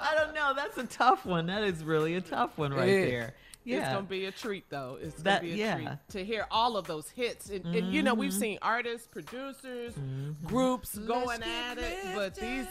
I 0.00 0.14
don't 0.14 0.34
know. 0.34 0.52
That's 0.54 0.78
a 0.78 0.84
tough 0.86 1.24
one. 1.26 1.46
That 1.46 1.62
is 1.62 1.84
really 1.84 2.14
a 2.14 2.20
tough 2.20 2.56
one 2.58 2.72
right 2.72 2.88
Yeah. 2.88 3.04
there. 3.04 3.34
Yeah. 3.64 3.76
It's 3.80 3.88
gonna 3.88 4.02
be 4.06 4.24
a 4.24 4.32
treat, 4.32 4.64
though. 4.70 4.98
It's 5.00 5.22
That- 5.22 5.42
gonna 5.42 5.52
be 5.54 5.62
a 5.62 5.66
yeah. 5.66 5.74
treat 5.76 5.88
to 6.10 6.24
hear 6.24 6.46
all 6.50 6.76
of 6.78 6.86
those 6.86 7.10
hits. 7.10 7.50
And, 7.50 7.64
and 7.66 7.92
you 7.92 8.02
know, 8.02 8.14
we've 8.14 8.32
Mhm. 8.32 8.40
seen 8.40 8.58
artists, 8.62 9.06
producers, 9.06 9.92
Mm-hmm. 9.94 10.46
groups 10.46 10.96
going 10.96 11.42
at 11.42 11.76
it, 11.78 12.14
but 12.14 12.34
these 12.36 12.66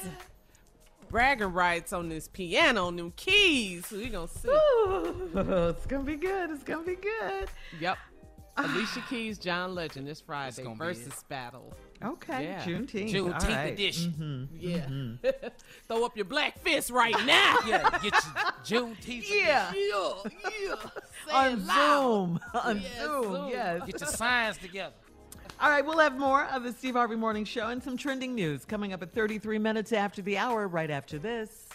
bragging 1.10 1.54
rights 1.54 1.94
on 1.94 2.10
this 2.10 2.28
piano, 2.28 2.88
on 2.88 2.96
them 2.96 3.12
keys. 3.16 3.90
We 3.92 4.10
gonna 4.10 4.28
see. 4.28 4.50
it's 4.50 5.86
gonna 5.86 6.04
be 6.04 6.16
good. 6.16 6.50
It's 6.52 6.64
gonna 6.64 6.84
be 6.84 6.96
good. 6.96 7.50
Yep. 7.80 7.98
Alicia 8.58 9.02
Keys, 9.10 9.38
John 9.40 9.74
Legend 9.74 10.06
this 10.08 10.20
Friday 10.22 10.64
gonna 10.64 10.76
be 10.76 10.82
Verzuz 10.82 11.28
battle. 11.30 11.74
Okay, 12.04 12.44
Yeah. 12.46 12.64
Juneteenth. 12.64 13.12
Juneteenth 13.12 13.48
right. 13.50 13.74
edition. 13.74 14.50
Mhm, 14.54 14.62
Yeah. 14.62 14.78
mhm. 14.88 15.52
Throw 15.88 16.06
up 16.06 16.16
your 16.16 16.26
black 16.26 16.58
fist 16.60 16.90
right 16.92 17.16
now. 17.26 17.58
Yeah, 17.68 17.90
get 18.02 18.14
your 18.66 18.86
Juneteenth. 18.86 19.30
Yeah. 19.30 19.72
yeah, 19.76 20.22
yeah. 20.62 20.76
Say 21.28 21.32
On. 21.34 21.60
Zoom. 21.60 22.40
On 22.54 22.82
Yes, 22.82 22.98
Zoom. 23.02 23.24
Zoom. 23.24 23.50
Yes. 23.50 23.82
Get 23.86 24.00
your 24.02 24.10
signs 24.10 24.58
together. 24.58 24.94
All 25.62 25.70
right, 25.70 25.86
we'll 25.86 25.98
have 26.00 26.18
more 26.18 26.46
of 26.46 26.64
the 26.64 26.72
Steve 26.72 26.94
Harvey 26.94 27.18
Morning 27.18 27.44
Show 27.44 27.68
and 27.68 27.84
some 27.84 27.98
trending 27.98 28.34
news 28.34 28.64
coming 28.64 28.94
up 28.94 29.02
at 29.04 29.14
33 29.14 29.60
minutes 29.60 29.92
after 29.92 30.22
the 30.22 30.38
hour, 30.38 30.70
right 30.70 30.90
after 30.90 31.20
this. 31.20 31.68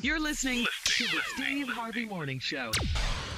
You're 0.00 0.20
listening 0.20 0.66
to 0.84 1.04
the 1.04 1.20
Steve 1.34 1.68
Harvey 1.68 2.04
Morning 2.04 2.38
Show. 2.38 2.70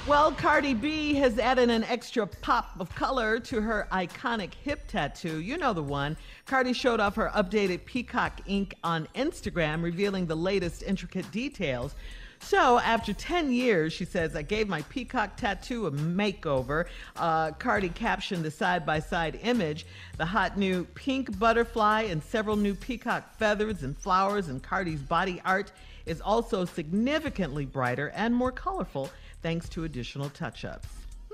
Well, 0.07 0.31
Cardi 0.31 0.73
B 0.73 1.13
has 1.15 1.37
added 1.37 1.69
an 1.69 1.83
extra 1.83 2.25
pop 2.25 2.79
of 2.79 2.93
color 2.95 3.39
to 3.41 3.61
her 3.61 3.87
iconic 3.91 4.53
hip 4.55 4.87
tattoo. 4.87 5.39
You 5.39 5.57
know 5.57 5.73
the 5.73 5.83
one. 5.83 6.17
Cardi 6.47 6.73
showed 6.73 6.99
off 6.99 7.15
her 7.15 7.31
updated 7.35 7.85
peacock 7.85 8.41
ink 8.47 8.73
on 8.83 9.07
Instagram, 9.13 9.83
revealing 9.83 10.25
the 10.25 10.35
latest 10.35 10.81
intricate 10.81 11.29
details. 11.31 11.93
So, 12.39 12.79
after 12.79 13.13
10 13.13 13.51
years, 13.51 13.93
she 13.93 14.03
says, 14.03 14.35
I 14.35 14.41
gave 14.41 14.67
my 14.67 14.81
peacock 14.83 15.37
tattoo 15.37 15.85
a 15.85 15.91
makeover. 15.91 16.87
Uh, 17.15 17.51
Cardi 17.51 17.89
captioned 17.89 18.43
the 18.43 18.49
side 18.49 18.83
by 18.83 18.99
side 18.99 19.39
image 19.43 19.85
the 20.17 20.25
hot 20.25 20.57
new 20.57 20.85
pink 20.95 21.37
butterfly 21.37 22.01
and 22.03 22.23
several 22.23 22.55
new 22.55 22.73
peacock 22.73 23.37
feathers 23.37 23.83
and 23.83 23.95
flowers, 23.95 24.47
and 24.47 24.63
Cardi's 24.63 25.03
body 25.03 25.39
art 25.45 25.71
is 26.05 26.21
also 26.21 26.65
significantly 26.65 27.65
brighter 27.65 28.09
and 28.15 28.33
more 28.35 28.51
colorful 28.51 29.09
thanks 29.41 29.67
to 29.69 29.83
additional 29.83 30.29
touch-ups. 30.29 30.87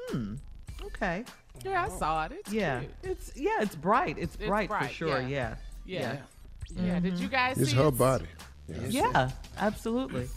Hmm. 0.09 0.35
Okay. 0.85 1.23
Yeah, 1.65 1.85
I 1.85 1.89
saw 1.97 2.25
it. 2.25 2.31
It's 2.33 2.53
yeah. 2.53 2.79
cute. 2.79 2.91
It's 3.03 3.31
yeah, 3.35 3.61
it's 3.61 3.75
bright. 3.75 4.17
It's, 4.17 4.35
It's 4.35 4.47
bright, 4.47 4.69
for 4.69 4.87
sure. 4.87 5.21
yeah. 5.21 5.55
Yeah. 5.85 6.17
Yeah. 6.75 6.85
Yeah. 6.85 6.99
Did 6.99 7.17
you 7.19 7.27
guys 7.27 7.57
It's 7.57 7.71
see 7.71 7.77
her 7.77 7.87
it? 7.87 7.97
body. 7.97 8.25
Yeah, 8.89 9.31
absolutely. 9.57 10.27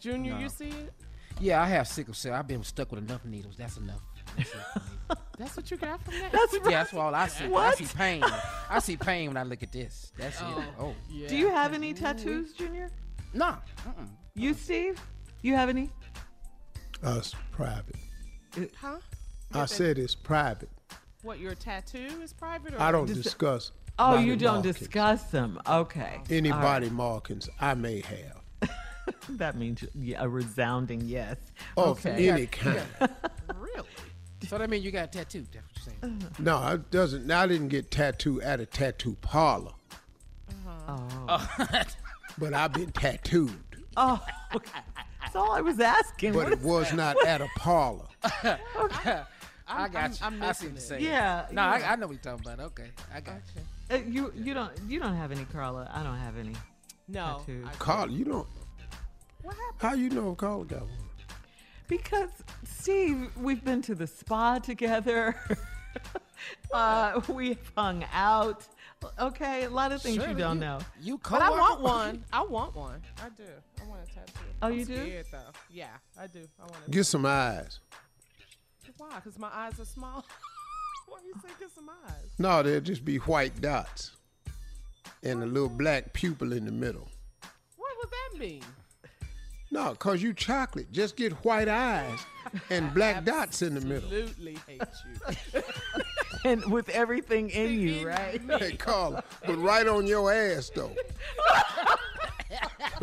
Junior, 0.00 0.34
No. 0.34 0.40
you 0.40 0.48
see 0.48 0.68
it? 0.68 0.92
Yeah, 1.40 1.60
I 1.60 1.66
have 1.66 1.88
sickle 1.88 2.14
cell. 2.14 2.34
I've 2.34 2.46
been 2.46 2.62
stuck 2.62 2.90
with 2.92 3.02
enough 3.04 3.24
needles. 3.24 3.56
That's 3.56 3.76
enough. 3.76 4.00
That's 4.36 4.48
it 4.50 4.56
for 4.72 4.80
me. 5.14 5.16
That's 5.38 5.56
what 5.56 5.70
you 5.70 5.76
got 5.76 6.00
from 6.04 6.14
that? 6.20 6.32
That's 6.32 6.54
Yeah, 6.54 6.60
that's 6.70 6.94
all 6.94 7.14
I 7.14 7.26
see. 7.28 7.48
What? 7.48 7.64
I 7.64 7.84
see 7.84 7.96
pain. 7.96 8.22
I 8.70 8.78
see 8.78 8.96
pain 8.96 9.28
when 9.28 9.36
I 9.36 9.42
look 9.42 9.62
at 9.62 9.72
this. 9.72 10.12
That's 10.16 10.40
it. 10.40 10.46
Oh, 10.78 10.94
yeah. 11.10 11.28
Do 11.28 11.36
you 11.36 11.50
have 11.50 11.74
any 11.74 11.92
tattoos, 11.94 12.52
Junior? 12.52 12.90
No. 13.34 13.56
You, 14.34 14.50
uh-uh. 14.50 14.56
Steve? 14.56 15.00
You 15.42 15.54
have 15.54 15.68
any? 15.68 15.90
Us 17.02 17.34
private. 17.50 17.96
Huh? 18.80 18.98
I 19.54 19.66
said 19.66 19.98
it's 19.98 20.14
private. 20.14 20.70
What, 21.22 21.38
your 21.38 21.54
tattoo 21.54 22.20
is 22.22 22.32
private? 22.32 22.74
Or 22.74 22.80
I 22.80 22.92
don't 22.92 23.06
Dis- 23.06 23.18
discuss. 23.18 23.72
Oh, 23.98 24.12
body 24.12 24.24
you 24.26 24.36
don't 24.36 24.54
markings. 24.56 24.78
discuss 24.78 25.22
them. 25.24 25.60
Okay. 25.68 26.20
Any 26.30 26.50
All 26.50 26.60
body 26.60 26.90
markings 26.90 27.48
I 27.60 27.74
may 27.74 28.00
have. 28.00 28.42
That 29.30 29.56
means 29.56 29.84
a 30.16 30.28
resounding 30.28 31.00
yes. 31.00 31.36
Of 31.76 32.06
okay. 32.06 32.28
any 32.28 32.46
kind. 32.46 32.82
Really? 33.58 33.88
So 34.48 34.58
that 34.58 34.70
means 34.70 34.84
you 34.84 34.92
got 34.92 35.04
a 35.04 35.18
tattoo. 35.18 35.44
That's 35.52 35.86
what 35.86 35.94
you're 36.02 36.10
saying. 36.10 36.26
No, 36.38 36.66
it 36.68 36.90
doesn't. 36.90 37.30
I 37.30 37.46
didn't 37.46 37.68
get 37.68 37.90
tattooed 37.90 38.42
at 38.42 38.60
a 38.60 38.66
tattoo 38.66 39.16
parlor, 39.20 39.72
uh-huh. 40.48 40.96
Oh. 41.28 41.50
oh 41.70 41.82
but 42.38 42.54
I've 42.54 42.72
been 42.72 42.90
tattooed. 42.92 43.52
Oh, 43.96 44.24
okay. 44.54 44.80
That's 45.20 45.36
all 45.36 45.52
I 45.52 45.60
was 45.60 45.80
asking. 45.80 46.32
But 46.32 46.44
What 46.44 46.52
it 46.52 46.58
is- 46.58 46.64
was 46.64 46.92
not 46.92 47.16
at 47.26 47.40
a 47.40 47.48
parlor. 47.56 48.06
I 48.24 48.58
I'm- 49.68 49.92
got 49.92 50.10
you. 50.20 50.26
I'm 50.26 50.42
I 50.42 50.52
see 50.52 50.66
missing 50.66 50.68
what 50.68 50.72
you're 50.72 50.76
it. 50.76 50.80
saying. 50.80 51.04
Yeah, 51.04 51.46
No, 51.52 51.62
yeah. 51.62 51.70
I, 51.88 51.92
I 51.92 51.96
know 51.96 52.06
what 52.06 52.12
you're 52.24 52.34
talking 52.36 52.52
about. 52.52 52.60
Okay, 52.72 52.90
I 53.14 53.20
got 53.20 53.36
you. 53.54 53.96
Uh, 53.96 54.00
you 54.06 54.32
you 54.36 54.54
don't 54.54 54.72
you 54.88 54.98
don't 55.00 55.14
have 55.16 55.30
any, 55.32 55.44
Carla. 55.46 55.90
I 55.92 56.02
don't 56.02 56.18
have 56.18 56.36
any. 56.36 56.54
No. 57.08 57.38
Tattoos. 57.40 57.68
Carla, 57.78 58.10
you 58.12 58.24
don't. 58.24 58.46
What 59.42 59.54
happened? 59.56 59.80
How 59.80 59.94
you 59.94 60.10
know 60.10 60.32
if 60.32 60.38
Carla 60.38 60.64
got 60.64 60.80
one? 60.82 60.90
Because 61.88 62.30
Steve, 62.64 63.30
we've 63.36 63.62
been 63.64 63.82
to 63.82 63.94
the 63.94 64.06
spa 64.06 64.58
together. 64.58 65.36
uh, 66.72 67.20
we've 67.28 67.58
hung 67.76 68.04
out. 68.12 68.66
Okay, 69.18 69.64
a 69.64 69.70
lot 69.70 69.92
of 69.92 70.02
things 70.02 70.16
you 70.16 70.34
don't 70.34 70.60
know. 70.60 70.78
You 71.00 71.18
But 71.18 71.42
I 71.42 71.50
want 71.50 71.80
one. 71.80 72.24
I 72.32 72.42
want 72.42 72.74
one. 72.74 73.00
I 73.18 73.28
do. 73.30 73.44
I 73.80 73.88
want 73.88 74.02
a 74.02 74.14
tattoo. 74.14 74.32
Oh, 74.62 74.68
I'm 74.68 74.78
you 74.78 74.84
do? 74.84 74.96
Scared, 74.96 75.26
though. 75.32 75.38
Yeah, 75.70 75.86
I 76.18 76.26
do. 76.26 76.46
I 76.58 76.62
want 76.62 76.84
to. 76.84 76.90
Get 76.90 77.04
some 77.04 77.26
eyes. 77.26 77.80
Why? 78.98 79.08
Because 79.16 79.38
my 79.38 79.50
eyes 79.52 79.80
are 79.80 79.84
small. 79.84 80.24
Why 81.08 81.18
you 81.26 81.34
say 81.42 81.48
get 81.58 81.70
some 81.70 81.88
eyes? 81.88 82.30
No, 82.38 82.62
they'll 82.62 82.80
just 82.80 83.04
be 83.04 83.16
white 83.16 83.60
dots 83.60 84.12
and 85.22 85.42
a 85.42 85.46
little 85.46 85.68
black 85.68 86.12
pupil 86.12 86.52
in 86.52 86.64
the 86.64 86.72
middle. 86.72 87.08
What 87.76 87.92
would 87.98 88.10
that 88.10 88.38
mean? 88.38 88.62
No, 89.70 89.94
cause 89.94 90.22
you 90.22 90.34
chocolate. 90.34 90.92
Just 90.92 91.16
get 91.16 91.32
white 91.44 91.68
eyes 91.68 92.18
and 92.70 92.92
black 92.92 93.24
dots 93.24 93.62
in 93.62 93.74
the 93.74 93.80
middle. 93.80 94.04
Absolutely 94.04 94.58
hate 94.66 94.82
you. 95.54 95.62
And 96.44 96.64
with 96.72 96.88
everything 96.88 97.50
in 97.50 97.78
you, 97.80 98.08
right? 98.08 98.40
Hey, 98.58 98.76
Carla, 98.76 99.22
but 99.46 99.56
right 99.58 99.86
on 99.86 100.06
your 100.06 100.32
ass 100.32 100.70
though. 100.74 100.90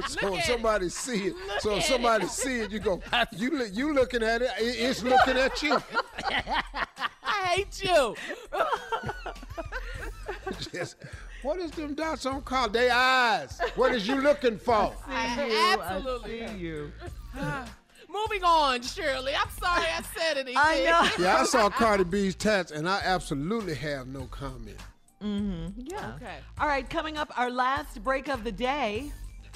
so 0.07 0.35
if 0.35 0.43
somebody 0.45 0.89
see 0.89 1.27
it, 1.27 1.33
so 1.59 1.77
if 1.77 1.83
somebody 1.85 2.25
see 2.27 2.61
it, 2.61 2.71
you 2.71 2.79
go, 2.79 3.01
you 3.31 3.51
look, 3.51 3.69
you 3.71 3.93
looking 3.93 4.23
at 4.23 4.41
it, 4.41 4.51
it- 4.59 4.79
it's 4.79 5.03
looking 5.03 5.37
at 5.37 5.61
you. 5.63 5.81
I 7.23 7.55
hate 7.55 7.83
you. 7.83 8.15
Just, 10.73 10.97
what 11.41 11.59
is 11.59 11.71
them 11.71 11.93
dots 11.93 12.25
on 12.25 12.41
Carla? 12.41 12.69
They 12.71 12.89
eyes. 12.89 13.59
What 13.75 13.93
is 13.95 14.07
you 14.07 14.15
looking 14.21 14.57
for? 14.57 14.93
I, 15.07 15.35
See 15.35 15.47
you, 15.47 15.79
absolutely 15.79 16.43
I 16.43 16.47
see 16.49 16.57
you. 16.57 16.91
Moving 18.29 18.43
on, 18.43 18.81
Shirley. 18.83 19.33
I'm 19.35 19.49
sorry 19.59 19.85
I 19.87 20.01
said 20.15 20.37
it. 20.37 20.47
I 20.55 20.75
know. 20.85 21.23
Yeah, 21.23 21.37
I 21.37 21.43
saw 21.45 21.67
Cardi 21.69 22.03
B's 22.03 22.35
tats, 22.35 22.71
and 22.71 22.87
I 22.87 23.01
absolutely 23.03 23.73
have 23.75 24.07
no 24.07 24.25
comment. 24.25 24.77
Mm-hmm. 25.23 25.81
Yeah. 25.85 26.13
Okay. 26.15 26.35
All 26.59 26.67
right, 26.67 26.87
coming 26.87 27.17
up, 27.17 27.31
our 27.39 27.49
last 27.49 28.03
break 28.03 28.27
of 28.29 28.43
the 28.43 28.51
day. 28.51 29.11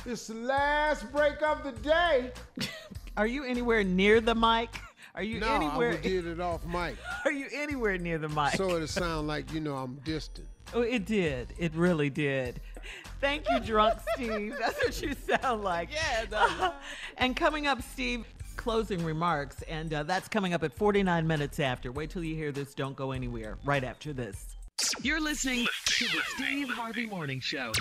It's 0.08 0.26
the 0.28 0.34
last 0.34 1.12
break 1.12 1.40
of 1.44 1.64
the 1.64 1.72
day. 1.84 2.32
Are 3.18 3.28
you 3.28 3.44
anywhere 3.44 3.84
near 3.84 4.20
the 4.20 4.34
mic? 4.34 4.70
Are 5.14 5.22
you 5.22 5.36
anywhere 5.38 5.60
No, 5.60 5.68
anywhere? 5.68 5.94
I 5.94 5.98
did 5.98 6.26
it 6.26 6.40
off 6.40 6.66
mic, 6.66 6.96
Are 7.26 7.32
you 7.32 7.46
anywhere 7.54 8.00
near 8.00 8.18
the 8.18 8.30
mic? 8.30 8.54
so 8.56 8.72
it'll 8.76 8.88
sound 8.88 9.28
like 9.28 9.54
you 9.54 9.60
know 9.60 9.76
I'm 9.76 9.98
distant. 10.04 10.48
Oh, 10.74 10.82
it 10.82 11.06
did. 11.06 11.54
It 11.60 11.76
really 11.76 12.10
did. 12.10 12.60
Thank 13.22 13.48
you, 13.52 13.60
drunk 13.60 14.00
Steve. 14.16 14.56
That's 14.60 14.84
what 14.84 15.00
you 15.04 15.14
sound 15.14 15.64
like. 15.64 15.90
Yeah, 15.94 16.24
it 16.24 16.32
does. 16.32 16.72
and 17.20 17.36
coming 17.36 17.68
up, 17.68 17.84
Steve, 17.84 18.26
closing 18.56 19.04
remarks, 19.04 19.62
and 19.64 19.94
uh, 19.94 20.04
that's 20.04 20.28
coming 20.28 20.54
up 20.54 20.64
at 20.64 20.74
49 20.74 21.28
minutes 21.28 21.60
after. 21.60 21.92
Wait 21.92 22.10
till 22.10 22.24
you 22.24 22.36
hear 22.36 22.52
this. 22.52 22.74
Don't 22.74 22.96
go 22.96 23.12
anywhere. 23.12 23.58
Right 23.66 23.84
after 23.84 24.14
this. 24.14 24.54
You're 25.02 25.22
listening 25.22 25.68
to 25.86 26.06
the 26.06 26.22
Steve 26.36 26.70
Harvey 26.70 27.06
Morning 27.06 27.40
Show. 27.40 27.74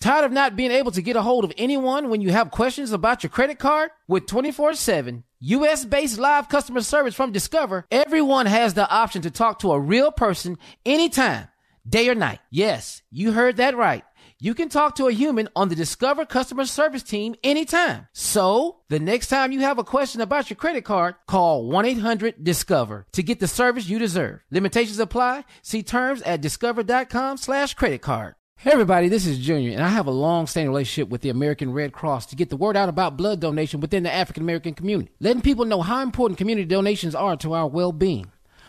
Tired 0.00 0.24
of 0.24 0.32
not 0.32 0.54
being 0.54 0.70
able 0.70 0.92
to 0.92 1.02
get 1.02 1.16
a 1.16 1.22
hold 1.22 1.44
of 1.44 1.52
anyone 1.58 2.08
when 2.08 2.20
you 2.20 2.30
have 2.30 2.50
questions 2.50 2.92
about 2.92 3.22
your 3.22 3.30
credit 3.30 3.58
card? 3.58 3.90
With 4.06 4.26
24 4.26 4.74
7 4.74 5.24
US 5.40 5.84
based 5.84 6.18
live 6.18 6.48
customer 6.48 6.80
service 6.80 7.14
from 7.14 7.32
Discover, 7.32 7.86
everyone 7.90 8.46
has 8.46 8.74
the 8.74 8.88
option 8.88 9.22
to 9.22 9.30
talk 9.30 9.58
to 9.60 9.72
a 9.72 9.80
real 9.80 10.12
person 10.12 10.58
anytime, 10.84 11.48
day 11.86 12.08
or 12.08 12.14
night. 12.14 12.38
Yes, 12.50 13.02
you 13.10 13.32
heard 13.32 13.56
that 13.56 13.76
right. 13.76 14.04
You 14.38 14.52
can 14.52 14.68
talk 14.68 14.96
to 14.96 15.06
a 15.06 15.12
human 15.12 15.48
on 15.56 15.70
the 15.70 15.74
Discover 15.74 16.26
customer 16.26 16.66
service 16.66 17.02
team 17.02 17.36
anytime. 17.42 18.06
So, 18.12 18.80
the 18.90 19.00
next 19.00 19.28
time 19.28 19.50
you 19.50 19.60
have 19.60 19.78
a 19.78 19.84
question 19.84 20.20
about 20.20 20.50
your 20.50 20.58
credit 20.58 20.84
card, 20.84 21.14
call 21.26 21.64
1-800-DISCOVER 21.70 23.06
to 23.12 23.22
get 23.22 23.40
the 23.40 23.48
service 23.48 23.88
you 23.88 23.98
deserve. 23.98 24.40
Limitations 24.50 24.98
apply. 24.98 25.46
See 25.62 25.82
terms 25.82 26.20
at 26.20 26.42
discover.com 26.42 27.38
slash 27.38 27.72
credit 27.72 28.02
card. 28.02 28.34
Hey 28.58 28.72
everybody, 28.72 29.08
this 29.08 29.26
is 29.26 29.38
Junior, 29.38 29.72
and 29.72 29.82
I 29.82 29.88
have 29.88 30.06
a 30.06 30.10
long-standing 30.10 30.70
relationship 30.70 31.08
with 31.08 31.22
the 31.22 31.30
American 31.30 31.72
Red 31.72 31.94
Cross 31.94 32.26
to 32.26 32.36
get 32.36 32.50
the 32.50 32.56
word 32.58 32.76
out 32.76 32.90
about 32.90 33.16
blood 33.16 33.40
donation 33.40 33.80
within 33.80 34.02
the 34.02 34.12
African 34.12 34.42
American 34.42 34.74
community, 34.74 35.12
letting 35.18 35.42
people 35.42 35.64
know 35.64 35.80
how 35.80 36.02
important 36.02 36.36
community 36.36 36.66
donations 36.66 37.14
are 37.14 37.36
to 37.36 37.54
our 37.54 37.66
well-being. 37.66 38.32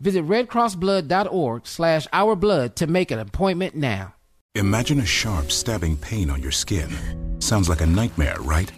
Visit 0.00 0.26
redcrossblood.org 0.26 1.66
slash 1.66 2.06
ourblood 2.08 2.74
to 2.76 2.86
make 2.86 3.10
an 3.10 3.18
appointment 3.18 3.74
now. 3.74 4.14
Imagine 4.54 5.00
a 5.00 5.06
sharp, 5.06 5.52
stabbing 5.52 5.96
pain 5.96 6.30
on 6.30 6.42
your 6.42 6.50
skin. 6.50 6.90
Sounds 7.40 7.68
like 7.68 7.82
a 7.82 7.86
nightmare, 7.86 8.36
right? 8.40 8.70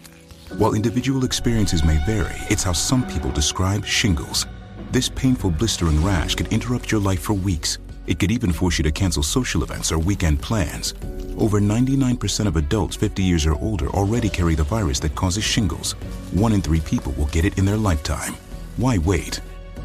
While 0.57 0.75
individual 0.75 1.25
experiences 1.25 1.83
may 1.83 1.97
vary, 2.05 2.35
it's 2.49 2.63
how 2.63 2.73
some 2.73 3.07
people 3.07 3.31
describe 3.31 3.85
shingles. 3.85 4.45
This 4.91 5.09
painful 5.09 5.51
blistering 5.51 6.03
rash 6.03 6.35
could 6.35 6.51
interrupt 6.53 6.91
your 6.91 7.01
life 7.01 7.21
for 7.21 7.33
weeks. 7.33 7.79
It 8.05 8.19
could 8.19 8.31
even 8.31 8.51
force 8.51 8.77
you 8.77 8.83
to 8.83 8.91
cancel 8.91 9.23
social 9.23 9.63
events 9.63 9.91
or 9.91 9.97
weekend 9.97 10.41
plans. 10.41 10.93
Over 11.39 11.59
99% 11.59 12.45
of 12.45 12.57
adults 12.57 12.95
50 12.95 13.23
years 13.23 13.45
or 13.45 13.55
older 13.55 13.87
already 13.87 14.29
carry 14.29 14.53
the 14.55 14.63
virus 14.63 14.99
that 14.99 15.15
causes 15.15 15.43
shingles. 15.43 15.93
One 16.33 16.51
in 16.53 16.61
three 16.61 16.81
people 16.81 17.13
will 17.13 17.27
get 17.27 17.45
it 17.45 17.57
in 17.57 17.65
their 17.65 17.77
lifetime. 17.77 18.35
Why 18.77 18.99
wait? 18.99 19.39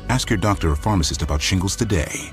Ask 0.09 0.31
your 0.31 0.39
doctor 0.39 0.71
or 0.71 0.77
pharmacist 0.77 1.23
about 1.23 1.43
shingles 1.43 1.77
today. 1.77 2.33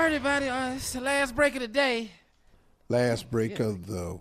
All 0.00 0.06
right, 0.06 0.14
everybody, 0.14 0.48
uh, 0.48 0.76
it's 0.76 0.94
the 0.94 1.00
last 1.02 1.36
break 1.36 1.54
of 1.56 1.60
the 1.60 1.68
day. 1.68 2.10
Last 2.88 3.30
break 3.30 3.60
of 3.60 3.86
the, 3.86 4.18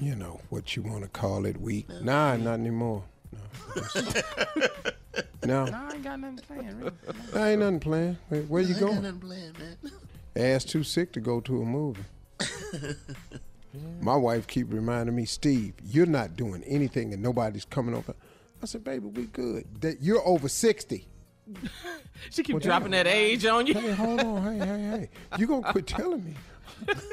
you 0.00 0.16
know, 0.16 0.40
what 0.48 0.74
you 0.74 0.82
want 0.82 1.02
to 1.02 1.10
call 1.10 1.44
it, 1.44 1.60
week. 1.60 1.90
Nah, 2.00 2.38
not 2.38 2.54
anymore. 2.54 3.04
No. 3.30 4.02
no. 5.44 5.64
No, 5.66 5.76
I 5.76 5.92
ain't 5.92 6.02
got 6.02 6.20
nothing 6.20 6.38
planned, 6.38 6.78
really. 6.78 6.92
I 7.34 7.50
ain't 7.50 7.60
nothing 7.60 7.80
planned. 7.80 8.16
Wait, 8.30 8.48
where 8.48 8.62
you 8.62 8.68
I 8.68 8.70
ain't 8.70 8.80
got 8.80 8.86
going? 8.86 9.02
nothing 9.02 9.20
planned, 9.20 9.58
man. 9.58 9.92
Ass 10.36 10.64
too 10.64 10.82
sick 10.82 11.12
to 11.12 11.20
go 11.20 11.42
to 11.42 11.60
a 11.60 11.66
movie. 11.66 12.00
My 14.00 14.16
wife 14.16 14.46
keep 14.46 14.72
reminding 14.72 15.14
me, 15.14 15.26
Steve, 15.26 15.74
you're 15.84 16.06
not 16.06 16.34
doing 16.34 16.64
anything 16.64 17.12
and 17.12 17.22
nobody's 17.22 17.66
coming 17.66 17.94
over. 17.94 18.14
I 18.62 18.64
said, 18.64 18.84
baby, 18.84 19.08
we 19.08 19.24
good. 19.26 19.82
That 19.82 20.00
you're 20.00 20.26
over 20.26 20.48
60. 20.48 21.06
She 22.30 22.42
keep 22.42 22.54
Well, 22.54 22.60
dropping 22.60 22.90
damn. 22.90 23.04
that 23.04 23.06
age 23.14 23.46
on 23.46 23.66
you. 23.66 23.74
Hey, 23.74 23.92
hold 23.92 24.20
on. 24.20 24.42
Hey, 24.44 24.58
hey, 24.66 24.80
hey. 24.90 25.08
You 25.38 25.46
gonna 25.46 25.72
quit 25.72 25.86
telling 25.98 26.22
me? 26.24 26.34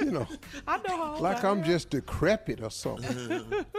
You 0.01 0.11
know, 0.11 0.27
I 0.67 0.77
know 0.77 0.97
how 0.97 1.17
like 1.19 1.43
I 1.43 1.49
I'm 1.49 1.59
am. 1.59 1.63
just 1.63 1.89
decrepit 1.89 2.61
or 2.61 2.69
something. 2.71 3.65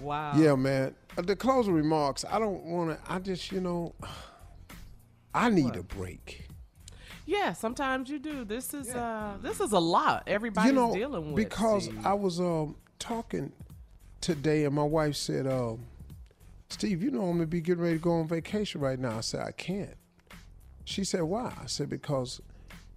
Wow. 0.00 0.32
Yeah, 0.36 0.54
man. 0.56 0.94
Uh, 1.16 1.22
The 1.22 1.36
closing 1.36 1.72
remarks. 1.72 2.24
I 2.28 2.38
don't 2.38 2.64
want 2.64 2.90
to. 3.04 3.12
I 3.12 3.18
just, 3.20 3.52
you 3.52 3.60
know, 3.60 3.94
I 5.34 5.50
need 5.50 5.76
a 5.76 5.82
break. 5.82 6.48
Yeah, 7.26 7.52
sometimes 7.52 8.10
you 8.10 8.18
do. 8.18 8.44
This 8.44 8.74
is 8.74 8.90
uh 8.94 9.36
this 9.40 9.58
is 9.60 9.72
a 9.72 9.78
lot 9.78 10.24
everybody's 10.26 10.70
you 10.72 10.74
know, 10.76 10.92
dealing 10.92 11.32
with. 11.32 11.36
because 11.36 11.84
Steve. 11.84 12.04
I 12.06 12.12
was 12.12 12.38
um 12.38 12.76
talking 12.98 13.50
today, 14.20 14.64
and 14.64 14.74
my 14.74 14.82
wife 14.84 15.16
said, 15.16 15.46
um, 15.46 15.86
"Steve, 16.74 17.02
you 17.04 17.10
know 17.12 17.22
I'm 17.22 17.36
gonna 17.36 17.46
be 17.46 17.60
getting 17.60 17.82
ready 17.84 17.98
to 17.98 18.02
go 18.02 18.12
on 18.12 18.26
vacation 18.26 18.80
right 18.80 18.98
now." 18.98 19.18
I 19.18 19.20
said, 19.20 19.40
"I 19.46 19.52
can't." 19.52 19.96
She 20.84 21.04
said, 21.04 21.22
"Why?" 21.22 21.52
I 21.62 21.66
said, 21.66 21.88
"Because 21.88 22.40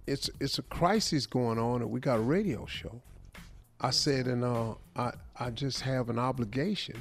it's 0.06 0.28
it's 0.40 0.58
a 0.58 0.62
crisis 0.62 1.26
going 1.26 1.58
on, 1.58 1.80
and 1.82 1.90
we 1.90 2.00
got 2.00 2.18
a 2.18 2.22
radio 2.22 2.66
show." 2.66 3.00
I 3.80 3.90
said, 3.90 4.26
and 4.26 4.42
uh, 4.42 4.74
I 4.96 5.12
I 5.38 5.50
just 5.50 5.82
have 5.82 6.10
an 6.10 6.18
obligation 6.18 6.96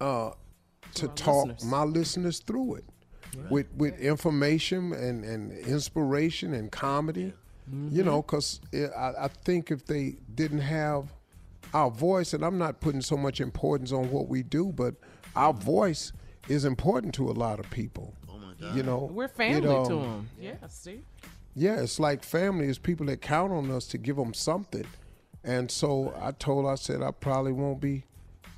uh, 0.00 0.30
to 0.94 1.08
our 1.08 1.14
talk 1.14 1.46
listeners. 1.48 1.64
my 1.64 1.82
listeners 1.82 2.38
through 2.38 2.76
it 2.76 2.84
with 3.50 3.66
with 3.76 3.98
information 3.98 4.92
and, 4.92 5.24
and 5.24 5.52
inspiration 5.66 6.54
and 6.54 6.70
comedy. 6.70 7.32
You 7.90 8.04
know, 8.04 8.22
because 8.22 8.60
I, 8.72 9.12
I 9.22 9.28
think 9.44 9.72
if 9.72 9.84
they 9.86 10.18
didn't 10.32 10.60
have 10.60 11.12
our 11.74 11.90
voice, 11.90 12.32
and 12.32 12.44
I'm 12.44 12.58
not 12.58 12.80
putting 12.80 13.00
so 13.00 13.16
much 13.16 13.40
importance 13.40 13.90
on 13.90 14.08
what 14.12 14.28
we 14.28 14.44
do, 14.44 14.72
but 14.72 14.94
our 15.36 15.52
voice 15.52 16.12
is 16.48 16.64
important 16.64 17.14
to 17.14 17.28
a 17.28 17.32
lot 17.32 17.58
of 17.60 17.68
people. 17.70 18.14
Oh 18.28 18.38
my 18.38 18.52
God. 18.60 18.76
You 18.76 18.82
know, 18.82 19.10
We're 19.12 19.24
it, 19.24 19.30
family 19.32 19.60
to 19.62 19.76
um, 19.76 19.88
them. 19.88 20.28
Yeah, 20.40 20.54
Steve. 20.68 21.04
yeah, 21.54 21.80
it's 21.80 21.98
like 22.00 22.22
family. 22.24 22.66
is 22.68 22.78
people 22.78 23.06
that 23.06 23.20
count 23.20 23.52
on 23.52 23.70
us 23.70 23.86
to 23.88 23.98
give 23.98 24.16
them 24.16 24.34
something. 24.34 24.86
And 25.44 25.70
so 25.70 26.12
I 26.20 26.32
told 26.32 26.66
I 26.66 26.74
said, 26.74 27.02
I 27.02 27.10
probably 27.12 27.52
won't 27.52 27.80
be 27.80 28.04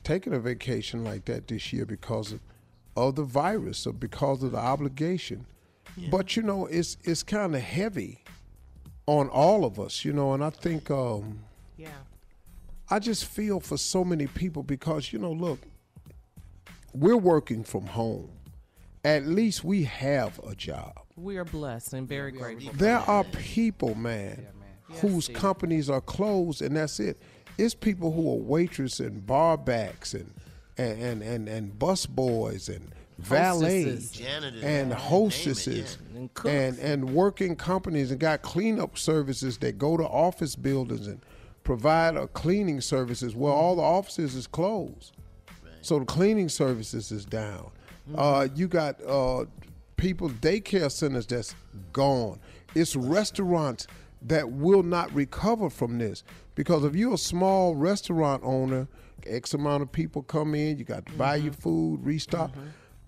taking 0.04 0.32
a 0.32 0.38
vacation 0.38 1.04
like 1.04 1.26
that 1.26 1.48
this 1.48 1.72
year 1.72 1.84
because 1.84 2.32
of, 2.32 2.40
of 2.96 3.16
the 3.16 3.24
virus 3.24 3.86
or 3.86 3.92
because 3.92 4.42
of 4.42 4.52
the 4.52 4.58
obligation. 4.58 5.46
But 6.10 6.36
you 6.36 6.42
know, 6.42 6.66
it's 6.66 6.96
it's 7.02 7.22
kind 7.24 7.56
of 7.56 7.60
heavy 7.62 8.22
on 9.06 9.28
all 9.30 9.64
of 9.64 9.80
us, 9.80 10.04
you 10.04 10.12
know. 10.12 10.32
And 10.32 10.44
I 10.44 10.50
think 10.50 10.90
um, 10.90 11.40
Yeah. 11.76 11.88
I 12.90 12.98
just 13.00 13.24
feel 13.24 13.58
for 13.60 13.76
so 13.76 14.04
many 14.04 14.26
people 14.28 14.62
because 14.62 15.12
you 15.12 15.18
know, 15.18 15.32
look, 15.32 15.58
we're 16.92 17.16
working 17.16 17.64
from 17.64 17.86
home. 17.86 18.30
At 19.04 19.26
least 19.26 19.64
we 19.64 19.84
have 19.84 20.38
a 20.40 20.54
job. 20.54 20.92
We 21.16 21.36
are 21.36 21.44
blessed 21.44 21.94
and 21.94 22.08
very 22.08 22.32
grateful. 22.32 22.72
There 22.74 22.98
are 22.98 23.24
people, 23.24 23.94
man, 23.94 24.46
whose 25.00 25.24
Steve. 25.24 25.36
companies 25.36 25.88
are 25.88 26.00
closed, 26.00 26.62
and 26.62 26.76
that's 26.76 27.00
it. 27.00 27.18
It's 27.56 27.74
people 27.74 28.12
who 28.12 28.30
are 28.30 28.36
waitresses 28.36 29.00
and 29.00 29.26
bar 29.26 29.56
backs 29.56 30.14
and 30.14 30.32
and 30.76 31.00
and 31.00 31.22
and, 31.22 31.48
and 31.48 31.78
bus 31.78 32.06
boys 32.06 32.68
and 32.68 32.92
valets 33.18 33.62
Hostesses. 33.62 34.10
Janitors, 34.12 34.62
and 34.62 34.88
name 34.88 34.96
it, 34.96 35.02
hostesses 35.02 35.98
yeah. 36.12 36.18
And 36.18 36.30
and 36.46 36.78
and 36.78 37.10
working 37.14 37.56
companies 37.56 38.10
and 38.10 38.20
got 38.20 38.42
cleanup 38.42 38.96
services 38.96 39.58
that 39.58 39.78
go 39.78 39.96
to 39.96 40.04
office 40.04 40.54
buildings 40.54 41.06
and 41.06 41.20
provide 41.64 42.16
a 42.16 42.28
cleaning 42.28 42.80
services. 42.80 43.34
Well, 43.34 43.52
mm-hmm. 43.52 43.62
all 43.62 43.76
the 43.76 43.82
offices 43.82 44.34
is 44.34 44.46
closed, 44.46 45.16
so 45.88 45.98
the 45.98 46.04
cleaning 46.04 46.50
services 46.50 47.10
is 47.10 47.24
down. 47.24 47.70
Uh, 48.14 48.46
you 48.54 48.68
got 48.68 49.02
uh, 49.06 49.46
people 49.96 50.28
daycare 50.28 50.92
centers 50.92 51.26
that's 51.26 51.54
gone. 51.94 52.38
It's 52.74 52.94
restaurants 52.94 53.86
that 54.22 54.50
will 54.50 54.82
not 54.82 55.10
recover 55.14 55.70
from 55.70 55.96
this 55.96 56.24
because 56.54 56.84
if 56.84 56.94
you're 56.94 57.14
a 57.14 57.18
small 57.18 57.74
restaurant 57.74 58.42
owner, 58.44 58.86
X 59.26 59.54
amount 59.54 59.82
of 59.82 59.90
people 59.90 60.22
come 60.22 60.54
in, 60.54 60.76
you 60.76 60.84
got 60.84 61.06
to 61.06 61.12
buy 61.12 61.36
your 61.36 61.54
food, 61.54 62.04
restock. 62.04 62.50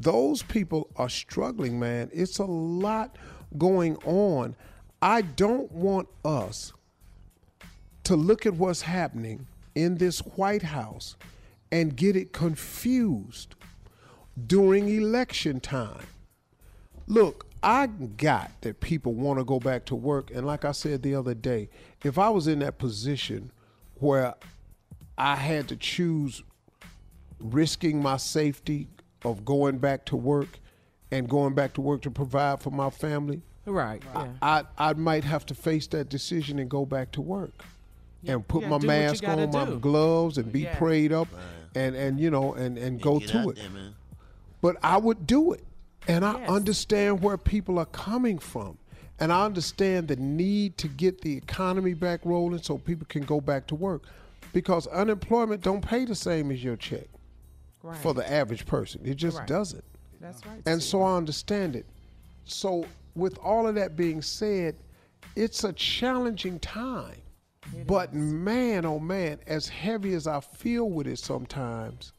Those 0.00 0.42
people 0.42 0.88
are 0.96 1.10
struggling, 1.10 1.78
man. 1.78 2.08
It's 2.14 2.38
a 2.38 2.44
lot 2.44 3.16
going 3.58 3.96
on. 4.06 4.56
I 5.02 5.20
don't 5.20 5.70
want 5.70 6.08
us 6.24 6.72
to 8.04 8.16
look 8.16 8.46
at 8.46 8.54
what's 8.54 8.80
happening 8.80 9.46
in 9.74 9.98
this 9.98 10.20
White 10.20 10.62
House 10.62 11.16
and 11.72 11.96
get 11.96 12.16
it 12.16 12.32
confused 12.32 13.54
during 14.46 14.88
election 14.88 15.60
time. 15.60 16.06
Look, 17.06 17.46
I 17.62 17.86
got 17.86 18.50
that 18.62 18.80
people 18.80 19.12
want 19.14 19.38
to 19.38 19.44
go 19.44 19.60
back 19.60 19.84
to 19.86 19.94
work. 19.94 20.30
And 20.34 20.46
like 20.46 20.64
I 20.64 20.72
said 20.72 21.02
the 21.02 21.14
other 21.14 21.34
day, 21.34 21.68
if 22.04 22.18
I 22.18 22.28
was 22.30 22.46
in 22.48 22.60
that 22.60 22.78
position 22.78 23.50
where 23.96 24.34
I 25.18 25.36
had 25.36 25.68
to 25.68 25.76
choose 25.76 26.42
risking 27.38 28.02
my 28.02 28.16
safety 28.16 28.88
of 29.24 29.44
going 29.44 29.78
back 29.78 30.04
to 30.06 30.16
work 30.16 30.58
and 31.10 31.28
going 31.28 31.54
back 31.54 31.74
to 31.74 31.80
work 31.80 32.02
to 32.02 32.10
provide 32.10 32.60
for 32.60 32.70
my 32.70 32.90
family, 32.90 33.42
Right. 33.66 34.02
I, 34.14 34.24
Yeah. 34.24 34.32
I, 34.42 34.62
I 34.78 34.92
might 34.94 35.22
have 35.24 35.44
to 35.46 35.54
face 35.54 35.86
that 35.88 36.08
decision 36.08 36.58
and 36.58 36.68
go 36.70 36.86
back 36.86 37.12
to 37.12 37.20
work 37.20 37.52
and 38.26 38.46
put 38.48 38.62
Yeah, 38.62 38.68
my 38.70 38.78
do 38.78 38.86
what 38.86 38.94
you 38.94 39.00
mask 39.00 39.22
gotta 39.22 39.42
on, 39.46 39.52
my 39.52 39.76
gloves, 39.78 40.38
and 40.38 40.50
be 40.50 40.60
Yeah. 40.62 40.78
prayed 40.78 41.12
up, 41.12 41.28
and 41.74 41.94
and 41.94 42.18
you 42.20 42.30
know, 42.30 42.54
and 42.54 42.76
and 42.78 43.00
go 43.00 43.18
to 43.18 43.50
it. 43.50 43.56
there, 43.56 43.70
man. 43.70 43.94
But 44.60 44.76
I 44.82 44.96
would 44.98 45.26
do 45.26 45.52
it, 45.52 45.64
and 46.08 46.24
I 46.24 46.38
Yes. 46.38 46.50
understand 46.50 47.22
where 47.22 47.38
people 47.38 47.78
are 47.78 47.86
coming 47.86 48.38
from, 48.38 48.78
and 49.18 49.32
I 49.32 49.44
understand 49.44 50.08
the 50.08 50.16
need 50.16 50.76
to 50.78 50.88
get 50.88 51.20
the 51.22 51.36
economy 51.36 51.94
back 51.94 52.20
rolling 52.24 52.62
so 52.62 52.76
people 52.78 53.06
can 53.08 53.22
go 53.22 53.40
back 53.40 53.66
to 53.68 53.74
work, 53.74 54.02
because 54.52 54.86
unemployment 54.88 55.62
don't 55.62 55.80
pay 55.84 56.04
the 56.04 56.14
same 56.14 56.50
as 56.50 56.62
your 56.62 56.76
check 56.76 57.06
Right. 57.82 57.96
for 57.96 58.12
the 58.12 58.30
average 58.30 58.66
person. 58.66 59.00
It 59.04 59.14
just 59.14 59.38
Right. 59.38 59.46
doesn't. 59.48 59.84
That's 60.20 60.44
right. 60.44 60.60
And 60.66 60.82
so 60.82 61.02
I 61.02 61.16
understand 61.16 61.74
it. 61.76 61.86
So, 62.44 62.84
with 63.14 63.38
all 63.38 63.66
of 63.66 63.74
that 63.76 63.96
being 63.96 64.20
said, 64.20 64.76
it's 65.36 65.64
a 65.64 65.72
challenging 65.72 66.58
time. 66.58 67.16
But 67.86 68.14
man, 68.14 68.84
oh 68.84 68.98
man, 68.98 69.38
as 69.46 69.68
heavy 69.68 70.14
as 70.14 70.26
I 70.26 70.40
feel 70.40 70.88
with 70.90 71.06
it 71.06 71.18
sometimes, 71.18 72.12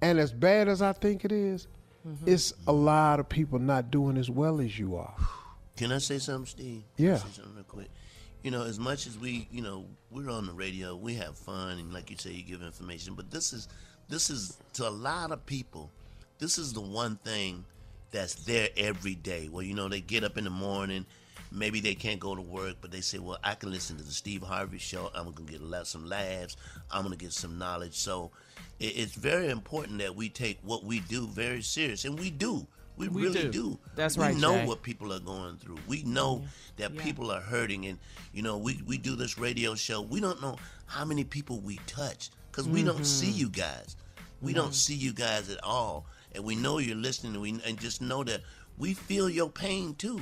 and 0.00 0.18
as 0.18 0.32
bad 0.32 0.68
as 0.68 0.82
I 0.82 0.92
think 0.92 1.24
it 1.24 1.32
is, 1.32 1.66
Mm-hmm. 2.04 2.28
it's 2.32 2.52
a 2.66 2.72
lot 2.72 3.20
of 3.20 3.28
people 3.28 3.60
not 3.60 3.92
doing 3.92 4.16
as 4.16 4.28
well 4.28 4.60
as 4.60 4.76
you 4.76 4.96
are. 4.96 5.14
Can 5.76 5.92
I 5.92 5.98
say 5.98 6.18
something, 6.18 6.46
Steve? 6.46 6.82
Can 6.96 7.06
I 7.06 7.08
Yeah. 7.10 7.16
say 7.18 7.28
something 7.32 7.54
real 7.54 7.62
quick. 7.62 7.86
You 8.42 8.50
know, 8.50 8.64
as 8.64 8.80
much 8.80 9.06
as 9.06 9.16
we, 9.16 9.46
you 9.52 9.62
know, 9.62 9.84
we're 10.10 10.28
on 10.28 10.46
the 10.46 10.52
radio, 10.52 10.96
we 10.96 11.14
have 11.14 11.38
fun, 11.38 11.78
and 11.78 11.92
like 11.94 12.10
you 12.10 12.16
say, 12.16 12.32
you 12.32 12.42
give 12.42 12.60
information. 12.60 13.14
But 13.14 13.30
this 13.30 13.52
is, 13.52 13.68
this 14.08 14.30
is 14.30 14.58
to 14.72 14.88
a 14.88 14.90
lot 14.90 15.30
of 15.30 15.46
people, 15.46 15.92
this 16.40 16.58
is 16.58 16.72
the 16.72 16.80
one 16.80 17.18
thing 17.24 17.64
that's 18.10 18.34
there 18.34 18.68
every 18.76 19.14
day. 19.14 19.48
Well, 19.48 19.62
you 19.62 19.74
know, 19.74 19.88
they 19.88 20.00
get 20.00 20.24
up 20.24 20.36
in 20.36 20.42
the 20.42 20.50
morning, 20.50 21.06
maybe 21.52 21.80
they 21.80 21.94
can't 21.94 22.18
go 22.20 22.34
to 22.34 22.40
work, 22.40 22.76
but 22.80 22.90
they 22.90 23.00
say, 23.00 23.18
well, 23.18 23.38
I 23.44 23.54
can 23.54 23.70
listen 23.70 23.96
to 23.96 24.02
the 24.02 24.12
Steve 24.12 24.42
Harvey 24.42 24.78
show. 24.78 25.10
I'm 25.14 25.30
gonna 25.32 25.50
get 25.50 25.60
a 25.60 25.64
lot, 25.64 25.86
some 25.86 26.08
laughs. 26.08 26.56
I'm 26.90 27.02
gonna 27.02 27.16
get 27.16 27.32
some 27.32 27.58
knowledge. 27.58 27.94
So, 27.94 28.30
it, 28.80 28.96
it's 28.96 29.14
very 29.14 29.48
important 29.50 29.98
that 29.98 30.14
we 30.16 30.28
take 30.28 30.58
what 30.62 30.84
we 30.84 31.00
do 31.00 31.26
very 31.26 31.62
serious, 31.62 32.04
and 32.04 32.18
we 32.18 32.30
do. 32.30 32.66
We, 32.96 33.08
We 33.08 33.22
really 33.22 33.42
do. 33.44 33.50
do. 33.50 33.78
That's 33.96 34.16
we 34.18 34.24
right, 34.24 34.36
know 34.36 34.54
Jay. 34.54 34.66
what 34.66 34.82
people 34.82 35.12
are 35.14 35.18
going 35.20 35.56
through. 35.56 35.78
We 35.88 36.02
know 36.02 36.44
that 36.76 36.92
Yeah. 36.94 37.02
people 37.02 37.30
are 37.30 37.40
hurting, 37.40 37.86
and 37.86 37.98
you 38.34 38.42
know, 38.42 38.58
we 38.58 38.82
we 38.86 38.98
do 38.98 39.16
this 39.16 39.38
radio 39.38 39.74
show. 39.74 40.02
We 40.02 40.20
don't 40.20 40.42
know 40.42 40.56
how 40.86 41.04
many 41.04 41.24
people 41.24 41.58
we 41.60 41.78
touch 41.86 42.30
because 42.50 42.68
we 42.68 42.82
don't 42.82 43.04
see 43.06 43.30
Mhm. 43.32 43.36
you 43.38 43.48
guys. 43.48 43.96
We 44.42 44.52
No. 44.52 44.62
don't 44.62 44.74
see 44.74 44.94
you 44.94 45.12
guys 45.14 45.48
at 45.48 45.62
all, 45.64 46.04
and 46.32 46.44
we 46.44 46.54
know 46.54 46.78
you're 46.78 46.94
listening. 46.96 47.32
And, 47.34 47.42
we, 47.42 47.50
and 47.64 47.80
just 47.80 48.02
know 48.02 48.24
that 48.24 48.42
we 48.76 48.92
feel 48.92 49.30
your 49.30 49.48
pain 49.48 49.94
too, 49.94 50.20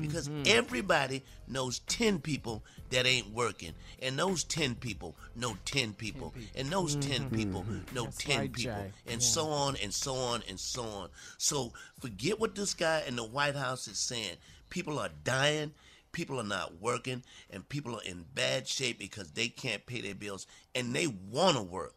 because 0.00 0.28
Mhm. 0.28 0.46
everybody 0.46 1.22
knows 1.48 1.80
ten 1.80 2.20
people 2.20 2.64
that 2.90 3.06
ain't 3.06 3.30
working, 3.30 3.74
and 4.00 4.18
those 4.18 4.44
ten 4.44 4.74
people 4.74 5.16
know 5.34 5.56
ten 5.64 5.92
people, 5.94 6.34
and 6.54 6.70
those 6.70 6.94
ten 6.96 7.30
Mhm. 7.30 7.34
people 7.34 7.64
know 7.92 8.04
That's 8.04 8.18
ten 8.18 8.38
right, 8.40 8.52
people, 8.52 8.72
Jay. 8.74 8.92
and 9.06 9.22
Yeah. 9.22 9.28
so 9.28 9.50
on 9.50 9.76
and 9.76 9.92
so 9.94 10.14
on 10.14 10.42
and 10.48 10.58
so 10.60 10.84
on. 10.84 11.10
So 11.38 11.72
forget 12.00 12.38
what 12.38 12.54
this 12.54 12.74
guy 12.74 13.02
in 13.06 13.16
the 13.16 13.24
White 13.24 13.56
House 13.56 13.88
is 13.88 13.98
saying. 13.98 14.36
People 14.70 14.98
are 14.98 15.10
dying, 15.24 15.74
people 16.12 16.38
are 16.40 16.44
not 16.44 16.80
working, 16.80 17.22
and 17.50 17.68
people 17.68 17.96
are 17.96 18.02
in 18.02 18.24
bad 18.34 18.68
shape 18.68 18.98
because 18.98 19.32
they 19.32 19.48
can't 19.48 19.84
pay 19.86 20.00
their 20.00 20.14
bills 20.14 20.46
and 20.74 20.94
they 20.94 21.06
want 21.06 21.56
to 21.56 21.62
work. 21.62 21.94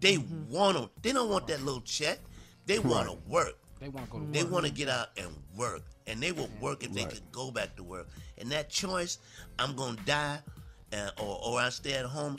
They 0.00 0.16
Mm-hmm. 0.16 0.50
want 0.50 0.76
to. 0.78 0.90
They 1.02 1.12
don't 1.12 1.28
want 1.28 1.46
that 1.48 1.62
little 1.62 1.82
check. 1.82 2.20
They 2.66 2.78
want 2.78 3.08
to 3.08 3.14
work. 3.30 3.58
They 3.78 3.88
want 3.88 4.06
to 4.06 4.12
go 4.12 4.18
to 4.20 4.32
They 4.32 4.44
want 4.44 4.66
to 4.66 4.72
get 4.72 4.88
out 4.88 5.08
and 5.18 5.34
work, 5.56 5.82
and 6.10 6.20
they 6.22 6.32
will 6.32 6.48
work 6.60 6.82
if 6.84 6.92
they 6.92 7.02
Right. 7.04 7.12
could 7.12 7.32
go 7.32 7.50
back 7.50 7.76
to 7.76 7.82
work. 7.84 8.08
And 8.38 8.50
that 8.52 8.68
choice, 8.68 9.18
I'm 9.58 9.74
gonna 9.76 9.96
die, 10.04 10.38
uh, 10.92 11.10
or 11.18 11.40
or 11.44 11.60
I 11.60 11.68
stay 11.70 11.92
at 11.94 12.06
home. 12.06 12.38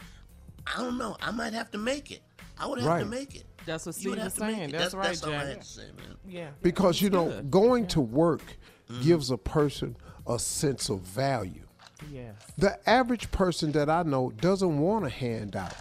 I 0.67 0.77
don't 0.79 0.97
know. 0.97 1.15
I 1.21 1.31
might 1.31 1.53
have 1.53 1.71
to 1.71 1.77
make 1.77 2.11
it. 2.11 2.21
I 2.59 2.67
would 2.67 2.79
have 2.79 2.99
to 2.99 3.05
make 3.05 3.35
it. 3.35 3.45
That's 3.65 3.85
what 3.85 3.97
You 4.03 4.11
would 4.11 4.19
Steve 4.19 4.23
have 4.23 4.27
is 4.27 4.33
to 4.39 4.45
make 4.45 4.55
saying. 4.55 4.69
it. 4.69 4.71
That's, 4.77 4.93
right, 4.93 5.05
that's 5.07 5.23
all 5.23 5.33
I 5.33 5.45
had 5.45 5.61
to 5.61 5.67
say, 5.67 5.83
man. 5.97 6.17
Yeah. 6.27 6.49
Because 6.61 7.01
you 7.01 7.09
know, 7.09 7.25
good. 7.29 7.51
going 7.51 7.87
to 7.87 8.01
work 8.01 8.41
Mm-hmm. 8.89 9.03
gives 9.03 9.31
a 9.31 9.37
person 9.37 9.95
a 10.27 10.37
sense 10.37 10.89
of 10.89 10.99
value. 10.99 11.65
Yes. 12.11 12.35
The 12.57 12.77
average 12.89 13.31
person 13.31 13.71
that 13.71 13.89
I 13.89 14.03
know 14.03 14.31
doesn't 14.31 14.79
want 14.79 15.05
a 15.05 15.09
handout. 15.09 15.73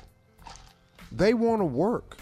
They 1.10 1.34
want 1.34 1.60
to 1.60 1.64
work. 1.64 2.18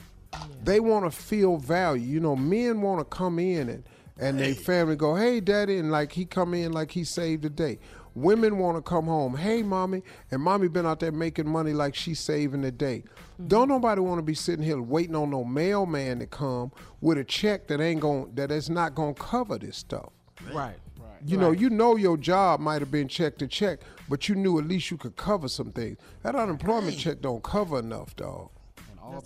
They 0.65 0.81
want 0.81 1.05
to 1.05 1.11
feel 1.11 1.57
value. 1.59 2.07
You 2.07 2.21
know, 2.21 2.37
men 2.37 2.81
want 2.81 3.01
to 3.01 3.05
come 3.05 3.39
in 3.39 3.69
and 3.69 3.85
and 4.19 4.39
their 4.39 4.55
family 4.55 4.97
go, 4.97 5.15
"Hey, 5.15 5.41
daddy," 5.41 5.79
and 5.79 5.91
like 5.91 6.13
he 6.13 6.25
come 6.25 6.55
in 6.55 6.73
like 6.73 6.91
he 6.91 7.05
saved 7.05 7.43
the 7.43 7.51
day. 7.51 7.79
Women 8.15 8.59
want 8.59 8.77
to 8.77 8.83
come 8.83 9.07
home, 9.07 9.37
"Hey, 9.37 9.63
mommy," 9.63 10.03
and 10.31 10.43
mommy 10.43 10.69
been 10.69 10.87
out 10.87 11.01
there 11.01 11.13
making 11.13 11.49
money 11.49 11.73
like 11.73 11.95
she's 11.95 12.19
saving 12.19 12.63
the 12.63 12.73
day. 12.73 13.05
Don't 13.47 13.69
nobody 13.69 14.01
want 14.01 14.19
to 14.19 14.23
be 14.23 14.35
sitting 14.35 14.65
here 14.65 14.81
waiting 14.83 15.15
on 15.15 15.31
no 15.31 15.45
mailman 15.45 16.19
to 16.19 16.27
come 16.27 16.73
with 17.01 17.19
a 17.19 17.25
check 17.25 17.69
that 17.69 17.81
ain't 17.81 18.01
going 18.01 18.35
that 18.35 18.51
is 18.51 18.69
not 18.69 18.95
going 18.95 19.15
to 19.15 19.23
cover 19.23 19.59
this 19.59 19.77
stuff. 19.77 20.11
Right. 20.53 20.75
Right. 20.99 21.23
You 21.25 21.37
know, 21.37 21.51
you 21.53 21.71
know 21.71 21.97
your 21.97 22.17
job 22.17 22.61
might 22.61 22.81
have 22.81 22.91
been 22.91 23.09
check 23.09 23.39
to 23.39 23.47
check, 23.47 23.81
but 24.09 24.29
you 24.29 24.35
knew 24.35 24.59
at 24.59 24.67
least 24.67 24.91
you 24.91 24.97
could 24.97 25.17
cover 25.17 25.49
some 25.49 25.73
things. 25.73 25.99
That 26.23 26.35
unemployment 26.35 26.97
check 26.99 27.21
don't 27.21 27.43
cover 27.43 27.79
enough, 27.79 28.17
dog. 28.17 28.51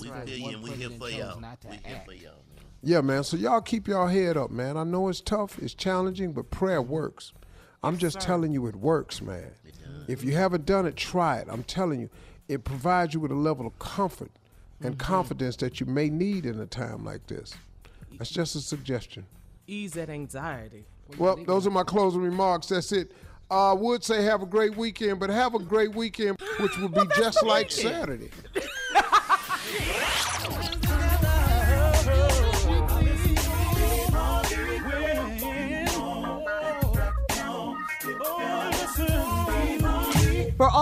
we 0.01 0.09
feel 0.09 0.28
you, 0.28 0.48
and 0.51 0.62
we 0.62 0.70
here 0.70 0.90
for 0.90 1.09
y'all. 1.10 1.40
We 1.69 1.77
here 1.85 2.02
for 2.05 2.12
y'all. 2.12 2.32
Man. 2.82 2.92
Yeah, 2.92 3.00
man. 3.00 3.24
So 3.24 3.36
y'all 3.36 3.60
keep 3.60 3.88
y'all 3.88 4.06
head 4.09 4.36
up, 4.36 4.50
man. 4.50 4.76
I 4.76 4.84
know 4.84 5.09
it's 5.09 5.20
tough, 5.20 5.59
it's 5.59 5.74
challenging, 5.74 6.32
but 6.32 6.50
prayer 6.50 6.82
works. 6.82 7.32
I'm 7.82 7.98
just 7.98 8.20
telling 8.20 8.52
you 8.52 8.66
it 8.66 8.76
works, 8.76 9.20
man. 9.20 9.52
If 10.09 10.24
you 10.24 10.32
haven't 10.34 10.66
done 10.66 10.86
it, 10.86 10.96
try 10.96 11.38
it. 11.38 11.48
I'm 11.50 11.64
telling 11.64 12.00
you, 12.00 12.10
it 12.48 12.64
provides 12.64 13.14
you 13.14 13.20
with 13.20 13.30
a 13.30 13.36
level 13.36 13.66
of 13.66 13.78
comfort 13.78 14.30
and 14.80 14.98
confidence 14.98 15.56
that 15.56 15.80
you 15.80 15.86
may 15.86 16.10
need 16.10 16.44
in 16.44 16.59
a 16.60 16.66
time 16.66 17.04
like 17.04 17.26
this. 17.28 17.54
That's 18.18 18.30
just 18.30 18.56
a 18.56 18.60
suggestion. 18.60 19.26
Ease 19.66 19.92
that 19.92 20.10
anxiety. 20.10 20.84
Well, 21.18 21.36
those 21.36 21.66
are 21.66 21.70
my 21.70 21.84
closing 21.84 22.20
remarks. 22.22 22.68
That's 22.68 22.92
it. 22.92 23.12
I 23.50 23.72
would 23.72 24.02
say 24.02 24.22
have 24.24 24.42
a 24.42 24.46
great 24.46 24.76
weekend, 24.76 25.20
but 25.20 25.28
have 25.28 25.54
a 25.54 25.59
great 25.59 25.94
weekend, 25.94 26.38
which 26.59 26.76
will 26.78 26.88
be 26.88 27.02
just 27.16 27.44
like 27.44 27.70
Saturday. 27.70 28.30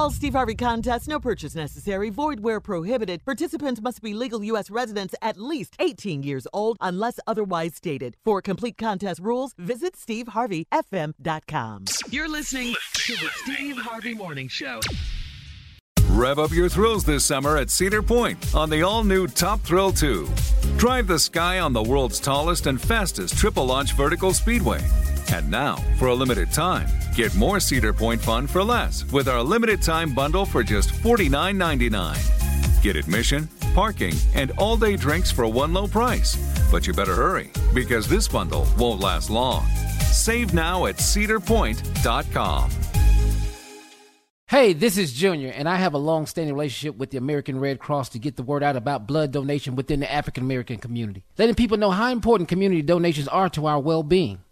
All 0.01 0.11
Steve 0.11 0.33
Harvey 0.33 0.55
contests, 0.55 1.07
no 1.07 1.21
purchase 1.21 1.55
necessary, 1.55 2.09
void 2.09 2.41
where 2.41 2.59
prohibited. 2.59 3.23
Participants 3.23 3.83
must 3.83 4.01
be 4.01 4.15
legal 4.15 4.43
U.S. 4.45 4.71
residents 4.71 5.15
at 5.21 5.37
least 5.37 5.77
18 5.79 6.23
years 6.23 6.47
old 6.55 6.79
unless 6.81 7.21
otherwise 7.27 7.75
stated. 7.75 8.17
For 8.25 8.41
complete 8.41 8.79
contest 8.79 9.21
rules, 9.21 9.53
visit 9.59 9.95
SteveHarveyFM.com. 9.97 11.85
You're 12.09 12.31
listening 12.31 12.75
to 12.95 13.13
the 13.13 13.29
Steve 13.43 13.77
Harvey 13.77 14.15
Morning 14.15 14.49
Show. 14.49 14.81
Rev 16.09 16.39
up 16.39 16.51
your 16.51 16.71
thrills 16.71 17.05
this 17.05 17.23
summer 17.23 17.59
at 17.59 17.69
Cedar 17.69 18.03
Point 18.03 18.55
on 18.55 18.71
the 18.71 18.83
all 18.83 19.05
new 19.05 19.27
Top 19.27 19.61
Thrill 19.61 19.93
2. 19.93 20.27
Drive 20.79 21.09
the 21.09 21.19
sky 21.19 21.59
on 21.59 21.75
the 21.75 21.83
world's 21.83 22.19
tallest 22.19 22.67
and 22.67 22.81
fastest 22.81 23.37
triple 23.37 23.67
launch 23.67 23.93
vertical 23.93 24.33
speedway. 24.33 24.81
And 25.33 25.51
now, 25.51 25.77
for 25.99 26.09
a 26.09 26.15
limited 26.15 26.53
time, 26.53 26.89
get 27.15 27.35
more 27.35 27.61
Cedar 27.61 27.93
Point 27.93 28.21
fun 28.21 28.47
for 28.47 28.63
less 28.63 29.05
with 29.13 29.29
our 29.29 29.43
limited 29.43 29.83
time 29.83 30.15
bundle 30.15 30.45
for 30.45 30.63
just 30.63 30.91
$49.99. 30.91 32.83
Get 32.83 32.97
admission, 32.97 33.49
parking, 33.75 34.15
and 34.35 34.53
all 34.59 34.77
day 34.77 34.97
drinks 34.97 35.31
for 35.31 35.47
one 35.47 35.73
low 35.73 35.87
price. 35.87 36.37
But 36.71 36.87
you 36.87 36.93
better 36.93 37.15
hurry 37.15 37.51
because 37.75 38.09
this 38.09 38.29
bundle 38.29 38.67
won't 38.79 39.01
last 39.01 39.31
long. 39.31 39.67
Save 40.11 40.55
now 40.55 40.87
at 40.87 40.97
cedarpoint.com. 40.97 42.71
Hey, 44.51 44.73
this 44.73 44.99
is 44.99 45.13
Junior, 45.13 45.51
and 45.51 45.69
I 45.69 45.77
have 45.77 45.95
a 45.95 45.99
long 45.99 46.27
standing 46.27 46.55
relationship 46.55 46.97
with 46.97 47.11
the 47.11 47.19
American 47.19 47.61
Red 47.61 47.79
Cross 47.79 48.09
to 48.09 48.19
get 48.19 48.35
the 48.35 48.43
word 48.43 48.65
out 48.65 48.75
about 48.75 49.07
blood 49.07 49.31
donation 49.31 49.77
within 49.77 50.01
the 50.01 50.11
African 50.11 50.43
American 50.43 50.79
community, 50.79 51.23
letting 51.39 51.55
people 51.55 51.77
know 51.77 51.93
how 51.93 52.11
important 52.11 52.49
community 52.49 52.83
donations 52.83 53.29
are 53.29 53.49
to 53.51 53.67
our 53.67 53.79
well 53.79 54.03
being. 54.03 54.41